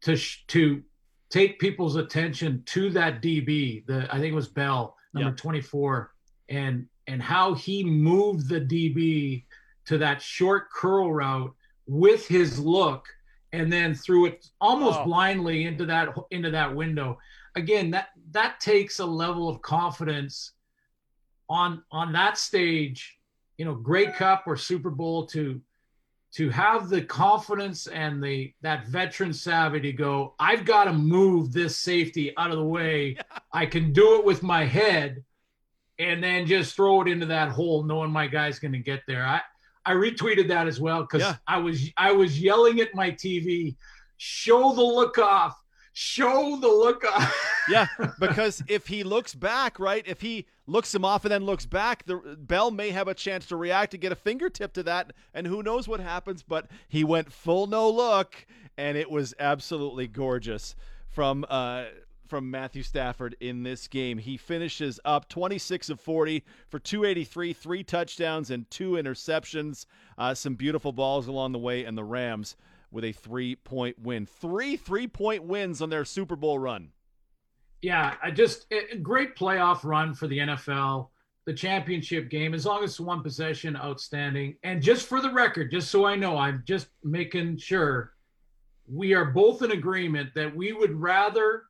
to 0.01 0.15
sh- 0.15 0.43
to 0.47 0.83
take 1.29 1.59
people's 1.59 1.95
attention 1.95 2.61
to 2.67 2.89
that 2.91 3.21
DB. 3.21 3.85
The 3.87 4.07
I 4.13 4.19
think 4.19 4.31
it 4.31 4.35
was 4.35 4.47
Bell, 4.49 4.95
number 5.13 5.29
Yeah. 5.31 5.35
24, 5.35 6.13
and 6.49 6.87
and 7.07 7.21
how 7.21 7.53
he 7.53 7.83
moved 7.83 8.47
the 8.47 8.61
DB 8.61 9.45
to 9.85 9.97
that 9.97 10.21
short 10.21 10.69
curl 10.71 11.11
route 11.11 11.53
with 11.85 12.25
his 12.27 12.57
look 12.59 13.05
and 13.51 13.71
then 13.71 13.93
threw 13.93 14.25
it 14.27 14.47
almost 14.61 14.99
Oh. 15.01 15.05
blindly 15.05 15.65
into 15.65 15.85
that 15.87 16.15
into 16.31 16.49
that 16.51 16.73
window 16.73 17.19
again 17.55 17.91
that 17.91 18.09
that 18.33 18.59
takes 18.59 18.99
a 18.99 19.05
level 19.05 19.47
of 19.49 19.61
confidence 19.61 20.51
on 21.49 21.83
on 21.91 22.11
that 22.13 22.37
stage 22.37 23.17
you 23.57 23.65
know 23.65 23.75
Grey 23.75 24.07
Cup 24.11 24.43
or 24.47 24.55
super 24.57 24.89
bowl 24.89 25.25
to 25.27 25.61
to 26.33 26.49
have 26.49 26.89
the 26.89 27.01
confidence 27.01 27.85
and 27.87 28.23
the 28.23 28.51
that 28.61 28.87
veteran 28.87 29.31
savvy 29.33 29.79
to 29.81 29.93
go 29.93 30.33
i've 30.39 30.65
got 30.65 30.85
to 30.85 30.93
move 30.93 31.53
this 31.53 31.77
safety 31.77 32.33
out 32.37 32.49
of 32.51 32.57
the 32.57 32.63
way. 32.63 33.17
I 33.51 33.65
can 33.67 33.93
do 33.93 34.15
it 34.17 34.25
with 34.25 34.41
my 34.41 34.65
head 34.65 35.23
and 35.99 36.23
then 36.23 36.47
just 36.47 36.75
throw 36.75 37.01
it 37.01 37.07
into 37.07 37.27
that 37.27 37.49
hole 37.49 37.83
knowing 37.83 38.09
my 38.11 38.25
guy's 38.25 38.57
going 38.57 38.71
to 38.71 38.79
get 38.79 39.01
there. 39.07 39.23
I 39.25 39.41
i 39.85 39.91
retweeted 39.93 40.47
that 40.47 40.65
as 40.67 40.79
well 40.79 41.01
because 41.01 41.21
Yeah. 41.21 41.35
i 41.47 41.57
was 41.57 41.89
i 41.97 42.11
was 42.11 42.39
yelling 42.39 42.79
at 42.79 42.95
my 42.95 43.11
tv 43.11 43.75
show 44.17 44.73
the 44.73 44.81
look 44.81 45.17
off 45.17 45.61
show 45.93 46.57
the 46.59 46.67
look 46.67 47.03
off 47.05 47.33
Yeah, 47.69 47.87
because 48.19 48.61
if 48.67 48.87
he 48.87 49.03
looks 49.03 49.33
back, 49.33 49.79
right, 49.79 50.03
if 50.05 50.21
he 50.21 50.47
looks 50.67 50.93
him 50.93 51.05
off 51.05 51.23
and 51.23 51.31
then 51.31 51.45
looks 51.45 51.65
back, 51.65 52.05
the 52.05 52.17
Bell 52.37 52.71
may 52.71 52.91
have 52.91 53.07
a 53.07 53.13
chance 53.13 53.45
to 53.47 53.55
react 53.55 53.91
to 53.91 53.97
get 53.97 54.11
a 54.11 54.15
fingertip 54.15 54.73
to 54.73 54.83
that, 54.83 55.13
and 55.33 55.47
who 55.47 55.63
knows 55.63 55.87
what 55.87 55.99
happens. 55.99 56.43
But 56.43 56.67
he 56.89 57.03
went 57.03 57.31
full 57.31 57.67
no 57.67 57.89
look, 57.89 58.45
and 58.77 58.97
it 58.97 59.09
was 59.09 59.33
absolutely 59.39 60.07
gorgeous 60.07 60.75
from 61.07 61.45
uh, 61.49 61.85
from 62.27 62.49
Matthew 62.49 62.83
Stafford 62.83 63.35
in 63.39 63.63
this 63.63 63.87
game. 63.87 64.17
He 64.17 64.37
finishes 64.37 64.99
up 65.05 65.29
26 65.29 65.89
of 65.89 65.99
40 65.99 66.43
for 66.67 66.79
283, 66.79 67.53
three 67.53 67.83
touchdowns 67.83 68.49
and 68.49 68.69
two 68.69 68.93
interceptions. 68.93 69.85
Uh, 70.17 70.33
some 70.33 70.55
beautiful 70.55 70.91
balls 70.91 71.27
along 71.27 71.51
the 71.51 71.59
way, 71.59 71.85
and 71.85 71.97
the 71.97 72.03
Rams 72.03 72.55
with 72.93 73.03
a 73.03 73.11
three 73.11 73.55
point 73.55 73.99
win. 73.99 74.25
Three 74.25 74.77
three 74.77 75.07
point 75.07 75.43
wins 75.43 75.81
on 75.81 75.89
their 75.89 76.05
Super 76.05 76.35
Bowl 76.35 76.59
run. 76.59 76.91
yeah, 77.81 78.15
I 78.23 78.31
just 78.31 78.65
a 78.71 78.95
great 78.97 79.35
playoff 79.35 79.83
run 79.83 80.13
for 80.13 80.27
the 80.27 80.37
NFL. 80.39 81.09
The 81.45 81.53
championship 81.53 82.29
game, 82.29 82.53
as 82.53 82.65
long 82.65 82.85
as 82.85 82.97
one 83.01 83.21
possession, 83.21 83.75
outstanding. 83.75 84.55
And 84.63 84.81
just 84.81 85.07
for 85.07 85.19
the 85.19 85.29
record, 85.31 85.71
just 85.71 85.91
so 85.91 86.05
I 86.05 86.15
know, 86.15 86.37
I'm 86.37 86.63
just 86.65 86.87
making 87.03 87.57
sure 87.57 88.13
we 88.87 89.13
are 89.13 89.25
both 89.25 89.61
in 89.61 89.71
agreement 89.71 90.29
that 90.35 90.55
we 90.55 90.71
would 90.71 90.95
rather 90.95 91.63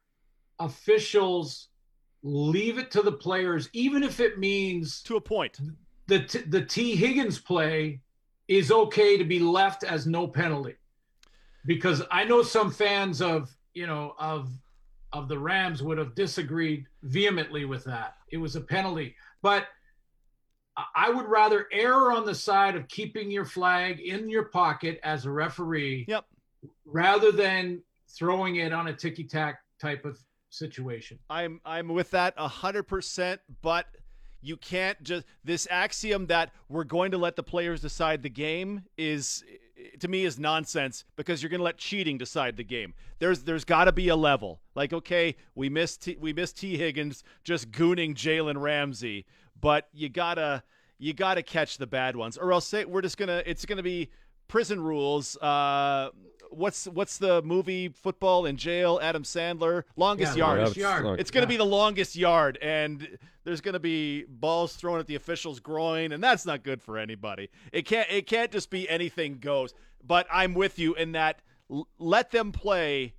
officials 0.59 1.69
leave 2.21 2.77
it 2.77 2.91
to 2.91 3.01
the 3.01 3.11
players, 3.11 3.67
even 3.73 4.03
if 4.03 4.19
it 4.19 4.37
means 4.37 5.01
to 5.03 5.15
a 5.15 5.21
point. 5.21 5.59
the 6.07 6.19
T, 6.19 6.39
the 6.39 6.63
Tee 6.63 6.95
Higgins 6.95 7.39
play 7.39 8.01
is 8.47 8.71
okay 8.71 9.17
to 9.17 9.23
be 9.23 9.39
left 9.39 9.83
as 9.83 10.05
no 10.05 10.27
penalty, 10.27 10.75
because 11.65 12.01
I 12.11 12.23
know 12.23 12.41
some 12.43 12.71
fans 12.71 13.21
of 13.21 13.55
you 13.73 13.87
know 13.87 14.13
of 14.19 14.49
of 15.11 15.27
the 15.27 15.37
Rams 15.37 15.83
would 15.83 15.97
have 15.97 16.15
disagreed 16.15 16.85
vehemently 17.03 17.65
with 17.65 17.83
that. 17.85 18.15
It 18.31 18.37
was 18.37 18.55
a 18.55 18.61
penalty, 18.61 19.15
but 19.41 19.67
I- 20.95 21.11
would 21.11 21.27
rather 21.27 21.67
err 21.71 22.11
on 22.11 22.25
the 22.25 22.33
side 22.33 22.75
of 22.75 22.87
keeping 22.87 23.29
your 23.29 23.45
flag 23.45 23.99
in 23.99 24.27
your 24.27 24.45
pocket 24.45 24.99
as 25.03 25.25
a 25.27 25.31
referee 25.31 26.05
Yep. 26.07 26.25
rather 26.85 27.31
than 27.31 27.83
throwing 28.09 28.55
it 28.55 28.73
on 28.73 28.87
a 28.87 28.93
ticky 28.93 29.23
tack 29.23 29.59
type 29.79 30.03
of 30.03 30.17
situation. 30.49 31.19
I'm 31.29 31.61
I'm 31.63 31.89
with 31.89 32.09
that 32.11 32.33
a 32.37 32.47
hundred 32.47 32.83
percent, 32.83 33.39
but 33.61 33.85
you 34.41 34.57
can't 34.57 35.01
just 35.03 35.25
this 35.43 35.67
axiom 35.69 36.25
that 36.27 36.51
we're 36.69 36.83
going 36.85 37.11
to 37.11 37.17
let 37.19 37.35
the 37.35 37.43
players 37.43 37.79
decide 37.81 38.23
the 38.23 38.29
game 38.29 38.83
is 38.97 39.43
to 39.99 40.07
me 40.07 40.25
is 40.25 40.39
nonsense 40.39 41.05
because 41.15 41.41
you're 41.41 41.49
going 41.49 41.59
to 41.59 41.65
let 41.65 41.77
cheating 41.77 42.17
decide 42.17 42.57
the 42.57 42.63
game. 42.63 42.93
There's 43.19 43.43
there's 43.43 43.65
got 43.65 43.85
to 43.85 43.91
be 43.91 44.09
a 44.09 44.15
level. 44.15 44.61
Like 44.75 44.93
okay, 44.93 45.35
we 45.55 45.69
missed 45.69 46.03
T, 46.03 46.17
we 46.19 46.33
missed 46.33 46.57
Tee 46.57 46.77
Higgins 46.77 47.23
just 47.43 47.71
gooning 47.71 48.15
Jalen 48.15 48.61
Ramsey, 48.61 49.25
but 49.59 49.87
you 49.93 50.09
gotta 50.09 50.63
you 50.97 51.13
gotta 51.13 51.43
catch 51.43 51.77
the 51.77 51.87
bad 51.87 52.15
ones, 52.15 52.37
or 52.37 52.51
else 52.51 52.67
say, 52.67 52.85
we're 52.85 53.01
just 53.01 53.17
gonna 53.17 53.43
it's 53.45 53.65
gonna 53.65 53.83
be 53.83 54.09
prison 54.47 54.81
rules. 54.81 55.37
Uh, 55.37 56.09
what's 56.55 56.85
what's 56.87 57.17
the 57.17 57.41
movie 57.41 57.89
Football 57.89 58.45
in 58.45 58.57
Jail? 58.57 58.99
Adam 59.01 59.23
Sandler, 59.23 59.83
longest 59.95 60.33
Yeah, 60.37 60.45
yard. 60.45 60.57
longest 60.59 60.77
yard. 60.77 61.05
Look, 61.05 61.19
It's 61.19 61.31
going 61.31 61.45
to 61.45 61.51
Yeah. 61.53 61.57
be 61.57 61.57
the 61.57 61.65
longest 61.69 62.15
yard, 62.15 62.57
and 62.61 63.17
there's 63.43 63.61
going 63.61 63.73
to 63.73 63.79
be 63.79 64.23
balls 64.27 64.75
thrown 64.75 64.99
at 64.99 65.07
the 65.07 65.15
official's 65.15 65.59
groin, 65.59 66.11
and 66.11 66.23
that's 66.23 66.45
not 66.45 66.63
good 66.63 66.81
for 66.81 66.97
anybody. 66.97 67.49
It 67.71 67.85
can't. 67.85 68.09
It 68.09 68.27
can't 68.27 68.51
just 68.51 68.69
be 68.69 68.87
anything 68.89 69.39
goes. 69.39 69.73
But 70.05 70.27
I'm 70.31 70.53
with 70.53 70.79
you 70.79 70.95
in 70.95 71.13
that. 71.13 71.41
L- 71.71 71.87
let 71.97 72.31
them 72.31 72.51
play 72.51 73.13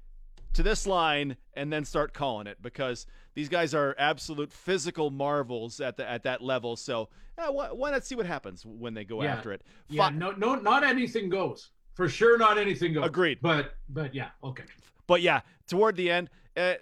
to 0.53 0.63
this 0.63 0.87
line 0.87 1.37
and 1.55 1.73
then 1.73 1.85
start 1.85 2.13
calling 2.15 2.47
it 2.47 2.59
because 2.63 3.07
these 3.35 3.49
guys 3.49 3.75
are 3.75 3.95
absolute 3.99 4.53
physical 4.53 5.11
marvels 5.11 5.81
at 5.81 5.97
the 5.97 6.09
at 6.09 6.23
that 6.25 6.43
level. 6.43 6.77
So 6.77 7.09
uh, 7.37 7.51
why, 7.51 7.73
why 7.73 7.91
not 7.91 8.05
see 8.05 8.15
what 8.15 8.27
happens 8.27 8.65
when 8.65 8.95
they 8.95 9.05
go 9.05 9.23
Yeah. 9.23 9.33
after 9.35 9.51
it? 9.53 9.63
Yeah, 9.89 10.11
no, 10.11 10.31
no, 10.33 10.55
not 10.55 10.85
anything 10.85 11.29
goes. 11.29 11.71
For 11.95 12.09
sure, 12.09 12.37
not 12.37 12.59
anything 12.59 12.93
goes. 12.93 13.07
Agreed. 13.07 13.39
But, 13.41 13.75
but 13.89 14.15
yeah, 14.15 14.31
okay. 14.43 14.65
But 15.07 15.23
yeah, 15.23 15.41
toward 15.69 15.97
the 15.97 16.11
end, 16.11 16.29
uh, 16.57 16.75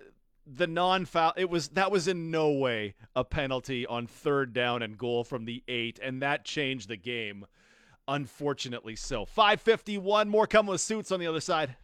the 0.46 0.66
non-foul 0.66 1.34
it 1.36 1.48
was 1.48 1.68
that 1.68 1.90
was 1.90 2.08
in 2.08 2.30
no 2.30 2.50
way 2.50 2.94
a 3.14 3.24
penalty 3.24 3.86
on 3.86 4.06
third 4.06 4.52
down 4.52 4.82
and 4.82 4.98
goal 4.98 5.24
from 5.24 5.44
the 5.44 5.62
eight, 5.68 5.98
and 6.02 6.22
that 6.22 6.44
changed 6.44 6.88
the 6.88 6.96
game. 6.96 7.46
Unfortunately, 8.08 8.96
so 8.96 9.24
551 9.24 10.28
more 10.28 10.46
coming 10.46 10.72
with 10.72 10.80
suits 10.80 11.12
on 11.12 11.20
the 11.20 11.26
other 11.26 11.40
side. 11.40 11.76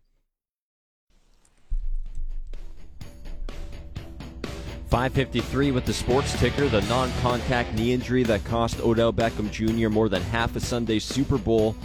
553 4.88 5.70
with 5.70 5.84
the 5.84 5.92
sports 5.92 6.38
ticker, 6.40 6.66
the 6.66 6.80
non 6.82 7.12
contact 7.20 7.74
knee 7.74 7.92
injury 7.92 8.22
that 8.24 8.42
cost 8.44 8.80
Odell 8.80 9.12
Beckham 9.12 9.50
Jr. 9.50 9.90
more 9.90 10.08
than 10.08 10.22
half 10.22 10.56
a 10.56 10.60
Sunday 10.60 10.98
Super 10.98 11.36
Bowl 11.36 11.76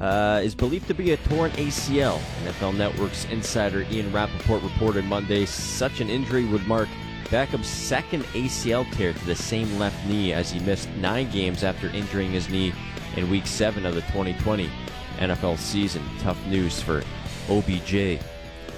uh, 0.00 0.40
is 0.42 0.54
believed 0.54 0.86
to 0.88 0.94
be 0.94 1.12
a 1.12 1.16
torn 1.16 1.50
ACL. 1.52 2.18
NFL 2.44 2.76
Network's 2.76 3.24
insider 3.26 3.86
Ian 3.90 4.12
Rapoport 4.12 4.62
reported 4.62 5.04
Monday 5.04 5.46
such 5.46 6.00
an 6.00 6.10
injury 6.10 6.44
would 6.44 6.66
mark 6.66 6.88
Beckham's 7.30 7.66
second 7.66 8.22
ACL 8.26 8.90
tear 8.92 9.12
to 9.12 9.24
the 9.24 9.34
same 9.34 9.78
left 9.78 10.06
knee 10.06 10.32
as 10.32 10.50
he 10.50 10.60
missed 10.60 10.88
nine 10.96 11.30
games 11.30 11.64
after 11.64 11.88
injuring 11.88 12.30
his 12.30 12.48
knee 12.48 12.72
in 13.16 13.28
Week 13.30 13.46
7 13.46 13.84
of 13.84 13.94
the 13.94 14.02
2020 14.02 14.70
NFL 15.18 15.58
season. 15.58 16.02
Tough 16.20 16.38
news 16.46 16.80
for 16.80 17.02
OBJ. 17.48 18.20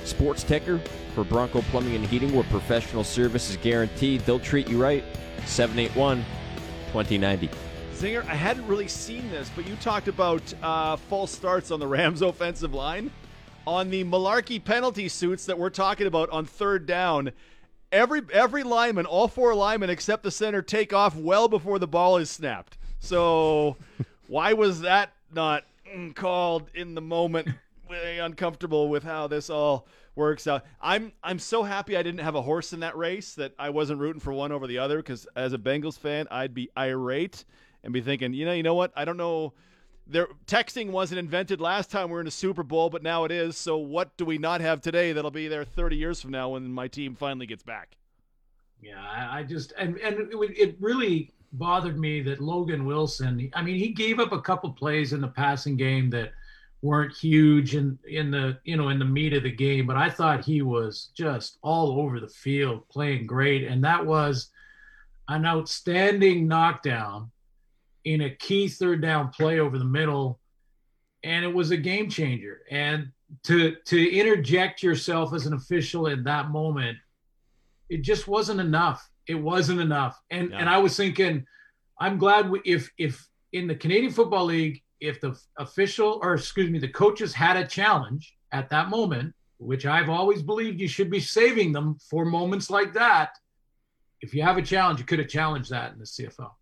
Sports 0.04 0.42
Ticker 0.42 0.80
for 1.14 1.24
Bronco 1.24 1.60
Plumbing 1.62 1.96
and 1.96 2.06
Heating, 2.06 2.32
where 2.32 2.44
professional 2.44 3.04
service 3.04 3.50
is 3.50 3.56
guaranteed. 3.56 4.22
They'll 4.22 4.38
treat 4.38 4.68
you 4.68 4.80
right. 4.80 5.04
781 5.44 6.24
2090. 6.92 7.50
Zinger, 7.98 8.24
I 8.28 8.34
hadn't 8.36 8.68
really 8.68 8.86
seen 8.86 9.28
this, 9.28 9.50
but 9.56 9.66
you 9.66 9.74
talked 9.80 10.06
about 10.06 10.40
uh, 10.62 10.94
false 10.94 11.32
starts 11.32 11.72
on 11.72 11.80
the 11.80 11.86
Rams' 11.88 12.22
offensive 12.22 12.72
line. 12.72 13.10
On 13.66 13.90
the 13.90 14.04
malarkey 14.04 14.64
penalty 14.64 15.08
suits 15.08 15.46
that 15.46 15.58
we're 15.58 15.68
talking 15.68 16.06
about 16.06 16.30
on 16.30 16.46
third 16.46 16.86
down, 16.86 17.32
every 17.90 18.22
every 18.32 18.62
lineman, 18.62 19.04
all 19.04 19.26
four 19.26 19.52
linemen 19.52 19.90
except 19.90 20.22
the 20.22 20.30
center, 20.30 20.62
take 20.62 20.92
off 20.92 21.16
well 21.16 21.48
before 21.48 21.80
the 21.80 21.88
ball 21.88 22.18
is 22.18 22.30
snapped. 22.30 22.78
So, 23.00 23.76
why 24.28 24.52
was 24.52 24.82
that 24.82 25.12
not 25.34 25.64
called 26.14 26.70
in 26.74 26.94
the 26.94 27.02
moment? 27.02 27.48
Uncomfortable 27.90 28.88
with 28.88 29.02
how 29.02 29.26
this 29.26 29.50
all 29.50 29.88
works 30.14 30.46
out. 30.46 30.64
I'm 30.80 31.10
I'm 31.24 31.40
so 31.40 31.64
happy 31.64 31.96
I 31.96 32.04
didn't 32.04 32.20
have 32.20 32.36
a 32.36 32.42
horse 32.42 32.72
in 32.72 32.78
that 32.80 32.96
race 32.96 33.34
that 33.34 33.54
I 33.58 33.70
wasn't 33.70 33.98
rooting 33.98 34.20
for 34.20 34.32
one 34.32 34.52
over 34.52 34.68
the 34.68 34.78
other 34.78 34.98
because 34.98 35.26
as 35.34 35.52
a 35.52 35.58
Bengals 35.58 35.98
fan, 35.98 36.28
I'd 36.30 36.54
be 36.54 36.70
irate 36.78 37.44
and 37.82 37.92
be 37.92 38.00
thinking, 38.00 38.32
you 38.34 38.44
know, 38.44 38.52
you 38.52 38.62
know 38.62 38.74
what? 38.74 38.92
I 38.96 39.04
don't 39.04 39.16
know. 39.16 39.52
There, 40.06 40.28
texting 40.46 40.90
wasn't 40.90 41.18
invented 41.18 41.60
last 41.60 41.90
time 41.90 42.08
we 42.08 42.14
were 42.14 42.20
in 42.20 42.26
a 42.26 42.30
Super 42.30 42.62
Bowl, 42.62 42.88
but 42.88 43.02
now 43.02 43.24
it 43.24 43.30
is. 43.30 43.56
So 43.56 43.76
what 43.76 44.16
do 44.16 44.24
we 44.24 44.38
not 44.38 44.60
have 44.60 44.80
today 44.80 45.12
that'll 45.12 45.30
be 45.30 45.48
there 45.48 45.64
30 45.64 45.96
years 45.96 46.20
from 46.20 46.30
now 46.30 46.50
when 46.50 46.72
my 46.72 46.88
team 46.88 47.14
finally 47.14 47.46
gets 47.46 47.62
back? 47.62 47.96
Yeah, 48.80 49.00
I, 49.00 49.42
just 49.42 49.72
and 49.76 49.98
and 49.98 50.32
it, 50.32 50.36
it 50.56 50.76
really 50.80 51.32
bothered 51.52 51.98
me 51.98 52.20
that 52.22 52.40
Logan 52.40 52.84
Wilson. 52.84 53.50
I 53.54 53.62
mean, 53.62 53.76
he 53.76 53.88
gave 53.88 54.20
up 54.20 54.32
a 54.32 54.40
couple 54.40 54.72
plays 54.72 55.12
in 55.12 55.20
the 55.20 55.28
passing 55.28 55.76
game 55.76 56.10
that 56.10 56.32
weren't 56.82 57.16
huge 57.16 57.74
in 57.74 57.98
in 58.06 58.30
the 58.30 58.58
you 58.64 58.76
know 58.76 58.88
in 58.88 58.98
the 58.98 59.04
meat 59.04 59.32
of 59.32 59.42
the 59.42 59.50
game, 59.50 59.86
but 59.86 59.96
I 59.96 60.08
thought 60.08 60.44
he 60.44 60.62
was 60.62 61.10
just 61.14 61.58
all 61.62 62.00
over 62.00 62.20
the 62.20 62.28
field 62.28 62.88
playing 62.88 63.26
great, 63.26 63.64
and 63.64 63.82
that 63.84 64.04
was 64.04 64.50
an 65.28 65.44
outstanding 65.44 66.46
knockdown 66.46 67.30
in 68.12 68.22
a 68.22 68.30
key 68.46 68.64
third 68.68 69.00
down 69.02 69.28
play 69.38 69.56
over 69.64 69.76
the 69.78 69.84
middle, 69.98 70.40
and 71.22 71.44
it 71.44 71.52
was 71.60 71.70
a 71.70 71.76
game 71.76 72.08
changer. 72.08 72.56
And 72.70 72.98
to 73.44 73.76
to 73.92 73.98
interject 74.20 74.82
yourself 74.82 75.34
as 75.34 75.44
an 75.46 75.52
official 75.52 76.06
in 76.06 76.24
that 76.24 76.50
moment 76.50 76.96
it 77.90 78.02
just 78.02 78.28
wasn't 78.28 78.60
enough. 78.60 79.00
It 79.26 79.34
wasn't 79.52 79.80
enough. 79.80 80.14
And 80.30 80.50
Yeah. 80.50 80.58
and 80.60 80.68
I 80.68 80.78
was 80.78 80.94
thinking, 80.96 81.34
I'm 82.04 82.16
glad 82.18 82.50
we, 82.50 82.60
if 82.64 82.82
if 82.98 83.14
in 83.52 83.66
the 83.66 83.74
Canadian 83.82 84.12
Football 84.12 84.46
League, 84.46 84.82
if 85.00 85.20
the 85.22 85.32
official 85.56 86.10
or 86.22 86.34
excuse 86.34 86.70
me, 86.70 86.78
the 86.78 86.94
coaches 87.02 87.32
had 87.32 87.56
a 87.56 87.66
challenge 87.66 88.24
at 88.52 88.68
that 88.70 88.86
moment, 88.90 89.34
which 89.70 89.84
I've 89.86 90.10
always 90.18 90.42
believed 90.42 90.80
you 90.80 90.88
should 90.88 91.10
be 91.10 91.20
saving 91.20 91.72
them 91.72 91.96
for 92.10 92.24
moments 92.24 92.68
like 92.70 92.92
that. 92.94 93.30
If 94.20 94.34
you 94.34 94.42
have 94.42 94.58
a 94.58 94.62
challenge, 94.72 94.98
you 95.00 95.06
could 95.06 95.20
have 95.22 95.28
challenged 95.38 95.70
that 95.70 95.92
in 95.94 95.98
the 95.98 96.06
CFL. 96.14 96.52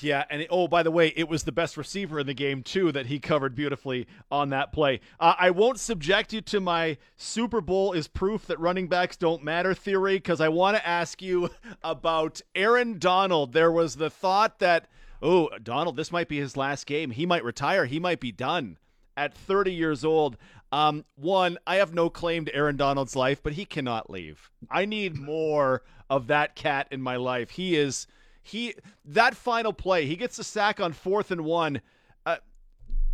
Yeah, 0.00 0.24
and 0.30 0.42
it, 0.42 0.48
oh, 0.50 0.68
by 0.68 0.82
the 0.82 0.90
way, 0.90 1.12
it 1.16 1.28
was 1.28 1.44
the 1.44 1.52
best 1.52 1.76
receiver 1.76 2.20
in 2.20 2.26
the 2.26 2.34
game 2.34 2.62
too 2.62 2.92
that 2.92 3.06
he 3.06 3.18
covered 3.18 3.54
beautifully 3.54 4.06
on 4.30 4.50
that 4.50 4.72
play. 4.72 5.00
Uh, 5.20 5.34
I 5.38 5.50
won't 5.50 5.78
subject 5.78 6.32
you 6.32 6.40
to 6.42 6.60
my 6.60 6.96
Super 7.16 7.60
Bowl 7.60 7.92
is 7.92 8.08
proof 8.08 8.46
that 8.46 8.60
running 8.60 8.88
backs 8.88 9.16
don't 9.16 9.42
matter 9.42 9.74
theory 9.74 10.16
because 10.16 10.40
I 10.40 10.48
want 10.48 10.76
to 10.76 10.86
ask 10.86 11.22
you 11.22 11.50
about 11.82 12.40
Aaron 12.54 12.98
Donald. 12.98 13.52
There 13.52 13.72
was 13.72 13.96
the 13.96 14.10
thought 14.10 14.58
that 14.58 14.88
oh, 15.22 15.48
Donald, 15.62 15.96
this 15.96 16.12
might 16.12 16.28
be 16.28 16.38
his 16.38 16.56
last 16.56 16.86
game. 16.86 17.10
He 17.10 17.26
might 17.26 17.44
retire. 17.44 17.86
He 17.86 17.98
might 17.98 18.20
be 18.20 18.30
done 18.30 18.78
at 19.16 19.34
30 19.34 19.72
years 19.72 20.04
old. 20.04 20.36
Um, 20.70 21.04
one, 21.16 21.58
I 21.66 21.76
have 21.76 21.94
no 21.94 22.10
claim 22.10 22.44
to 22.44 22.54
Aaron 22.54 22.76
Donald's 22.76 23.16
life, 23.16 23.42
but 23.42 23.54
he 23.54 23.64
cannot 23.64 24.10
leave. 24.10 24.50
I 24.70 24.84
need 24.84 25.16
more 25.16 25.82
of 26.10 26.26
that 26.26 26.54
cat 26.56 26.88
in 26.90 27.00
my 27.00 27.16
life. 27.16 27.50
He 27.50 27.76
is 27.76 28.06
he 28.44 28.74
that 29.06 29.34
final 29.34 29.72
play. 29.72 30.06
He 30.06 30.14
gets 30.16 30.36
the 30.36 30.44
sack 30.44 30.78
on 30.78 30.92
fourth 30.92 31.30
and 31.32 31.40
one. 31.44 31.80
Uh, 32.24 32.36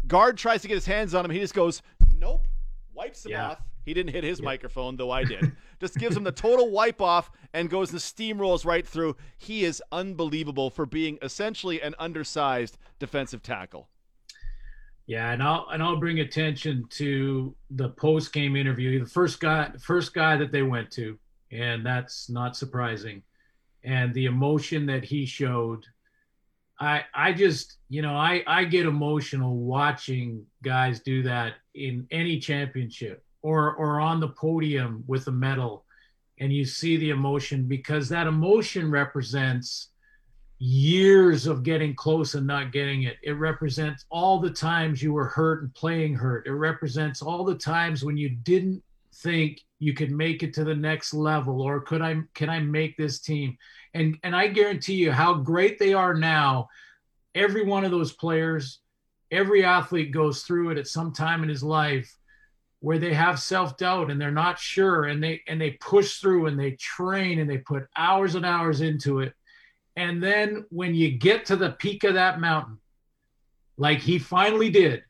guard 0.07 0.37
tries 0.37 0.61
to 0.63 0.69
get 0.69 0.75
his 0.75 0.87
hands 0.87 1.15
on 1.15 1.25
him. 1.25 1.31
He 1.31 1.39
just 1.39 1.55
goes, 1.55 1.81
nope, 2.19 2.47
wipes 2.93 3.25
him 3.25 3.33
Yeah. 3.33 3.51
off. 3.53 3.63
He 3.87 3.95
didn't 3.95 4.13
hit 4.13 4.25
his 4.25 4.43
microphone, 4.43 4.97
though 4.97 5.11
I 5.11 5.25
did. 5.25 5.53
just 5.81 5.97
gives 5.97 6.15
him 6.15 6.23
the 6.23 6.33
total 6.33 6.71
wipe 6.71 7.01
off 7.01 7.31
and 7.55 7.71
goes 7.71 7.91
and 7.93 8.01
steamrolls 8.01 8.67
right 8.67 8.87
through. 8.87 9.17
He 9.39 9.65
is 9.65 9.83
unbelievable 9.91 10.69
for 10.69 10.85
being 10.85 11.19
essentially 11.23 11.81
an 11.81 11.95
undersized 11.99 12.77
defensive 12.99 13.43
tackle. 13.43 13.89
Yeah, 15.07 15.33
and 15.33 15.43
I'll 15.43 15.67
and 15.73 15.83
I'll 15.83 15.97
bring 15.97 16.21
attention 16.21 16.85
to 16.91 17.55
the 17.71 17.89
post 17.89 18.33
game 18.33 18.55
interview. 18.55 19.03
The 19.03 19.11
first 19.11 19.41
guy, 19.41 19.71
first 19.81 20.13
guy 20.15 20.37
that 20.37 20.53
they 20.53 20.63
went 20.63 20.91
to, 20.93 21.19
and 21.51 21.85
that's 21.85 22.29
not 22.29 22.57
surprising. 22.57 23.23
And 23.85 24.13
the 24.15 24.27
emotion 24.27 24.87
that 24.87 25.05
he 25.05 25.27
showed, 25.27 25.87
I 26.79 27.05
I 27.15 27.33
just 27.33 27.79
you 27.89 28.03
know 28.03 28.15
I 28.15 28.43
I 28.47 28.65
get 28.65 28.87
emotional 28.87 29.57
watching 29.57 30.45
guys 30.63 31.01
do 31.01 31.23
that 31.25 31.55
in 31.75 32.07
any 32.11 32.39
championship 32.39 33.25
or 33.43 33.75
or 33.75 34.01
on 34.01 34.21
the 34.21 34.29
podium 34.29 35.05
with 35.07 35.27
a 35.29 35.33
medal, 35.33 35.85
and 36.39 36.53
you 36.53 36.65
see 36.65 36.97
the 36.97 37.11
emotion 37.11 37.67
because 37.67 38.09
that 38.09 38.27
emotion 38.27 38.91
represents 38.91 39.91
years 40.61 41.47
of 41.47 41.63
getting 41.63 41.95
close 41.95 42.35
and 42.35 42.47
not 42.47 42.71
getting 42.71 43.05
it. 43.05 43.17
It 43.23 43.33
represents 43.33 44.05
all 44.11 44.39
the 44.39 44.51
times 44.51 45.03
you 45.03 45.15
were 45.15 45.27
hurt 45.27 45.63
and 45.63 45.75
playing 45.75 46.15
hurt. 46.15 46.47
It 46.47 46.53
represents 46.53 47.23
all 47.23 47.45
the 47.45 47.55
times 47.55 48.05
when 48.05 48.19
you 48.19 48.29
didn't 48.29 48.83
think 49.15 49.63
you 49.81 49.93
could 49.93 50.13
make 50.13 50.45
it 50.45 50.55
to 50.55 50.65
the 50.65 50.75
next 50.75 51.13
level 51.13 51.61
or 51.61 51.81
could 51.81 52.01
I 52.01 52.21
can 52.35 52.49
I 52.49 52.61
make 52.61 52.97
this 52.97 53.19
team? 53.19 53.59
And 53.95 54.17
and 54.23 54.37
I 54.37 54.47
guarantee 54.47 54.95
you 54.95 55.11
how 55.11 55.35
great 55.35 55.79
they 55.79 55.93
are 55.93 56.15
now. 56.15 56.69
Every 57.35 57.65
one 57.65 57.85
of 57.85 57.91
those 57.91 58.13
players, 58.13 58.79
every 59.33 59.65
athlete 59.65 60.13
goes 60.13 60.43
through 60.43 60.71
it 60.71 60.79
at 60.79 60.87
some 60.87 61.13
time 61.13 61.43
in 61.43 61.49
his 61.49 61.65
life 61.65 62.17
where 62.81 62.99
they 62.99 63.13
have 63.13 63.39
self-doubt 63.39 64.11
and 64.11 64.21
they're 64.21 64.31
not 64.31 64.59
sure 64.59 65.05
and 65.05 65.23
they 65.23 65.43
and 65.49 65.61
they 65.61 65.73
push 65.73 66.19
through 66.19 66.47
and 66.47 66.59
they 66.59 66.73
train 66.73 67.41
and 67.41 67.51
they 67.51 67.59
put 67.59 67.89
hours 67.97 68.37
and 68.37 68.47
hours 68.47 68.81
into 68.81 69.19
it 69.19 69.35
and 69.97 70.23
then 70.23 70.65
when 70.71 70.95
you 70.95 71.11
get 71.11 71.45
to 71.47 71.57
the 71.57 71.73
peak 71.73 72.05
of 72.05 72.15
that 72.15 72.41
mountain, 72.41 72.79
like 73.77 73.99
he 73.99 74.19
finally 74.19 74.71
did, 74.71 75.03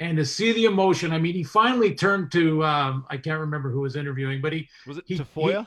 and 0.00 0.16
to 0.16 0.24
see 0.24 0.52
the 0.52 0.64
emotion, 0.64 1.12
I 1.12 1.18
mean, 1.18 1.34
he 1.34 1.44
finally 1.44 1.94
turned 1.94 2.32
to 2.32 2.64
um, 2.64 3.06
I 3.10 3.16
can't 3.16 3.40
remember 3.40 3.70
who 3.70 3.80
was 3.80 3.96
interviewing, 3.96 4.40
but 4.40 4.52
he, 4.52 4.68
Was 4.86 4.98
it 4.98 5.04
He- 5.06 5.18
Tafoya? 5.18 5.66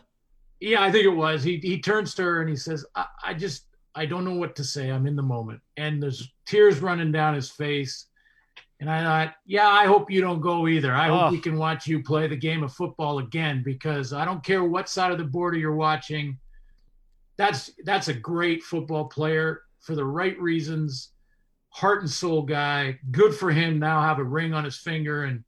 yeah, 0.59 0.81
I 0.83 0.91
think 0.91 1.05
it 1.05 1.09
was. 1.15 1.43
He 1.43 1.57
he 1.57 1.79
turns 1.79 2.13
to 2.15 2.23
her 2.23 2.41
and 2.41 2.49
he 2.49 2.55
says, 2.55 2.85
I, 2.95 3.05
I 3.23 3.33
just 3.33 3.65
I 3.95 4.05
don't 4.05 4.25
know 4.25 4.35
what 4.35 4.55
to 4.57 4.63
say. 4.63 4.89
I'm 4.89 5.07
in 5.07 5.15
the 5.15 5.23
moment, 5.23 5.61
and 5.77 6.01
there's 6.03 6.31
tears 6.45 6.79
running 6.79 7.11
down 7.11 7.33
his 7.35 7.49
face, 7.49 8.07
And 8.79 8.89
I 8.91 9.01
thought, 9.01 9.33
yeah, 9.45 9.67
I 9.69 9.85
hope 9.87 10.11
you 10.11 10.21
don't 10.21 10.39
go 10.41 10.67
either. 10.67 10.93
I 10.93 11.09
Oh. 11.09 11.17
hope 11.17 11.31
we 11.31 11.39
can 11.39 11.57
watch 11.57 11.87
you 11.87 12.03
play 12.03 12.27
the 12.27 12.35
game 12.35 12.61
of 12.63 12.71
football 12.73 13.17
again 13.19 13.63
because 13.65 14.13
I 14.13 14.23
don't 14.25 14.43
care 14.43 14.63
what 14.63 14.87
side 14.87 15.11
of 15.11 15.17
the 15.17 15.23
border 15.23 15.57
you're 15.57 15.73
watching. 15.75 16.37
That's 17.37 17.71
that's 17.85 18.07
a 18.07 18.13
great 18.13 18.63
football 18.63 19.05
player 19.05 19.61
for 19.79 19.95
the 19.95 20.05
right 20.05 20.39
reasons. 20.39 21.11
Heart 21.77 22.01
and 22.01 22.09
soul 22.09 22.41
guy. 22.41 22.99
Good 23.11 23.35
for 23.35 23.51
him 23.51 23.77
now 23.77 24.01
have 24.01 24.19
a 24.19 24.23
ring 24.23 24.53
on 24.53 24.63
his 24.63 24.77
finger 24.77 25.25
and 25.25 25.43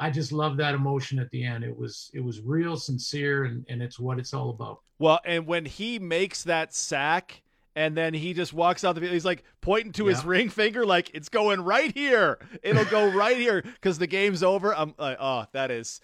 I 0.00 0.10
just 0.10 0.32
love 0.32 0.56
that 0.56 0.74
emotion 0.74 1.18
at 1.18 1.30
the 1.30 1.44
end. 1.44 1.62
It 1.62 1.76
was 1.76 2.10
it 2.14 2.24
was 2.24 2.40
real, 2.40 2.78
sincere, 2.78 3.44
and, 3.44 3.66
and 3.68 3.82
it's 3.82 4.00
what 4.00 4.18
it's 4.18 4.32
all 4.32 4.48
about. 4.48 4.80
Well, 4.98 5.20
and 5.26 5.46
when 5.46 5.66
he 5.66 5.98
makes 5.98 6.44
that 6.44 6.74
sack 6.74 7.42
and 7.76 7.94
then 7.94 8.14
he 8.14 8.32
just 8.32 8.54
walks 8.54 8.82
out 8.82 8.94
the 8.94 9.02
field, 9.02 9.12
he's 9.12 9.26
like 9.26 9.44
pointing 9.60 9.92
to 9.92 10.06
his 10.06 10.24
ring 10.24 10.48
finger, 10.48 10.86
like 10.86 11.10
it's 11.12 11.28
going 11.28 11.60
right 11.60 11.92
here. 11.92 12.38
It'll 12.62 12.86
go 12.86 13.12
right 13.12 13.36
here 13.36 13.60
because 13.62 13.98
the 13.98 14.06
game's 14.06 14.42
over. 14.42 14.74
I'm 14.74 14.94
like, 14.98 15.18
oh, 15.20 15.44
that 15.52 15.70
is 15.70 16.00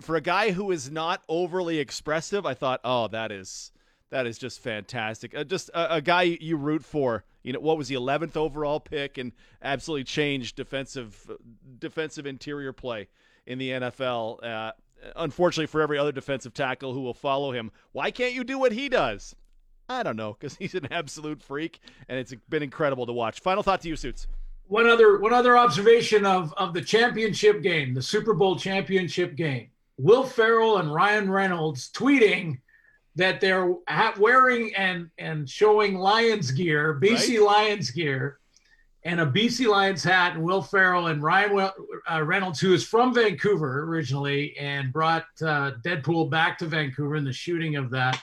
for 0.00 0.16
a 0.16 0.22
guy 0.22 0.50
who 0.50 0.70
is 0.70 0.90
not 0.90 1.22
overly 1.28 1.78
expressive. 1.78 2.46
I 2.46 2.54
thought, 2.54 2.80
oh, 2.82 3.08
that 3.08 3.30
is 3.30 3.72
that 4.08 4.26
is 4.26 4.38
just 4.38 4.60
fantastic. 4.60 5.36
Uh, 5.36 5.44
just 5.44 5.68
a, 5.70 5.96
a 5.96 6.00
guy 6.00 6.22
you 6.22 6.56
root 6.56 6.82
for. 6.82 7.24
You 7.44 7.52
know, 7.52 7.60
what 7.60 7.78
was 7.78 7.88
the 7.88 7.94
11th 7.94 8.36
overall 8.36 8.80
pick 8.80 9.18
and 9.18 9.32
absolutely 9.62 10.04
changed 10.04 10.56
defensive 10.56 11.30
defensive 11.78 12.26
interior 12.26 12.72
play 12.72 13.08
in 13.46 13.58
the 13.58 13.70
NFL. 13.70 14.42
Uh, 14.42 14.72
unfortunately 15.16 15.66
for 15.66 15.80
every 15.82 15.98
other 15.98 16.12
defensive 16.12 16.54
tackle 16.54 16.94
who 16.94 17.02
will 17.02 17.14
follow 17.14 17.52
him, 17.52 17.70
why 17.92 18.10
can't 18.10 18.32
you 18.32 18.44
do 18.44 18.58
what 18.58 18.72
he 18.72 18.88
does? 18.88 19.36
I 19.88 20.02
don't 20.02 20.16
know 20.16 20.36
because 20.38 20.56
he's 20.58 20.74
an 20.74 20.88
absolute 20.90 21.42
freak, 21.42 21.80
and 22.08 22.18
it's 22.18 22.34
been 22.48 22.62
incredible 22.62 23.06
to 23.06 23.12
watch. 23.12 23.40
Final 23.40 23.62
thought 23.62 23.82
to 23.82 23.88
you, 23.88 23.96
suits. 23.96 24.26
One 24.66 24.88
other 24.88 25.18
one 25.18 25.34
other 25.34 25.58
observation 25.58 26.24
of 26.24 26.54
of 26.54 26.72
the 26.72 26.80
championship 26.80 27.62
game, 27.62 27.92
the 27.92 28.02
Super 28.02 28.32
Bowl 28.32 28.56
championship 28.56 29.36
game. 29.36 29.68
Will 29.98 30.24
Ferrell 30.24 30.78
and 30.78 30.92
Ryan 30.92 31.30
Reynolds 31.30 31.90
tweeting 31.92 32.58
that 33.16 33.40
they're 33.40 33.74
wearing 34.18 34.74
and 34.74 35.10
and 35.18 35.48
showing 35.48 35.96
Lions 35.96 36.50
gear, 36.50 36.98
BC 37.00 37.44
Lions 37.44 37.90
gear, 37.90 38.38
and 39.04 39.20
a 39.20 39.26
BC 39.26 39.66
Lions 39.66 40.02
hat, 40.02 40.34
and 40.34 40.42
Will 40.42 40.62
Ferrell 40.62 41.08
and 41.08 41.22
Ryan 41.22 41.70
uh, 42.10 42.22
Reynolds, 42.22 42.58
who 42.58 42.72
is 42.72 42.84
from 42.84 43.14
Vancouver 43.14 43.84
originally 43.84 44.56
and 44.56 44.92
brought 44.92 45.26
uh, 45.42 45.72
Deadpool 45.84 46.30
back 46.30 46.58
to 46.58 46.66
Vancouver 46.66 47.16
in 47.16 47.24
the 47.24 47.32
shooting 47.32 47.76
of 47.76 47.90
that. 47.90 48.20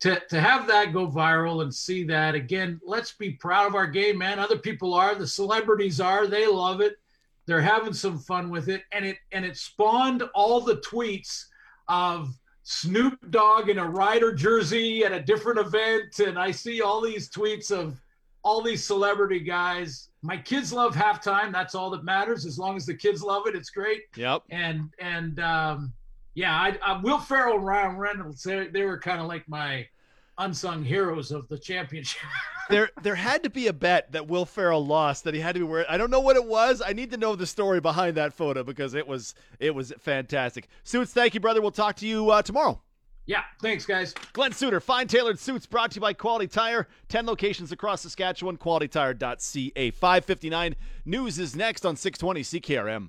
To, 0.00 0.20
to 0.28 0.40
have 0.40 0.66
that 0.66 0.92
go 0.92 1.08
viral 1.08 1.62
and 1.62 1.74
see 1.74 2.04
that 2.04 2.34
again, 2.34 2.80
let's 2.84 3.12
be 3.12 3.30
proud 3.32 3.66
of 3.66 3.74
our 3.74 3.86
game, 3.86 4.18
man. 4.18 4.38
Other 4.38 4.58
people 4.58 4.92
are, 4.92 5.14
the 5.14 5.26
celebrities 5.26 6.00
are, 6.00 6.26
they 6.26 6.46
love 6.46 6.82
it. 6.82 6.96
They're 7.46 7.62
having 7.62 7.94
some 7.94 8.18
fun 8.18 8.50
with 8.50 8.68
it, 8.68 8.82
and 8.92 9.06
it 9.06 9.18
and 9.30 9.44
it 9.44 9.56
spawned 9.56 10.22
all 10.34 10.60
the 10.60 10.78
tweets 10.78 11.44
of 11.88 12.34
Snoop 12.68 13.16
Dogg 13.30 13.68
in 13.68 13.78
a 13.78 13.88
rider 13.88 14.34
jersey 14.34 15.04
at 15.04 15.12
a 15.12 15.22
different 15.22 15.60
event, 15.60 16.18
and 16.18 16.36
I 16.36 16.50
see 16.50 16.82
all 16.82 17.00
these 17.00 17.30
tweets 17.30 17.70
of 17.70 17.96
all 18.42 18.60
these 18.60 18.82
celebrity 18.82 19.38
guys. 19.38 20.08
My 20.22 20.36
kids 20.36 20.72
love 20.72 20.92
halftime. 20.92 21.52
That's 21.52 21.76
all 21.76 21.90
that 21.90 22.02
matters. 22.02 22.44
As 22.44 22.58
long 22.58 22.74
as 22.74 22.84
the 22.84 22.94
kids 22.94 23.22
love 23.22 23.46
it, 23.46 23.54
it's 23.54 23.70
great. 23.70 24.02
Yep. 24.16 24.42
And 24.50 24.90
and 24.98 25.38
um, 25.38 25.92
yeah, 26.34 26.56
I, 26.60 26.76
I 26.84 27.00
Will 27.00 27.20
Ferrell 27.20 27.54
and 27.58 27.64
Ryan 27.64 27.98
Reynolds. 27.98 28.42
They, 28.42 28.66
they 28.66 28.82
were 28.82 28.98
kind 28.98 29.20
of 29.20 29.28
like 29.28 29.48
my 29.48 29.86
unsung 30.38 30.82
heroes 30.82 31.30
of 31.30 31.46
the 31.46 31.58
championship. 31.58 32.22
there 32.68 32.90
there 33.02 33.14
had 33.14 33.42
to 33.44 33.50
be 33.50 33.66
a 33.66 33.72
bet 33.72 34.12
that 34.12 34.26
Will 34.28 34.44
Ferrell 34.44 34.84
lost 34.84 35.24
that 35.24 35.34
he 35.34 35.40
had 35.40 35.54
to 35.54 35.60
be 35.60 35.64
wearing. 35.64 35.86
I 35.88 35.96
don't 35.98 36.10
know 36.10 36.20
what 36.20 36.36
it 36.36 36.44
was. 36.44 36.82
I 36.84 36.92
need 36.92 37.10
to 37.12 37.16
know 37.16 37.36
the 37.36 37.46
story 37.46 37.80
behind 37.80 38.16
that 38.16 38.32
photo 38.32 38.62
because 38.62 38.94
it 38.94 39.06
was 39.06 39.34
it 39.58 39.74
was 39.74 39.92
fantastic. 39.98 40.68
Suits, 40.84 41.12
thank 41.12 41.34
you, 41.34 41.40
brother. 41.40 41.60
We'll 41.60 41.70
talk 41.70 41.96
to 41.96 42.06
you 42.06 42.30
uh, 42.30 42.42
tomorrow. 42.42 42.80
yeah, 43.26 43.42
thanks, 43.60 43.84
guys. 43.86 44.14
Glen 44.32 44.52
Suitor, 44.52 44.80
fine 44.80 45.08
tailored 45.08 45.38
suits 45.38 45.66
brought 45.66 45.90
to 45.92 45.96
you 45.96 46.00
by 46.00 46.12
Quality 46.12 46.46
Tire. 46.46 46.86
10 47.08 47.26
locations 47.26 47.72
across 47.72 48.02
Saskatchewan, 48.02 48.56
qualitytire.ca. 48.56 49.90
559 49.90 50.76
news 51.04 51.38
is 51.38 51.56
next 51.56 51.84
on 51.84 51.96
620 51.96 52.42
CKRM. 52.42 53.08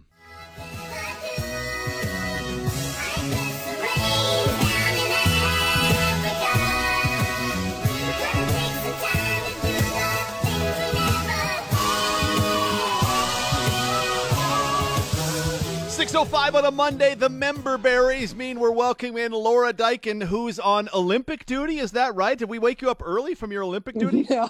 Six 16.07 16.15
oh 16.15 16.23
five 16.23 16.55
on 16.55 16.63
a 16.63 16.71
Monday. 16.71 17.15
The 17.15 17.27
member 17.27 17.77
berries 17.77 18.33
mean 18.33 18.61
we're 18.61 18.71
welcoming 18.71 19.25
in 19.25 19.33
Laura 19.33 19.73
Diakun, 19.73 20.23
who's 20.23 20.57
on 20.57 20.87
Olympic 20.93 21.45
duty. 21.45 21.79
Is 21.79 21.91
that 21.91 22.15
right? 22.15 22.37
Did 22.37 22.47
we 22.47 22.59
wake 22.59 22.81
you 22.81 22.89
up 22.89 23.01
early 23.03 23.35
from 23.35 23.51
your 23.51 23.61
Olympic 23.63 23.95
duty? 23.95 24.25
no 24.29 24.47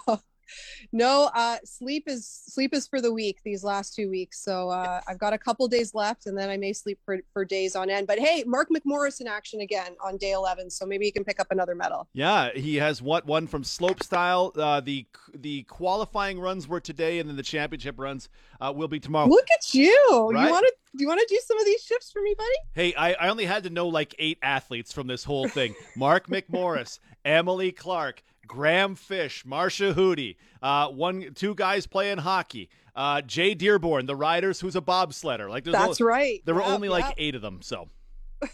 no 0.91 1.29
uh 1.33 1.57
sleep 1.63 2.03
is 2.07 2.27
sleep 2.27 2.73
is 2.73 2.87
for 2.87 3.01
the 3.01 3.11
week 3.11 3.39
these 3.43 3.63
last 3.63 3.95
two 3.95 4.09
weeks. 4.09 4.43
So 4.43 4.69
uh 4.69 5.01
i've 5.07 5.19
got 5.19 5.33
a 5.33 5.37
couple 5.37 5.67
days 5.67 5.93
left 5.93 6.25
and 6.27 6.37
then 6.37 6.49
i 6.49 6.57
may 6.57 6.73
sleep 6.73 6.99
for, 7.05 7.19
for 7.33 7.45
days 7.45 7.75
on 7.75 7.89
end. 7.89 8.07
But 8.07 8.19
hey 8.19 8.43
mark 8.45 8.69
mcmorris 8.69 9.21
in 9.21 9.27
action 9.27 9.61
again 9.61 9.95
on 10.03 10.17
day 10.17 10.31
11 10.31 10.69
so 10.69 10.85
maybe 10.85 11.05
he 11.05 11.11
can 11.11 11.23
pick 11.23 11.39
up 11.39 11.47
another 11.51 11.75
medal. 11.75 12.07
Yeah, 12.13 12.51
he 12.53 12.75
has 12.75 13.01
what 13.01 13.25
one 13.25 13.47
from 13.47 13.63
slope 13.63 14.03
style. 14.03 14.51
Uh, 14.55 14.81
the 14.81 15.05
the 15.33 15.63
qualifying 15.63 16.39
runs 16.39 16.67
were 16.67 16.79
today, 16.79 17.19
and 17.19 17.29
then 17.29 17.35
the 17.35 17.43
championship 17.43 17.99
runs 17.99 18.29
uh, 18.61 18.71
will 18.75 18.87
be 18.87 18.99
tomorrow. 18.99 19.27
look 19.27 19.47
at 19.53 19.73
you. 19.73 20.29
Right? 20.31 20.45
you 20.45 20.51
want 20.51 20.65
to 20.65 20.73
do 20.97 21.03
you 21.03 21.07
want 21.07 21.19
to 21.19 21.27
do 21.29 21.39
some 21.45 21.59
of 21.59 21.65
these 21.65 21.81
shifts 21.81 22.11
for 22.11 22.21
me 22.21 22.35
buddy? 22.37 22.49
Hey, 22.73 22.93
I, 22.95 23.13
I 23.13 23.29
only 23.29 23.45
had 23.45 23.63
to 23.63 23.69
know 23.69 23.87
like 23.87 24.15
eight 24.19 24.39
athletes 24.41 24.93
from 24.93 25.07
this 25.07 25.23
whole 25.23 25.47
thing: 25.47 25.75
Mark 25.95 26.27
McMorris, 26.29 26.99
Emily 27.25 27.71
Clark, 27.71 28.23
Graeme 28.47 28.95
Fish, 28.95 29.43
Marsha 29.45 29.93
Hudey, 29.93 30.35
uh, 30.61 30.87
one 30.87 31.33
two 31.35 31.53
guys 31.53 31.85
playing 31.85 32.19
hockey, 32.19 32.69
uh, 32.95 33.21
Jay 33.21 33.53
Dearborn, 33.53 34.05
the 34.05 34.15
riders, 34.15 34.59
who's 34.59 34.75
a 34.75 34.81
bobsledder. 34.81 35.49
Like 35.49 35.63
there's 35.63 35.73
that's 35.73 36.01
only, 36.01 36.09
right 36.09 36.45
There 36.45 36.55
were 36.55 36.61
Yep, 36.61 36.69
only 36.71 36.89
like 36.89 37.13
eight 37.17 37.35
of 37.35 37.41
them, 37.41 37.61
so 37.61 37.89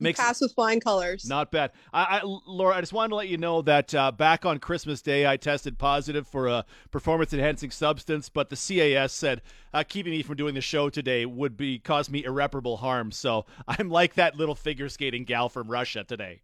makes 0.00 0.20
pass 0.20 0.40
with 0.40 0.52
flying 0.54 0.80
colors 0.80 1.26
Not 1.28 1.50
bad. 1.50 1.72
I, 1.92 2.20
I, 2.20 2.20
Laura, 2.24 2.76
I 2.76 2.80
just 2.80 2.92
wanted 2.92 3.10
to 3.10 3.14
let 3.16 3.28
you 3.28 3.36
know 3.38 3.62
that 3.62 3.94
uh, 3.94 4.12
back 4.12 4.44
on 4.44 4.58
Christmas 4.58 5.02
Day, 5.02 5.26
I 5.26 5.36
tested 5.36 5.78
positive 5.78 6.26
for 6.26 6.46
a 6.46 6.64
performance 6.90 7.32
enhancing 7.32 7.70
substance, 7.70 8.28
but 8.28 8.50
the 8.50 8.56
CAS 8.56 9.12
said 9.12 9.42
uh, 9.72 9.82
keeping 9.86 10.12
me 10.12 10.22
from 10.22 10.36
doing 10.36 10.54
the 10.54 10.60
show 10.60 10.90
today 10.90 11.26
would 11.26 11.56
be 11.56 11.78
cause 11.78 12.10
me 12.10 12.24
irreparable 12.24 12.76
harm. 12.78 13.10
So 13.12 13.46
I'm 13.68 13.88
like 13.90 14.14
that 14.14 14.36
little 14.36 14.54
figure 14.54 14.88
skating 14.88 15.24
gal 15.24 15.48
from 15.48 15.68
Russia 15.68 16.04
today. 16.04 16.42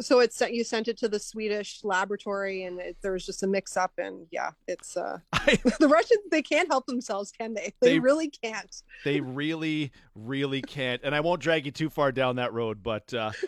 So 0.00 0.20
it's 0.20 0.36
sent 0.36 0.54
you 0.54 0.64
sent 0.64 0.88
it 0.88 0.96
to 0.98 1.08
the 1.08 1.18
swedish 1.18 1.80
laboratory 1.84 2.64
and 2.64 2.80
it, 2.80 2.96
there 3.02 3.12
was 3.12 3.26
just 3.26 3.42
a 3.42 3.46
mix 3.46 3.76
up 3.76 3.92
and 3.98 4.26
yeah 4.30 4.50
it's 4.66 4.96
uh 4.96 5.18
I, 5.32 5.58
the 5.80 5.88
russians 5.88 6.20
they 6.30 6.42
can't 6.42 6.68
help 6.68 6.86
themselves 6.86 7.32
can 7.32 7.54
they 7.54 7.72
they, 7.80 7.90
They- 7.94 7.98
really 7.98 8.30
can't 8.30 8.82
they 9.04 9.20
really, 9.20 9.92
really 10.14 10.60
can't. 10.60 11.00
And 11.04 11.14
I 11.14 11.20
won't 11.20 11.40
drag 11.40 11.66
you 11.66 11.72
too 11.72 11.88
far 11.88 12.12
down 12.12 12.36
that 12.36 12.52
road, 12.52 12.82
but. 12.82 13.12
Uh, 13.14 13.30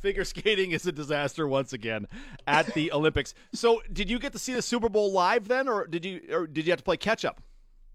Figure 0.00 0.24
skating 0.24 0.72
is 0.72 0.84
a 0.86 0.92
disaster 0.92 1.46
once 1.46 1.72
again 1.72 2.06
at 2.46 2.66
the 2.74 2.92
Olympics. 2.92 3.34
So, 3.54 3.80
did 3.92 4.10
you 4.10 4.18
get 4.18 4.32
to 4.32 4.38
see 4.38 4.52
the 4.52 4.60
Super 4.60 4.88
Bowl 4.88 5.12
live 5.12 5.46
then, 5.46 5.68
or 5.68 5.86
did 5.86 6.04
you, 6.04 6.20
or 6.30 6.46
did 6.48 6.66
you 6.66 6.72
have 6.72 6.78
to 6.78 6.84
play 6.84 6.96
catch 6.96 7.24
up? 7.24 7.40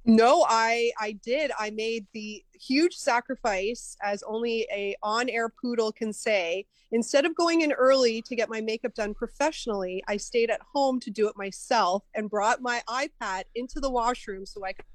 No, 0.07 0.45
I 0.47 0.91
I 0.99 1.11
did. 1.11 1.51
I 1.59 1.69
made 1.69 2.07
the 2.13 2.41
huge 2.53 2.95
sacrifice 2.95 3.97
as 4.01 4.23
only 4.23 4.65
a 4.71 4.95
on-air 5.03 5.49
poodle 5.61 5.91
can 5.91 6.13
say. 6.13 6.65
Instead 6.93 7.25
of 7.25 7.35
going 7.35 7.59
in 7.61 7.73
early 7.73 8.21
to 8.21 8.35
get 8.35 8.49
my 8.49 8.61
makeup 8.61 8.93
done 8.93 9.13
professionally, 9.13 10.01
I 10.07 10.15
stayed 10.15 10.49
at 10.49 10.61
home 10.73 11.01
to 11.01 11.11
do 11.11 11.27
it 11.27 11.35
myself 11.35 12.05
and 12.15 12.29
brought 12.29 12.61
my 12.61 12.81
iPad 12.89 13.43
into 13.53 13.81
the 13.81 13.91
washroom 13.91 14.45
so 14.45 14.65
I 14.65 14.71
could 14.71 14.85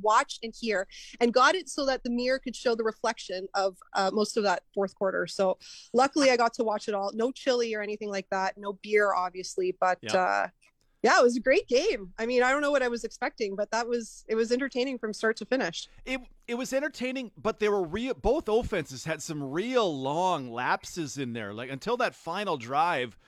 watch 0.00 0.38
and 0.44 0.54
hear 0.58 0.86
and 1.20 1.34
got 1.34 1.56
it 1.56 1.68
so 1.68 1.84
that 1.86 2.04
the 2.04 2.10
mirror 2.10 2.38
could 2.38 2.54
show 2.56 2.76
the 2.76 2.84
reflection 2.84 3.48
of 3.54 3.76
uh, 3.94 4.10
most 4.12 4.36
of 4.36 4.44
that 4.44 4.62
fourth 4.72 4.94
quarter. 4.94 5.26
So 5.26 5.58
luckily 5.92 6.30
I 6.30 6.36
got 6.36 6.54
to 6.54 6.64
watch 6.64 6.86
it 6.88 6.94
all. 6.94 7.10
No 7.12 7.32
chili 7.32 7.74
or 7.74 7.82
anything 7.82 8.08
like 8.08 8.28
that. 8.30 8.56
No 8.56 8.78
beer, 8.82 9.12
obviously, 9.12 9.76
but 9.80 9.98
Yeah. 10.00 10.14
uh, 10.14 10.48
yeah, 11.02 11.18
it 11.18 11.22
was 11.22 11.36
a 11.36 11.40
great 11.40 11.66
game. 11.66 12.12
I 12.18 12.26
mean, 12.26 12.42
I 12.42 12.52
don't 12.52 12.62
know 12.62 12.70
what 12.70 12.82
I 12.82 12.88
was 12.88 13.02
expecting, 13.02 13.56
but 13.56 13.70
that 13.72 13.88
was 13.88 14.24
it 14.28 14.36
was 14.36 14.52
entertaining 14.52 14.98
from 14.98 15.12
start 15.12 15.36
to 15.38 15.44
finish. 15.44 15.88
It 16.04 16.20
it 16.46 16.54
was 16.54 16.72
entertaining, 16.72 17.32
but 17.36 17.58
there 17.58 17.72
were 17.72 17.82
real 17.82 18.14
both 18.14 18.48
offenses 18.48 19.04
had 19.04 19.20
some 19.20 19.42
real 19.42 19.96
long 20.00 20.52
lapses 20.52 21.18
in 21.18 21.32
there. 21.32 21.52
Like 21.52 21.70
until 21.70 21.96
that 21.96 22.14
final 22.14 22.56
drive, 22.56 23.18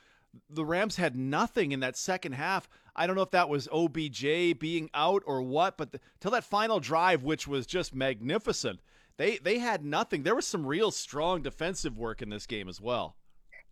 the 0.48 0.64
Rams 0.64 0.96
had 0.96 1.16
nothing 1.16 1.72
in 1.72 1.80
that 1.80 1.96
second 1.96 2.32
half. 2.32 2.68
I 2.94 3.08
don't 3.08 3.16
know 3.16 3.22
if 3.22 3.32
that 3.32 3.48
was 3.48 3.68
OBJ 3.72 4.58
being 4.60 4.88
out 4.94 5.24
or 5.26 5.42
what, 5.42 5.76
but 5.76 5.90
the, 5.90 6.00
till 6.20 6.30
that 6.30 6.44
final 6.44 6.78
drive, 6.78 7.24
which 7.24 7.48
was 7.48 7.66
just 7.66 7.92
magnificent, 7.92 8.80
they 9.16 9.38
they 9.38 9.58
had 9.58 9.84
nothing. 9.84 10.22
There 10.22 10.36
was 10.36 10.46
some 10.46 10.64
real 10.64 10.92
strong 10.92 11.42
defensive 11.42 11.98
work 11.98 12.22
in 12.22 12.28
this 12.28 12.46
game 12.46 12.68
as 12.68 12.80
well. 12.80 13.16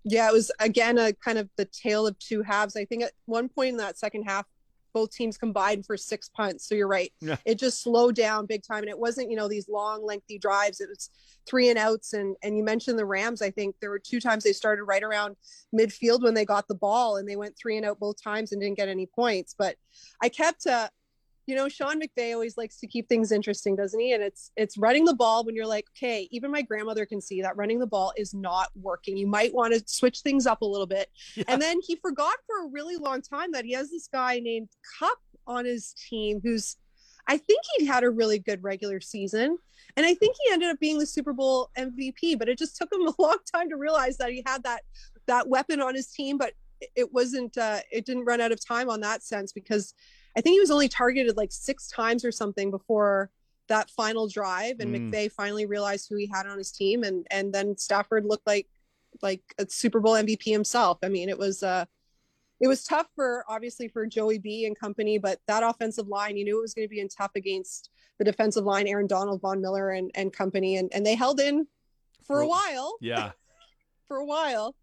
Yeah, 0.04 0.28
it 0.28 0.32
was 0.32 0.50
again 0.58 0.98
a 0.98 1.12
kind 1.12 1.38
of 1.38 1.48
the 1.56 1.66
tale 1.66 2.06
of 2.06 2.18
two 2.18 2.42
halves. 2.42 2.76
I 2.76 2.84
think 2.84 3.04
at 3.04 3.12
one 3.26 3.48
point 3.48 3.70
in 3.70 3.76
that 3.76 3.98
second 3.98 4.24
half, 4.24 4.46
both 4.92 5.10
teams 5.10 5.38
combined 5.38 5.86
for 5.86 5.96
six 5.96 6.28
punts. 6.28 6.68
So 6.68 6.74
you're 6.74 6.88
right. 6.88 7.12
Yeah. 7.20 7.36
It 7.44 7.58
just 7.58 7.82
slowed 7.82 8.14
down 8.14 8.46
big 8.46 8.62
time. 8.62 8.80
And 8.80 8.88
it 8.88 8.98
wasn't, 8.98 9.30
you 9.30 9.36
know, 9.36 9.48
these 9.48 9.68
long, 9.68 10.04
lengthy 10.04 10.38
drives. 10.38 10.80
It 10.80 10.88
was 10.88 11.10
three 11.48 11.70
and 11.70 11.78
outs. 11.78 12.12
And 12.12 12.36
and 12.42 12.56
you 12.56 12.64
mentioned 12.64 12.98
the 12.98 13.06
Rams. 13.06 13.42
I 13.42 13.50
think 13.50 13.76
there 13.80 13.90
were 13.90 13.98
two 13.98 14.20
times 14.20 14.44
they 14.44 14.52
started 14.52 14.84
right 14.84 15.02
around 15.02 15.36
midfield 15.74 16.22
when 16.22 16.34
they 16.34 16.44
got 16.44 16.68
the 16.68 16.74
ball 16.74 17.16
and 17.16 17.28
they 17.28 17.36
went 17.36 17.56
three 17.56 17.76
and 17.76 17.86
out 17.86 17.98
both 17.98 18.22
times 18.22 18.52
and 18.52 18.60
didn't 18.60 18.76
get 18.76 18.88
any 18.88 19.06
points. 19.06 19.54
But 19.56 19.76
I 20.22 20.28
kept 20.28 20.66
uh 20.66 20.88
you 21.46 21.56
know, 21.56 21.68
Sean 21.68 22.00
McVay 22.00 22.32
always 22.32 22.56
likes 22.56 22.78
to 22.78 22.86
keep 22.86 23.08
things 23.08 23.32
interesting, 23.32 23.74
doesn't 23.74 23.98
he? 23.98 24.12
And 24.12 24.22
it's 24.22 24.52
it's 24.56 24.78
running 24.78 25.04
the 25.04 25.14
ball 25.14 25.44
when 25.44 25.56
you're 25.56 25.66
like, 25.66 25.86
okay, 25.96 26.28
even 26.30 26.50
my 26.50 26.62
grandmother 26.62 27.04
can 27.04 27.20
see 27.20 27.42
that 27.42 27.56
running 27.56 27.78
the 27.78 27.86
ball 27.86 28.12
is 28.16 28.32
not 28.32 28.68
working. 28.76 29.16
You 29.16 29.26
might 29.26 29.52
want 29.52 29.74
to 29.74 29.82
switch 29.86 30.20
things 30.20 30.46
up 30.46 30.62
a 30.62 30.66
little 30.66 30.86
bit. 30.86 31.10
And 31.48 31.60
then 31.60 31.80
he 31.86 31.96
forgot 31.96 32.36
for 32.46 32.64
a 32.64 32.68
really 32.68 32.96
long 32.96 33.20
time 33.20 33.52
that 33.52 33.64
he 33.64 33.72
has 33.72 33.90
this 33.90 34.08
guy 34.10 34.38
named 34.38 34.68
Kupp 34.98 35.18
on 35.46 35.64
his 35.64 35.94
team 36.08 36.40
who's 36.42 36.76
I 37.26 37.36
think 37.36 37.62
he 37.76 37.86
had 37.86 38.04
a 38.04 38.10
really 38.10 38.38
good 38.38 38.62
regular 38.62 39.00
season. 39.00 39.58
And 39.96 40.06
I 40.06 40.14
think 40.14 40.36
he 40.42 40.52
ended 40.52 40.70
up 40.70 40.80
being 40.80 40.98
the 40.98 41.06
Super 41.06 41.32
Bowl 41.32 41.70
MVP, 41.76 42.38
but 42.38 42.48
it 42.48 42.58
just 42.58 42.76
took 42.76 42.92
him 42.92 43.06
a 43.06 43.14
long 43.18 43.38
time 43.52 43.68
to 43.70 43.76
realize 43.76 44.16
that 44.18 44.30
he 44.30 44.42
had 44.46 44.62
that 44.64 44.82
that 45.26 45.48
weapon 45.48 45.80
on 45.80 45.94
his 45.94 46.08
team, 46.08 46.38
but 46.38 46.54
it 46.96 47.12
wasn't 47.12 47.56
uh 47.58 47.80
it 47.90 48.04
didn't 48.06 48.24
run 48.24 48.40
out 48.40 48.52
of 48.52 48.64
time 48.64 48.90
on 48.90 49.00
that 49.00 49.22
sense 49.22 49.52
because 49.52 49.94
I 50.36 50.40
think 50.40 50.54
he 50.54 50.60
was 50.60 50.70
only 50.70 50.88
targeted 50.88 51.36
like 51.36 51.52
six 51.52 51.88
times 51.88 52.24
or 52.24 52.32
something 52.32 52.70
before 52.70 53.30
that 53.68 53.90
final 53.90 54.28
drive, 54.28 54.80
and 54.80 54.94
Mm. 54.94 55.10
McVay 55.12 55.30
finally 55.32 55.66
realized 55.66 56.08
who 56.08 56.16
he 56.16 56.26
had 56.26 56.46
on 56.46 56.58
his 56.58 56.72
team, 56.72 57.04
and 57.04 57.26
and 57.30 57.52
then 57.54 57.76
Stafford 57.76 58.24
looked 58.24 58.46
like 58.46 58.68
like 59.20 59.42
a 59.58 59.66
Super 59.68 60.00
Bowl 60.00 60.14
MVP 60.14 60.50
himself. 60.52 60.98
I 61.02 61.08
mean, 61.08 61.28
it 61.28 61.38
was 61.38 61.62
uh 61.62 61.84
it 62.60 62.68
was 62.68 62.84
tough 62.84 63.08
for 63.16 63.44
obviously 63.48 63.88
for 63.88 64.06
Joey 64.06 64.38
B 64.38 64.66
and 64.66 64.78
company, 64.78 65.18
but 65.18 65.40
that 65.48 65.62
offensive 65.64 66.06
line, 66.08 66.36
you 66.36 66.44
knew 66.44 66.58
it 66.58 66.62
was 66.62 66.74
going 66.74 66.86
to 66.86 66.90
be 66.90 67.00
in 67.00 67.08
tough 67.08 67.32
against 67.34 67.90
the 68.18 68.24
defensive 68.24 68.64
line, 68.64 68.86
Aaron 68.86 69.06
Donald, 69.08 69.40
Von 69.40 69.60
Miller, 69.60 69.90
and 69.90 70.10
and 70.14 70.32
company, 70.32 70.76
and 70.76 70.92
and 70.94 71.04
they 71.04 71.14
held 71.14 71.40
in 71.40 71.66
for 72.24 72.40
a 72.40 72.46
while, 72.46 72.96
Yeah. 73.00 73.32
for 74.08 74.16
a 74.18 74.24
while. 74.24 74.76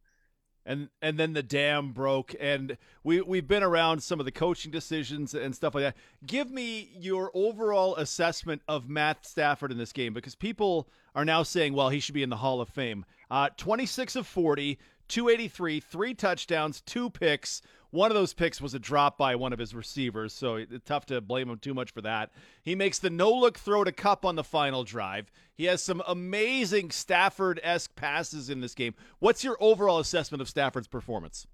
And 0.65 0.89
and 1.01 1.17
then 1.17 1.33
the 1.33 1.43
dam 1.43 1.91
broke 1.91 2.35
and 2.39 2.77
we 3.03 3.21
we've 3.21 3.47
been 3.47 3.63
around 3.63 4.01
some 4.01 4.19
of 4.19 4.25
the 4.25 4.31
coaching 4.31 4.71
decisions 4.71 5.33
and 5.33 5.55
stuff 5.55 5.75
like 5.75 5.83
that. 5.83 5.97
Give 6.25 6.51
me 6.51 6.89
your 6.97 7.31
overall 7.33 7.95
assessment 7.95 8.61
of 8.67 8.89
matt 8.89 9.25
stafford 9.25 9.71
in 9.71 9.77
this 9.77 9.93
game 9.93 10.13
because 10.13 10.35
people 10.35 10.87
are 11.15 11.25
now 11.25 11.43
saying 11.43 11.73
well 11.73 11.89
he 11.89 11.99
should 11.99 12.15
be 12.15 12.23
in 12.23 12.29
the 12.29 12.37
hall 12.37 12.61
of 12.61 12.69
fame. 12.69 13.05
Uh, 13.31 13.49
26 13.57 14.15
of 14.15 14.27
40 14.27 14.77
283 15.07 15.79
three 15.79 16.13
touchdowns 16.13 16.81
two 16.81 17.09
picks 17.09 17.61
one 17.91 18.11
of 18.11 18.15
those 18.15 18.33
picks 18.33 18.61
was 18.61 18.73
a 18.73 18.79
drop 18.79 19.17
by 19.17 19.35
one 19.35 19.53
of 19.53 19.59
his 19.59 19.73
receivers, 19.73 20.33
so 20.33 20.55
it's 20.55 20.85
tough 20.85 21.05
to 21.07 21.21
blame 21.21 21.49
him 21.49 21.57
too 21.57 21.73
much 21.73 21.91
for 21.91 22.01
that. 22.01 22.31
He 22.63 22.75
makes 22.75 22.99
the 22.99 23.09
no 23.09 23.31
look 23.31 23.57
throw 23.57 23.83
to 23.83 23.91
Kupp 23.91 24.25
on 24.25 24.35
the 24.35 24.43
final 24.43 24.83
drive. 24.83 25.31
He 25.55 25.65
has 25.65 25.81
some 25.81 26.01
amazing 26.07 26.91
Stafford 26.91 27.59
esque 27.63 27.95
passes 27.95 28.49
in 28.49 28.61
this 28.61 28.75
game. 28.75 28.93
What's 29.19 29.43
your 29.43 29.57
overall 29.59 29.99
assessment 29.99 30.41
of 30.41 30.49
Stafford's 30.49 30.87
performance? 30.87 31.47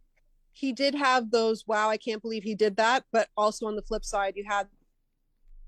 he 0.56 0.72
did 0.72 0.96
have 0.96 1.30
those 1.32 1.68
wow 1.68 1.90
i 1.90 1.98
can't 1.98 2.22
believe 2.22 2.44
he 2.44 2.56
did 2.56 2.78
that 2.78 3.04
but 3.12 3.28
also 3.38 3.68
on 3.68 3.76
the 3.76 3.82
flip 3.82 4.04
side 4.04 4.34
you 4.36 4.44
had 4.48 4.68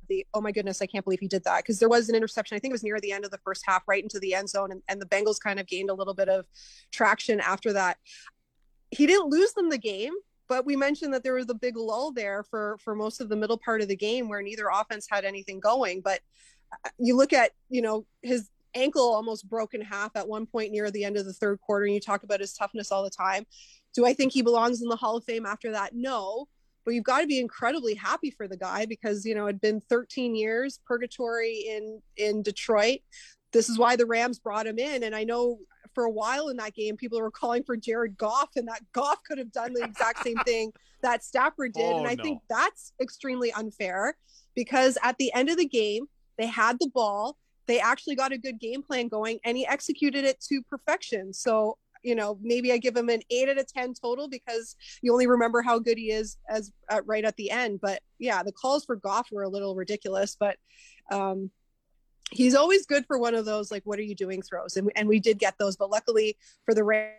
the 0.08 0.26
oh 0.34 0.40
my 0.40 0.52
goodness 0.52 0.82
i 0.82 0.86
can't 0.86 1.04
believe 1.04 1.20
he 1.20 1.28
did 1.28 1.44
that 1.44 1.58
because 1.58 1.78
there 1.78 1.90
was 1.90 2.08
an 2.08 2.16
interception 2.16 2.56
i 2.56 2.60
think 2.60 2.72
it 2.72 2.74
was 2.74 2.84
near 2.84 3.00
the 3.02 3.12
end 3.12 3.26
of 3.26 3.32
the 3.32 3.38
first 3.40 3.64
half 3.68 3.84
right 3.88 4.02
into 4.02 4.20
the 4.20 4.34
end 4.34 4.50
zone 4.50 4.72
and, 4.72 4.82
and 4.88 5.02
the 5.02 5.06
bengals 5.06 5.40
kind 5.40 5.60
of 5.60 5.68
gained 5.68 5.90
a 5.90 5.94
little 5.94 6.14
bit 6.14 6.30
of 6.30 6.46
traction 6.92 7.42
after 7.42 7.74
that 7.74 7.98
he 8.90 9.06
didn't 9.06 9.30
lose 9.30 9.52
them 9.54 9.70
the 9.70 9.78
game 9.78 10.14
but 10.48 10.66
we 10.66 10.76
mentioned 10.76 11.14
that 11.14 11.24
there 11.24 11.34
was 11.34 11.50
a 11.50 11.54
big 11.54 11.76
lull 11.76 12.12
there 12.12 12.44
for 12.44 12.78
for 12.84 12.96
most 12.96 13.22
of 13.22 13.30
the 13.30 13.36
middle 13.36 13.58
part 13.58 13.82
of 13.82 13.88
the 13.88 13.96
game 13.96 14.30
where 14.30 14.42
neither 14.42 14.68
offense 14.68 15.08
had 15.10 15.26
anything 15.26 15.60
going 15.60 16.02
but 16.02 16.22
uh, 16.86 16.90
you 16.98 17.16
look 17.16 17.34
at 17.34 17.52
you 17.70 17.82
know 17.82 18.06
his 18.22 18.50
ankle 18.76 19.14
almost 19.14 19.50
broke 19.50 19.74
in 19.74 19.82
half 19.82 20.16
at 20.16 20.28
one 20.28 20.46
point 20.46 20.72
near 20.72 20.92
the 20.92 21.04
end 21.04 21.18
of 21.18 21.26
the 21.26 21.34
third 21.34 21.60
quarter 21.62 21.86
and 21.86 21.94
you 21.94 22.00
talk 22.00 22.24
about 22.24 22.40
his 22.40 22.54
toughness 22.54 22.92
all 22.92 23.04
the 23.04 23.10
time 23.10 23.46
do 23.98 24.06
I 24.06 24.14
think 24.14 24.32
he 24.32 24.44
belongs 24.44 24.84
in 24.84 24.90
the 24.90 24.96
Hall 24.96 25.18
of 25.18 25.24
Fame 25.24 25.48
after 25.48 25.72
that? 25.72 25.96
No. 25.96 26.48
But 26.86 26.94
you've 26.94 27.04
got 27.04 27.22
to 27.22 27.28
be 27.28 27.40
incredibly 27.40 27.96
happy 27.96 28.30
for 28.30 28.48
the 28.48 28.56
guy 28.56 28.86
because 28.86 29.26
you 29.26 29.34
know 29.34 29.48
it'd 29.48 29.60
been 29.60 29.82
13 29.90 30.36
years 30.36 30.80
purgatory 30.86 31.66
in 31.68 32.02
in 32.16 32.44
Detroit. 32.44 33.00
This 33.52 33.70
is 33.70 33.80
why 33.80 33.96
the 33.96 34.06
Rams 34.06 34.38
brought 34.38 34.68
him 34.68 34.78
in, 34.78 35.04
and 35.04 35.16
I 35.16 35.24
know 35.24 35.58
for 35.98 36.06
a 36.06 36.12
while 36.12 36.50
in 36.50 36.58
that 36.58 36.76
game 36.76 36.96
people 36.96 37.20
were 37.20 37.32
calling 37.32 37.64
for 37.64 37.76
Jared 37.76 38.16
Goff, 38.20 38.50
and 38.56 38.68
that 38.68 38.84
Goff 38.94 39.24
could 39.24 39.40
have 39.40 39.52
done 39.52 39.74
the 39.74 39.84
exact 39.84 40.24
same 40.24 40.38
thing 40.46 40.72
that 41.02 41.24
Stafford 41.24 41.74
did, 41.74 41.92
Oh, 41.92 41.98
and 41.98 42.08
I 42.08 42.14
no. 42.14 42.22
think 42.22 42.40
that's 42.48 42.94
extremely 43.02 43.52
unfair 43.54 44.16
because 44.56 45.00
at 45.02 45.18
the 45.18 45.34
end 45.34 45.50
of 45.50 45.58
the 45.58 45.68
game 45.68 46.06
they 46.38 46.46
had 46.46 46.78
the 46.80 46.92
ball, 46.94 47.36
they 47.66 47.80
actually 47.80 48.14
got 48.14 48.32
a 48.32 48.38
good 48.38 48.60
game 48.60 48.84
plan 48.84 49.08
going, 49.08 49.40
and 49.44 49.58
he 49.58 49.66
executed 49.66 50.24
it 50.24 50.40
to 50.42 50.62
perfection. 50.70 51.34
So 51.34 51.80
you 52.04 52.14
know 52.14 52.38
maybe 52.44 52.72
i 52.72 52.78
give 52.78 52.96
him 52.96 53.10
an 53.10 53.22
8 53.32 53.50
out 53.50 53.58
of 53.58 53.74
10 53.74 53.96
total 54.00 54.30
because 54.30 54.76
you 55.02 55.12
only 55.12 55.26
remember 55.26 55.64
how 55.64 55.80
good 55.80 55.98
he 55.98 56.12
is 56.12 56.38
as 56.48 56.72
uh, 56.92 57.02
right 57.08 57.26
at 57.26 57.36
the 57.38 57.50
end 57.50 57.80
but 57.82 58.02
yeah 58.20 58.44
the 58.44 58.52
calls 58.52 58.86
for 58.86 58.96
goff 58.98 59.30
were 59.32 59.42
a 59.42 59.50
little 59.50 59.74
ridiculous 59.76 60.38
but 60.40 60.58
um 61.12 61.50
he's 62.32 62.56
always 62.56 62.86
good 62.86 63.06
for 63.06 63.18
one 63.18 63.36
of 63.36 63.46
those 63.46 63.72
like 63.72 63.84
what 63.86 64.00
are 64.00 64.04
you 64.04 64.16
doing 64.16 64.42
throws 64.42 64.78
and, 64.78 64.92
and 64.96 65.08
we 65.08 65.20
did 65.20 65.40
get 65.40 65.56
those 65.58 65.76
but 65.76 65.90
luckily 65.90 66.38
for 66.66 66.74
the 66.74 66.84
rams 66.84 67.14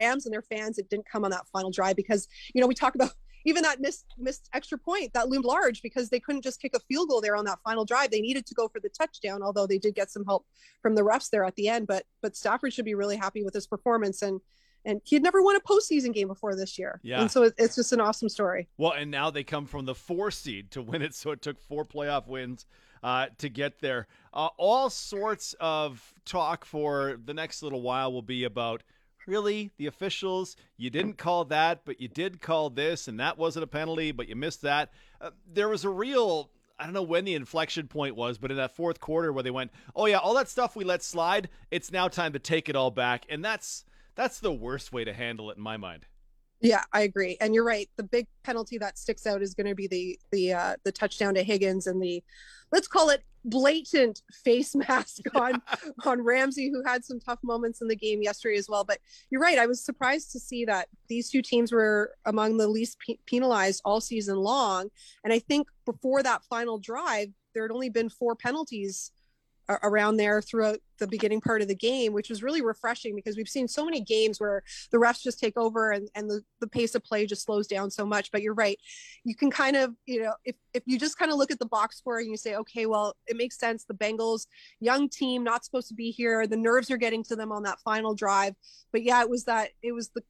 and 0.00 0.32
their 0.32 0.42
fans 0.42 0.78
it 0.78 0.88
didn't 0.90 1.06
come 1.10 1.24
on 1.24 1.30
that 1.30 1.46
final 1.52 1.70
drive 1.70 1.96
because 1.96 2.28
you 2.54 2.60
know 2.60 2.66
we 2.66 2.74
talk 2.74 2.94
about 2.94 3.12
even 3.46 3.62
that 3.62 3.80
missed 3.80 4.06
missed 4.18 4.48
extra 4.52 4.76
point 4.76 5.12
that 5.14 5.28
loomed 5.28 5.44
large 5.44 5.82
because 5.82 6.10
they 6.10 6.20
couldn't 6.20 6.42
just 6.42 6.60
kick 6.60 6.72
a 6.74 6.80
field 6.80 7.08
goal 7.08 7.20
there 7.20 7.36
on 7.36 7.44
that 7.46 7.58
final 7.64 7.84
drive. 7.84 8.10
They 8.10 8.20
needed 8.20 8.46
to 8.46 8.54
go 8.54 8.68
for 8.68 8.80
the 8.80 8.90
touchdown, 8.90 9.42
although 9.42 9.66
they 9.66 9.78
did 9.78 9.94
get 9.94 10.10
some 10.10 10.26
help 10.26 10.44
from 10.82 10.94
the 10.94 11.02
refs 11.02 11.30
there 11.30 11.44
at 11.44 11.56
the 11.56 11.68
end. 11.68 11.86
But 11.86 12.04
but 12.20 12.36
Stafford 12.36 12.74
should 12.74 12.84
be 12.84 12.94
really 12.94 13.16
happy 13.16 13.42
with 13.42 13.54
his 13.54 13.66
performance 13.66 14.22
and 14.22 14.40
and 14.84 15.00
he 15.04 15.16
had 15.16 15.22
never 15.22 15.42
won 15.42 15.56
a 15.56 15.60
postseason 15.60 16.12
game 16.12 16.28
before 16.28 16.56
this 16.56 16.78
year. 16.78 17.00
Yeah. 17.02 17.20
And 17.20 17.30
so 17.30 17.42
it, 17.44 17.54
it's 17.58 17.76
just 17.76 17.92
an 17.92 18.00
awesome 18.00 18.30
story. 18.30 18.68
Well, 18.78 18.92
and 18.92 19.10
now 19.10 19.30
they 19.30 19.44
come 19.44 19.66
from 19.66 19.84
the 19.84 19.94
four 19.94 20.30
seed 20.30 20.70
to 20.70 20.82
win 20.82 21.02
it, 21.02 21.14
so 21.14 21.32
it 21.32 21.42
took 21.42 21.60
four 21.60 21.84
playoff 21.84 22.26
wins 22.26 22.66
uh, 23.02 23.26
to 23.38 23.48
get 23.48 23.80
there. 23.80 24.06
Uh, 24.32 24.48
all 24.56 24.90
sorts 24.90 25.54
of 25.60 26.14
talk 26.24 26.64
for 26.64 27.18
the 27.24 27.34
next 27.34 27.62
little 27.62 27.82
while 27.82 28.12
will 28.12 28.22
be 28.22 28.44
about 28.44 28.82
really 29.26 29.70
the 29.76 29.86
officials. 29.86 30.56
You 30.76 30.90
didn't 30.90 31.18
call 31.18 31.44
that, 31.46 31.84
but 31.84 32.00
you 32.00 32.08
did 32.08 32.40
call 32.40 32.70
this, 32.70 33.08
and 33.08 33.20
that 33.20 33.38
wasn't 33.38 33.64
a 33.64 33.68
penalty, 33.68 34.12
but 34.12 34.28
you 34.28 34.36
missed 34.36 34.62
that. 34.62 34.90
Uh, 35.20 35.30
there 35.50 35.68
was 35.68 35.84
a 35.84 35.90
real. 35.90 36.50
I 36.78 36.84
don't 36.84 36.94
know 36.94 37.02
when 37.02 37.26
the 37.26 37.34
inflection 37.34 37.88
point 37.88 38.16
was, 38.16 38.38
but 38.38 38.50
in 38.50 38.56
that 38.56 38.74
fourth 38.74 39.00
quarter 39.00 39.32
where 39.32 39.42
they 39.42 39.50
went, 39.50 39.70
"Oh 39.94 40.06
yeah, 40.06 40.18
all 40.18 40.34
that 40.34 40.48
stuff 40.48 40.76
we 40.76 40.84
let 40.84 41.02
slide, 41.02 41.50
it's 41.70 41.92
now 41.92 42.08
time 42.08 42.32
to 42.32 42.38
take 42.38 42.68
it 42.68 42.76
all 42.76 42.90
back." 42.90 43.26
And 43.28 43.44
that's 43.44 43.84
that's 44.14 44.40
the 44.40 44.52
worst 44.52 44.92
way 44.92 45.04
to 45.04 45.12
handle 45.12 45.50
it 45.50 45.56
in 45.58 45.62
my 45.62 45.76
mind. 45.76 46.06
Yeah, 46.60 46.84
I 46.92 47.02
agree. 47.02 47.36
And 47.40 47.54
you're 47.54 47.64
right. 47.64 47.88
The 47.96 48.02
big 48.02 48.26
penalty 48.44 48.76
that 48.78 48.98
sticks 48.98 49.26
out 49.26 49.42
is 49.42 49.54
going 49.54 49.66
to 49.66 49.74
be 49.74 49.86
the 49.86 50.18
the 50.30 50.52
uh, 50.52 50.76
the 50.84 50.92
touchdown 50.92 51.34
to 51.34 51.42
Higgins 51.42 51.86
and 51.86 52.02
the 52.02 52.22
let's 52.70 52.86
call 52.86 53.08
it 53.08 53.24
blatant 53.44 54.20
face 54.44 54.74
mask 54.88 55.22
on 55.34 55.62
on 56.04 56.22
Ramsey, 56.22 56.70
who 56.70 56.82
had 56.84 57.04
some 57.04 57.18
tough 57.18 57.38
moments 57.42 57.80
in 57.80 57.88
the 57.88 57.96
game 57.96 58.22
yesterday 58.22 58.58
as 58.58 58.68
well. 58.68 58.84
But 58.84 58.98
you're 59.30 59.40
right. 59.40 59.58
I 59.58 59.66
was 59.66 59.82
surprised 59.82 60.32
to 60.32 60.40
see 60.40 60.66
that 60.66 60.88
these 61.08 61.30
two 61.30 61.40
teams 61.40 61.72
were 61.72 62.12
among 62.26 62.58
the 62.58 62.68
least 62.68 62.98
pe- 63.06 63.16
penalized 63.26 63.80
all 63.84 64.00
season 64.02 64.36
long. 64.36 64.90
And 65.24 65.32
I 65.32 65.38
think 65.38 65.66
before 65.86 66.22
that 66.22 66.44
final 66.44 66.78
drive, 66.78 67.28
there 67.54 67.64
had 67.64 67.72
only 67.72 67.88
been 67.88 68.10
four 68.10 68.36
penalties 68.36 69.12
around 69.82 70.16
there 70.16 70.42
throughout 70.42 70.78
the 70.98 71.06
beginning 71.06 71.40
part 71.40 71.62
of 71.62 71.68
the 71.68 71.74
game, 71.74 72.12
which 72.12 72.28
was 72.28 72.42
really 72.42 72.62
refreshing 72.62 73.14
because 73.14 73.36
we've 73.36 73.48
seen 73.48 73.68
so 73.68 73.84
many 73.84 74.00
games 74.00 74.40
where 74.40 74.62
the 74.90 74.98
refs 74.98 75.22
just 75.22 75.38
take 75.38 75.56
over 75.56 75.92
and, 75.92 76.08
and 76.14 76.28
the, 76.28 76.42
the 76.60 76.66
pace 76.66 76.94
of 76.94 77.04
play 77.04 77.26
just 77.26 77.44
slows 77.44 77.66
down 77.66 77.90
so 77.90 78.04
much. 78.04 78.30
But 78.30 78.42
you're 78.42 78.54
right. 78.54 78.78
You 79.24 79.34
can 79.34 79.50
kind 79.50 79.76
of, 79.76 79.94
you 80.06 80.22
know, 80.22 80.34
if, 80.44 80.56
if 80.74 80.82
you 80.86 80.98
just 80.98 81.18
kind 81.18 81.30
of 81.30 81.38
look 81.38 81.50
at 81.50 81.58
the 81.58 81.66
box 81.66 81.98
score 81.98 82.18
and 82.18 82.28
you 82.28 82.36
say, 82.36 82.54
okay, 82.56 82.86
well, 82.86 83.14
it 83.26 83.36
makes 83.36 83.58
sense. 83.58 83.84
The 83.84 83.94
Bengals, 83.94 84.46
young 84.80 85.08
team, 85.08 85.42
not 85.44 85.64
supposed 85.64 85.88
to 85.88 85.94
be 85.94 86.10
here. 86.10 86.46
The 86.46 86.56
nerves 86.56 86.90
are 86.90 86.96
getting 86.96 87.24
to 87.24 87.36
them 87.36 87.52
on 87.52 87.62
that 87.62 87.80
final 87.80 88.14
drive. 88.14 88.54
But 88.92 89.02
yeah, 89.02 89.22
it 89.22 89.30
was 89.30 89.44
that, 89.44 89.70
it 89.82 89.92
was 89.92 90.10
the, 90.10 90.22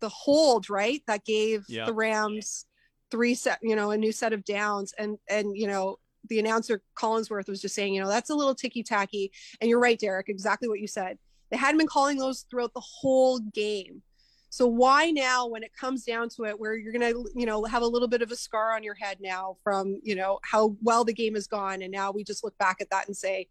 the 0.00 0.08
hold, 0.08 0.68
right? 0.70 1.02
That 1.06 1.24
gave 1.24 1.64
Yeah. 1.68 1.86
the 1.86 1.94
Rams 1.94 2.66
three 3.10 3.34
set, 3.34 3.58
you 3.62 3.76
know, 3.76 3.90
a 3.90 3.96
new 3.96 4.12
set 4.12 4.32
of 4.32 4.44
downs. 4.44 4.94
And, 4.98 5.18
and, 5.28 5.56
you 5.56 5.66
know, 5.66 5.98
the 6.28 6.38
announcer 6.38 6.82
Collinsworth 6.96 7.48
was 7.48 7.60
just 7.60 7.74
saying, 7.74 7.94
you 7.94 8.00
know, 8.00 8.08
that's 8.08 8.30
a 8.30 8.34
little 8.34 8.54
ticky 8.54 8.82
tacky. 8.82 9.32
And 9.60 9.68
you're 9.68 9.80
right, 9.80 9.98
Derek, 9.98 10.28
exactly 10.28 10.68
what 10.68 10.80
you 10.80 10.86
said. 10.86 11.18
They 11.50 11.56
hadn't 11.56 11.78
been 11.78 11.86
calling 11.86 12.18
those 12.18 12.46
throughout 12.50 12.72
the 12.74 12.80
whole 12.80 13.38
game. 13.38 14.02
So 14.50 14.66
why 14.66 15.10
now, 15.10 15.46
when 15.46 15.62
it 15.62 15.72
comes 15.74 16.04
down 16.04 16.28
to 16.36 16.44
it, 16.44 16.60
where 16.60 16.74
you're 16.76 16.92
gonna, 16.92 17.14
you 17.34 17.46
know, 17.46 17.64
have 17.64 17.82
a 17.82 17.86
little 17.86 18.08
bit 18.08 18.20
of 18.20 18.30
a 18.30 18.36
scar 18.36 18.74
on 18.74 18.82
your 18.82 18.94
head 18.94 19.16
now 19.20 19.56
from, 19.64 19.98
you 20.02 20.14
know, 20.14 20.40
how 20.42 20.76
well 20.82 21.04
the 21.04 21.14
game 21.14 21.34
has 21.34 21.46
gone, 21.46 21.80
and 21.80 21.90
now 21.90 22.12
we 22.12 22.22
just 22.22 22.44
look 22.44 22.56
back 22.58 22.82
at 22.82 22.90
that 22.90 23.06
and 23.06 23.16
say, 23.16 23.48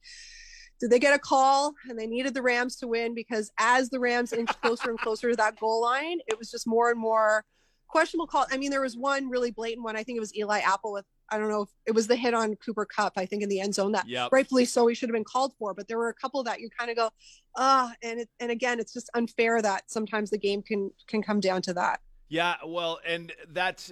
did 0.79 0.91
they 0.91 0.99
get 0.99 1.13
a 1.13 1.19
call 1.19 1.73
and 1.89 1.97
they 1.97 2.07
needed 2.07 2.33
the 2.33 2.41
Rams 2.41 2.75
to 2.77 2.87
win? 2.87 3.15
Because 3.15 3.51
as 3.59 3.89
the 3.89 3.99
Rams 3.99 4.33
inched 4.33 4.61
closer 4.61 4.89
and 4.89 4.99
closer 4.99 5.29
to 5.29 5.35
that 5.37 5.59
goal 5.59 5.81
line, 5.81 6.19
it 6.27 6.37
was 6.37 6.51
just 6.51 6.67
more 6.67 6.91
and 6.91 6.99
more 6.99 7.45
questionable 7.87 8.27
call. 8.27 8.45
I 8.51 8.57
mean, 8.57 8.71
there 8.71 8.81
was 8.81 8.97
one 8.97 9.29
really 9.29 9.51
blatant 9.51 9.83
one. 9.83 9.95
I 9.95 10.03
think 10.03 10.17
it 10.17 10.21
was 10.21 10.35
Eli 10.35 10.59
Apple 10.59 10.93
with 10.93 11.05
I 11.31 11.37
don't 11.37 11.49
know 11.49 11.63
if 11.63 11.69
it 11.87 11.95
was 11.95 12.07
the 12.07 12.15
hit 12.15 12.33
on 12.33 12.55
Cooper 12.57 12.85
Kupp. 12.85 13.13
I 13.17 13.25
think 13.25 13.41
in 13.43 13.49
the 13.49 13.59
end 13.61 13.73
zone 13.75 13.93
that 13.93 14.05
Yep. 14.07 14.31
rightfully 14.31 14.65
so 14.65 14.87
he 14.87 14.95
should 14.95 15.09
have 15.09 15.13
been 15.13 15.23
called 15.23 15.53
for. 15.57 15.73
But 15.73 15.87
there 15.87 15.97
were 15.97 16.09
a 16.09 16.13
couple 16.13 16.43
that 16.43 16.59
you 16.59 16.69
kind 16.77 16.91
of 16.91 16.97
go, 16.97 17.09
ah, 17.55 17.93
and 18.03 18.19
it, 18.21 18.29
and 18.39 18.51
again, 18.51 18.79
it's 18.79 18.93
just 18.93 19.09
unfair 19.15 19.61
that 19.61 19.89
sometimes 19.89 20.29
the 20.29 20.37
game 20.37 20.61
can 20.61 20.91
can 21.07 21.21
come 21.23 21.39
down 21.39 21.61
to 21.63 21.73
that. 21.73 22.01
Yeah, 22.29 22.55
well, 22.65 22.99
and 23.05 23.31
that's 23.49 23.91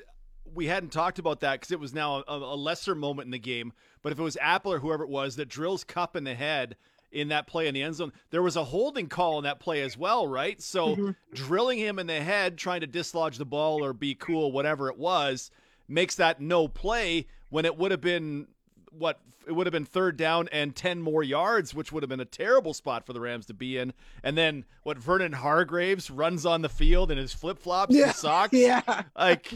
we 0.51 0.65
hadn't 0.65 0.91
talked 0.91 1.19
about 1.19 1.41
that 1.41 1.59
because 1.59 1.71
it 1.71 1.79
was 1.79 1.93
now 1.93 2.23
a, 2.27 2.37
a 2.37 2.55
lesser 2.55 2.95
moment 2.95 3.27
in 3.27 3.31
the 3.31 3.39
game. 3.39 3.71
But 4.01 4.11
if 4.11 4.19
it 4.19 4.23
was 4.23 4.37
Apple 4.41 4.73
or 4.73 4.79
whoever 4.79 5.03
it 5.03 5.09
was 5.09 5.35
that 5.35 5.47
drills 5.49 5.83
Kupp 5.83 6.15
in 6.15 6.23
the 6.23 6.33
head 6.33 6.75
in 7.11 7.27
that 7.29 7.47
play 7.47 7.67
in 7.67 7.73
the 7.73 7.83
end 7.83 7.95
zone, 7.95 8.11
there 8.31 8.41
was 8.41 8.55
a 8.55 8.63
holding 8.63 9.07
call 9.07 9.37
in 9.37 9.43
that 9.43 9.59
play 9.59 9.81
as 9.81 9.97
well, 9.97 10.25
right? 10.27 10.59
So 10.61 10.99
Mm-hmm. 10.99 11.11
drilling 11.33 11.77
him 11.79 11.99
in 11.99 12.07
the 12.07 12.21
head, 12.21 12.57
trying 12.57 12.81
to 12.81 12.87
dislodge 12.87 13.37
the 13.37 13.45
ball 13.45 13.83
or 13.83 13.93
be 13.93 14.15
cool, 14.15 14.51
whatever 14.51 14.89
it 14.89 14.97
was, 14.97 15.51
makes 15.89 16.15
that 16.15 16.39
no 16.39 16.67
play 16.67 17.25
when 17.49 17.65
it 17.65 17.77
would 17.77 17.91
have 17.91 18.01
been 18.01 18.47
what 18.91 19.19
it 19.47 19.51
would 19.53 19.65
have 19.67 19.71
been 19.71 19.85
third 19.85 20.17
down 20.17 20.47
and 20.51 20.75
10 20.75 21.01
more 21.01 21.23
yards 21.23 21.73
which 21.73 21.91
would 21.91 22.03
have 22.03 22.09
been 22.09 22.19
a 22.19 22.25
terrible 22.25 22.73
spot 22.73 23.05
for 23.05 23.13
the 23.13 23.19
Rams 23.19 23.45
to 23.47 23.53
be 23.53 23.77
in. 23.77 23.93
And 24.23 24.37
then 24.37 24.65
what 24.83 24.97
Vernon 24.97 25.31
Hargreaves 25.33 26.09
runs 26.11 26.45
on 26.45 26.61
the 26.61 26.69
field 26.69 27.09
in 27.11 27.17
his 27.17 27.33
flip-flops 27.33 27.95
Yeah. 27.95 28.07
and 28.07 28.15
socks? 28.15 28.53
Yeah. 28.53 29.03
like 29.15 29.53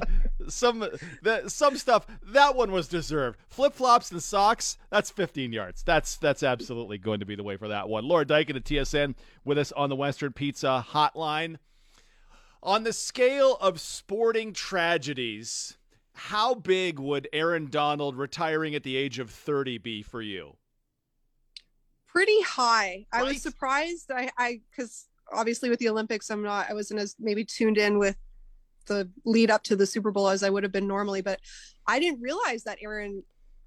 some 0.48 0.80
the, 1.22 1.48
some 1.50 1.78
stuff 1.78 2.06
that 2.28 2.56
one 2.56 2.72
was 2.72 2.88
deserved. 2.88 3.40
Flip-flops 3.50 4.12
and 4.12 4.22
socks 4.24 4.78
that's 4.90 5.10
15 5.12 5.52
yards. 5.54 5.84
That's 5.84 6.16
that's 6.18 6.44
absolutely 6.44 6.98
going 7.00 7.20
to 7.20 7.26
be 7.26 7.36
the 7.36 7.44
way 7.44 7.58
for 7.58 7.68
that 7.68 7.90
one. 7.90 8.08
Laura 8.08 8.26
Dyke 8.26 8.50
at 8.52 8.64
TSN 8.64 9.16
with 9.46 9.58
us 9.58 9.72
on 9.74 9.90
the 9.90 9.96
Western 9.96 10.32
Pizza 10.34 10.86
hotline. 10.92 11.58
On 12.64 12.84
the 12.84 12.94
scale 12.94 13.58
of 13.60 13.80
sporting 13.82 14.54
tragedies 14.54 15.78
how 16.16 16.54
big 16.54 17.00
would 17.00 17.28
Aaron 17.34 17.70
Donald 17.70 18.16
retiring 18.18 18.76
at 18.76 18.84
the 18.84 18.96
age 18.96 19.20
of 19.20 19.30
30 19.30 19.78
be 19.80 20.02
for 20.02 20.22
you 20.22 20.56
pretty 22.14 22.42
high. 22.44 23.06
I 23.12 23.24
was 23.24 23.42
surprised. 23.42 24.12
I, 24.12 24.30
I, 24.38 24.62
because 24.70 25.08
obviously 25.34 25.70
with 25.70 25.80
the 25.80 25.90
Olympics, 25.90 26.30
I'm 26.30 26.44
not, 26.44 26.70
I 26.70 26.74
wasn't 26.74 27.00
as 27.00 27.16
maybe 27.20 27.44
tuned 27.44 27.78
in 27.78 27.98
with 27.98 28.16
the 28.86 29.10
lead 29.26 29.50
up 29.50 29.64
to 29.64 29.76
the 29.76 29.88
Super 29.88 30.12
Bowl 30.12 30.30
as 30.30 30.44
I 30.44 30.50
would 30.50 30.64
have 30.64 30.72
been 30.72 30.88
normally, 30.88 31.22
but 31.22 31.40
I 31.88 32.00
didn't 32.00 32.22
realize 32.22 32.64
that 32.64 32.78
Aaron 32.84 33.24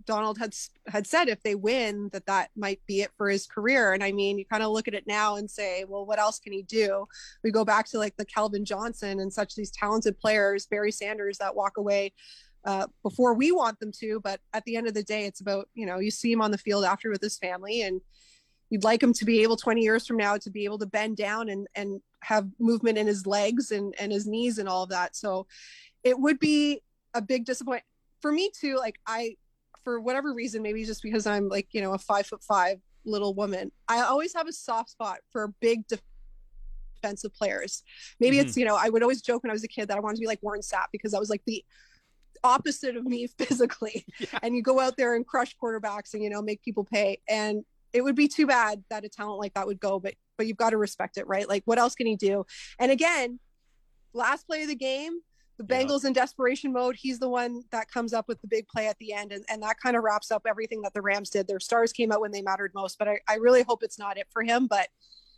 Donald 0.06 0.38
had 0.38 0.54
had 0.86 1.06
said 1.06 1.28
if 1.28 1.42
they 1.42 1.54
win 1.54 2.08
that 2.12 2.26
that 2.26 2.50
might 2.56 2.80
be 2.86 3.02
it 3.02 3.10
for 3.16 3.28
his 3.28 3.46
career. 3.46 3.92
And 3.92 4.02
I 4.02 4.12
mean, 4.12 4.38
you 4.38 4.44
kind 4.44 4.62
of 4.62 4.70
look 4.70 4.88
at 4.88 4.94
it 4.94 5.06
now 5.06 5.36
and 5.36 5.50
say, 5.50 5.84
well, 5.84 6.06
what 6.06 6.18
else 6.18 6.38
can 6.38 6.52
he 6.52 6.62
do? 6.62 7.06
We 7.42 7.50
go 7.50 7.64
back 7.64 7.86
to 7.88 7.98
like 7.98 8.16
the 8.16 8.24
Calvin 8.24 8.64
Johnson 8.64 9.20
and 9.20 9.32
such 9.32 9.54
these 9.54 9.70
talented 9.70 10.18
players, 10.18 10.66
Barry 10.66 10.92
Sanders 10.92 11.38
that 11.38 11.56
walk 11.56 11.76
away 11.76 12.12
uh, 12.64 12.86
before 13.02 13.34
we 13.34 13.52
want 13.52 13.78
them 13.80 13.92
to. 14.00 14.20
But 14.20 14.40
at 14.52 14.64
the 14.64 14.76
end 14.76 14.86
of 14.86 14.94
the 14.94 15.02
day, 15.02 15.26
it's 15.26 15.40
about 15.40 15.68
you 15.74 15.86
know 15.86 15.98
you 15.98 16.10
see 16.10 16.32
him 16.32 16.40
on 16.40 16.50
the 16.50 16.58
field 16.58 16.84
after 16.84 17.10
with 17.10 17.20
his 17.20 17.38
family 17.38 17.82
and 17.82 18.00
you'd 18.70 18.84
like 18.84 19.02
him 19.02 19.12
to 19.12 19.24
be 19.24 19.42
able 19.42 19.56
20 19.56 19.80
years 19.80 20.06
from 20.06 20.16
now 20.16 20.36
to 20.36 20.50
be 20.50 20.64
able 20.64 20.78
to 20.78 20.86
bend 20.86 21.16
down 21.16 21.48
and 21.48 21.66
and 21.74 22.00
have 22.22 22.48
movement 22.58 22.98
in 22.98 23.06
his 23.06 23.26
legs 23.26 23.70
and 23.70 23.94
and 23.98 24.12
his 24.12 24.26
knees 24.26 24.58
and 24.58 24.68
all 24.68 24.82
of 24.82 24.90
that 24.90 25.14
so 25.14 25.46
it 26.02 26.18
would 26.18 26.38
be 26.38 26.80
a 27.14 27.22
big 27.22 27.44
disappointment 27.44 27.84
for 28.20 28.32
me 28.32 28.50
too 28.58 28.76
like 28.76 28.98
i 29.06 29.36
for 29.86 30.00
whatever 30.00 30.34
reason 30.34 30.62
maybe 30.62 30.84
just 30.84 31.00
because 31.00 31.28
i'm 31.28 31.48
like 31.48 31.68
you 31.70 31.80
know 31.80 31.92
a 31.92 31.98
five 31.98 32.26
foot 32.26 32.42
five 32.42 32.78
little 33.04 33.34
woman 33.34 33.70
i 33.86 34.00
always 34.00 34.34
have 34.34 34.48
a 34.48 34.52
soft 34.52 34.90
spot 34.90 35.18
for 35.30 35.54
big 35.60 35.84
defensive 35.86 37.32
players. 37.34 37.84
Maybe 38.18 38.40
it's 38.40 38.52
mm-hmm. 38.52 38.60
you 38.60 38.66
know 38.66 38.74
i 38.74 38.88
would 38.88 39.02
always 39.02 39.22
joke 39.22 39.44
when 39.44 39.50
i 39.50 39.52
was 39.52 39.62
a 39.62 39.68
kid 39.68 39.86
that 39.86 39.96
i 39.96 40.00
wanted 40.00 40.16
to 40.16 40.22
be 40.22 40.26
like 40.26 40.42
warren 40.42 40.60
sapp 40.60 40.86
because 40.90 41.14
i 41.14 41.20
was 41.20 41.30
like 41.30 41.42
the 41.46 41.62
opposite 42.42 42.96
of 42.96 43.04
me 43.04 43.26
physically. 43.38 44.06
And 44.42 44.56
you 44.56 44.62
go 44.62 44.80
out 44.80 44.96
there 44.96 45.14
and 45.14 45.26
crush 45.26 45.54
quarterbacks 45.62 46.14
and 46.14 46.22
you 46.22 46.30
know 46.30 46.42
make 46.42 46.62
people 46.62 46.84
pay. 46.84 47.20
And 47.28 47.64
it 47.92 48.02
would 48.02 48.16
be 48.16 48.28
too 48.28 48.46
bad 48.46 48.82
that 48.90 49.04
a 49.04 49.08
talent 49.08 49.38
like 49.38 49.54
that 49.54 49.66
would 49.66 49.80
go 49.80 49.98
but 49.98 50.14
but 50.36 50.46
you've 50.46 50.56
got 50.56 50.70
to 50.70 50.76
respect 50.76 51.16
it 51.16 51.26
right? 51.26 51.48
Like 51.48 51.62
what 51.64 51.78
else 51.78 51.94
can 51.94 52.06
he 52.06 52.16
do? 52.16 52.44
And 52.78 52.90
again 52.90 53.38
last 54.12 54.46
play 54.46 54.62
of 54.62 54.68
the 54.68 54.74
game 54.74 55.20
the 55.58 55.66
Yeah. 55.68 55.82
Bengals 55.84 56.04
in 56.04 56.12
desperation 56.12 56.72
mode. 56.72 56.96
He's 56.96 57.18
the 57.18 57.28
one 57.28 57.62
that 57.72 57.90
comes 57.90 58.12
up 58.12 58.28
with 58.28 58.40
the 58.42 58.46
big 58.48 58.68
play 58.68 58.88
at 58.88 58.98
the 58.98 59.12
end, 59.12 59.32
and, 59.32 59.44
and 59.48 59.62
that 59.62 59.80
kind 59.80 59.96
of 59.96 60.02
wraps 60.02 60.30
up 60.30 60.42
everything 60.48 60.82
that 60.82 60.92
the 60.94 61.02
Rams 61.02 61.30
did. 61.30 61.46
Their 61.48 61.60
stars 61.60 61.92
came 61.92 62.12
out 62.12 62.20
when 62.20 62.30
they 62.32 62.42
mattered 62.42 62.72
most, 62.74 62.98
but 62.98 63.08
I, 63.08 63.20
I 63.28 63.34
really 63.36 63.62
hope 63.62 63.82
it's 63.82 63.98
not 63.98 64.18
it 64.18 64.26
for 64.30 64.42
him. 64.42 64.66
But 64.66 64.88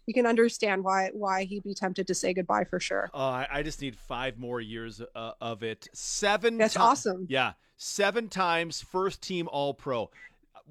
you 0.06 0.14
can 0.14 0.26
understand 0.26 0.82
why 0.84 1.10
why 1.12 1.44
he'd 1.44 1.62
be 1.64 1.74
tempted 1.74 2.06
to 2.06 2.14
say 2.14 2.32
goodbye 2.32 2.64
for 2.64 2.80
sure. 2.80 3.10
Uh, 3.14 3.18
I 3.18 3.46
I 3.50 3.62
just 3.62 3.80
need 3.82 3.94
five 3.96 4.38
more 4.38 4.60
years 4.60 5.00
uh, 5.14 5.32
of 5.40 5.62
it. 5.62 5.86
Seven. 5.92 6.56
That's 6.58 6.74
ti- 6.74 6.80
awesome. 6.80 7.26
Yeah, 7.28 7.52
seven 7.76 8.28
times 8.28 8.80
first 8.80 9.20
team 9.22 9.48
All 9.52 9.74
Pro. 9.74 10.10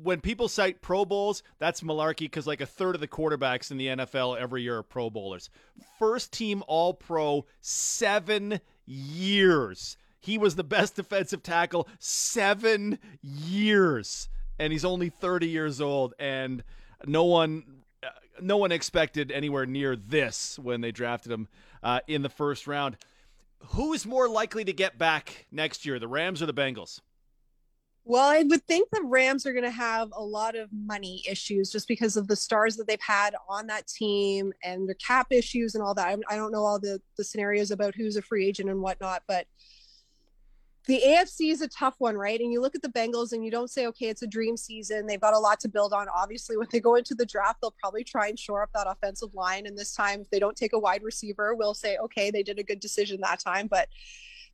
When 0.03 0.21
people 0.21 0.47
cite 0.47 0.81
Pro 0.81 1.05
Bowls, 1.05 1.41
that's 1.57 1.81
malarkey 1.81 2.19
because 2.19 2.45
like 2.45 2.61
a 2.61 2.67
third 2.67 2.93
of 2.93 3.01
the 3.01 3.07
quarterbacks 3.07 3.71
in 3.71 3.77
the 3.77 3.87
NFL 3.87 4.37
every 4.39 4.61
year 4.61 4.77
are 4.77 4.83
Pro 4.83 5.09
Bowlers. 5.09 5.49
First 5.97 6.31
team 6.33 6.63
All 6.67 6.93
Pro, 6.93 7.45
seven 7.61 8.59
years. 8.87 9.97
He 10.19 10.37
was 10.37 10.55
the 10.55 10.63
best 10.63 10.95
defensive 10.95 11.43
tackle 11.43 11.87
seven 11.99 12.97
years, 13.21 14.29
and 14.57 14.73
he's 14.73 14.85
only 14.85 15.09
thirty 15.09 15.47
years 15.47 15.79
old. 15.79 16.15
And 16.17 16.63
no 17.05 17.25
one 17.25 17.83
no 18.41 18.57
one 18.57 18.71
expected 18.71 19.31
anywhere 19.31 19.65
near 19.65 19.95
this 19.95 20.57
when 20.59 20.81
they 20.81 20.91
drafted 20.91 21.31
him 21.31 21.47
uh, 21.83 21.99
in 22.07 22.21
the 22.21 22.29
first 22.29 22.67
round. 22.67 22.97
Who's 23.69 24.05
more 24.05 24.29
likely 24.29 24.63
to 24.65 24.73
get 24.73 24.97
back 24.97 25.47
next 25.51 25.85
year, 25.85 25.99
the 25.99 26.07
Rams 26.07 26.41
or 26.41 26.45
the 26.45 26.53
Bengals? 26.53 27.01
Well, 28.09 28.29
I 28.29 28.43
would 28.43 28.65
think 28.67 28.87
the 28.89 29.03
Rams 29.03 29.45
are 29.45 29.51
going 29.51 29.65
to 29.65 29.69
have 29.69 30.13
a 30.15 30.23
lot 30.23 30.55
of 30.55 30.69
money 30.71 31.21
issues 31.29 31.69
just 31.69 31.89
because 31.89 32.15
of 32.15 32.29
the 32.29 32.37
stars 32.37 32.77
that 32.77 32.87
they've 32.87 32.97
had 33.01 33.35
on 33.49 33.67
that 33.67 33.85
team 33.85 34.53
and 34.63 34.87
their 34.87 34.95
cap 34.95 35.27
issues 35.29 35.75
and 35.75 35.83
all 35.83 35.93
that. 35.95 36.17
I, 36.29 36.37
don't 36.37 36.53
know 36.53 36.63
all 36.63 36.79
the, 36.79 37.01
the 37.17 37.25
scenarios 37.25 37.69
about 37.69 37.95
who's 37.95 38.15
a 38.15 38.21
free 38.21 38.47
agent 38.47 38.69
and 38.69 38.81
whatnot, 38.81 39.23
but 39.27 39.45
the 40.85 41.01
AFC 41.05 41.51
is 41.51 41.61
a 41.61 41.67
tough 41.67 41.95
one, 41.97 42.15
right? 42.15 42.39
And 42.39 42.49
you 42.49 42.61
look 42.61 42.75
at 42.75 42.81
the 42.81 42.87
Bengals 42.87 43.33
and 43.33 43.43
you 43.43 43.51
don't 43.51 43.69
say, 43.69 43.87
okay, 43.87 44.05
it's 44.05 44.21
a 44.21 44.27
dream 44.27 44.55
season. 44.55 45.05
They've 45.05 45.19
got 45.19 45.33
a 45.33 45.39
lot 45.39 45.59
to 45.59 45.67
build 45.67 45.91
on. 45.91 46.07
Obviously, 46.15 46.55
when 46.55 46.69
they 46.71 46.79
go 46.79 46.95
into 46.95 47.13
the 47.13 47.25
draft, 47.25 47.57
they'll 47.61 47.75
probably 47.81 48.05
try 48.05 48.29
and 48.29 48.39
shore 48.39 48.63
up 48.63 48.69
that 48.73 48.87
offensive 48.87 49.33
line. 49.33 49.65
And 49.65 49.77
this 49.77 49.93
time, 49.93 50.21
if 50.21 50.29
they 50.29 50.39
don't 50.39 50.55
take 50.55 50.71
a 50.71 50.79
wide 50.79 51.03
receiver, 51.03 51.55
we'll 51.55 51.73
say, 51.73 51.97
okay, 51.97 52.31
they 52.31 52.41
did 52.41 52.57
a 52.57 52.63
good 52.63 52.79
decision 52.79 53.19
that 53.19 53.41
time. 53.41 53.67
But 53.67 53.89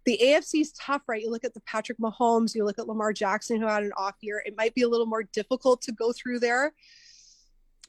the 0.06 0.20
AFC 0.22 0.62
is 0.62 0.74
tough, 0.74 1.02
right? 1.08 1.22
You 1.22 1.32
look 1.32 1.44
at 1.44 1.54
the 1.54 1.62
Patrick 1.62 1.98
Mahomes, 1.98 2.56
you 2.56 2.66
look 2.66 2.80
at 2.80 2.88
Lamar 2.88 3.14
Jackson, 3.14 3.60
who 3.60 3.68
had 3.68 3.84
an 3.84 3.94
off 3.98 4.16
year. 4.22 4.44
It 4.46 4.56
might 4.58 4.74
be 4.76 4.82
a 4.82 4.90
little 4.90 5.06
more 5.06 5.24
difficult 5.24 5.82
to 5.84 5.92
go 5.92 6.12
through 6.12 6.40
there. 6.40 6.74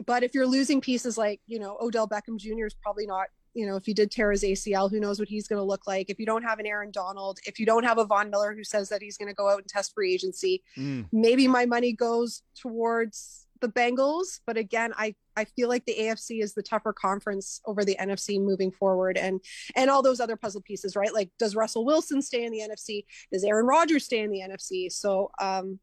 But 0.07 0.23
if 0.23 0.35
you're 0.35 0.47
losing 0.47 0.81
pieces 0.81 1.17
like, 1.17 1.41
you 1.47 1.59
know, 1.59 1.77
Odell 1.81 2.09
Beckham 2.09 2.37
Jr. 2.37 2.67
is 2.67 2.75
probably 2.75 3.07
not, 3.07 3.27
you 3.55 3.67
know, 3.67 3.77
if 3.77 3.87
he 3.87 3.95
did 3.95 4.11
tear 4.11 4.33
his 4.33 4.43
ACL, 4.43 4.91
who 4.91 4.99
knows 4.99 5.19
what 5.19 5.29
he's 5.29 5.47
going 5.47 5.61
to 5.61 5.65
look 5.65 5.87
like. 5.87 6.11
If 6.11 6.19
you 6.19 6.27
don't 6.27 6.43
have 6.43 6.59
an 6.59 6.67
Aaron 6.67 6.91
Donald, 6.91 7.39
if 7.47 7.61
you 7.61 7.67
don't 7.67 7.85
have 7.85 7.99
a 7.99 8.05
Von 8.05 8.31
Miller 8.31 8.55
who 8.55 8.65
says 8.65 8.89
that 8.89 9.03
he's 9.03 9.17
going 9.17 9.29
to 9.29 9.35
go 9.35 9.49
out 9.49 9.59
and 9.59 9.69
test 9.69 9.93
free 9.95 10.13
agency, 10.13 10.63
mm. 10.77 11.07
maybe 11.13 11.47
my 11.47 11.65
money 11.65 11.93
goes 11.93 12.43
towards 12.61 13.44
the 13.61 13.69
Bengals. 13.69 14.41
But 14.47 14.57
again, 14.57 14.93
I, 14.97 15.15
I 15.37 15.45
feel 15.45 15.69
like 15.69 15.85
the 15.85 15.97
AFC 15.99 16.43
is 16.43 16.55
the 16.55 16.63
tougher 16.63 16.93
conference 16.93 17.61
over 17.67 17.85
the 17.85 17.97
NFC 18.01 18.41
moving 18.41 18.71
forward 18.71 19.17
and 19.17 19.41
and 19.77 19.91
all 19.91 20.03
those 20.03 20.21
other 20.21 20.37
puzzle 20.37 20.63
pieces, 20.63 20.97
right? 20.97 21.13
Like 21.13 21.31
does 21.39 21.57
Russell 21.57 21.85
Wilson 21.85 22.23
stay 22.23 22.45
in 22.45 22.53
the 22.53 22.61
NFC? 22.61 23.05
Does 23.33 23.45
Aaron 23.45 23.67
Rodgers 23.67 24.05
stay 24.05 24.21
in 24.21 24.31
the 24.31 24.41
NFC? 24.41 24.91
So 24.93 25.31
um 25.41 25.81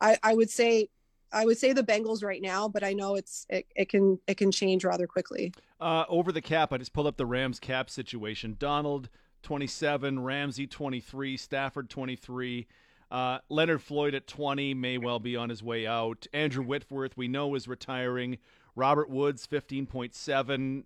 I, 0.00 0.18
I 0.22 0.34
would 0.34 0.50
say 0.50 0.88
I 1.32 1.44
would 1.44 1.58
say 1.58 1.72
the 1.72 1.82
Bengals 1.82 2.24
right 2.24 2.42
now, 2.42 2.68
but 2.68 2.82
I 2.82 2.92
know 2.92 3.14
it's 3.14 3.46
it, 3.48 3.66
it 3.76 3.88
can 3.88 4.18
it 4.26 4.36
can 4.36 4.50
change 4.50 4.84
rather 4.84 5.06
quickly. 5.06 5.52
Uh, 5.80 6.04
over 6.08 6.32
the 6.32 6.42
cap, 6.42 6.72
I 6.72 6.78
just 6.78 6.92
pulled 6.92 7.06
up 7.06 7.16
the 7.16 7.26
Rams 7.26 7.60
cap 7.60 7.88
situation. 7.88 8.56
Donald, 8.58 9.08
27, 9.42 10.20
Ramsey, 10.20 10.66
23, 10.66 11.36
Stafford, 11.36 11.88
23. 11.88 12.66
Uh, 13.10 13.38
Leonard 13.48 13.82
Floyd 13.82 14.14
at 14.14 14.26
20 14.26 14.74
may 14.74 14.96
well 14.98 15.18
be 15.18 15.36
on 15.36 15.48
his 15.48 15.62
way 15.62 15.86
out. 15.86 16.26
Andrew 16.32 16.62
Whitworth, 16.64 17.16
we 17.16 17.26
know, 17.28 17.54
is 17.54 17.66
retiring. 17.66 18.38
Robert 18.76 19.10
Woods, 19.10 19.46
15.7. 19.46 20.84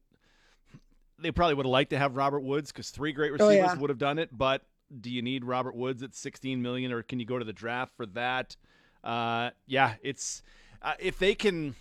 They 1.18 1.30
probably 1.30 1.54
would 1.54 1.66
have 1.66 1.70
liked 1.70 1.90
to 1.90 1.98
have 1.98 2.16
Robert 2.16 2.40
Woods 2.40 2.72
because 2.72 2.90
three 2.90 3.12
great 3.12 3.30
Oh, 3.30 3.34
receivers 3.46 3.72
yeah. 3.72 3.74
would 3.76 3.90
have 3.90 3.98
done 3.98 4.18
it. 4.18 4.30
But 4.36 4.62
do 5.00 5.10
you 5.10 5.22
need 5.22 5.44
Robert 5.44 5.74
Woods 5.76 6.02
at 6.02 6.14
16 6.14 6.60
million, 6.62 6.92
or 6.92 7.02
can 7.02 7.20
you 7.20 7.26
go 7.26 7.38
to 7.38 7.44
the 7.44 7.52
draft 7.52 7.92
for 7.96 8.06
that? 8.06 8.56
Uh, 9.02 9.50
yeah, 9.66 9.94
it's 10.02 10.42
uh, 10.82 10.94
if 10.98 11.18
they 11.18 11.34
can 11.34 11.74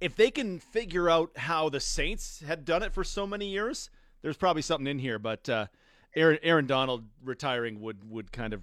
if 0.00 0.16
they 0.16 0.30
can 0.30 0.58
figure 0.60 1.10
out 1.10 1.30
how 1.36 1.68
the 1.68 1.80
Saints 1.80 2.42
had 2.46 2.64
done 2.64 2.82
it 2.82 2.92
for 2.92 3.04
so 3.04 3.26
many 3.26 3.46
years, 3.48 3.90
there's 4.22 4.36
probably 4.36 4.62
something 4.62 4.86
in 4.86 4.98
here. 5.00 5.18
But 5.18 5.48
uh, 5.48 5.66
Aaron 6.14 6.38
Aaron 6.42 6.66
Donald 6.66 7.04
retiring 7.24 7.80
would 7.80 8.08
would 8.10 8.32
kind 8.32 8.52
of 8.54 8.62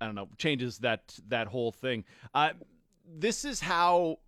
I 0.00 0.06
don't 0.06 0.14
know 0.14 0.28
changes 0.38 0.78
that 0.78 1.18
that 1.28 1.46
whole 1.48 1.72
thing. 1.72 2.04
Uh, 2.34 2.50
this 3.06 3.44
is 3.44 3.60
how 3.60 4.18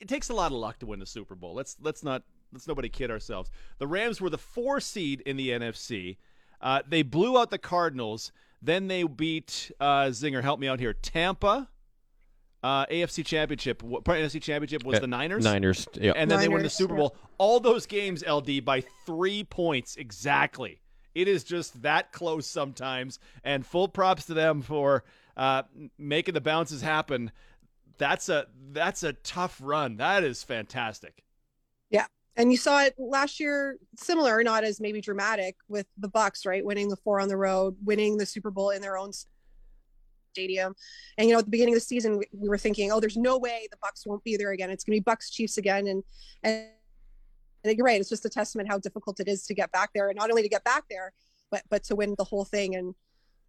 it 0.00 0.08
takes 0.08 0.30
a 0.30 0.34
lot 0.34 0.52
of 0.52 0.58
luck 0.58 0.78
to 0.80 0.86
win 0.86 0.98
the 0.98 1.06
Super 1.06 1.34
Bowl. 1.34 1.54
Let's 1.54 1.76
let's 1.80 2.02
not 2.02 2.22
let's 2.52 2.66
nobody 2.66 2.88
kid 2.88 3.10
ourselves. 3.10 3.50
The 3.78 3.86
Rams 3.86 4.20
were 4.20 4.30
the 4.30 4.38
four 4.38 4.80
seed 4.80 5.20
in 5.22 5.36
the 5.36 5.50
NFC. 5.50 6.16
Uh, 6.60 6.82
they 6.86 7.02
blew 7.02 7.38
out 7.38 7.50
the 7.50 7.58
Cardinals. 7.58 8.32
Then 8.62 8.88
they 8.88 9.04
beat 9.04 9.70
uh, 9.80 10.06
Zinger. 10.06 10.42
Help 10.42 10.60
me 10.60 10.68
out 10.68 10.80
here. 10.80 10.92
Tampa. 10.92 11.68
Uh, 12.62 12.84
AFC 12.86 13.24
Championship. 13.24 13.82
What 13.82 14.04
part 14.04 14.20
of 14.20 14.42
Championship 14.42 14.84
was 14.84 15.00
the 15.00 15.06
Niners. 15.06 15.42
Niners. 15.42 15.88
Yeah. 15.94 16.12
and 16.14 16.30
then 16.30 16.40
they 16.40 16.48
won 16.48 16.58
the 16.58 16.64
Niners, 16.64 16.74
Super 16.74 16.92
yeah. 16.92 17.00
Bowl. 17.00 17.16
All 17.38 17.58
those 17.58 17.86
games, 17.86 18.22
LD, 18.28 18.62
by 18.66 18.84
three 19.06 19.44
points 19.44 19.96
exactly. 19.96 20.82
It 21.20 21.28
is 21.28 21.44
just 21.44 21.82
that 21.82 22.12
close 22.12 22.46
sometimes, 22.46 23.18
and 23.44 23.66
full 23.66 23.88
props 23.88 24.26
to 24.26 24.34
them 24.34 24.62
for 24.62 25.04
uh, 25.36 25.64
making 25.98 26.34
the 26.34 26.40
bounces 26.40 26.80
happen. 26.80 27.30
That's 27.98 28.28
a 28.28 28.46
that's 28.72 29.02
a 29.02 29.12
tough 29.12 29.60
run. 29.62 29.96
That 29.96 30.24
is 30.24 30.42
fantastic. 30.42 31.22
Yeah, 31.90 32.06
and 32.36 32.50
you 32.50 32.56
saw 32.56 32.82
it 32.82 32.94
last 32.98 33.38
year 33.38 33.76
similar 33.96 34.42
not 34.42 34.64
as 34.64 34.80
maybe 34.80 35.00
dramatic 35.00 35.56
with 35.68 35.86
the 35.98 36.08
bucks 36.08 36.46
right 36.46 36.64
winning 36.64 36.88
the 36.88 36.96
four 36.96 37.20
on 37.20 37.28
the 37.28 37.36
road 37.36 37.76
winning 37.84 38.16
the 38.16 38.26
super 38.26 38.50
bowl 38.50 38.70
in 38.70 38.80
their 38.80 38.96
own 38.96 39.12
stadium 40.32 40.74
and 41.18 41.28
you 41.28 41.34
know 41.34 41.38
at 41.38 41.44
the 41.44 41.50
beginning 41.50 41.74
of 41.74 41.76
the 41.76 41.84
season 41.84 42.16
we, 42.16 42.24
we 42.32 42.48
were 42.48 42.58
thinking 42.58 42.92
oh 42.92 43.00
there's 43.00 43.16
no 43.16 43.36
way 43.36 43.66
the 43.70 43.76
bucks 43.82 44.06
won't 44.06 44.22
be 44.24 44.36
there 44.36 44.52
again 44.52 44.70
it's 44.70 44.84
going 44.84 44.96
to 44.96 45.00
be 45.00 45.04
bucks 45.04 45.30
chiefs 45.30 45.58
again 45.58 45.86
and 45.88 46.02
and 46.42 46.66
Think 47.62 47.78
you're 47.78 47.86
right 47.86 48.00
it's 48.00 48.08
just 48.08 48.24
a 48.24 48.30
testament 48.30 48.68
how 48.68 48.78
difficult 48.78 49.20
it 49.20 49.28
is 49.28 49.44
to 49.46 49.54
get 49.54 49.70
back 49.72 49.90
there 49.94 50.08
and 50.08 50.16
not 50.16 50.30
only 50.30 50.42
to 50.42 50.48
get 50.48 50.64
back 50.64 50.84
there 50.88 51.12
but 51.50 51.62
but 51.68 51.84
to 51.84 51.96
win 51.96 52.14
the 52.16 52.24
whole 52.24 52.44
thing 52.44 52.74
and 52.74 52.94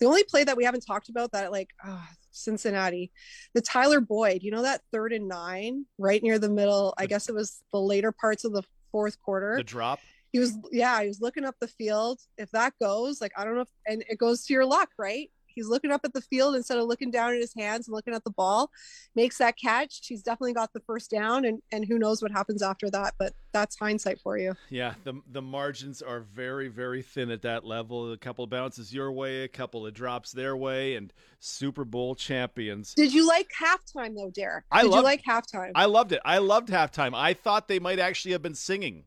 the 0.02 0.08
only 0.08 0.24
play 0.24 0.44
that 0.44 0.58
we 0.58 0.66
haven't 0.66 0.82
talked 0.86 1.10
about 1.10 1.32
that 1.32 1.52
like 1.52 1.70
ah, 1.86 2.10
Cincinnati, 2.32 3.12
the 3.54 3.62
Tyler 3.62 4.02
Boyd, 4.02 4.42
you 4.42 4.52
know 4.52 4.64
that 4.64 4.82
third 4.92 5.14
and 5.14 5.28
nine 5.28 5.86
right 5.98 6.22
near 6.22 6.40
the 6.40 6.50
middle. 6.50 6.94
I 6.98 7.06
guess 7.06 7.30
it 7.30 7.36
was 7.36 7.62
the 7.72 7.80
later 7.80 8.12
parts 8.12 8.44
of 8.44 8.52
the 8.52 8.64
fourth 8.92 9.22
quarter. 9.22 9.56
The 9.58 9.64
drop. 9.64 10.00
he 10.32 10.40
was 10.40 10.58
yeah, 10.72 11.02
he 11.02 11.08
was 11.08 11.22
looking 11.22 11.46
up 11.46 11.56
the 11.62 11.68
field. 11.68 12.20
If 12.38 12.50
that 12.52 12.74
goes, 12.82 13.22
like 13.22 13.32
I 13.38 13.46
don't 13.46 13.56
know 13.56 13.62
if 13.62 13.70
and 13.86 14.04
it 14.10 14.18
goes 14.18 14.46
to 14.46 14.54
your 14.54 14.66
luck, 14.66 14.90
right? 14.98 15.30
He's 15.54 15.68
looking 15.68 15.92
up 15.92 16.02
at 16.04 16.14
the 16.14 16.22
field 16.22 16.56
instead 16.56 16.78
of 16.78 16.86
looking 16.86 17.12
down 17.12 17.34
at 17.34 17.40
his 17.40 17.54
hands 17.54 17.88
and 17.88 17.96
looking 17.96 18.14
at 18.14 18.24
the 18.24 18.32
ball. 18.32 18.72
Makes 19.16 19.38
that 19.40 19.58
catch. 19.58 20.02
He's 20.08 20.22
definitely 20.24 20.54
got 20.54 20.74
the 20.74 20.80
first 20.82 21.12
down, 21.12 21.46
and 21.46 21.62
and 21.72 21.86
who 21.86 21.98
knows 22.00 22.22
what 22.22 22.32
happens 22.32 22.62
after 22.62 22.90
that. 22.92 23.16
But 23.18 23.34
that's 23.52 23.78
hindsight 23.78 24.20
for 24.22 24.38
you. 24.38 24.54
Yeah, 24.70 24.94
the 25.04 25.22
the 25.32 25.42
margins 25.42 26.02
are 26.02 26.22
very 26.22 26.68
very 26.68 27.02
thin 27.02 27.30
at 27.32 27.42
that 27.44 27.66
level. 27.66 28.12
A 28.12 28.18
couple 28.18 28.44
of 28.44 28.50
bounces 28.50 28.94
your 28.94 29.12
way, 29.12 29.44
a 29.44 29.48
couple 29.48 29.86
of 29.86 29.94
drops 29.94 30.32
their 30.32 30.56
way, 30.56 30.96
and 30.96 31.12
Super 31.40 31.84
Bowl 31.86 32.16
champions. 32.16 32.94
Did 32.94 33.14
you 33.14 33.28
like 33.28 33.50
halftime 33.60 34.16
though, 34.16 34.30
Derek? 34.34 34.64
I 34.72 34.84
Did 34.84 34.92
loved- 34.92 35.00
you 35.00 35.04
like 35.04 35.24
halftime? 35.24 35.72
I 35.76 35.86
loved 35.86 36.12
it. 36.12 36.22
I 36.24 36.38
loved 36.38 36.70
halftime. 36.70 37.12
I 37.14 37.34
thought 37.34 37.68
they 37.68 37.80
might 37.80 38.00
actually 38.00 38.32
have 38.34 38.42
been 38.42 38.56
singing, 38.56 39.04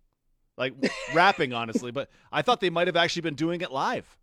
like 0.56 0.74
rapping, 1.14 1.52
honestly, 1.52 1.90
but 1.92 2.10
I 2.32 2.42
thought 2.42 2.60
they 2.60 2.70
might 2.70 2.88
have 2.88 2.96
actually 2.96 3.22
been 3.22 3.34
doing 3.36 3.60
it 3.60 3.70
live. 3.70 4.16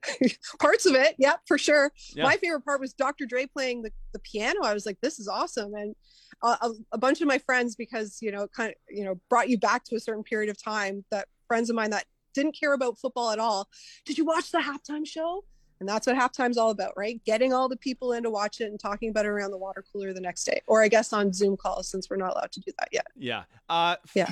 Parts 0.60 0.86
of 0.86 0.94
it, 0.94 1.14
yeah, 1.18 1.34
for 1.46 1.58
sure. 1.58 1.92
Yeah. 2.14 2.24
My 2.24 2.36
favorite 2.36 2.64
part 2.64 2.80
was 2.80 2.92
Dr. 2.92 3.26
Dre 3.26 3.46
playing 3.46 3.82
the, 3.82 3.90
the 4.12 4.18
piano. 4.20 4.60
I 4.64 4.74
was 4.74 4.86
like, 4.86 4.98
this 5.00 5.18
is 5.18 5.28
awesome. 5.28 5.74
And 5.74 5.94
uh, 6.42 6.56
a, 6.60 6.70
a 6.92 6.98
bunch 6.98 7.20
of 7.20 7.28
my 7.28 7.38
friends, 7.38 7.76
because, 7.76 8.18
you 8.20 8.32
know, 8.32 8.46
kind 8.48 8.70
of, 8.70 8.76
you 8.88 9.04
know, 9.04 9.20
brought 9.28 9.48
you 9.48 9.58
back 9.58 9.84
to 9.84 9.96
a 9.96 10.00
certain 10.00 10.22
period 10.22 10.50
of 10.50 10.62
time 10.62 11.04
that 11.10 11.28
friends 11.46 11.70
of 11.70 11.76
mine 11.76 11.90
that 11.90 12.04
didn't 12.34 12.58
care 12.58 12.72
about 12.72 12.98
football 12.98 13.30
at 13.30 13.38
all. 13.38 13.68
Did 14.04 14.18
you 14.18 14.24
watch 14.24 14.50
the 14.50 14.58
halftime 14.58 15.06
show? 15.06 15.44
And 15.80 15.88
that's 15.88 16.06
what 16.06 16.14
halftime's 16.14 16.58
all 16.58 16.70
about, 16.70 16.92
right? 16.96 17.20
Getting 17.24 17.52
all 17.52 17.68
the 17.68 17.76
people 17.76 18.12
in 18.12 18.22
to 18.22 18.30
watch 18.30 18.60
it 18.60 18.66
and 18.66 18.78
talking 18.78 19.10
about 19.10 19.24
it 19.24 19.30
around 19.30 19.50
the 19.50 19.58
water 19.58 19.84
cooler 19.92 20.12
the 20.12 20.20
next 20.20 20.44
day, 20.44 20.62
or 20.68 20.80
I 20.80 20.86
guess 20.86 21.12
on 21.12 21.32
Zoom 21.32 21.56
calls 21.56 21.90
since 21.90 22.08
we're 22.08 22.18
not 22.18 22.30
allowed 22.30 22.52
to 22.52 22.60
do 22.60 22.70
that 22.78 22.88
yet. 22.92 23.08
Yeah. 23.16 23.42
Uh, 23.68 23.96
Yeah. 24.14 24.30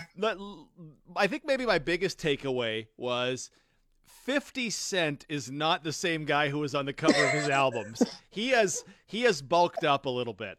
I 1.16 1.26
think 1.26 1.44
maybe 1.44 1.66
my 1.66 1.80
biggest 1.80 2.20
takeaway 2.20 2.86
was 2.96 3.50
50 4.24 4.70
Cent 4.70 5.26
is 5.28 5.50
not 5.50 5.82
the 5.82 5.92
same 5.92 6.24
guy 6.24 6.48
who 6.50 6.58
was 6.58 6.74
on 6.74 6.84
the 6.86 6.92
cover 6.92 7.24
of 7.24 7.30
his 7.30 7.48
albums. 7.48 8.02
He 8.30 8.48
has 8.50 8.84
he 9.06 9.22
has 9.22 9.42
bulked 9.42 9.84
up 9.84 10.06
a 10.06 10.10
little 10.10 10.34
bit. 10.34 10.58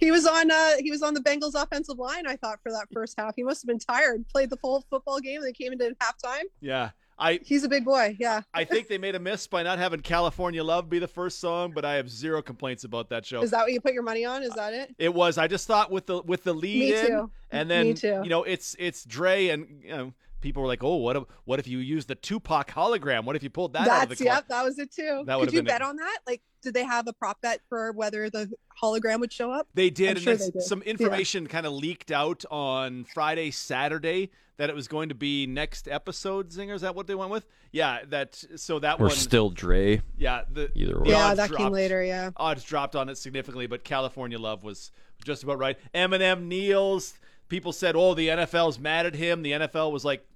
He 0.00 0.10
was 0.10 0.26
on 0.26 0.50
uh 0.50 0.72
he 0.78 0.90
was 0.90 1.02
on 1.02 1.12
the 1.14 1.20
Bengals 1.20 1.54
offensive 1.60 1.98
line, 1.98 2.26
I 2.26 2.36
thought, 2.36 2.60
for 2.62 2.72
that 2.72 2.86
first 2.92 3.14
half. 3.18 3.34
He 3.36 3.42
must 3.42 3.62
have 3.62 3.66
been 3.66 3.78
tired, 3.78 4.26
played 4.28 4.50
the 4.50 4.56
full 4.56 4.84
football 4.88 5.20
game, 5.20 5.36
and 5.42 5.46
they 5.46 5.52
came 5.52 5.72
into 5.72 5.94
halftime. 6.00 6.44
Yeah. 6.60 6.90
I 7.18 7.40
He's 7.42 7.64
a 7.64 7.68
big 7.68 7.84
boy, 7.84 8.14
yeah. 8.18 8.42
I 8.52 8.64
think 8.64 8.88
they 8.88 8.98
made 8.98 9.14
a 9.14 9.18
miss 9.18 9.46
by 9.46 9.62
not 9.62 9.78
having 9.78 10.00
California 10.00 10.62
Love 10.62 10.90
be 10.90 10.98
the 10.98 11.08
first 11.08 11.40
song, 11.40 11.72
but 11.74 11.82
I 11.84 11.94
have 11.94 12.10
zero 12.10 12.42
complaints 12.42 12.84
about 12.84 13.08
that 13.08 13.24
show. 13.24 13.40
Is 13.42 13.50
that 13.52 13.62
what 13.62 13.72
you 13.72 13.80
put 13.80 13.94
your 13.94 14.02
money 14.02 14.24
on? 14.26 14.42
Is 14.42 14.52
that 14.52 14.74
it? 14.74 14.94
It 14.98 15.12
was. 15.14 15.38
I 15.38 15.46
just 15.46 15.66
thought 15.66 15.90
with 15.90 16.06
the 16.06 16.20
with 16.22 16.44
the 16.44 16.52
lead 16.52 16.78
Me 16.78 16.94
in, 16.94 17.06
too. 17.06 17.30
and 17.50 17.70
then 17.70 17.86
Me 17.88 17.94
too. 17.94 18.20
you 18.22 18.28
know 18.28 18.42
it's 18.44 18.76
it's 18.78 19.02
Dre 19.04 19.48
and 19.48 19.82
you 19.82 19.90
know 19.96 20.12
people 20.46 20.62
were 20.62 20.68
like, 20.68 20.84
oh, 20.84 20.96
what 20.96 21.16
if 21.16 21.24
what 21.44 21.58
if 21.58 21.66
you 21.66 21.78
used 21.78 22.08
the 22.08 22.14
Tupac 22.14 22.70
hologram? 22.70 23.24
What 23.24 23.34
if 23.36 23.42
you 23.42 23.50
pulled 23.50 23.72
that 23.74 23.88
out 23.88 24.02
of 24.04 24.08
the 24.10 24.14
That's 24.14 24.20
closet? 24.22 24.34
yep, 24.36 24.48
that 24.48 24.64
was 24.64 24.78
it 24.78 24.92
too. 24.92 25.24
That 25.26 25.38
Could 25.38 25.52
you 25.52 25.60
been 25.62 25.66
it. 25.66 25.68
bet 25.68 25.82
on 25.82 25.96
that? 25.96 26.18
Like, 26.26 26.42
did 26.62 26.72
they 26.74 26.84
have 26.84 27.06
a 27.08 27.12
prop 27.12 27.40
bet 27.42 27.60
for 27.68 27.92
whether 27.92 28.30
the 28.30 28.50
hologram 28.82 29.20
would 29.20 29.32
show 29.32 29.50
up? 29.50 29.66
They 29.74 29.90
did, 29.90 30.10
I'm 30.10 30.16
and 30.16 30.20
sure 30.24 30.36
then 30.36 30.46
they 30.46 30.50
did. 30.52 30.62
some 30.62 30.82
information 30.82 31.46
kind 31.48 31.66
of 31.66 31.72
leaked 31.72 32.10
out 32.12 32.44
on 32.50 33.04
Friday, 33.04 33.50
Saturday 33.50 34.30
that 34.58 34.70
it 34.70 34.74
was 34.76 34.88
going 34.88 35.10
to 35.10 35.14
be 35.14 35.46
next 35.46 35.86
episode. 35.86 36.50
Zinger, 36.50 36.74
is 36.74 36.80
that 36.80 36.94
what 36.94 37.06
they 37.06 37.14
went 37.14 37.30
with? 37.30 37.46
Yeah, 37.72 37.98
that. 38.08 38.42
So 38.56 38.78
that 38.78 38.98
We're 38.98 39.08
one, 39.08 39.16
still 39.16 39.50
Dre. 39.50 40.00
yeah, 40.16 40.42
the 40.50 40.70
Either 40.74 40.94
the 40.94 41.00
way. 41.00 41.10
Yeah, 41.10 41.26
odds 41.26 41.36
that 41.38 41.52
came 41.54 41.72
later. 41.72 42.02
Yeah. 42.02 42.30
odds 42.36 42.64
dropped 42.64 42.96
on 42.96 43.08
it 43.08 43.18
significantly, 43.18 43.66
but 43.66 43.84
California 43.84 44.38
Love 44.38 44.62
was 44.64 44.92
just 45.24 45.42
about 45.42 45.58
right. 45.58 45.76
Eminem 45.94 46.44
kneels. 46.44 47.14
People 47.48 47.72
said, 47.72 47.94
"Oh, 47.96 48.14
the 48.14 48.28
NFL's 48.28 48.78
mad 48.78 49.06
at 49.06 49.14
him." 49.14 49.42
The 49.42 49.52
NFL 49.52 49.92
was 49.92 50.04
like, 50.04 50.26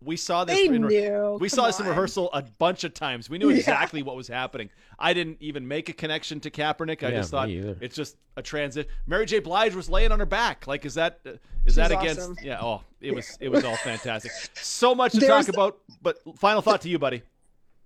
"We 0.00 0.16
saw 0.16 0.44
this. 0.44 0.56
They 0.56 0.66
in 0.66 0.84
re- 0.84 1.00
knew. 1.02 1.36
we 1.40 1.48
Come 1.48 1.56
saw 1.56 1.66
this 1.66 1.78
in 1.80 1.86
rehearsal 1.86 2.30
a 2.32 2.42
bunch 2.42 2.84
of 2.84 2.94
times. 2.94 3.28
We 3.28 3.38
knew 3.38 3.50
Yeah. 3.50 3.58
exactly 3.58 4.02
what 4.02 4.16
was 4.16 4.26
happening. 4.28 4.70
I 4.98 5.12
didn't 5.12 5.36
even 5.40 5.68
make 5.68 5.88
a 5.88 5.92
connection 5.92 6.40
to 6.40 6.50
Kaepernick. 6.50 7.02
I 7.02 7.10
Yeah, 7.10 7.16
just 7.18 7.30
thought 7.30 7.48
it's 7.50 7.94
just 7.94 8.16
a 8.36 8.42
transit. 8.42 8.88
Mary 9.06 9.26
J. 9.26 9.38
Blige 9.40 9.74
was 9.74 9.90
laying 9.90 10.12
on 10.12 10.18
her 10.18 10.26
back. 10.26 10.66
Like, 10.66 10.84
is 10.86 10.94
that 10.94 11.20
uh, 11.26 11.32
is 11.66 11.74
that 11.76 11.92
against? 11.92 12.20
awesome. 12.20 12.36
Yeah. 12.42 12.58
Oh, 12.62 12.82
it 13.00 13.14
was 13.14 13.36
it 13.40 13.50
was 13.50 13.64
all 13.64 13.76
fantastic. 13.76 14.32
So 14.54 14.94
much 14.94 15.12
to 15.12 15.20
There's- 15.20 15.46
talk 15.46 15.54
about. 15.54 15.78
But 16.02 16.18
final 16.38 16.62
thought 16.62 16.80
to 16.82 16.88
you, 16.88 16.98
buddy. 16.98 17.22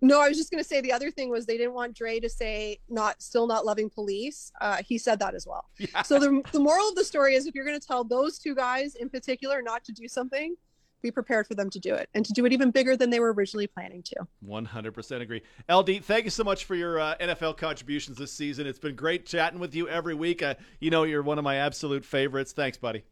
No, 0.02 0.20
I 0.20 0.28
was 0.28 0.38
just 0.38 0.50
gonna 0.50 0.64
say 0.64 0.80
the 0.80 0.92
other 0.92 1.10
thing 1.10 1.30
was 1.30 1.46
they 1.46 1.58
didn't 1.58 1.74
want 1.74 1.94
Dre 1.94 2.20
to 2.20 2.28
say 2.28 2.78
not 2.88 3.20
still 3.20 3.46
not 3.46 3.66
loving 3.66 3.90
police. 3.90 4.50
Uh, 4.60 4.78
he 4.86 4.96
said 4.96 5.18
that 5.18 5.34
as 5.34 5.46
well. 5.46 5.66
Yeah. 5.78 6.02
So 6.02 6.18
the 6.18 6.42
the 6.52 6.60
moral 6.60 6.88
of 6.88 6.94
the 6.94 7.04
story 7.04 7.34
is 7.34 7.46
if 7.46 7.54
you're 7.54 7.64
gonna 7.64 7.80
tell 7.80 8.04
those 8.04 8.38
two 8.38 8.54
guys 8.54 8.94
in 8.94 9.08
particular 9.08 9.60
not 9.62 9.84
to 9.84 9.92
do 9.92 10.08
something, 10.08 10.56
be 11.02 11.10
prepared 11.10 11.46
for 11.46 11.54
them 11.54 11.70
to 11.70 11.78
do 11.78 11.94
it 11.94 12.08
and 12.14 12.24
to 12.24 12.32
do 12.32 12.44
it 12.44 12.52
even 12.52 12.70
bigger 12.70 12.96
than 12.96 13.10
they 13.10 13.20
were 13.20 13.32
originally 13.32 13.66
planning 13.66 14.02
to. 14.02 14.16
100% 14.46 15.20
agree. 15.20 15.42
LD, 15.70 16.04
thank 16.04 16.24
you 16.24 16.30
so 16.30 16.44
much 16.44 16.64
for 16.64 16.74
your 16.74 16.98
uh, 16.98 17.16
NFL 17.20 17.56
contributions 17.56 18.18
this 18.18 18.32
season. 18.32 18.66
It's 18.66 18.78
been 18.78 18.94
great 18.94 19.26
chatting 19.26 19.58
with 19.58 19.74
you 19.74 19.88
every 19.88 20.14
week. 20.14 20.42
Uh, 20.42 20.54
you 20.78 20.90
know, 20.90 21.04
you're 21.04 21.22
one 21.22 21.38
of 21.38 21.44
my 21.44 21.56
absolute 21.56 22.04
favorites. 22.04 22.52
Thanks, 22.52 22.76
buddy. 22.76 23.04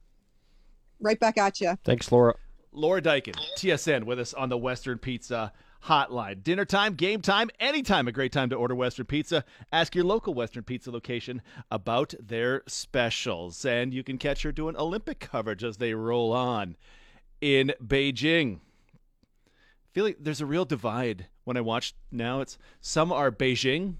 Right 1.01 1.19
back 1.19 1.39
at 1.39 1.61
you. 1.61 1.79
Thanks, 1.85 2.11
Laura. 2.11 2.35
Laura 2.73 3.01
Diakun, 3.01 3.35
TSN, 3.57 4.05
with 4.05 4.21
us 4.21 4.35
on 4.35 4.49
the 4.49 4.59
Western 4.59 4.99
Pizza 4.99 5.53
Hotline. 5.85 6.43
Dinner 6.43 6.65
time, 6.65 6.95
game 6.95 7.23
time, 7.23 7.51
anytime 7.61 8.09
a 8.09 8.13
great 8.13 8.33
time 8.33 8.51
to 8.51 8.57
order 8.57 8.75
Western 8.75 9.07
Pizza. 9.07 9.45
Ask 9.73 9.95
your 9.95 10.05
local 10.05 10.35
Western 10.35 10.65
Pizza 10.65 10.91
location 10.91 11.41
about 11.71 12.15
their 12.21 12.63
specials. 12.67 13.65
And 13.65 13.95
you 13.95 14.03
can 14.03 14.19
catch 14.19 14.43
her 14.43 14.53
doing 14.53 14.77
Olympic 14.77 15.21
coverage 15.21 15.63
as 15.65 15.77
they 15.77 15.95
roll 15.95 16.33
on 16.33 16.77
in 17.41 17.73
Beijing. 17.83 18.57
I 18.57 19.89
feel 19.93 20.05
like 20.05 20.19
there's 20.21 20.41
a 20.41 20.47
real 20.47 20.65
divide 20.65 21.27
when 21.45 21.57
I 21.57 21.61
watch 21.61 21.95
now. 22.11 22.41
It's 22.41 22.59
some 22.81 23.11
are 23.13 23.31
Beijing, 23.31 23.95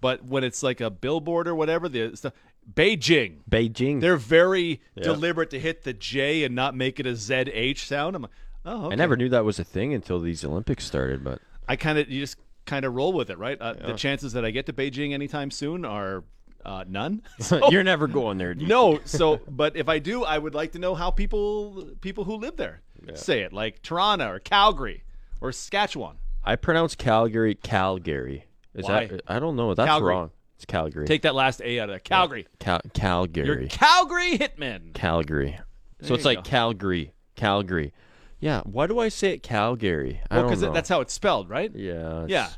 but 0.00 0.24
when 0.24 0.44
it's 0.44 0.62
like 0.62 0.80
a 0.80 0.90
billboard 0.90 1.48
or 1.48 1.54
whatever, 1.54 1.88
the 1.88 2.14
stuff 2.16 2.32
Beijing. 2.74 3.38
Beijing. 3.50 4.00
They're 4.00 4.16
very 4.16 4.80
Yeah. 4.94 5.04
deliberate 5.04 5.50
to 5.50 5.58
hit 5.58 5.82
the 5.82 5.92
J 5.92 6.44
and 6.44 6.54
not 6.54 6.76
make 6.76 7.00
it 7.00 7.06
a 7.06 7.16
ZH 7.16 7.78
sound. 7.86 8.14
I'm 8.14 8.22
like, 8.22 8.30
oh, 8.64 8.86
okay. 8.86 8.92
I 8.92 8.96
never 8.96 9.16
knew 9.16 9.28
that 9.30 9.44
was 9.44 9.58
a 9.58 9.64
thing 9.64 9.94
until 9.94 10.20
these 10.20 10.44
Olympics 10.44 10.84
started, 10.84 11.22
but 11.24 11.40
I 11.68 11.76
kind 11.76 11.98
of 11.98 12.08
you 12.10 12.20
just 12.20 12.36
kind 12.66 12.84
of 12.84 12.94
roll 12.94 13.12
with 13.12 13.30
it, 13.30 13.38
right? 13.38 13.60
Uh, 13.60 13.72
The 13.74 13.94
chances 13.94 14.32
that 14.34 14.44
I 14.44 14.50
get 14.50 14.66
to 14.66 14.72
Beijing 14.72 15.12
anytime 15.12 15.50
soon 15.50 15.84
are 15.84 16.24
uh, 16.64 16.84
none. 16.88 17.22
So- 17.40 17.70
you're 17.70 17.82
never 17.84 18.06
going 18.06 18.38
there. 18.38 18.54
no, 18.56 19.00
so 19.04 19.40
but 19.48 19.76
if 19.76 19.88
I 19.88 19.98
do, 19.98 20.24
I 20.24 20.38
would 20.38 20.54
like 20.54 20.72
to 20.72 20.78
know 20.78 20.94
how 20.94 21.10
people 21.10 21.88
people 22.00 22.24
who 22.24 22.36
live 22.36 22.56
there 22.56 22.82
say 23.14 23.40
it, 23.40 23.52
like 23.52 23.82
Toronto 23.82 24.28
or 24.30 24.38
Calgary 24.38 25.02
or 25.40 25.50
Saskatchewan. 25.52 26.18
I 26.44 26.56
pronounce 26.56 26.94
Calgary 26.94 27.54
Calgary. 27.56 28.46
Is 28.74 28.84
Why? 28.84 29.06
that 29.06 29.22
I 29.28 29.38
don't 29.38 29.56
know. 29.56 29.74
That's 29.74 29.86
Calgary. 29.88 30.08
wrong. 30.14 30.30
It's 30.56 30.64
Calgary. 30.64 31.06
Take 31.06 31.22
that 31.22 31.34
last 31.34 31.60
A 31.62 31.80
out 31.80 31.88
of 31.88 31.94
there. 31.94 31.98
Calgary. 31.98 32.46
Cal- 32.60 32.80
You're 32.84 32.90
Calgary. 32.94 33.66
Calgary 33.68 34.38
Hitman. 34.38 34.94
Calgary. 34.94 35.58
So 36.00 36.06
There 36.08 36.14
it's 36.16 36.24
like 36.24 36.38
go. 36.38 36.50
Calgary. 36.50 37.12
Calgary. 37.34 37.92
Yeah. 38.42 38.62
Why 38.64 38.88
do 38.88 38.98
I 38.98 39.08
say 39.08 39.34
it 39.34 39.42
Calgary? 39.44 40.20
I 40.28 40.34
Well, 40.34 40.42
don't 40.42 40.50
because 40.50 40.62
know. 40.62 40.72
that's 40.72 40.88
how 40.88 41.00
it's 41.00 41.14
spelled, 41.14 41.48
right? 41.48 41.70
yeah. 41.74 42.24
it's- 42.24 42.28
Yeah. 42.28 42.48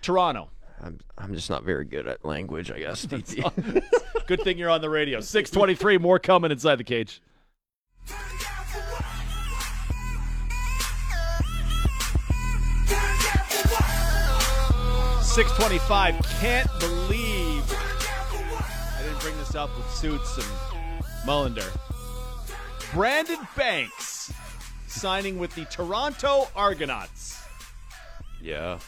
Toronto. 0.00 0.48
I'm 0.80 0.98
I'm 1.18 1.34
just 1.34 1.50
not 1.50 1.64
very 1.64 1.84
good 1.84 2.06
at 2.06 2.24
language, 2.24 2.70
I 2.70 2.78
guess. 2.78 3.04
DT. 3.06 3.82
Good 4.26 4.40
thing 4.42 4.56
you're 4.58 4.70
on 4.70 4.80
the 4.80 4.88
radio. 4.88 5.20
623, 5.20 5.98
more 5.98 6.18
coming 6.20 6.50
inside 6.52 6.76
the 6.76 6.84
cage. 6.84 7.20
625. 15.22 16.18
Can't 16.40 16.68
believe 16.80 17.62
I 17.72 19.02
didn't 19.04 19.20
bring 19.20 19.36
this 19.38 19.54
up 19.54 19.70
with 19.76 19.88
Suits 19.92 20.36
and 20.36 20.46
Mullender. 21.26 21.68
Brandon 22.92 23.38
Banks 23.56 24.32
signing 24.98 25.38
with 25.38 25.54
the 25.54 25.64
Toronto 25.66 26.48
Argonauts. 26.56 27.40
Yeah. 28.42 28.78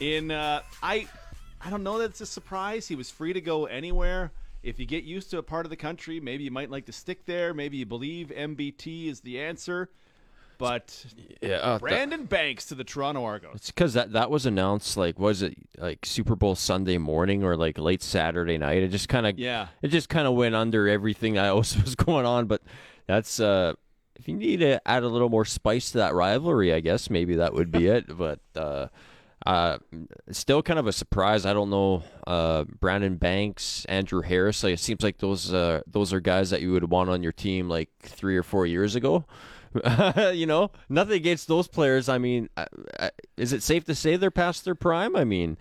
In 0.00 0.30
uh, 0.30 0.62
I, 0.82 1.06
I 1.60 1.70
don't 1.70 1.82
know 1.82 1.98
that 1.98 2.06
it's 2.06 2.20
a 2.20 2.26
surprise. 2.26 2.88
He 2.88 2.96
was 2.96 3.10
free 3.10 3.32
to 3.32 3.40
go 3.40 3.66
anywhere. 3.66 4.32
If 4.62 4.78
you 4.78 4.86
get 4.86 5.04
used 5.04 5.30
to 5.30 5.38
a 5.38 5.42
part 5.42 5.64
of 5.66 5.70
the 5.70 5.76
country, 5.76 6.20
maybe 6.20 6.44
you 6.44 6.50
might 6.50 6.70
like 6.70 6.86
to 6.86 6.92
stick 6.92 7.24
there. 7.26 7.54
Maybe 7.54 7.76
you 7.78 7.86
believe 7.86 8.28
MBT 8.36 9.08
is 9.08 9.20
the 9.20 9.40
answer. 9.40 9.90
But 10.58 11.06
Yeah. 11.40 11.56
uh, 11.56 11.78
Brandon 11.78 12.24
Banks 12.24 12.66
to 12.66 12.74
the 12.74 12.84
Toronto 12.84 13.24
Argos. 13.24 13.52
It's 13.54 13.70
because 13.70 13.94
that 13.94 14.12
that 14.12 14.30
was 14.30 14.44
announced 14.44 14.96
like 14.98 15.18
was 15.18 15.40
it 15.40 15.54
like 15.78 16.04
Super 16.04 16.36
Bowl 16.36 16.54
Sunday 16.54 16.98
morning 16.98 17.42
or 17.42 17.56
like 17.56 17.78
late 17.78 18.02
Saturday 18.02 18.58
night? 18.58 18.82
It 18.82 18.88
just 18.88 19.08
kind 19.08 19.26
of 19.26 19.38
Yeah. 19.38 19.68
It 19.80 19.88
just 19.88 20.10
kind 20.10 20.26
of 20.28 20.34
went 20.34 20.54
under 20.54 20.86
everything 20.88 21.38
else 21.38 21.76
was 21.82 21.94
going 21.94 22.26
on. 22.26 22.46
But 22.46 22.60
that's 23.06 23.40
uh, 23.40 23.72
if 24.20 24.28
you 24.28 24.36
need 24.36 24.60
to 24.60 24.86
add 24.86 25.02
a 25.02 25.08
little 25.08 25.30
more 25.30 25.46
spice 25.46 25.92
to 25.92 25.98
that 25.98 26.14
rivalry, 26.14 26.74
I 26.74 26.80
guess 26.80 27.08
maybe 27.08 27.36
that 27.36 27.54
would 27.54 27.72
be 27.72 27.86
it. 27.86 28.16
But 28.16 28.40
uh, 28.54 28.88
uh, 29.46 29.78
still 30.30 30.62
kind 30.62 30.78
of 30.78 30.86
a 30.86 30.92
surprise. 30.92 31.46
I 31.46 31.54
don't 31.54 31.70
know. 31.70 32.02
Uh, 32.26 32.64
Brandon 32.64 33.16
Banks, 33.16 33.86
Andrew 33.86 34.20
Harris. 34.20 34.62
Like 34.62 34.74
it 34.74 34.80
seems 34.80 35.02
like 35.02 35.18
those 35.18 35.54
uh, 35.54 35.80
those 35.86 36.12
are 36.12 36.20
guys 36.20 36.50
that 36.50 36.60
you 36.60 36.72
would 36.72 36.90
want 36.90 37.08
on 37.08 37.22
your 37.22 37.32
team 37.32 37.68
like 37.68 37.88
three 38.00 38.36
or 38.36 38.42
four 38.42 38.66
years 38.66 38.94
ago. 38.94 39.24
you 40.34 40.46
know, 40.46 40.70
nothing 40.88 41.14
against 41.14 41.48
those 41.48 41.66
players. 41.66 42.08
I 42.08 42.18
mean, 42.18 42.50
uh, 42.56 42.66
uh, 42.98 43.10
is 43.36 43.52
it 43.52 43.62
safe 43.62 43.84
to 43.84 43.94
say 43.94 44.16
they're 44.16 44.30
past 44.30 44.64
their 44.64 44.74
prime? 44.74 45.16
I 45.16 45.24
mean, 45.24 45.56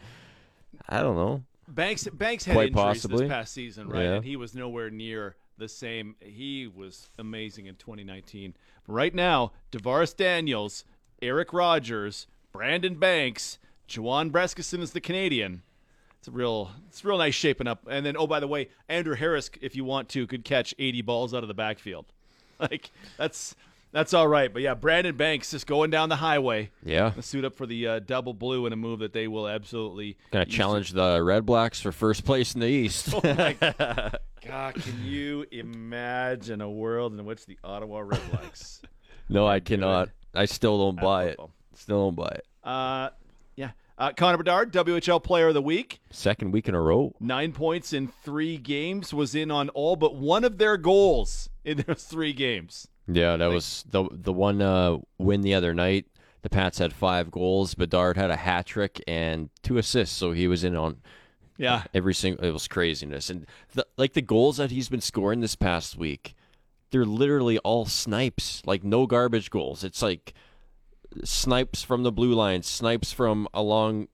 I 0.90 1.02
don't 1.02 1.16
know. 1.16 1.44
Banks 1.70 2.08
Banks 2.12 2.44
had 2.44 2.56
Quite 2.56 2.70
injuries 2.70 2.84
possibly. 2.84 3.20
this 3.26 3.30
past 3.30 3.54
season, 3.54 3.88
right? 3.88 4.04
Yeah. 4.04 4.14
And 4.16 4.26
he 4.26 4.36
was 4.36 4.54
nowhere 4.54 4.90
near 4.90 5.36
the 5.60 5.70
same. 5.70 6.16
He 6.20 6.68
was 6.68 7.10
amazing 7.20 7.68
in 7.68 7.76
2019. 7.76 8.56
But 8.86 8.94
right 8.94 9.14
now, 9.14 9.52
DaVaris 9.72 10.16
Daniels, 10.16 10.86
Eric 11.22 11.54
Rogers, 11.54 12.28
Brandon 12.52 12.96
Banks, 12.96 13.60
Juwan 13.88 14.32
Brescacin 14.32 14.82
is 14.82 14.92
the 14.92 15.02
Canadian. 15.02 15.62
It's 16.20 16.28
a 16.28 16.32
real, 16.32 16.72
it's 16.88 17.04
a 17.04 17.08
real 17.08 17.18
nice 17.18 17.36
shaping 17.36 17.68
up. 17.68 17.86
And 17.90 18.06
then, 18.06 18.18
oh 18.18 18.28
by 18.28 18.40
the 18.40 18.48
way, 18.48 18.70
Andrew 18.88 19.16
Harris, 19.16 19.50
if 19.62 19.76
you 19.76 19.86
want 19.86 20.10
to, 20.10 20.28
could 20.28 20.44
catch 20.44 20.74
80 20.80 21.02
balls 21.04 21.34
out 21.34 21.44
of 21.44 21.48
the 21.48 21.54
backfield. 21.54 22.06
Like 22.62 22.92
that's 23.16 23.56
that's 23.92 24.14
all 24.14 24.28
right. 24.28 24.52
But 24.52 24.62
yeah, 24.62 24.74
Brandon 24.74 25.16
Banks 25.16 25.52
just 25.52 25.66
going 25.68 25.90
down 25.90 26.10
the 26.10 26.16
highway. 26.18 26.70
Yeah, 26.84 27.12
suit 27.22 27.46
up 27.46 27.56
for 27.56 27.66
the 27.66 27.88
uh, 27.88 28.00
double 28.00 28.34
blue 28.34 28.66
in 28.66 28.74
a 28.74 28.76
move 28.76 29.00
that 29.00 29.14
they 29.14 29.28
will 29.28 29.48
absolutely 29.48 30.18
gonna 30.32 30.46
challenge 30.46 30.92
the 30.94 31.22
Red 31.24 31.46
Blacks 31.46 31.82
for 31.82 31.92
first 31.92 32.26
place 32.26 32.54
in 32.54 32.62
the 32.62 32.68
East. 32.68 33.14
Oh 33.24 34.12
God, 34.48 34.76
can 34.76 35.04
you 35.04 35.46
imagine 35.52 36.62
a 36.62 36.70
world 36.70 37.14
in 37.18 37.26
which 37.26 37.46
the 37.46 37.58
Ottawa 37.64 38.00
Red 38.00 38.22
Blacks. 38.32 38.82
no, 39.30 39.46
I 39.46 39.60
cannot. 39.60 40.10
I 40.34 40.46
still 40.46 40.78
don't 40.78 41.02
buy 41.02 41.26
it. 41.26 41.40
Still 41.76 42.06
don't 42.06 42.16
buy 42.16 42.30
it. 42.36 42.46
uh, 42.64 43.10
yeah. 43.56 43.72
Uh, 43.98 44.14
Connor 44.16 44.38
Bedard, 44.38 44.72
WHL 44.72 45.22
Player 45.22 45.50
of 45.50 45.54
the 45.56 45.62
Week, 45.62 46.00
Second 46.10 46.52
week 46.54 46.70
in 46.70 46.76
a 46.76 46.80
row. 46.82 47.14
nine 47.20 47.52
points 47.52 47.92
in 47.92 48.08
three 48.08 48.56
games, 48.58 49.14
was 49.14 49.36
in 49.36 49.52
on 49.52 49.68
all 49.70 49.98
but 49.98 50.16
one 50.16 50.46
of 50.46 50.58
their 50.58 50.78
goals 50.78 51.50
in 51.66 51.84
those 51.86 52.04
three 52.04 52.32
games. 52.32 52.88
Yeah, 53.12 53.38
that 53.38 53.48
was 53.48 53.86
the 53.90 54.08
the 54.12 54.34
one 54.34 54.62
uh, 54.62 54.98
win 55.18 55.42
the 55.42 55.54
other 55.54 55.74
night. 55.74 56.06
The 56.42 56.50
Pats 56.50 56.78
had 56.78 56.94
five 56.94 57.32
goals. 57.32 57.76
Bedard 57.76 58.16
had 58.16 58.32
a 58.32 58.36
hat 58.38 58.66
trick 58.68 59.04
and 59.08 59.50
two 59.64 59.78
assists, 59.78 60.16
so 60.16 60.32
he 60.32 60.48
was 60.48 60.64
in 60.64 60.76
on 60.76 60.98
Yeah, 61.58 61.84
every 61.94 62.14
single. 62.14 62.46
It 62.46 62.52
was 62.52 62.68
craziness, 62.68 63.30
and 63.30 63.46
the, 63.74 63.86
like 63.98 64.14
the 64.14 64.22
goals 64.22 64.58
that 64.58 64.72
he's 64.72 64.90
been 64.90 65.02
scoring 65.02 65.42
this 65.42 65.56
past 65.56 65.98
week, 65.98 66.36
they're 66.92 67.06
literally 67.06 67.58
all 67.60 67.86
snipes, 67.86 68.62
like 68.66 68.84
no 68.84 69.06
garbage 69.06 69.50
goals. 69.50 69.84
It's 69.84 70.02
like 70.02 70.34
snipes 71.24 71.84
from 71.84 72.04
the 72.04 72.12
blue 72.12 72.34
line, 72.34 72.64
snipes 72.64 73.12
from 73.12 73.48
along 73.54 74.08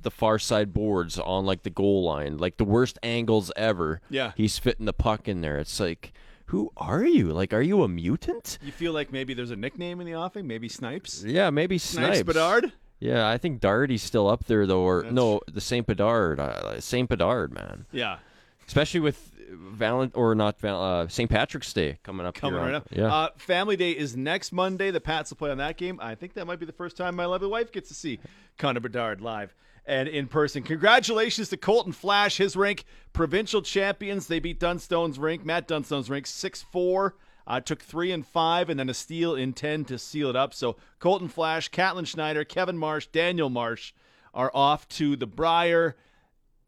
the 0.00 0.10
far 0.10 0.38
side 0.38 0.72
boards 0.72 1.18
on 1.18 1.44
like 1.44 1.62
the 1.62 1.70
goal 1.70 2.04
line, 2.04 2.38
like 2.38 2.56
the 2.56 2.64
worst 2.64 2.98
angles 3.02 3.52
ever. 3.56 4.00
Yeah. 4.10 4.32
he's 4.36 4.58
fitting 4.58 4.86
the 4.86 4.92
puck 4.92 5.28
in 5.28 5.40
there. 5.40 5.58
It's 5.58 5.78
like, 5.80 6.12
who 6.48 6.70
are 6.76 7.04
you? 7.04 7.32
Like, 7.32 7.52
are 7.52 7.62
you 7.62 7.82
a 7.82 7.88
mutant? 7.88 8.58
you 8.62 8.72
feel 8.72 8.92
like 8.92 9.12
maybe 9.12 9.34
there's 9.34 9.50
a 9.50 9.56
nickname 9.56 10.00
in 10.00 10.06
the 10.06 10.14
offing, 10.14 10.46
maybe 10.46 10.68
Snipes. 10.68 11.24
Yeah, 11.24 11.50
maybe 11.50 11.78
Snipes 11.78 12.16
snipes. 12.18 12.26
Bedard. 12.26 12.72
Yeah, 13.00 13.28
I 13.28 13.38
think 13.38 13.60
Darty's 13.60 14.02
still 14.02 14.28
up 14.28 14.44
there 14.46 14.66
though, 14.66 14.80
or 14.80 14.98
That's- 15.02 15.14
no, 15.14 15.40
the 15.46 15.60
Saint 15.60 15.86
Bedard, 15.86 16.40
uh, 16.40 16.80
Saint 16.80 17.08
Bedard, 17.08 17.52
man. 17.54 17.86
Yeah, 17.92 18.18
especially 18.66 19.00
with 19.00 19.30
Valent 19.50 20.12
or 20.16 20.34
not 20.34 20.60
Val- 20.60 20.82
uh, 20.82 21.08
St. 21.08 21.30
Patrick's 21.30 21.72
Day 21.72 21.98
coming 22.02 22.26
up. 22.26 22.34
coming 22.34 22.58
right 22.60 22.68
on- 22.70 22.74
up. 22.74 22.88
Yeah, 22.90 23.06
Uh, 23.14 23.28
Family 23.36 23.76
Day 23.76 23.92
is 23.92 24.16
next 24.16 24.52
Monday. 24.52 24.90
The 24.90 25.00
Pats 25.00 25.30
will 25.30 25.36
play 25.36 25.50
on 25.50 25.58
that 25.58 25.76
game. 25.76 25.98
I 26.02 26.14
think 26.16 26.34
that 26.34 26.46
might 26.46 26.58
be 26.58 26.66
the 26.66 26.72
first 26.72 26.96
time 26.96 27.14
my 27.16 27.24
lovely 27.24 27.48
wife 27.48 27.70
gets 27.72 27.88
to 27.88 27.94
see 27.94 28.18
Connor 28.58 28.80
Bedard 28.80 29.20
live 29.20 29.54
and 29.88 30.08
in 30.08 30.28
person. 30.28 30.62
Congratulations 30.62 31.48
to 31.48 31.56
Colton 31.56 31.92
Flasch, 31.92 32.36
his 32.36 32.54
rink 32.54 32.84
provincial 33.12 33.62
champions. 33.62 34.26
They 34.26 34.38
beat 34.38 34.60
Dunstone's 34.60 35.18
rink, 35.18 35.44
Matt 35.44 35.66
Dunstone's 35.66 36.08
rink, 36.08 36.26
six 36.26 36.62
four. 36.62 37.16
Uh, 37.46 37.60
took 37.60 37.82
three 37.82 38.12
and 38.12 38.26
five, 38.26 38.68
and 38.68 38.78
then 38.78 38.90
a 38.90 38.94
steal 38.94 39.34
in 39.34 39.54
ten 39.54 39.84
to 39.86 39.98
seal 39.98 40.28
it 40.28 40.36
up. 40.36 40.52
So 40.52 40.76
Colton 40.98 41.28
Flasch, 41.28 41.70
Catlin 41.70 42.04
Schneider, 42.04 42.44
Kevin 42.44 42.76
Marsh, 42.76 43.06
Daniel 43.06 43.48
Marsh 43.48 43.94
are 44.34 44.50
off 44.54 44.86
to 44.90 45.16
the 45.16 45.26
Brier 45.26 45.96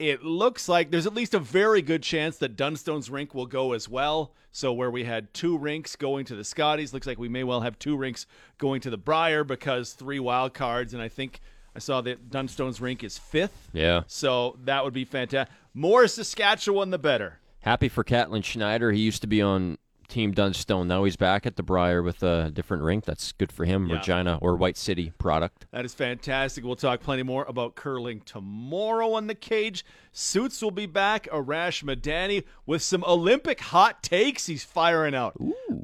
it 0.00 0.24
looks 0.24 0.66
like 0.66 0.90
there's 0.90 1.06
at 1.06 1.14
least 1.14 1.34
a 1.34 1.38
very 1.38 1.82
good 1.82 2.02
chance 2.02 2.38
that 2.38 2.56
Dunstone's 2.56 3.10
rink 3.10 3.34
will 3.34 3.46
go 3.46 3.74
as 3.74 3.86
well. 3.86 4.32
So 4.50 4.72
where 4.72 4.90
we 4.90 5.04
had 5.04 5.32
two 5.34 5.58
rinks 5.58 5.94
going 5.94 6.24
to 6.24 6.34
the 6.34 6.42
Scotties, 6.42 6.94
looks 6.94 7.06
like 7.06 7.18
we 7.18 7.28
may 7.28 7.44
well 7.44 7.60
have 7.60 7.78
two 7.78 7.96
rinks 7.98 8.26
going 8.56 8.80
to 8.80 8.90
the 8.90 8.96
Brier 8.96 9.44
because 9.44 9.92
three 9.92 10.18
wild 10.18 10.54
cards, 10.54 10.94
and 10.94 11.02
I 11.02 11.08
think 11.08 11.40
I 11.74 11.78
saw 11.78 12.00
that 12.02 12.30
Dunstone's 12.30 12.80
rink 12.80 13.04
is 13.04 13.18
fifth. 13.18 13.68
yeah. 13.72 14.02
So 14.06 14.58
that 14.64 14.84
would 14.84 14.94
be 14.94 15.04
fantastic. 15.04 15.54
More 15.74 16.06
Saskatchewan, 16.08 16.90
the 16.90 16.98
better. 16.98 17.38
Happy 17.60 17.88
for 17.88 18.02
Catlin 18.02 18.42
Schneider. 18.42 18.90
He 18.90 19.00
used 19.00 19.20
to 19.22 19.28
be 19.28 19.40
on 19.42 19.78
Team 20.08 20.32
Dunstone. 20.32 20.88
Now 20.88 21.04
he's 21.04 21.14
back 21.14 21.46
at 21.46 21.54
the 21.54 21.62
Brier 21.62 22.02
with 22.02 22.22
a 22.24 22.50
different 22.50 22.82
rink. 22.82 23.04
That's 23.04 23.30
good 23.30 23.52
for 23.52 23.64
him. 23.64 23.86
Yeah. 23.86 23.96
Regina 23.96 24.38
or 24.42 24.56
White 24.56 24.76
City 24.76 25.12
product. 25.18 25.66
That 25.70 25.84
is 25.84 25.94
fantastic. 25.94 26.64
We'll 26.64 26.74
talk 26.74 27.00
plenty 27.00 27.22
more 27.22 27.44
about 27.44 27.76
curling 27.76 28.22
tomorrow 28.22 29.12
on 29.12 29.28
the 29.28 29.36
cage. 29.36 29.84
Suits 30.10 30.60
will 30.60 30.72
be 30.72 30.86
back. 30.86 31.28
Arash 31.30 31.84
Madani 31.84 32.42
with 32.66 32.82
some 32.82 33.04
Olympic 33.04 33.60
hot 33.60 34.02
takes 34.02 34.46
he's 34.46 34.64
firing 34.64 35.14
out. 35.14 35.36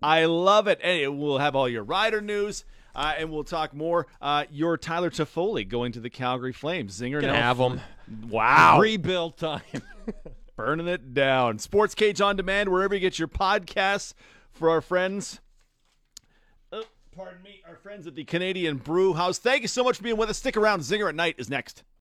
I 0.03 0.25
love 0.25 0.67
it. 0.67 0.81
And 0.83 1.21
we'll 1.21 1.39
have 1.39 1.55
all 1.55 1.69
your 1.69 1.85
rider 1.85 2.21
news. 2.21 2.65
Uh, 2.97 3.13
and 3.19 3.31
we'll 3.31 3.45
talk 3.45 3.75
more. 3.75 4.07
Uh, 4.23 4.45
your 4.51 4.79
Tyler 4.79 5.11
Toffoli 5.11 5.69
going 5.69 5.93
to 5.93 6.01
the 6.01 6.09
Calgary 6.09 6.53
Flames. 6.53 6.99
Zinger 6.99 7.21
now- 7.21 7.35
have 7.35 7.59
him. 7.59 7.81
Wow. 8.29 8.81
Rebuild 8.81 9.37
time. 9.37 9.61
Burning 10.57 10.89
it 10.89 11.13
down. 11.13 11.59
Sports 11.59 11.95
Cage 11.95 12.23
on 12.23 12.37
demand, 12.37 12.71
wherever 12.71 12.95
you 12.95 13.01
get 13.01 13.19
your 13.19 13.29
podcasts 13.29 14.15
for 14.53 14.71
our 14.71 14.81
friends. 14.81 15.41
Uh, 16.73 16.81
pardon 17.15 17.43
me, 17.43 17.61
our 17.69 17.77
friends 17.77 18.07
at 18.07 18.15
the 18.15 18.25
Canadian 18.25 18.79
Brew 18.79 19.13
House. 19.13 19.39
Thank 19.39 19.61
you 19.61 19.69
so 19.69 19.85
much 19.85 19.99
for 19.99 20.03
being 20.03 20.17
with 20.17 20.31
us. 20.31 20.39
Stick 20.39 20.57
around. 20.57 20.81
Zinger 20.81 21.11
at 21.11 21.15
Night 21.15 21.35
is 21.37 21.51
next. 21.51 21.85